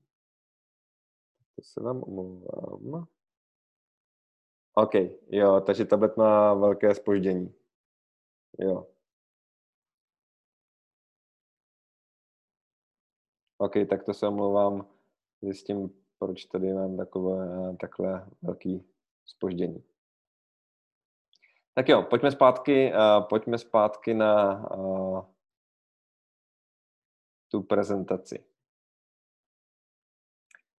To 1.57 1.63
se 1.63 1.81
vám 1.81 2.03
omlouvám. 2.03 3.07
OK, 4.75 4.95
jo, 5.29 5.61
takže 5.61 5.85
tablet 5.85 6.17
má 6.17 6.55
velké 6.55 6.95
spoždění. 6.95 7.55
Jo. 8.59 8.87
OK, 13.59 13.73
tak 13.91 14.05
to 14.05 14.15
se 14.15 14.29
omlouvám. 14.29 14.89
Zjistím, 15.43 16.05
proč 16.19 16.45
tady 16.45 16.75
mám 16.75 16.97
takové, 16.97 17.77
takhle 17.81 18.31
velký 18.43 18.85
spoždění. 19.25 19.85
Tak 21.75 21.89
jo, 21.89 22.03
pojďme 22.03 22.31
zpátky, 22.31 22.93
uh, 22.93 23.29
pojďme 23.29 23.59
zpátky 23.59 24.15
na 24.15 24.65
uh, 24.77 25.25
tu 27.49 27.63
prezentaci. 27.63 28.56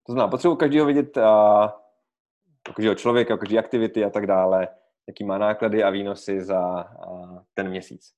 To 0.08 0.12
znamená, 0.12 0.28
potřebuji 0.28 0.56
každého 0.56 0.86
vidět, 0.86 1.16
uh, 1.16 1.68
každého 2.74 2.94
člověka, 2.94 3.36
každé 3.36 3.58
aktivity 3.58 4.04
a 4.04 4.10
tak 4.10 4.26
dále, 4.26 4.68
jaký 5.08 5.24
má 5.24 5.38
náklady 5.38 5.84
a 5.84 5.90
výnosy 5.90 6.44
za 6.44 6.90
uh, 7.08 7.38
ten 7.54 7.68
měsíc. 7.68 8.12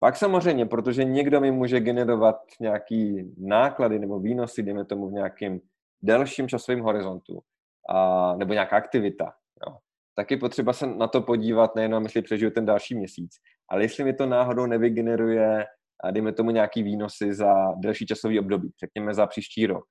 Pak 0.00 0.16
samozřejmě, 0.16 0.66
protože 0.66 1.04
někdo 1.04 1.40
mi 1.40 1.50
může 1.50 1.80
generovat 1.80 2.36
nějaký 2.60 3.32
náklady 3.38 3.98
nebo 3.98 4.18
výnosy, 4.20 4.62
dejme 4.62 4.84
tomu 4.84 5.08
v 5.08 5.12
nějakém 5.12 5.60
delším 6.02 6.48
časovém 6.48 6.80
horizontu, 6.80 7.40
a, 7.88 8.34
nebo 8.36 8.52
nějaká 8.52 8.76
aktivita, 8.76 9.32
jo, 9.66 9.76
tak 10.16 10.30
je 10.30 10.36
potřeba 10.36 10.72
se 10.72 10.86
na 10.86 11.08
to 11.08 11.22
podívat 11.22 11.74
nejenom, 11.74 12.02
jestli 12.02 12.22
přežiju 12.22 12.50
ten 12.50 12.66
další 12.66 12.94
měsíc, 12.94 13.30
ale 13.68 13.82
jestli 13.82 14.04
mi 14.04 14.14
to 14.14 14.26
náhodou 14.26 14.66
nevygeneruje, 14.66 15.66
a 16.04 16.10
dejme 16.10 16.32
tomu 16.32 16.50
nějaký 16.50 16.82
výnosy 16.82 17.34
za 17.34 17.72
delší 17.76 18.06
časový 18.06 18.38
období, 18.38 18.72
řekněme 18.84 19.14
za 19.14 19.26
příští 19.26 19.66
rok. 19.66 19.84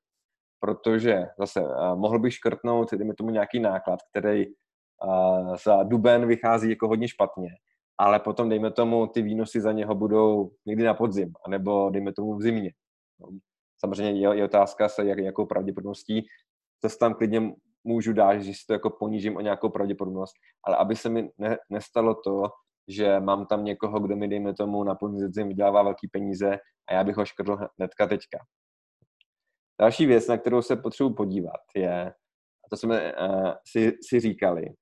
Protože 0.62 1.28
zase 1.40 1.64
mohl 1.96 2.20
bych 2.20 2.34
škrtnout, 2.34 2.94
dejme 2.94 3.14
tomu 3.14 3.30
nějaký 3.30 3.60
náklad, 3.60 4.00
který 4.10 4.46
za 5.66 5.84
duben 5.84 6.28
vychází 6.28 6.70
jako 6.70 6.88
hodně 6.88 7.08
špatně, 7.08 7.50
ale 7.98 8.20
potom, 8.20 8.50
dejme 8.50 8.72
tomu, 8.72 9.08
ty 9.08 9.22
výnosy 9.22 9.62
za 9.62 9.72
něho 9.72 9.96
budou 9.96 10.52
někdy 10.66 10.84
na 10.84 10.94
podzim, 10.94 11.34
anebo 11.46 11.90
dejme 11.90 12.14
tomu 12.14 12.36
v 12.36 12.42
zimě. 12.42 12.72
No, 13.20 13.28
samozřejmě 13.78 14.28
je, 14.28 14.38
je 14.38 14.44
otázka 14.44 14.90
se, 14.90 15.06
jak, 15.06 15.18
jakou 15.18 15.46
pravděpodobností 15.46 16.26
to 16.82 16.90
tam 17.00 17.14
klidně 17.14 17.54
můžu 17.84 18.14
dát, 18.14 18.38
že 18.38 18.54
si 18.54 18.66
to 18.68 18.74
jako 18.74 18.90
ponížím 18.90 19.38
o 19.38 19.42
nějakou 19.42 19.70
pravděpodobnost, 19.70 20.34
ale 20.64 20.78
aby 20.78 20.96
se 20.96 21.10
mi 21.10 21.30
ne, 21.38 21.58
nestalo 21.70 22.16
to, 22.16 22.44
že 22.88 23.20
mám 23.20 23.46
tam 23.46 23.66
někoho, 23.66 24.00
kdo 24.00 24.16
mi, 24.16 24.28
dejme 24.28 24.54
tomu, 24.54 24.84
na 24.84 24.96
podzim 24.96 25.48
vydělává 25.48 25.84
velký 25.84 26.08
peníze 26.08 26.58
a 26.90 26.94
já 26.94 27.04
bych 27.04 27.18
ho 27.18 27.26
škrtl 27.26 27.58
hnedka 27.78 28.08
teďka. 28.08 28.38
Další 29.80 30.06
věc, 30.06 30.28
na 30.28 30.38
kterou 30.38 30.62
se 30.62 30.76
potřebuji 30.76 31.14
podívat, 31.14 31.62
je, 31.76 32.14
a 32.66 32.70
to 32.70 32.78
jsme 32.78 33.14
uh, 33.14 33.54
si, 33.68 33.98
si 34.10 34.20
říkali, 34.20 34.74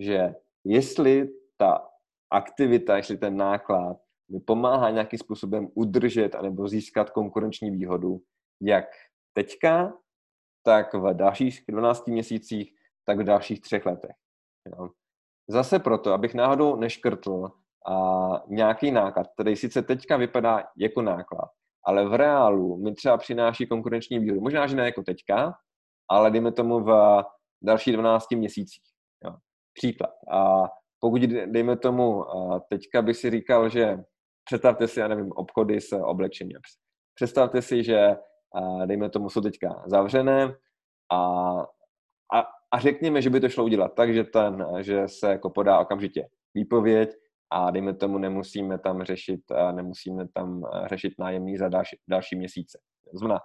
že 0.00 0.34
jestli 0.64 1.28
ta 1.56 1.88
aktivita, 2.30 2.96
jestli 2.96 3.18
ten 3.18 3.36
náklad 3.36 3.96
mi 4.28 4.40
pomáhá 4.40 4.90
nějakým 4.90 5.18
způsobem 5.18 5.68
udržet 5.74 6.34
anebo 6.34 6.68
získat 6.68 7.10
konkurenční 7.10 7.70
výhodu, 7.70 8.20
jak 8.62 8.84
teďka, 9.32 9.92
tak 10.62 10.94
v 10.94 11.14
dalších 11.14 11.64
12 11.68 12.08
měsících, 12.08 12.74
tak 13.04 13.18
v 13.18 13.24
dalších 13.24 13.60
třech 13.60 13.86
letech. 13.86 14.16
Jo. 14.66 14.88
Zase 15.48 15.78
proto, 15.78 16.12
abych 16.12 16.34
náhodou 16.34 16.76
neškrtl 16.76 17.50
a 17.86 17.96
nějaký 18.48 18.90
náklad, 18.90 19.26
který 19.34 19.56
sice 19.56 19.82
teďka 19.82 20.16
vypadá 20.16 20.64
jako 20.76 21.02
náklad, 21.02 21.50
ale 21.86 22.08
v 22.08 22.14
reálu 22.14 22.76
mi 22.76 22.94
třeba 22.94 23.16
přináší 23.16 23.66
konkurenční 23.66 24.18
výhodu. 24.18 24.40
Možná, 24.40 24.66
že 24.66 24.76
ne 24.76 24.84
jako 24.84 25.02
teďka, 25.02 25.54
ale 26.10 26.30
dejme 26.30 26.52
tomu 26.52 26.80
v 26.80 27.22
dalších 27.62 27.92
12 27.92 28.30
měsících. 28.30 28.84
Jo. 29.24 29.34
Příklad. 29.74 30.10
A 30.32 30.68
pokud, 31.00 31.20
dejme 31.46 31.76
tomu, 31.76 32.24
teďka 32.68 33.02
bych 33.02 33.16
si 33.16 33.30
říkal, 33.30 33.68
že 33.68 34.04
představte 34.44 34.88
si, 34.88 35.00
já 35.00 35.08
nevím, 35.08 35.32
obchody 35.32 35.80
s 35.80 35.92
oblečením. 35.92 36.58
Představte 37.14 37.62
si, 37.62 37.84
že 37.84 38.16
dejme 38.86 39.10
tomu, 39.10 39.30
jsou 39.30 39.40
teďka 39.40 39.82
zavřené 39.86 40.56
a, 41.12 41.18
a, 42.34 42.44
a 42.72 42.78
řekněme, 42.78 43.22
že 43.22 43.30
by 43.30 43.40
to 43.40 43.48
šlo 43.48 43.64
udělat 43.64 43.94
tak, 43.94 44.14
že, 44.14 44.24
ten, 44.24 44.66
že 44.80 45.08
se 45.08 45.28
jako 45.28 45.50
podá 45.50 45.78
okamžitě 45.78 46.28
výpověď 46.54 47.10
a 47.50 47.70
dejme 47.70 47.94
tomu 47.94 48.18
nemusíme 48.18 48.78
tam 48.78 49.02
řešit, 49.02 49.40
nemusíme 49.72 50.28
tam 50.28 50.64
řešit 50.86 51.14
nájemný 51.18 51.56
za 51.56 51.68
další, 51.68 51.98
další 52.08 52.36
měsíce. 52.36 52.78
Znamená, 53.12 53.40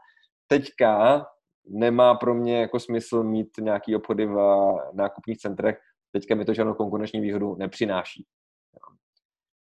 teďka 0.48 1.26
nemá 1.68 2.16
pro 2.16 2.34
mě 2.34 2.62
jako 2.62 2.80
smysl 2.80 3.24
mít 3.24 3.48
nějaký 3.60 3.96
obchody 3.96 4.26
v 4.26 4.38
nákupních 4.94 5.38
centrech, 5.38 5.80
teďka 6.12 6.36
mi 6.36 6.46
to 6.46 6.54
žádnou 6.54 6.74
konkurenční 6.74 7.22
výhodu 7.22 7.56
nepřináší. 7.56 8.26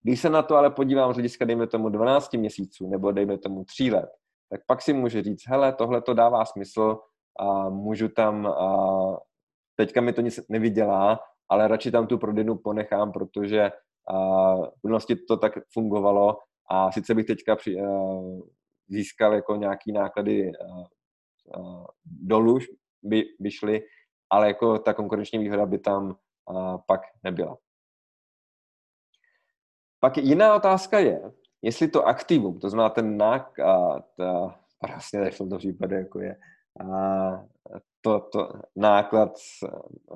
Když 0.04 0.22
se 0.22 0.30
na 0.30 0.42
to 0.42 0.56
ale 0.56 0.70
podívám 0.70 1.14
z 1.14 1.16
hlediska, 1.16 1.46
dejme 1.46 1.68
tomu 1.68 1.90
12 1.90 2.34
měsíců 2.34 2.90
nebo 2.90 3.12
dejme 3.12 3.38
tomu 3.38 3.66
3 3.66 3.92
let, 3.92 4.10
tak 4.50 4.62
pak 4.68 4.82
si 4.82 4.94
může 4.94 5.24
říct, 5.24 5.48
hele, 5.48 5.74
tohle 5.74 6.02
to 6.02 6.14
dává 6.14 6.46
smysl 6.46 7.00
a 7.40 7.70
můžu 7.70 8.08
tam, 8.08 8.48
a 8.48 9.18
teďka 9.76 10.02
mi 10.02 10.14
to 10.14 10.22
nic 10.22 10.40
nevydělá, 10.50 11.20
ale 11.50 11.68
radši 11.68 11.92
tam 11.92 12.08
tu 12.08 12.18
prodejnu 12.18 12.58
ponechám, 12.58 13.12
protože 13.12 13.72
v 14.80 14.84
minulosti 14.84 15.16
to 15.16 15.38
tak 15.38 15.54
fungovalo 15.74 16.38
a 16.70 16.92
sice 16.92 17.16
bych 17.16 17.26
teďka 17.26 17.56
při, 17.56 17.80
a, 17.80 17.86
získal 18.88 19.34
jako 19.34 19.56
nějaký 19.56 19.92
náklady 19.92 20.52
a, 20.52 20.82
a, 21.60 21.86
dolů, 22.06 22.60
by, 23.04 23.24
by 23.40 23.52
šly, 23.52 23.82
ale 24.30 24.48
jako 24.48 24.80
ta 24.80 24.94
konkurenční 24.94 25.40
výhoda 25.40 25.66
by 25.66 25.80
tam 25.80 26.16
a, 26.48 26.78
pak 26.78 27.02
nebyla. 27.24 27.58
Pak 30.00 30.18
jiná 30.18 30.56
otázka 30.56 31.00
je, 31.00 31.32
jestli 31.62 31.88
to 31.88 32.04
aktivum, 32.04 32.60
to 32.60 32.70
znamená 32.70 32.90
ten 32.90 33.18
náklad, 33.18 34.06
vlastně 34.88 35.32
v 35.32 35.38
tomto 35.38 35.58
případě 35.58 35.96
jako 35.96 36.20
je, 36.20 36.36
a 36.80 37.46
to, 38.02 38.20
to 38.20 38.50
náklad, 38.76 39.32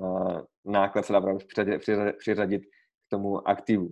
a 0.02 0.42
náklad 0.64 1.06
se 1.06 1.12
dá 1.12 1.20
právě 1.20 1.38
přiřadit 2.18 2.62
tomu 3.08 3.48
aktivu. 3.48 3.90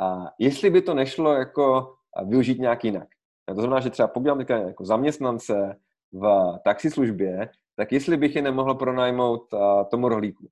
A 0.00 0.24
jestli 0.38 0.70
by 0.70 0.82
to 0.82 0.94
nešlo 0.94 1.32
jako 1.32 1.94
využít 2.26 2.58
nějak 2.58 2.84
jinak. 2.84 3.08
To 3.48 3.54
znamená, 3.54 3.80
že 3.80 3.90
třeba 3.90 4.08
pokud 4.08 4.26
mám 4.26 4.40
jako 4.40 4.84
zaměstnance 4.84 5.76
v 6.12 6.54
taxislužbě, 6.64 7.48
tak 7.76 7.92
jestli 7.92 8.16
bych 8.16 8.36
je 8.36 8.42
nemohl 8.42 8.74
pronajmout 8.74 9.42
tomu 9.90 10.08
rohlíku. 10.08 10.48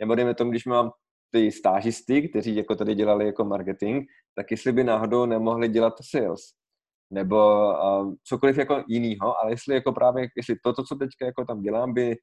Nebo 0.00 0.14
dejme 0.14 0.34
tomu, 0.34 0.50
když 0.50 0.66
mám 0.66 0.90
ty 1.30 1.52
stážisty, 1.52 2.28
kteří 2.28 2.56
jako 2.56 2.74
tady 2.74 2.94
dělali 2.94 3.26
jako 3.26 3.44
marketing, 3.44 4.04
tak 4.34 4.50
jestli 4.50 4.72
by 4.72 4.84
náhodou 4.84 5.26
nemohli 5.26 5.68
dělat 5.68 5.94
sales 6.10 6.40
nebo 7.10 7.68
uh, 7.68 8.14
cokoliv 8.24 8.58
jako 8.58 8.84
jinýho, 8.88 9.42
ale 9.42 9.52
jestli 9.52 9.74
jako 9.74 9.92
právě, 9.92 10.28
jestli 10.36 10.56
to, 10.62 10.72
to, 10.72 10.84
co 10.84 10.94
teďka 10.94 11.26
jako 11.26 11.44
tam 11.44 11.62
dělám, 11.62 11.94
by 11.94 12.16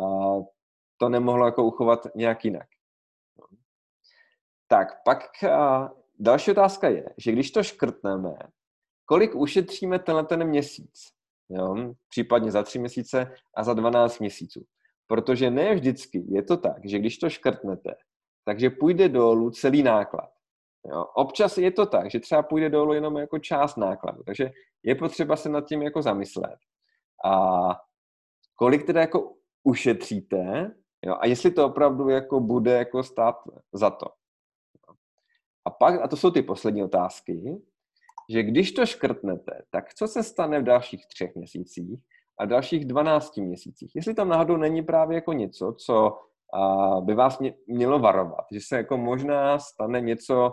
uh, 0.00 0.44
to 0.96 1.08
nemohlo 1.08 1.46
jako 1.46 1.64
uchovat 1.64 2.06
nějak 2.14 2.44
jinak. 2.44 2.66
Tak, 4.68 4.88
pak 5.04 5.18
uh, 5.42 5.88
další 6.18 6.50
otázka 6.50 6.88
je, 6.88 7.04
že 7.18 7.32
když 7.32 7.50
to 7.50 7.62
škrtneme, 7.62 8.34
kolik 9.04 9.34
ušetříme 9.34 9.98
tenhle 9.98 10.24
ten 10.24 10.44
měsíc? 10.44 11.14
Jo? 11.48 11.94
Případně 12.08 12.50
za 12.50 12.62
tři 12.62 12.78
měsíce 12.78 13.32
a 13.56 13.64
za 13.64 13.74
12 13.74 14.18
měsíců. 14.18 14.64
Protože 15.06 15.50
ne 15.50 15.74
vždycky 15.74 16.24
je 16.28 16.42
to 16.42 16.56
tak, 16.56 16.84
že 16.84 16.98
když 16.98 17.18
to 17.18 17.30
škrtnete, 17.30 17.94
takže 18.44 18.70
půjde 18.70 19.08
dolů 19.08 19.50
celý 19.50 19.82
náklad. 19.82 20.30
Jo. 20.86 21.04
Občas 21.14 21.58
je 21.58 21.70
to 21.70 21.86
tak, 21.86 22.10
že 22.10 22.20
třeba 22.20 22.42
půjde 22.42 22.70
dolů 22.70 22.92
jenom 22.92 23.16
jako 23.16 23.38
část 23.38 23.76
nákladu, 23.76 24.22
takže 24.22 24.50
je 24.82 24.94
potřeba 24.94 25.36
se 25.36 25.48
nad 25.48 25.66
tím 25.66 25.82
jako 25.82 26.02
zamyslet. 26.02 26.58
A 27.24 27.60
kolik 28.54 28.86
teda 28.86 29.00
jako 29.00 29.34
ušetříte 29.62 30.70
jo, 31.04 31.16
a 31.20 31.26
jestli 31.26 31.50
to 31.50 31.66
opravdu 31.66 32.08
jako 32.08 32.40
bude 32.40 32.72
jako 32.72 33.02
stát 33.02 33.36
za 33.72 33.90
to. 33.90 34.06
A 35.66 35.70
pak, 35.70 36.00
a 36.02 36.08
to 36.08 36.16
jsou 36.16 36.30
ty 36.30 36.42
poslední 36.42 36.82
otázky, 36.82 37.62
že 38.30 38.42
když 38.42 38.72
to 38.72 38.86
škrtnete, 38.86 39.62
tak 39.70 39.94
co 39.94 40.08
se 40.08 40.22
stane 40.22 40.60
v 40.60 40.64
dalších 40.64 41.06
třech 41.06 41.34
měsících 41.34 42.00
a 42.40 42.44
v 42.44 42.48
dalších 42.48 42.84
12 42.84 43.36
měsících? 43.36 43.92
Jestli 43.96 44.14
tam 44.14 44.28
náhodou 44.28 44.56
není 44.56 44.82
právě 44.82 45.14
jako 45.14 45.32
něco, 45.32 45.72
co 45.72 46.18
by 47.00 47.14
vás 47.14 47.38
mě, 47.38 47.54
mělo 47.66 47.98
varovat, 47.98 48.44
že 48.52 48.60
se 48.60 48.76
jako 48.76 48.96
možná 48.96 49.58
stane 49.58 50.00
něco, 50.00 50.52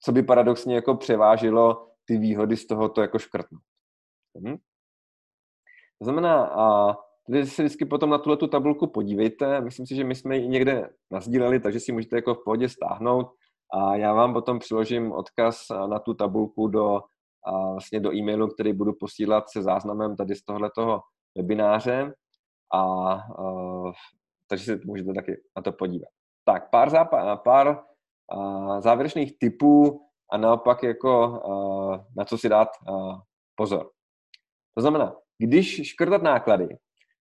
co 0.00 0.12
by 0.12 0.22
paradoxně 0.22 0.74
jako 0.74 0.94
převážilo 0.94 1.88
ty 2.04 2.18
výhody 2.18 2.56
z 2.56 2.66
tohoto 2.66 3.00
jako 3.00 3.18
škrtnout. 3.18 3.62
Hm? 4.38 4.56
To 5.98 6.04
znamená, 6.04 6.44
a 6.44 6.94
tady 7.26 7.46
se 7.46 7.62
vždycky 7.62 7.84
potom 7.84 8.10
na 8.10 8.18
tuhle 8.18 8.36
tu 8.36 8.46
tabulku 8.46 8.86
podívejte. 8.86 9.60
Myslím 9.60 9.86
si, 9.86 9.94
že 9.94 10.04
my 10.04 10.14
jsme 10.14 10.36
ji 10.36 10.48
někde 10.48 10.90
nazdíleli, 11.10 11.60
takže 11.60 11.80
si 11.80 11.92
můžete 11.92 12.16
jako 12.16 12.34
v 12.34 12.44
pohodě 12.44 12.68
stáhnout 12.68 13.32
a 13.74 13.96
já 13.96 14.12
vám 14.12 14.32
potom 14.32 14.58
přiložím 14.58 15.12
odkaz 15.12 15.68
na 15.86 15.98
tu 15.98 16.14
tabulku 16.14 16.68
do, 16.68 17.00
vlastně 17.72 18.00
do 18.00 18.14
e-mailu, 18.14 18.48
který 18.48 18.72
budu 18.72 18.92
posílat 19.00 19.44
se 19.50 19.62
záznamem 19.62 20.16
tady 20.16 20.34
z 20.34 20.44
tohoto 20.44 21.00
webináře. 21.36 22.14
A, 22.74 22.80
a 22.80 23.22
takže 24.48 24.64
se 24.64 24.80
můžete 24.84 25.12
taky 25.14 25.42
na 25.56 25.62
to 25.62 25.72
podívat. 25.72 26.08
Tak, 26.44 26.70
pár, 26.70 26.88
zápa- 26.88 27.36
pár 27.36 27.82
a, 28.30 28.80
závěrečných 28.80 29.38
typů 29.38 30.00
a 30.32 30.36
naopak 30.36 30.82
jako 30.82 31.40
na 32.16 32.24
co 32.24 32.38
si 32.38 32.48
dát 32.48 32.68
pozor. 33.54 33.90
To 34.74 34.80
znamená, 34.80 35.16
když 35.38 35.88
škrtat 35.88 36.22
náklady, 36.22 36.68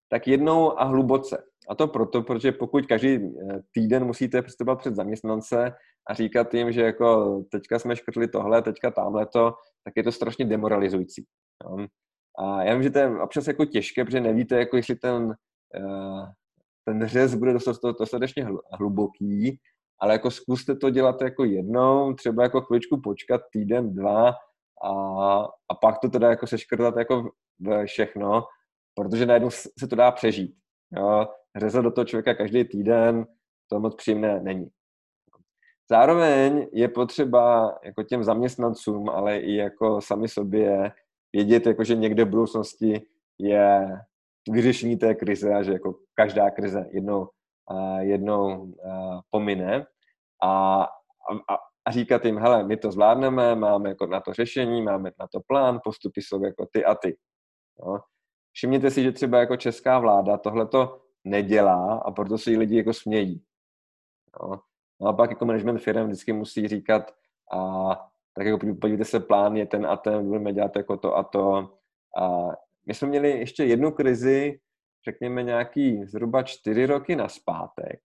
tak 0.08 0.28
jednou 0.28 0.80
a 0.80 0.84
hluboce. 0.84 1.44
A 1.68 1.74
to 1.74 1.88
proto, 1.88 2.22
protože 2.22 2.52
pokud 2.52 2.86
každý 2.86 3.08
e, 3.14 3.28
týden 3.72 4.04
musíte 4.04 4.42
přistupovat 4.42 4.78
před 4.78 4.96
zaměstnance 4.96 5.72
a 6.10 6.14
říkat 6.14 6.54
jim, 6.54 6.72
že 6.72 6.82
jako 6.82 7.40
teďka 7.50 7.78
jsme 7.78 7.96
škrtli 7.96 8.28
tohle, 8.28 8.62
teďka 8.62 8.90
tamhle 8.90 9.26
to, 9.26 9.54
tak 9.84 9.92
je 9.96 10.02
to 10.02 10.12
strašně 10.12 10.44
demoralizující. 10.44 11.24
Jo. 11.64 11.86
A 12.38 12.62
já 12.62 12.74
vím, 12.74 12.82
že 12.82 12.90
to 12.90 12.98
je 12.98 13.20
občas 13.20 13.46
jako 13.46 13.64
těžké, 13.64 14.04
protože 14.04 14.20
nevíte, 14.20 14.58
jako 14.58 14.76
jestli 14.76 14.94
ten, 14.94 15.34
e, 15.74 15.82
ten 16.84 17.06
řez 17.06 17.34
bude 17.34 17.52
dostatečně 17.98 18.46
hluboký, 18.72 19.60
ale 20.00 20.12
jako 20.12 20.30
zkuste 20.30 20.76
to 20.76 20.90
dělat 20.90 21.22
jako 21.22 21.44
jednou, 21.44 22.14
třeba 22.14 22.42
jako 22.42 22.60
chvíličku 22.60 23.00
počkat 23.00 23.40
týden, 23.52 23.94
dva 23.94 24.28
a, 24.84 24.90
a 25.68 25.74
pak 25.80 25.98
to 25.98 26.08
teda 26.08 26.30
jako 26.30 26.46
seškrtat 26.46 26.96
jako 26.96 27.30
všechno, 27.86 28.44
protože 28.94 29.26
najednou 29.26 29.50
se 29.50 29.88
to 29.90 29.96
dá 29.96 30.10
přežít. 30.10 30.54
Jo? 30.96 31.28
Řezat 31.56 31.84
do 31.84 31.90
toho 31.90 32.04
člověka 32.04 32.34
každý 32.34 32.64
týden, 32.64 33.26
to 33.70 33.80
moc 33.80 33.94
příjemné 33.94 34.40
není. 34.40 34.68
Zároveň 35.90 36.68
je 36.72 36.88
potřeba 36.88 37.74
jako 37.84 38.02
těm 38.02 38.24
zaměstnancům, 38.24 39.08
ale 39.08 39.38
i 39.38 39.54
jako 39.54 40.00
sami 40.00 40.28
sobě 40.28 40.92
vědět, 41.32 41.66
jako 41.66 41.84
že 41.84 41.94
někde 41.94 42.24
v 42.24 42.28
budoucnosti 42.28 43.06
je 43.38 43.88
vyřešení 44.50 44.96
té 44.96 45.14
krize 45.14 45.54
a 45.54 45.62
že 45.62 45.72
jako 45.72 45.94
každá 46.14 46.50
krize 46.50 46.86
jednou, 46.90 47.28
jednou 47.98 48.74
pomine 49.30 49.86
a, 50.42 50.82
a, 50.82 51.54
a 51.86 51.90
říkat 51.90 52.24
jim, 52.24 52.38
hele, 52.38 52.64
my 52.64 52.76
to 52.76 52.92
zvládneme, 52.92 53.54
máme 53.54 53.88
jako 53.88 54.06
na 54.06 54.20
to 54.20 54.32
řešení, 54.32 54.82
máme 54.82 55.10
na 55.20 55.26
to 55.32 55.40
plán, 55.46 55.80
postupy 55.84 56.22
jsou 56.22 56.44
jako 56.44 56.66
ty 56.72 56.84
a 56.84 56.94
ty. 56.94 57.16
Jo. 57.80 57.98
Všimněte 58.52 58.90
si, 58.90 59.02
že 59.02 59.12
třeba 59.12 59.38
jako 59.38 59.56
česká 59.56 59.98
vláda 59.98 60.36
tohle 60.36 60.66
to 60.66 61.00
nedělá 61.24 61.94
a 61.94 62.10
proto 62.10 62.38
si 62.38 62.56
lidi 62.58 62.76
jako 62.76 62.92
smějí. 62.92 63.42
Jo. 64.42 64.60
No 65.00 65.08
a 65.08 65.12
pak 65.12 65.30
jako 65.30 65.44
management 65.44 65.78
firm 65.78 66.06
vždycky 66.06 66.32
musí 66.32 66.68
říkat, 66.68 67.14
a 67.52 68.12
tak 68.34 68.46
jako 68.46 68.58
podívejte 68.58 69.04
se, 69.04 69.20
plán 69.20 69.56
je 69.56 69.66
ten 69.66 69.86
a 69.86 69.96
ten, 69.96 70.26
budeme 70.26 70.52
dělat 70.52 70.76
jako 70.76 70.96
to 70.96 71.16
a 71.16 71.22
to. 71.22 71.74
A 72.18 72.48
my 72.86 72.94
jsme 72.94 73.08
měli 73.08 73.30
ještě 73.30 73.64
jednu 73.64 73.90
krizi, 73.90 74.60
řekněme 75.04 75.42
nějaký 75.42 76.04
zhruba 76.04 76.42
čtyři 76.42 76.86
roky 76.86 77.16
na 77.16 77.28
zpátek. 77.28 78.00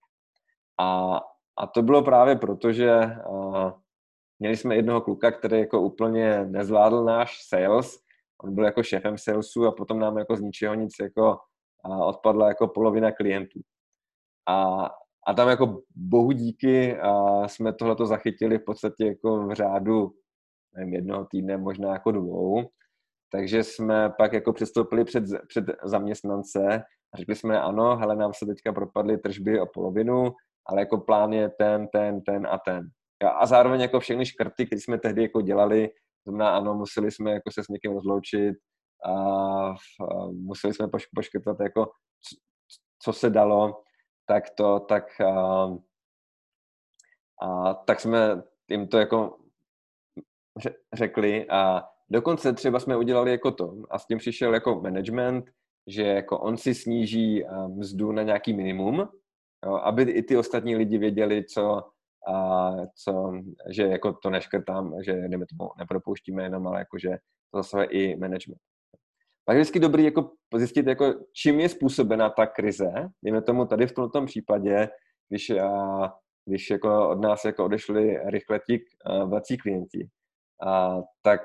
A, 0.78 1.20
a 1.56 1.66
to 1.66 1.82
bylo 1.82 2.02
právě 2.02 2.36
proto, 2.36 2.72
že 2.72 3.00
uh, 3.28 3.72
měli 4.38 4.56
jsme 4.56 4.76
jednoho 4.76 5.00
kluka, 5.00 5.30
který 5.30 5.58
jako 5.58 5.80
úplně 5.80 6.44
nezvládl 6.44 7.04
náš 7.04 7.42
sales. 7.48 8.07
On 8.44 8.54
byl 8.54 8.64
jako 8.64 8.82
šéfem 8.82 9.18
salesu 9.18 9.66
a 9.66 9.72
potom 9.72 9.98
nám 9.98 10.18
jako 10.18 10.36
z 10.36 10.40
ničeho 10.40 10.74
nic 10.74 10.92
jako 11.00 11.38
odpadla 12.06 12.48
jako 12.48 12.68
polovina 12.68 13.12
klientů. 13.12 13.60
A, 14.48 14.86
a 15.26 15.34
tam 15.34 15.48
jako 15.48 15.82
bohu 15.94 16.32
díky 16.32 16.96
uh, 17.02 17.46
jsme 17.46 17.72
tohleto 17.72 18.06
zachytili 18.06 18.58
v 18.58 18.64
podstatě 18.64 19.06
jako 19.06 19.46
v 19.46 19.54
řádu 19.54 20.12
nevím, 20.76 20.94
jednoho 20.94 21.24
týdne, 21.24 21.56
možná 21.56 21.92
jako 21.92 22.12
dvou. 22.12 22.68
Takže 23.32 23.64
jsme 23.64 24.10
pak 24.18 24.32
jako 24.32 24.52
přistoupili 24.52 25.04
před, 25.04 25.24
před 25.48 25.64
zaměstnance 25.84 26.82
a 27.14 27.16
řekli 27.16 27.34
jsme, 27.34 27.60
ano, 27.60 27.96
hele, 27.96 28.16
nám 28.16 28.32
se 28.34 28.46
teďka 28.46 28.72
propadly 28.72 29.18
tržby 29.18 29.60
o 29.60 29.66
polovinu, 29.66 30.32
ale 30.66 30.80
jako 30.80 30.98
plán 30.98 31.32
je 31.32 31.48
ten, 31.48 31.88
ten, 31.88 32.20
ten 32.20 32.46
a 32.46 32.58
ten. 32.58 32.88
A 33.40 33.46
zároveň 33.46 33.80
jako 33.80 34.00
všechny 34.00 34.26
škrty, 34.26 34.66
které 34.66 34.80
jsme 34.80 34.98
tehdy 34.98 35.22
jako 35.22 35.40
dělali, 35.40 35.90
znamená, 36.24 36.56
ano, 36.56 36.74
museli 36.74 37.10
jsme 37.10 37.32
jako 37.32 37.50
se 37.52 37.64
s 37.64 37.68
někým 37.68 37.92
rozloučit, 37.92 38.54
a, 39.04 39.12
a 39.12 39.74
museli 40.32 40.74
jsme 40.74 40.88
poš, 40.88 41.06
poškrtat 41.06 41.60
jako 41.60 41.90
co 43.02 43.12
se 43.12 43.30
dalo, 43.30 43.82
tak 44.26 44.50
to, 44.50 44.80
tak 44.80 45.20
a, 45.20 45.66
a 47.42 47.74
tak 47.74 48.00
jsme 48.00 48.42
jim 48.70 48.88
to 48.88 48.98
jako 48.98 49.38
řekli 50.94 51.48
a 51.50 51.82
dokonce 52.10 52.52
třeba 52.52 52.80
jsme 52.80 52.96
udělali 52.96 53.30
jako 53.30 53.50
to 53.50 53.76
a 53.90 53.98
s 53.98 54.06
tím 54.06 54.18
přišel 54.18 54.54
jako 54.54 54.80
management, 54.80 55.50
že 55.86 56.02
jako 56.02 56.38
on 56.38 56.56
si 56.56 56.74
sníží 56.74 57.44
mzdu 57.68 58.12
na 58.12 58.22
nějaký 58.22 58.52
minimum, 58.52 59.08
jo, 59.66 59.74
aby 59.74 60.02
i 60.02 60.22
ty 60.22 60.36
ostatní 60.36 60.76
lidi 60.76 60.98
věděli, 60.98 61.44
co, 61.44 61.90
a, 62.26 62.70
co, 63.04 63.32
že 63.70 63.82
jako 63.82 64.12
to 64.12 64.30
neškrtám, 64.30 64.94
že 65.04 65.12
jdeme 65.12 65.46
tomu 65.46 65.70
nepropouštíme 65.78 66.42
jenom, 66.42 66.66
ale 66.66 66.78
jako, 66.78 66.98
že 66.98 67.10
to 67.50 67.58
zase 67.58 67.84
i 67.84 68.16
management. 68.16 68.60
Pak 69.44 69.56
je 69.56 69.60
vždycky 69.60 69.80
dobrý 69.80 70.04
jako 70.04 70.30
zjistit, 70.54 70.86
jako, 70.86 71.14
čím 71.32 71.60
je 71.60 71.68
způsobena 71.68 72.30
ta 72.30 72.46
krize. 72.46 72.90
Dejme 73.24 73.42
tomu 73.42 73.66
tady 73.66 73.86
v 73.86 73.92
tomto 73.92 74.24
případě, 74.24 74.88
když, 75.28 75.50
a, 75.50 76.12
když 76.46 76.70
jako 76.70 77.08
od 77.08 77.20
nás 77.20 77.44
jako 77.44 77.64
odešli 77.64 78.18
rychle 78.30 78.60
ti 78.66 78.84
velcí 79.26 79.56
klienti, 79.56 80.08
a, 80.66 80.96
tak 81.22 81.40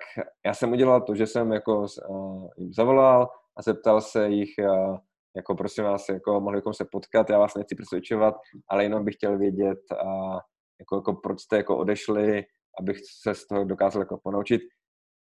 já 0.45 0.53
jsem 0.53 0.71
udělal 0.71 1.01
to, 1.01 1.15
že 1.15 1.27
jsem 1.27 1.51
jako 1.51 1.83
a, 1.83 2.13
jim 2.57 2.73
zavolal 2.73 3.29
a 3.57 3.61
zeptal 3.61 4.01
se 4.01 4.29
jich, 4.29 4.59
a, 4.59 5.01
jako 5.35 5.55
prosím 5.55 5.83
vás, 5.83 6.09
jako 6.09 6.41
mohli 6.41 6.57
bychom 6.57 6.73
se 6.73 6.85
potkat, 6.91 7.29
já 7.29 7.39
vás 7.39 7.55
nechci 7.55 7.75
přesvědčovat, 7.75 8.35
ale 8.67 8.83
jenom 8.83 9.05
bych 9.05 9.15
chtěl 9.15 9.37
vědět, 9.37 9.79
a, 9.91 10.39
jako, 10.79 10.95
jako 10.95 11.13
proč 11.13 11.39
jste 11.41 11.57
jako 11.57 11.77
odešli, 11.77 12.43
abych 12.79 12.97
se 13.21 13.35
z 13.35 13.47
toho 13.47 13.63
dokázal 13.63 14.01
jako 14.01 14.19
ponaučit. 14.23 14.61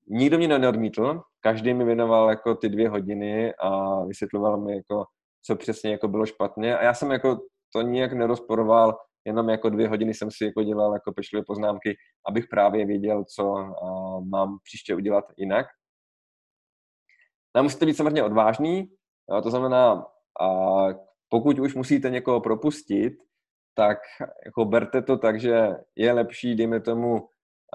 Nikdo 0.08 0.38
mě 0.38 0.58
neodmítl, 0.58 1.22
každý 1.40 1.74
mi 1.74 1.84
věnoval 1.84 2.30
jako 2.30 2.54
ty 2.54 2.68
dvě 2.68 2.88
hodiny 2.88 3.54
a 3.54 4.00
vysvětloval 4.04 4.60
mi 4.60 4.76
jako, 4.76 5.04
co 5.46 5.56
přesně 5.56 5.90
jako 5.90 6.08
bylo 6.08 6.26
špatně 6.26 6.78
a 6.78 6.84
já 6.84 6.94
jsem 6.94 7.10
jako 7.10 7.38
to 7.72 7.82
nijak 7.82 8.12
nerozporoval, 8.12 8.98
jenom 9.24 9.48
jako 9.48 9.68
dvě 9.70 9.88
hodiny 9.88 10.14
jsem 10.14 10.30
si 10.30 10.44
jako 10.44 10.62
dělal 10.62 10.92
jako 10.92 11.12
pečlivé 11.12 11.44
poznámky, 11.46 11.96
abych 12.28 12.44
právě 12.50 12.86
věděl, 12.86 13.24
co 13.36 13.54
mám 14.30 14.58
příště 14.64 14.94
udělat 14.94 15.24
jinak. 15.36 15.66
No, 17.56 17.62
musíte 17.62 17.86
být 17.86 17.94
samozřejmě 17.94 18.22
odvážný, 18.22 18.90
to 19.42 19.50
znamená, 19.50 20.06
pokud 21.28 21.58
už 21.58 21.74
musíte 21.74 22.10
někoho 22.10 22.40
propustit, 22.40 23.12
tak 23.74 23.98
jako 24.44 24.64
berte 24.64 25.02
to 25.02 25.16
tak, 25.16 25.40
že 25.40 25.68
je 25.96 26.12
lepší, 26.12 26.54
dejme 26.54 26.80
tomu, 26.80 27.28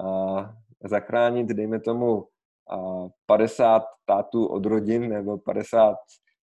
uh, 0.03 0.45
zachránit, 0.83 1.47
dejme 1.47 1.79
tomu, 1.79 2.27
uh, 2.75 3.09
50 3.25 3.83
tátů 4.05 4.45
od 4.45 4.65
rodin 4.65 5.09
nebo 5.09 5.37
50 5.37 5.95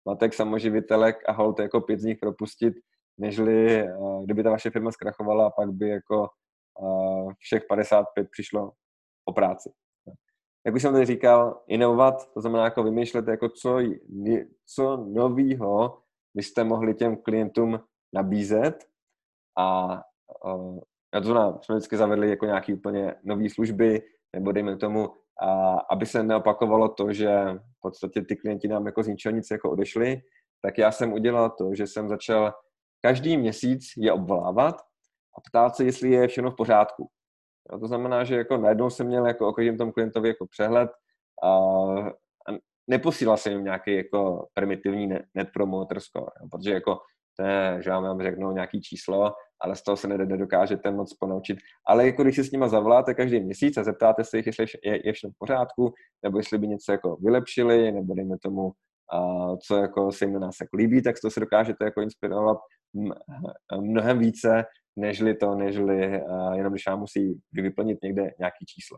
matek 0.06 0.34
samoživitelek 0.34 1.16
a 1.30 1.32
hold 1.32 1.60
jako 1.60 1.82
pět 1.82 2.00
z 2.00 2.04
nich 2.04 2.18
propustit, 2.20 2.74
nežli 3.18 3.88
uh, 3.94 4.24
kdyby 4.24 4.44
ta 4.44 4.50
vaše 4.50 4.70
firma 4.70 4.92
zkrachovala 4.92 5.48
a 5.48 5.50
pak 5.50 5.72
by 5.72 5.90
jako 5.90 6.28
uh, 6.82 7.32
všech 7.40 7.64
55 7.70 8.28
přišlo 8.32 8.72
o 9.26 9.34
práci. 9.34 9.72
Jak 10.66 10.76
už 10.76 10.82
jsem 10.82 10.94
tady 10.94 11.06
říkal, 11.06 11.62
inovovat, 11.68 12.34
to 12.34 12.42
znamená 12.42 12.64
jako 12.64 12.84
vymýšlet, 12.84 13.28
jako 13.28 13.50
co, 13.50 13.80
co 14.66 14.98
novýho 14.98 16.02
byste 16.36 16.64
mohli 16.64 16.94
těm 16.94 17.18
klientům 17.18 17.80
nabízet 18.14 18.86
a 19.58 19.88
uh, 20.46 20.80
to 21.14 21.24
znamená, 21.24 21.60
jsme 21.62 21.76
vždycky 21.76 21.98
zavedli 21.98 22.30
jako 22.30 22.46
nějaké 22.46 22.74
úplně 22.74 23.16
nové 23.24 23.50
služby, 23.50 24.02
nebo 24.36 24.52
dejme 24.52 24.78
tomu, 24.78 25.10
a 25.42 25.80
aby 25.80 26.06
se 26.06 26.24
neopakovalo 26.24 26.90
to, 26.90 27.14
že 27.14 27.30
v 27.54 27.82
podstatě 27.82 28.22
ty 28.22 28.36
klienti 28.36 28.68
nám 28.68 28.86
jako 28.86 29.04
z 29.04 29.08
ničeho 29.08 29.36
nic 29.36 29.52
jako 29.52 29.72
odešli, 29.72 30.22
tak 30.62 30.78
já 30.78 30.92
jsem 30.92 31.14
udělal 31.14 31.50
to, 31.50 31.76
že 31.76 31.88
jsem 31.88 32.10
začal 32.10 32.54
každý 33.02 33.38
měsíc 33.38 33.84
je 33.98 34.14
obvolávat 34.14 34.76
a 35.38 35.42
ptát 35.50 35.76
se, 35.76 35.84
jestli 35.84 36.10
je 36.10 36.28
všechno 36.28 36.52
v 36.52 36.56
pořádku. 36.56 37.10
Jo, 37.72 37.80
to 37.80 37.88
znamená, 37.88 38.24
že 38.24 38.36
jako 38.36 38.58
najednou 38.58 38.90
jsem 38.90 39.08
měl 39.08 39.28
jako 39.28 39.48
o 39.48 39.54
každém 39.54 39.78
tom 39.78 39.92
klientovi 39.92 40.28
jako 40.28 40.48
přehled 40.48 40.90
a, 41.44 41.50
a 41.50 42.54
neposílal 42.88 43.38
jsem 43.38 43.54
jim 43.54 43.64
nějaký 43.64 43.96
jako 43.96 44.48
primitivní 44.54 45.08
net 45.08 45.50
promoter 45.54 46.00
score, 46.00 46.32
protože 46.52 46.74
jako 46.74 46.98
to 47.40 47.46
je, 47.46 47.78
že 47.84 47.90
vám 47.90 48.22
řeknou 48.22 48.52
nějaký 48.52 48.82
číslo, 48.82 49.34
ale 49.62 49.76
z 49.76 49.84
toho 49.84 49.98
se 49.98 50.08
nedokážete 50.08 50.92
moc 50.92 51.14
ponaučit. 51.14 51.58
Ale 51.88 52.06
jako 52.06 52.24
když 52.24 52.36
si 52.36 52.44
s 52.44 52.52
nima 52.52 52.68
zavoláte 52.68 53.14
každý 53.14 53.40
měsíc 53.40 53.78
a 53.78 53.84
zeptáte 53.84 54.24
se 54.24 54.38
jich, 54.38 54.48
jestli 54.48 54.66
je, 54.84 55.08
je 55.08 55.14
všechno 55.14 55.32
v 55.32 55.38
pořádku, 55.40 55.94
nebo 56.24 56.38
jestli 56.38 56.58
by 56.58 56.68
něco 56.68 56.92
jako 56.92 57.18
vylepšili, 57.22 57.92
nebo 57.92 58.14
dejme 58.14 58.38
tomu 58.42 58.72
co 59.68 59.76
jako 59.76 60.12
se 60.12 60.26
jim 60.26 60.34
na 60.34 60.40
nás 60.40 60.56
jako 60.62 60.78
líbí, 60.78 61.02
tak 61.02 61.16
to 61.22 61.30
se 61.30 61.40
dokážete 61.40 61.86
jako 61.86 62.02
inspirovat 62.02 62.58
mnohem 63.82 64.20
více, 64.20 64.64
nežli 64.96 65.36
to, 65.36 65.56
nežli 65.56 66.22
jenom 66.56 66.74
když 66.74 66.88
vám 66.88 67.00
musí 67.00 67.40
vyplnit 67.54 68.04
někde 68.04 68.22
nějaký 68.40 68.66
číslo. 68.66 68.98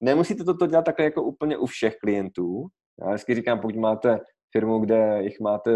Nemusíte 0.00 0.44
toto 0.44 0.66
dělat 0.66 0.84
takhle 0.84 1.04
jako 1.04 1.22
úplně 1.22 1.56
u 1.56 1.66
všech 1.66 1.96
klientů. 1.96 2.66
Já 3.00 3.08
vždycky 3.08 3.34
říkám, 3.34 3.60
pokud 3.60 3.76
máte 3.76 4.20
firmu, 4.52 4.78
kde 4.78 5.22
jich 5.22 5.40
máte, 5.40 5.70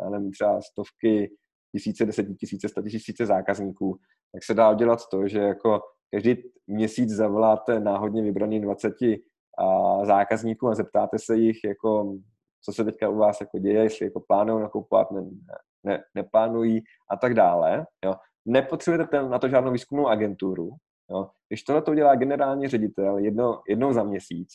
já 0.00 0.10
nevím, 0.10 0.30
třeba 0.30 0.60
stovky, 0.60 1.30
tisíce, 1.76 2.06
desetitisíce, 2.06 2.68
statisíce 2.68 3.26
zákazníků, 3.26 3.98
tak 4.32 4.44
se 4.44 4.54
dá 4.54 4.70
udělat 4.70 5.00
to, 5.10 5.28
že 5.28 5.38
jako 5.38 5.80
každý 6.10 6.36
měsíc 6.66 7.10
zavoláte 7.10 7.80
náhodně 7.80 8.22
vybraný 8.22 8.60
20 8.60 8.94
zákazníků 10.02 10.68
a 10.68 10.74
zeptáte 10.74 11.18
se 11.18 11.36
jich, 11.36 11.64
jako, 11.64 12.16
co 12.64 12.72
se 12.72 12.84
teďka 12.84 13.08
u 13.08 13.16
vás 13.16 13.40
jako 13.40 13.58
děje, 13.58 13.82
jestli 13.82 14.06
jako 14.06 14.20
plánují 14.28 14.62
nakupovat, 14.62 15.10
ne, 15.10 15.22
ne, 15.84 16.02
neplánují 16.14 16.82
a 17.10 17.16
tak 17.16 17.34
dále. 17.34 17.86
Jo. 18.04 18.14
Nepotřebujete 18.46 19.22
na 19.22 19.38
to 19.38 19.48
žádnou 19.48 19.72
výzkumnou 19.72 20.08
agenturu. 20.08 20.70
Jo. 21.10 21.28
Když 21.48 21.62
tohle 21.62 21.82
to 21.82 21.94
dělá 21.94 22.14
generální 22.14 22.68
ředitel 22.68 23.18
jedno, 23.18 23.60
jednou 23.68 23.92
za 23.92 24.02
měsíc 24.02 24.48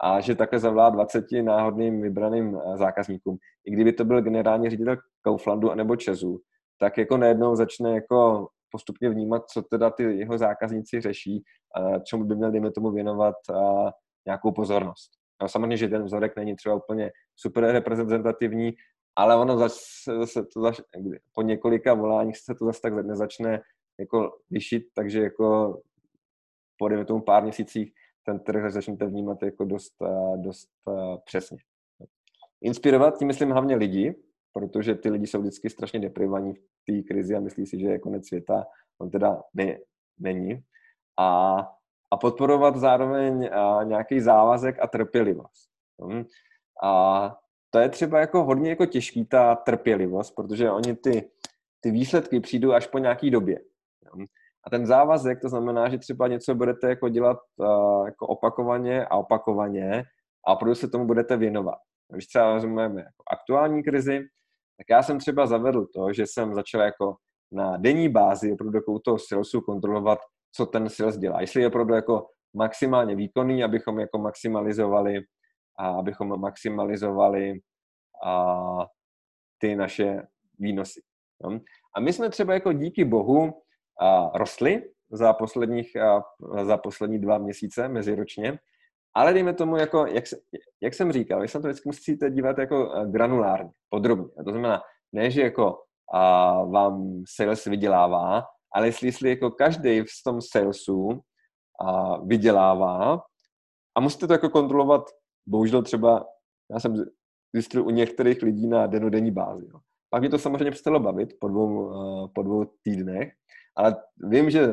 a 0.00 0.20
že 0.20 0.34
takhle 0.34 0.58
zavolá 0.58 0.90
20 0.90 1.24
náhodným 1.42 2.02
vybraným 2.02 2.56
eh, 2.56 2.76
zákazníkům, 2.76 3.36
i 3.64 3.70
kdyby 3.70 3.92
to 3.92 4.04
byl 4.04 4.22
generální 4.22 4.70
ředitel 4.70 4.96
Kauflandu 5.22 5.74
nebo 5.74 5.96
Česu, 5.96 6.40
tak 6.84 6.98
jako 6.98 7.16
najednou 7.16 7.56
začne 7.56 7.94
jako 7.94 8.48
postupně 8.70 9.10
vnímat, 9.10 9.50
co 9.50 9.62
teda 9.62 9.90
ty 9.90 10.02
jeho 10.02 10.38
zákazníci 10.38 11.00
řeší, 11.00 11.42
a 11.76 11.98
čemu 11.98 12.24
by 12.24 12.36
měl, 12.36 12.50
dejme 12.50 12.70
tomu, 12.70 12.90
věnovat 12.90 13.34
a 13.54 13.92
nějakou 14.26 14.52
pozornost. 14.52 15.10
No, 15.42 15.48
samozřejmě, 15.48 15.76
že 15.76 15.88
ten 15.88 16.04
vzorek 16.04 16.36
není 16.36 16.56
třeba 16.56 16.74
úplně 16.74 17.10
super 17.36 17.64
reprezentativní, 17.64 18.72
ale 19.16 19.36
ono 19.36 19.58
zase, 19.58 20.44
to 20.54 20.60
zase, 20.60 20.82
po 21.34 21.42
několika 21.42 21.94
voláních 21.94 22.36
se 22.36 22.54
to 22.54 22.64
zase 22.64 22.80
tak 22.80 22.92
nezačne 22.92 23.62
jako 23.98 24.36
lišit, 24.50 24.82
takže 24.94 25.22
jako 25.22 25.78
po 26.78 26.88
dejme 26.88 27.04
tomu 27.04 27.20
pár 27.20 27.42
měsících 27.42 27.92
ten 28.26 28.40
trh 28.40 28.72
začnete 28.72 29.06
vnímat 29.06 29.42
jako 29.42 29.64
dost, 29.64 29.94
dost 30.36 30.68
přesně. 31.24 31.58
Inspirovat 32.60 33.18
tím 33.18 33.28
myslím 33.28 33.50
hlavně 33.50 33.76
lidi, 33.76 34.14
protože 34.54 34.94
ty 34.94 35.10
lidi 35.10 35.26
jsou 35.26 35.40
vždycky 35.40 35.70
strašně 35.70 36.00
deprivovaní 36.00 36.54
v 36.54 36.62
té 36.86 37.02
krizi 37.02 37.34
a 37.36 37.40
myslí 37.40 37.66
si, 37.66 37.80
že 37.80 37.86
je 37.86 37.98
konec 37.98 38.28
světa. 38.28 38.66
On 38.98 39.10
teda 39.10 39.42
ne, 39.54 39.78
není. 40.18 40.64
A, 41.18 41.56
a 42.10 42.16
podporovat 42.16 42.76
zároveň 42.76 43.50
a, 43.52 43.82
nějaký 43.82 44.20
závazek 44.20 44.76
a 44.82 44.86
trpělivost. 44.86 45.70
Hm? 46.02 46.24
A 46.82 47.36
to 47.70 47.78
je 47.78 47.88
třeba 47.88 48.20
jako 48.20 48.44
hodně 48.44 48.70
jako 48.70 48.86
těžký, 48.86 49.24
ta 49.24 49.54
trpělivost, 49.54 50.30
protože 50.34 50.70
oni 50.70 50.96
ty, 50.96 51.30
ty 51.80 51.90
výsledky 51.90 52.40
přijdou 52.40 52.72
až 52.72 52.86
po 52.86 52.98
nějaký 52.98 53.30
době. 53.30 53.60
Hm? 54.16 54.24
A 54.66 54.70
ten 54.70 54.86
závazek, 54.86 55.40
to 55.40 55.48
znamená, 55.48 55.88
že 55.88 55.98
třeba 55.98 56.28
něco 56.28 56.54
budete 56.54 56.88
jako 56.88 57.08
dělat 57.08 57.38
jako 58.04 58.26
opakovaně 58.26 59.06
a 59.06 59.16
opakovaně 59.16 60.04
a 60.46 60.52
opravdu 60.52 60.74
se 60.74 60.88
tomu 60.88 61.06
budete 61.06 61.36
věnovat. 61.36 61.78
Když 62.12 62.26
třeba 62.26 62.54
vezmeme 62.54 63.00
jako 63.00 63.22
aktuální 63.30 63.82
krizi, 63.82 64.24
tak 64.78 64.86
já 64.90 65.02
jsem 65.02 65.18
třeba 65.18 65.46
zavedl 65.46 65.86
to, 65.94 66.12
že 66.12 66.26
jsem 66.26 66.54
začal 66.54 66.80
jako 66.80 67.16
na 67.52 67.76
denní 67.76 68.08
bázi 68.08 68.52
opravdu 68.52 68.78
jako 68.78 68.92
u 68.92 68.98
toho 68.98 69.18
salesu 69.18 69.60
kontrolovat, 69.60 70.18
co 70.52 70.66
ten 70.66 70.88
sales 70.88 71.18
dělá. 71.18 71.40
Jestli 71.40 71.60
je 71.60 71.68
opravdu 71.68 71.94
jako 71.94 72.26
maximálně 72.54 73.16
výkonný, 73.16 73.64
abychom 73.64 73.98
jako 74.00 74.18
maximalizovali 74.18 75.20
a 75.78 75.88
abychom 75.88 76.40
maximalizovali 76.40 77.60
a, 78.24 78.86
ty 79.58 79.76
naše 79.76 80.22
výnosy. 80.58 81.00
No. 81.44 81.60
A 81.96 82.00
my 82.00 82.12
jsme 82.12 82.30
třeba 82.30 82.54
jako 82.54 82.72
díky 82.72 83.04
bohu 83.04 83.52
a, 84.00 84.38
rostli 84.38 84.82
za, 85.10 85.32
posledních, 85.32 85.96
a, 85.96 86.22
za 86.64 86.76
poslední 86.76 87.18
dva 87.18 87.38
měsíce 87.38 87.88
meziročně, 87.88 88.58
ale 89.16 89.34
dejme 89.34 89.54
tomu, 89.54 89.76
jako, 89.76 90.06
jak, 90.06 90.24
jak 90.82 90.94
jsem 90.94 91.12
říkal, 91.12 91.40
vy 91.40 91.48
se 91.48 91.60
to 91.60 91.68
vždycky 91.68 91.88
musíte 91.88 92.30
dívat 92.30 92.58
jako 92.58 92.92
eh, 92.94 93.06
granulárně, 93.06 93.70
podrobně. 93.88 94.44
To 94.44 94.50
znamená, 94.50 94.82
ne, 95.12 95.30
že 95.30 95.42
jako 95.42 95.78
a, 96.12 96.52
vám 96.64 97.22
sales 97.36 97.64
vydělává, 97.64 98.42
ale 98.74 98.86
jestli, 98.86 99.08
jestli 99.08 99.30
jako 99.30 99.50
každý 99.50 100.00
v 100.00 100.24
tom 100.24 100.40
salesu 100.40 101.20
a, 101.80 102.16
vydělává 102.18 103.22
a 103.96 104.00
musíte 104.00 104.26
to 104.26 104.32
jako 104.32 104.50
kontrolovat, 104.50 105.02
bohužel 105.48 105.82
třeba, 105.82 106.26
já 106.72 106.80
jsem 106.80 107.04
zjistil 107.54 107.86
u 107.86 107.90
některých 107.90 108.42
lidí 108.42 108.66
na 108.66 108.86
denodenní 108.86 109.30
bázi. 109.30 109.66
Jo. 109.72 109.80
Pak 110.10 110.20
mě 110.20 110.30
to 110.30 110.38
samozřejmě 110.38 110.70
přestalo 110.70 111.00
bavit 111.00 111.34
po 111.40 111.48
dvou, 111.48 111.86
uh, 111.86 112.28
po 112.34 112.42
dvou 112.42 112.64
týdnech, 112.82 113.32
ale 113.76 113.96
vím, 114.28 114.50
že 114.50 114.72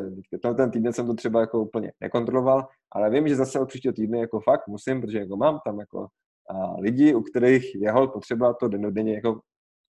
ten 0.58 0.72
týden 0.72 0.94
jsem 0.94 1.08
to 1.08 1.14
třeba 1.14 1.40
jako 1.40 1.62
úplně 1.62 1.92
nekontroloval, 2.02 2.68
ale 2.92 3.10
vím, 3.10 3.28
že 3.28 3.36
zase 3.36 3.60
od 3.60 3.68
příštího 3.68 3.94
týdne 3.94 4.20
jako 4.20 4.40
fakt 4.40 4.68
musím, 4.68 5.02
protože 5.02 5.20
jako 5.20 5.38
mám 5.38 5.60
tam 5.66 5.80
jako 5.80 6.08
a 6.50 6.80
lidi, 6.80 7.16
u 7.16 7.22
kterých 7.22 7.76
je 7.76 7.92
hol 7.92 8.08
potřeba 8.08 8.54
to 8.54 8.68
denodenně 8.68 9.14
jako 9.14 9.40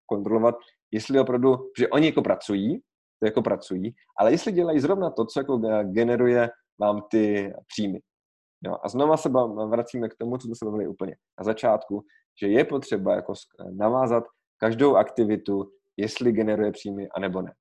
kontrolovat, 0.06 0.54
jestli 0.92 1.20
opravdu, 1.20 1.56
že 1.78 1.88
oni 1.88 2.06
jako 2.06 2.22
pracují, 2.22 2.80
to 3.18 3.26
jako 3.26 3.42
pracují, 3.42 3.94
ale 4.18 4.30
jestli 4.30 4.52
dělají 4.52 4.80
zrovna 4.80 5.10
to, 5.10 5.24
co 5.24 5.40
jako 5.40 5.60
generuje 5.82 6.50
vám 6.80 7.02
ty 7.10 7.52
příjmy. 7.66 8.00
Jo, 8.64 8.76
a 8.82 8.88
znova 8.88 9.16
se 9.16 9.28
vracíme 9.68 10.08
k 10.08 10.16
tomu, 10.18 10.38
co 10.38 10.46
jsme 10.46 10.54
se 10.54 10.64
bavili 10.64 10.88
úplně 10.88 11.16
na 11.38 11.44
začátku, 11.44 12.02
že 12.40 12.48
je 12.48 12.64
potřeba 12.64 13.14
jako 13.14 13.32
navázat 13.72 14.24
každou 14.58 14.96
aktivitu, 14.96 15.70
jestli 15.96 16.32
generuje 16.32 16.72
příjmy, 16.72 17.08
anebo 17.16 17.42
ne. 17.42 17.52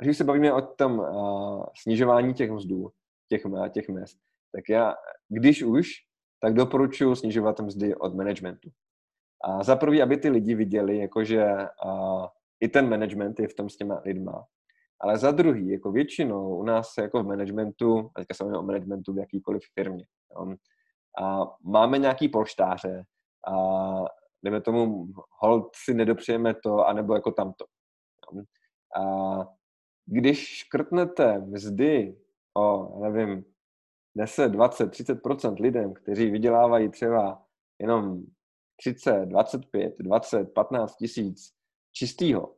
A 0.00 0.04
když 0.04 0.18
se 0.18 0.24
bavíme 0.24 0.52
o 0.52 0.60
tom 0.60 0.98
uh, 0.98 1.64
snižování 1.82 2.34
těch 2.34 2.50
mzdů, 2.50 2.90
těch, 3.28 3.42
těch 3.70 3.88
mest, 3.88 4.18
tak 4.52 4.68
já, 4.68 4.94
když 5.28 5.62
už, 5.62 5.88
tak 6.40 6.54
doporučuji 6.54 7.14
snižovat 7.14 7.60
mzdy 7.60 7.94
od 7.94 8.14
managementu. 8.14 8.70
A 9.44 9.62
za 9.62 9.76
prvý, 9.76 10.02
aby 10.02 10.16
ty 10.16 10.28
lidi 10.28 10.54
viděli, 10.54 10.98
jakože 10.98 11.46
uh, 11.84 12.26
i 12.60 12.68
ten 12.68 12.88
management 12.88 13.40
je 13.40 13.48
v 13.48 13.54
tom 13.54 13.68
s 13.68 13.76
těma 13.76 14.00
lidma. 14.04 14.44
Ale 15.00 15.18
za 15.18 15.30
druhý, 15.30 15.68
jako 15.68 15.92
většinou 15.92 16.56
u 16.56 16.62
nás 16.62 16.94
jako 16.98 17.22
v 17.22 17.26
managementu, 17.26 18.10
a 18.14 18.20
teďka 18.20 18.34
se 18.34 18.44
o 18.44 18.62
managementu 18.62 19.12
v 19.12 19.18
jakýkoliv 19.18 19.62
firmě, 19.74 20.04
jo, 20.30 20.54
a 21.22 21.46
máme 21.64 21.98
nějaký 21.98 22.28
polštáře 22.28 23.04
a 23.48 23.54
jdeme 24.42 24.60
tomu, 24.60 25.06
hold 25.40 25.70
si 25.84 25.94
nedopřejeme 25.94 26.54
to, 26.54 26.86
anebo 26.86 27.14
jako 27.14 27.32
tamto. 27.32 27.64
Jo. 28.32 28.42
A 29.02 29.61
když 30.12 30.48
škrtnete 30.58 31.38
mzdy 31.38 32.16
o, 32.56 32.98
nevím, 33.00 33.44
10, 34.16 34.48
20, 34.48 34.90
30% 34.90 35.60
lidem, 35.60 35.94
kteří 35.94 36.30
vydělávají 36.30 36.88
třeba 36.88 37.42
jenom 37.80 38.22
30, 38.80 39.26
25, 39.26 39.94
20, 39.98 40.44
15 40.44 40.96
tisíc 40.96 41.52
čistýho, 41.92 42.54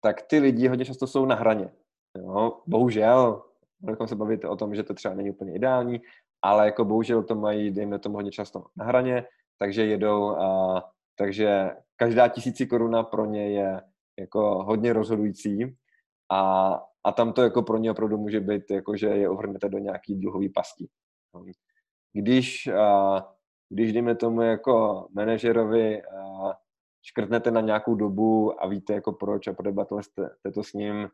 tak 0.00 0.22
ty 0.22 0.38
lidi 0.38 0.68
hodně 0.68 0.84
často 0.84 1.06
jsou 1.06 1.26
na 1.26 1.34
hraně. 1.34 1.72
Jo? 2.18 2.60
Bohužel, 2.66 3.42
můžeme 3.80 4.08
se 4.08 4.16
bavit 4.16 4.44
o 4.44 4.56
tom, 4.56 4.74
že 4.74 4.82
to 4.82 4.94
třeba 4.94 5.14
není 5.14 5.30
úplně 5.30 5.54
ideální, 5.54 6.02
ale 6.42 6.66
jako 6.66 6.84
bohužel 6.84 7.22
to 7.22 7.34
mají, 7.34 7.70
dejme 7.70 7.98
tomu, 7.98 8.16
hodně 8.16 8.30
často 8.30 8.64
na 8.76 8.84
hraně, 8.84 9.26
takže 9.58 9.86
jedou 9.86 10.36
a 10.36 10.82
takže 11.18 11.70
každá 11.96 12.28
tisíci 12.28 12.66
koruna 12.66 13.02
pro 13.02 13.26
ně 13.26 13.50
je 13.50 13.80
jako 14.18 14.64
hodně 14.64 14.92
rozhodující 14.92 15.76
a, 16.34 16.80
a 17.04 17.12
tam 17.12 17.32
to 17.32 17.42
jako 17.42 17.62
pro 17.62 17.78
ně 17.78 17.90
opravdu 17.90 18.16
může 18.18 18.40
být, 18.40 18.70
jako 18.70 18.96
že 18.96 19.06
je 19.06 19.28
uvrhnete 19.28 19.68
do 19.68 19.78
nějaký 19.78 20.20
dluhový 20.20 20.48
pasti. 20.48 20.88
Když, 22.12 22.66
a, 22.66 23.26
když 23.68 23.92
dejme 23.92 24.14
tomu 24.14 24.42
jako 24.42 25.06
manažerovi 25.14 26.02
škrtnete 27.02 27.50
na 27.50 27.60
nějakou 27.60 27.94
dobu 27.94 28.62
a 28.62 28.68
víte 28.68 28.92
jako 28.92 29.12
proč 29.12 29.46
a 29.48 29.52
podebatovali 29.52 30.04
jste, 30.04 30.30
jste 30.38 30.50
to 30.50 30.62
s 30.62 30.72
ním 30.72 31.08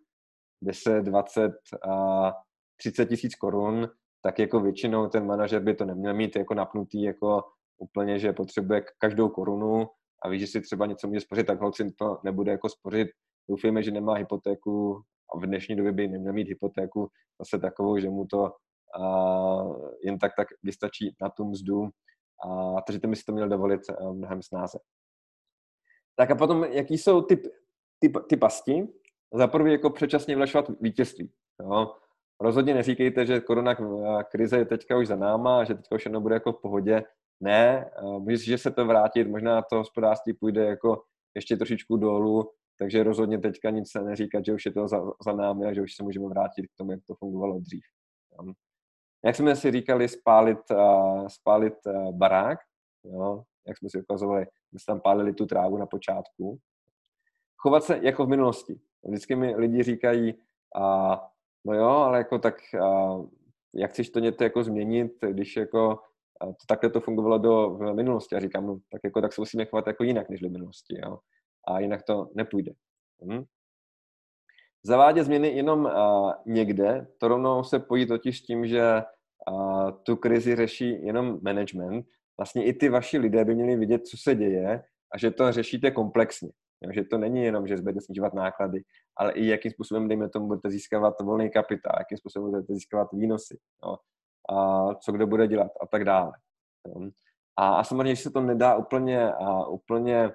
10, 0.63 1.03
20 1.03 1.53
a 1.89 2.33
30 2.77 3.07
tisíc 3.07 3.35
korun, 3.35 3.89
tak 4.23 4.39
jako 4.39 4.61
většinou 4.61 5.09
ten 5.09 5.27
manažer 5.27 5.63
by 5.63 5.75
to 5.75 5.85
neměl 5.85 6.15
mít 6.15 6.37
jako 6.37 6.55
napnutý 6.55 7.03
jako 7.03 7.43
úplně, 7.79 8.19
že 8.19 8.33
potřebuje 8.33 8.85
každou 8.99 9.29
korunu 9.29 9.89
a 10.25 10.29
ví, 10.29 10.41
že 10.41 10.47
si 10.47 10.61
třeba 10.61 10.87
něco 10.87 11.09
může 11.09 11.21
spořit, 11.21 11.47
tak 11.47 11.61
holci 11.61 11.93
to 11.99 12.19
nebude 12.25 12.53
jako 12.53 12.69
spořit 12.69 13.09
doufejme, 13.49 13.83
že 13.83 13.91
nemá 13.91 14.15
hypotéku 14.15 15.03
a 15.35 15.39
v 15.39 15.47
dnešní 15.47 15.77
době 15.77 15.93
by 15.93 16.09
neměl 16.09 16.33
mít 16.33 16.49
hypotéku 16.49 17.09
zase 17.39 17.59
takovou, 17.59 17.99
že 17.99 18.11
mu 18.11 18.27
to 18.27 18.53
uh, 18.99 19.91
jen 20.05 20.19
tak 20.19 20.33
tak 20.37 20.49
vystačí 20.63 21.17
na 21.23 21.31
tu 21.31 21.45
mzdu 21.45 21.89
a 22.45 22.81
takže 22.81 23.01
by 23.09 23.17
si 23.17 23.25
to 23.25 23.33
měl 23.33 23.49
dovolit 23.49 23.81
uh, 24.01 24.17
mnohem 24.17 24.43
snáze. 24.43 24.79
Tak 26.17 26.31
a 26.31 26.35
potom, 26.35 26.65
jaký 26.65 26.99
jsou 26.99 27.23
ty, 27.23 27.37
ty, 27.99 28.13
ty 28.29 28.37
pasti? 28.37 28.89
Za 29.35 29.47
prvý 29.47 29.73
jako 29.73 29.91
předčasně 29.91 30.35
vylašovat 30.35 30.69
vítězství. 30.81 31.33
Jo? 31.61 31.95
Rozhodně 32.41 32.75
neříkejte, 32.75 33.27
že 33.27 33.41
korona 33.41 33.75
krize 34.25 34.59
je 34.59 34.65
teďka 34.65 34.97
už 34.97 35.07
za 35.07 35.17
náma 35.17 35.61
a 35.61 35.65
že 35.65 35.75
teďka 35.75 35.97
už 35.97 36.09
bude 36.19 36.35
jako 36.35 36.53
v 36.53 36.61
pohodě. 36.61 37.03
ne, 37.41 37.91
myslím, 38.19 38.53
že 38.53 38.59
se 38.59 38.71
to 38.71 38.87
vrátit, 38.87 39.29
možná 39.29 39.63
to 39.63 39.77
hospodářství 39.77 40.33
půjde 40.33 40.65
jako 40.65 41.03
ještě 41.35 41.57
trošičku 41.57 41.97
dolů, 41.97 42.51
takže 42.81 43.03
rozhodně 43.03 43.39
teďka 43.39 43.71
nic 43.71 43.91
se 43.91 44.03
neříkat, 44.03 44.45
že 44.45 44.53
už 44.53 44.67
je 44.67 44.73
to 44.73 44.89
za, 44.89 45.03
za 45.25 45.33
námi 45.33 45.67
a 45.67 45.75
že 45.75 45.83
už 45.83 45.95
se 45.95 46.03
můžeme 46.03 46.29
vrátit 46.29 46.67
k 46.67 46.77
tomu, 46.77 46.91
jak 46.91 47.01
to 47.07 47.15
fungovalo 47.15 47.59
dřív. 47.61 47.83
Jak 49.25 49.37
jsme 49.37 49.57
si 49.57 49.71
říkali, 49.71 50.09
spálit, 50.09 50.59
spálit 51.29 51.75
barák, 52.11 52.59
jo, 53.05 53.43
jak 53.67 53.79
jsme 53.79 53.91
si 53.91 54.03
ukazovali, 54.03 54.47
my 54.73 54.79
jsme 54.79 54.93
tam 54.93 55.01
pálili 55.01 55.35
tu 55.35 55.47
trávu 55.47 55.77
na 55.77 55.87
počátku. 55.87 56.59
Chovat 57.57 57.85
se 57.85 58.01
jako 58.03 58.27
v 58.27 58.29
minulosti. 58.29 58.81
Vždycky 59.05 59.37
mi 59.37 59.57
lidi 59.57 59.83
říkají, 59.83 60.35
no 61.65 61.75
jo, 61.75 61.89
ale 61.89 62.19
jako 62.19 62.39
tak, 62.39 62.55
jak 63.75 63.91
chceš 63.91 64.11
to 64.11 64.19
něco 64.19 64.45
jako 64.45 64.65
změnit, 64.65 65.13
když 65.31 65.57
jako 65.57 65.99
to, 66.41 66.67
takhle 66.69 66.91
to 66.91 67.01
fungovalo 67.01 67.39
do 67.39 67.71
v 67.71 67.95
minulosti. 67.95 68.37
A 68.37 68.41
říkám, 68.41 68.67
no, 68.67 68.79
tak 68.93 69.01
jako 69.05 69.21
tak 69.21 69.33
se 69.33 69.41
musíme 69.41 69.65
chovat 69.65 69.87
jako 69.87 70.05
jinak 70.05 70.31
než 70.31 70.43
v 70.43 70.51
minulosti. 70.51 71.01
Jo. 71.05 71.19
A 71.71 71.81
jinak 71.81 72.03
to 72.03 72.31
nepůjde. 72.35 72.73
Hm? 73.25 73.45
Zavádět 74.85 75.25
změny 75.25 75.49
jenom 75.49 75.85
uh, 75.85 76.33
někde, 76.47 77.07
to 77.19 77.29
rovnou 77.29 77.65
se 77.65 77.79
pojí 77.79 78.07
totiž 78.07 78.41
tím, 78.41 78.67
že 78.67 79.03
uh, 79.51 79.91
tu 80.03 80.17
krizi 80.17 80.57
řeší 80.57 81.07
jenom 81.07 81.39
management. 81.43 82.07
Vlastně 82.39 82.65
i 82.65 82.73
ty 82.73 82.89
vaši 82.89 83.19
lidé 83.19 83.45
by 83.45 83.55
měli 83.55 83.77
vidět, 83.77 84.07
co 84.07 84.17
se 84.17 84.35
děje 84.35 84.85
a 85.15 85.19
že 85.19 85.31
to 85.31 85.53
řešíte 85.53 85.91
komplexně. 85.91 86.51
Jo, 86.83 86.93
že 86.93 87.05
to 87.05 87.19
není 87.19 87.45
jenom, 87.45 87.67
že 87.67 87.77
budete 87.77 88.01
snižovat 88.01 88.35
náklady, 88.35 88.83
ale 89.17 89.33
i 89.33 89.47
jakým 89.47 89.71
způsobem, 89.71 90.09
dejme 90.09 90.29
tomu, 90.29 90.47
budete 90.47 90.71
získávat 90.71 91.21
volný 91.21 91.51
kapitál, 91.51 91.95
jakým 91.99 92.19
způsobem 92.19 92.51
budete 92.51 92.75
získávat 92.75 93.09
výnosy, 93.13 93.59
jo, 93.85 93.97
a 94.57 94.95
co 94.95 95.13
kdo 95.13 95.27
bude 95.27 95.49
dělat 95.49 95.73
a 95.83 95.87
tak 95.87 96.05
dále. 96.05 96.33
Jo. 96.87 97.11
A, 97.59 97.75
a 97.75 97.85
samozřejmě, 97.85 98.15
že 98.15 98.23
se 98.23 98.31
to 98.31 98.41
nedá 98.41 98.77
úplně, 98.77 99.33
a, 99.33 99.67
úplně 99.67 100.33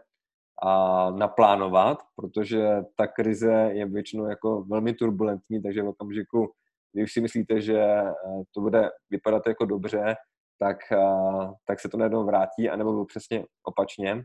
a 0.64 1.12
naplánovat, 1.12 2.00
protože 2.16 2.68
ta 2.96 3.08
krize 3.08 3.70
je 3.74 3.86
většinou 3.86 4.26
jako 4.26 4.64
velmi 4.64 4.94
turbulentní, 4.94 5.62
takže 5.62 5.84
v 5.84 5.88
okamžiku, 5.88 6.52
kdy 6.94 7.04
už 7.04 7.14
si 7.14 7.22
myslíte, 7.22 7.62
že 7.62 7.80
eh, 7.80 8.14
to 8.54 8.62
bude 8.62 8.90
vypadat 9.10 9.48
jako 9.48 9.66
dobře, 9.66 10.16
tak, 10.60 10.78
eh, 10.92 11.52
tak 11.68 11.80
se 11.80 11.90
to 11.90 11.98
najednou 11.98 12.26
vrátí, 12.26 12.70
anebo 12.70 13.06
přesně 13.06 13.46
opačně. 13.64 14.24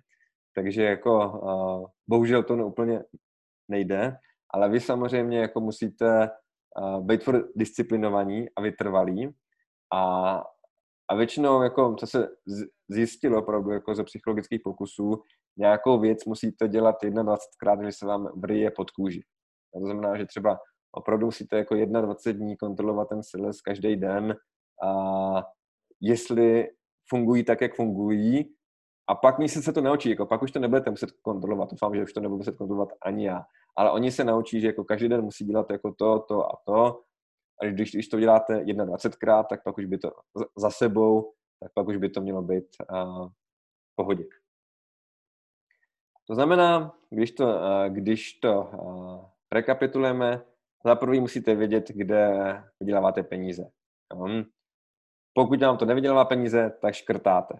Takže 0.55 0.85
jako 0.85 1.23
eh, 1.25 1.93
bohužel 2.09 2.43
to 2.43 2.55
úplně 2.55 3.03
nejde, 3.69 4.17
ale 4.55 4.69
vy 4.69 4.81
samozřejmě 4.81 5.39
jako 5.39 5.61
musíte 5.61 6.31
být 7.01 7.25
for 7.25 7.49
disciplinovaní 7.57 8.47
a 8.57 8.61
vytrvalí 8.61 9.35
a, 9.95 10.35
a 11.11 11.15
většinou, 11.15 11.63
jako, 11.63 11.95
co 11.95 12.07
se 12.07 12.29
zjistilo 12.89 13.43
opravdu 13.43 13.71
jako 13.71 13.95
ze 13.95 14.05
psychologických 14.05 14.61
pokusů, 14.65 15.23
nějakou 15.57 15.99
věc 15.99 16.25
musíte 16.25 16.69
dělat 16.69 16.97
21krát, 17.03 17.79
když 17.79 17.97
se 17.97 18.07
vám 18.07 18.41
vryje 18.41 18.71
pod 18.71 18.91
kůži. 18.91 19.23
To 19.75 19.81
znamená, 19.81 20.17
že 20.17 20.27
třeba 20.27 20.59
opravdu 20.93 21.27
musíte 21.27 21.59
jako 21.59 21.75
21 21.75 22.47
dní 22.47 22.57
kontrolovat 22.57 23.09
ten 23.09 23.23
sales 23.23 23.61
každý 23.61 23.97
den 23.97 24.37
a 24.85 25.43
jestli 26.01 26.69
fungují 27.09 27.45
tak, 27.45 27.61
jak 27.61 27.75
fungují, 27.75 28.55
a 29.09 29.15
pak 29.15 29.39
mi 29.39 29.49
se 29.49 29.73
to 29.73 29.81
naučí, 29.81 30.11
jako 30.11 30.27
pak 30.27 30.43
už 30.43 30.51
to 30.51 30.59
nebudete 30.59 30.91
muset 30.91 31.11
kontrolovat, 31.11 31.71
doufám, 31.71 31.95
že 31.95 32.03
už 32.03 32.13
to 32.13 32.21
nebudu 32.21 32.37
muset 32.37 32.57
kontrolovat 32.57 32.89
ani 33.03 33.27
já, 33.27 33.45
ale 33.77 33.91
oni 33.91 34.13
se 34.13 34.25
naučí, 34.25 34.61
že 34.61 34.67
jako 34.67 34.85
každý 34.85 35.09
den 35.09 35.23
musí 35.23 35.45
dělat 35.45 35.71
jako 35.71 35.95
to, 35.99 36.19
to 36.29 36.47
a 36.47 36.57
to, 36.67 37.01
a 37.63 37.67
když, 37.67 37.93
když 37.93 38.09
to 38.09 38.21
děláte 38.21 38.65
21krát, 38.65 39.45
tak 39.47 39.63
pak 39.65 39.79
už 39.79 39.85
by 39.85 39.99
to 39.99 40.11
za 40.57 40.71
sebou, 40.71 41.33
tak 41.61 41.73
pak 41.75 41.89
už 41.89 41.97
by 41.97 42.09
to 42.09 42.21
mělo 42.21 42.43
být 42.43 42.65
uh, 42.93 43.29
v 43.93 43.97
pohodě. 43.97 44.25
To 46.31 46.35
znamená, 46.35 46.95
když 47.11 47.33
to, 47.33 47.61
když 47.89 48.33
to 48.33 48.71
rekapitulujeme, 49.53 50.43
za 50.85 50.95
prvý 50.95 51.21
musíte 51.21 51.55
vědět, 51.55 51.89
kde 51.89 52.33
vyděláváte 52.81 53.23
peníze. 53.23 53.71
Pokud 55.35 55.63
vám 55.63 55.77
to 55.77 55.85
nevydělává 55.85 56.25
peníze, 56.25 56.79
tak 56.83 56.95
škrtáte. 56.95 57.55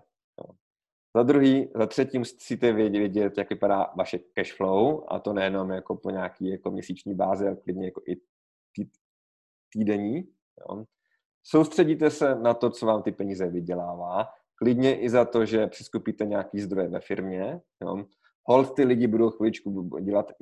Za 1.17 1.23
druhý, 1.23 1.71
za 1.75 1.87
třetí 1.87 2.19
musíte 2.19 2.73
vědět, 2.73 3.39
jak 3.39 3.51
vypadá 3.51 3.93
vaše 3.97 4.19
cash 4.19 4.57
flow, 4.57 5.05
a 5.09 5.19
to 5.19 5.33
nejenom 5.33 5.71
jako 5.71 5.97
po 5.97 6.11
nějaký 6.11 6.51
jako 6.51 6.71
měsíční 6.71 7.15
bázi, 7.15 7.47
ale 7.47 7.57
klidně 7.57 7.85
jako 7.85 8.03
i 8.09 8.21
týdenní. 9.73 10.29
Soustředíte 11.43 12.11
se 12.11 12.35
na 12.35 12.55
to, 12.55 12.71
co 12.71 12.87
vám 12.87 13.03
ty 13.03 13.13
peníze 13.13 13.49
vydělává, 13.49 14.29
klidně 14.55 15.01
i 15.01 15.11
za 15.11 15.25
to, 15.25 15.45
že 15.45 15.67
přiskupíte 15.67 16.25
nějaký 16.25 16.61
zdroje 16.61 16.89
ve 16.89 17.01
firmě. 17.01 17.61
Jo 17.83 18.05
hold 18.51 18.75
ty 18.75 18.85
lidi 18.85 19.07
budou 19.07 19.31
chviličku 19.31 19.99
dělat 20.01 20.33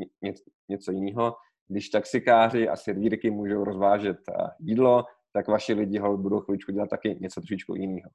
něco 0.69 0.93
jiného. 0.93 1.37
Když 1.69 1.89
taxikáři 1.89 2.69
a 2.69 2.77
servírky 2.77 3.31
můžou 3.31 3.65
rozvážet 3.65 4.17
eh, 4.29 4.49
jídlo, 4.59 5.05
tak 5.33 5.49
vaši 5.49 5.73
lidi 5.73 5.99
hold 5.99 6.21
budou 6.21 6.41
chviličku 6.41 6.73
dělat 6.73 6.91
taky 6.91 7.19
něco 7.21 7.41
trošičku 7.41 7.75
jiného. 7.75 8.11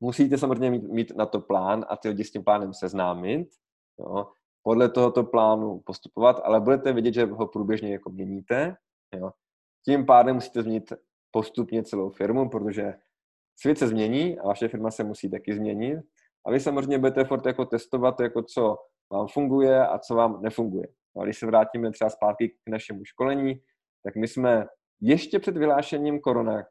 Musíte 0.00 0.38
samozřejmě 0.38 0.70
mít, 0.70 0.82
mít 0.82 1.16
na 1.16 1.26
to 1.26 1.40
plán 1.40 1.86
a 1.88 1.96
ty 1.96 2.08
lidi 2.08 2.24
s 2.24 2.30
tím 2.30 2.44
plánem 2.44 2.74
seznámit. 2.74 3.48
Jo. 3.98 4.26
Podle 4.62 4.88
tohoto 4.88 5.24
plánu 5.24 5.80
postupovat, 5.80 6.40
ale 6.44 6.60
budete 6.60 6.92
vidět, 6.92 7.14
že 7.14 7.24
ho 7.24 7.46
průběžně 7.46 7.92
jako 7.92 8.10
měníte. 8.10 8.76
Jo. 9.16 9.30
Tím 9.84 10.06
pádem 10.06 10.34
musíte 10.34 10.62
změnit 10.62 10.92
postupně 11.30 11.82
celou 11.82 12.10
firmu, 12.10 12.48
protože 12.48 12.94
svět 13.60 13.78
se 13.78 13.88
změní 13.88 14.38
a 14.38 14.46
vaše 14.46 14.68
firma 14.68 14.90
se 14.90 15.04
musí 15.04 15.30
taky 15.30 15.54
změnit 15.54 16.00
a 16.46 16.50
vy 16.50 16.60
samozřejmě 16.60 16.98
budete 16.98 17.24
furt 17.24 17.46
jako 17.46 17.64
testovat, 17.64 18.20
jako 18.20 18.42
co 18.42 18.76
vám 19.12 19.26
funguje 19.28 19.86
a 19.86 19.98
co 19.98 20.14
vám 20.14 20.42
nefunguje. 20.42 20.86
A 21.20 21.24
když 21.24 21.38
se 21.38 21.46
vrátíme 21.46 21.90
třeba 21.90 22.10
zpátky 22.10 22.48
k 22.48 22.70
našemu 22.70 23.04
školení, 23.04 23.60
tak 24.04 24.16
my 24.16 24.28
jsme 24.28 24.66
ještě 25.00 25.38
před 25.38 25.56
vyhlášením 25.56 26.20
korona 26.20 26.62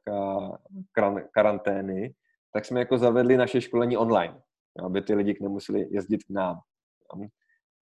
karantény, 1.32 2.14
tak 2.54 2.66
jsme 2.66 2.80
jako 2.80 2.98
zavedli 2.98 3.38
naše 3.38 3.62
školení 3.62 3.98
online, 3.98 4.42
aby 4.86 5.02
ty 5.02 5.16
lidi 5.16 5.38
nemuseli 5.42 5.88
jezdit 5.92 6.24
k 6.24 6.30
nám. 6.30 6.60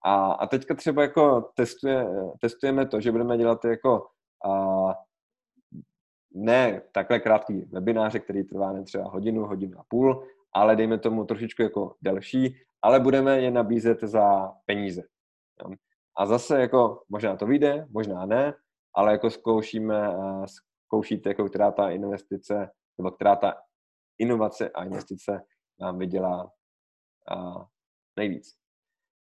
A, 0.05 0.31
a 0.31 0.47
teďka 0.47 0.75
třeba 0.75 1.01
jako 1.01 1.51
testuje, 1.55 2.07
testujeme 2.41 2.85
to, 2.87 3.01
že 3.01 3.11
budeme 3.11 3.37
dělat 3.37 3.65
jako 3.65 4.05
a, 4.45 4.93
ne 6.35 6.81
takhle 6.91 7.19
krátký 7.19 7.61
webináře, 7.61 8.19
který 8.19 8.43
trvá 8.43 8.83
třeba 8.83 9.09
hodinu, 9.09 9.45
hodinu 9.45 9.79
a 9.79 9.83
půl, 9.87 10.27
ale 10.53 10.75
dejme 10.75 10.99
tomu 10.99 11.25
trošičku 11.25 11.61
jako 11.61 11.95
delší, 12.01 12.55
ale 12.81 12.99
budeme 12.99 13.41
je 13.41 13.51
nabízet 13.51 14.01
za 14.01 14.51
peníze. 14.65 15.01
A 16.17 16.25
zase 16.25 16.61
jako 16.61 17.03
možná 17.09 17.35
to 17.35 17.45
vyjde, 17.45 17.87
možná 17.89 18.25
ne, 18.25 18.53
ale 18.95 19.11
jako 19.11 19.29
zkoušíme, 19.29 20.09
zkoušíte, 20.85 21.29
jako 21.29 21.49
která 21.49 21.71
ta 21.71 21.89
investice, 21.89 22.71
nebo 22.97 23.11
která 23.11 23.35
ta 23.35 23.53
inovace 24.17 24.69
a 24.69 24.83
investice 24.83 25.41
nám 25.79 25.97
vydělá 25.97 26.51
nejvíc. 28.17 28.55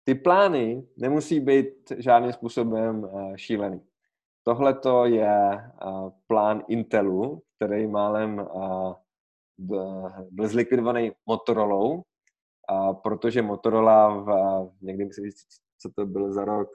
Ty 0.04 0.14
plány 0.14 0.86
nemusí 0.96 1.40
být 1.40 1.92
žádným 1.98 2.32
způsobem 2.32 3.08
šílený. 3.36 3.86
Tohle 4.44 4.80
je 5.04 5.70
plán 6.26 6.62
Intelu, 6.68 7.42
který 7.56 7.86
málem 7.86 8.48
byl 10.30 10.48
zlikvidovaný 10.48 11.12
Motorolou, 11.26 12.02
a 12.68 12.92
protože 12.92 13.42
Motorola 13.42 14.20
v, 14.20 14.28
někdy 14.80 15.04
myslím, 15.04 15.30
co 15.78 15.90
to 15.96 16.06
byl 16.06 16.32
za 16.32 16.44
rok 16.44 16.68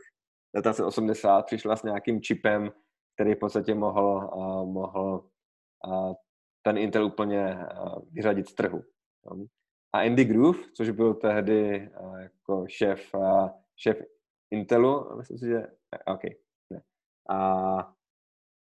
1980, 0.55 1.45
přišla 1.45 1.75
s 1.75 1.83
nějakým 1.83 2.21
čipem, 2.21 2.71
který 3.15 3.35
v 3.35 3.39
podstatě 3.39 3.75
mohl, 3.75 4.29
a, 4.33 4.63
mohl 4.63 5.29
a, 5.91 6.13
ten 6.61 6.77
Intel 6.77 7.05
úplně 7.05 7.55
a, 7.55 7.95
vyřadit 8.11 8.49
z 8.49 8.55
trhu. 8.55 8.83
A 9.93 9.99
Andy 9.99 10.25
Groove, 10.25 10.59
což 10.73 10.89
byl 10.89 11.13
tehdy 11.13 11.89
a, 11.93 12.19
jako 12.19 12.65
šéf, 12.67 13.15
a, 13.15 13.53
šéf 13.75 13.97
Intelu, 14.51 15.17
myslím 15.17 15.37
si, 15.37 15.45
že, 15.45 15.67
OK, 16.05 16.23
ne. 16.73 16.81
A, 17.29 17.93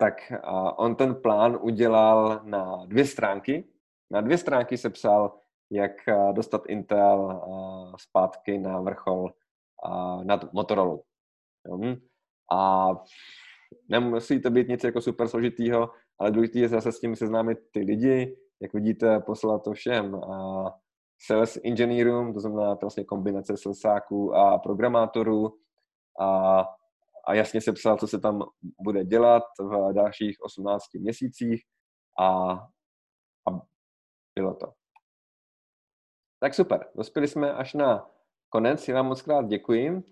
tak 0.02 0.32
a 0.44 0.80
on 0.80 0.96
ten 0.96 1.16
plán 1.16 1.58
udělal 1.62 2.42
na 2.44 2.86
dvě 2.86 3.06
stránky, 3.06 3.68
na 4.12 4.22
dvě 4.22 4.38
stránky 4.38 4.78
se 4.78 4.90
psal, 4.90 5.40
jak 5.72 6.08
eh, 6.08 6.34
dostat 6.34 6.62
Intel 6.68 7.32
eh, 7.32 7.96
zpátky 8.00 8.58
na 8.58 8.82
vrchol 8.82 9.30
eh, 9.30 10.26
nad 10.26 10.54
Motorola. 10.54 11.00
A 12.52 12.90
nemusí 13.90 14.42
to 14.42 14.50
být 14.50 14.68
nic 14.68 14.84
jako 14.84 15.02
super 15.02 15.28
složitýho, 15.28 15.90
ale 16.20 16.32
důležité 16.32 16.60
je 16.60 16.70
zase 16.70 16.92
s 16.92 17.00
tím 17.00 17.16
seznámit 17.16 17.58
ty 17.72 17.80
lidi, 17.80 18.38
jak 18.62 18.74
vidíte, 18.74 19.20
poslat 19.20 19.64
to 19.64 19.74
všem 19.74 20.16
a 20.16 20.80
sales 21.20 21.60
engineerům, 21.64 22.34
to 22.34 22.40
znamená 22.40 22.76
to 22.76 22.86
vlastně 22.86 23.04
kombinace 23.04 23.58
salesáků 23.58 24.36
a 24.36 24.58
programátorů. 24.58 25.54
A, 26.20 26.60
a 27.28 27.34
jasně 27.34 27.62
se 27.62 27.74
psal, 27.74 27.98
co 27.98 28.08
se 28.08 28.20
tam 28.20 28.44
bude 28.82 29.06
dělat 29.06 29.44
v 29.60 29.94
dalších 29.94 30.38
18 30.42 30.84
měsících. 30.94 31.62
A, 32.20 32.58
a 34.38 34.42
bylo 34.42 34.54
to. 34.54 34.74
Tak 36.40 36.54
super, 36.54 36.90
dospěli 36.96 37.28
jsme 37.28 37.54
až 37.54 37.74
na 37.74 38.12
konec, 38.50 38.88
já 38.88 38.96
vám 38.96 39.06
moc 39.06 39.22
krát 39.22 39.48
děkuji. 39.48 40.04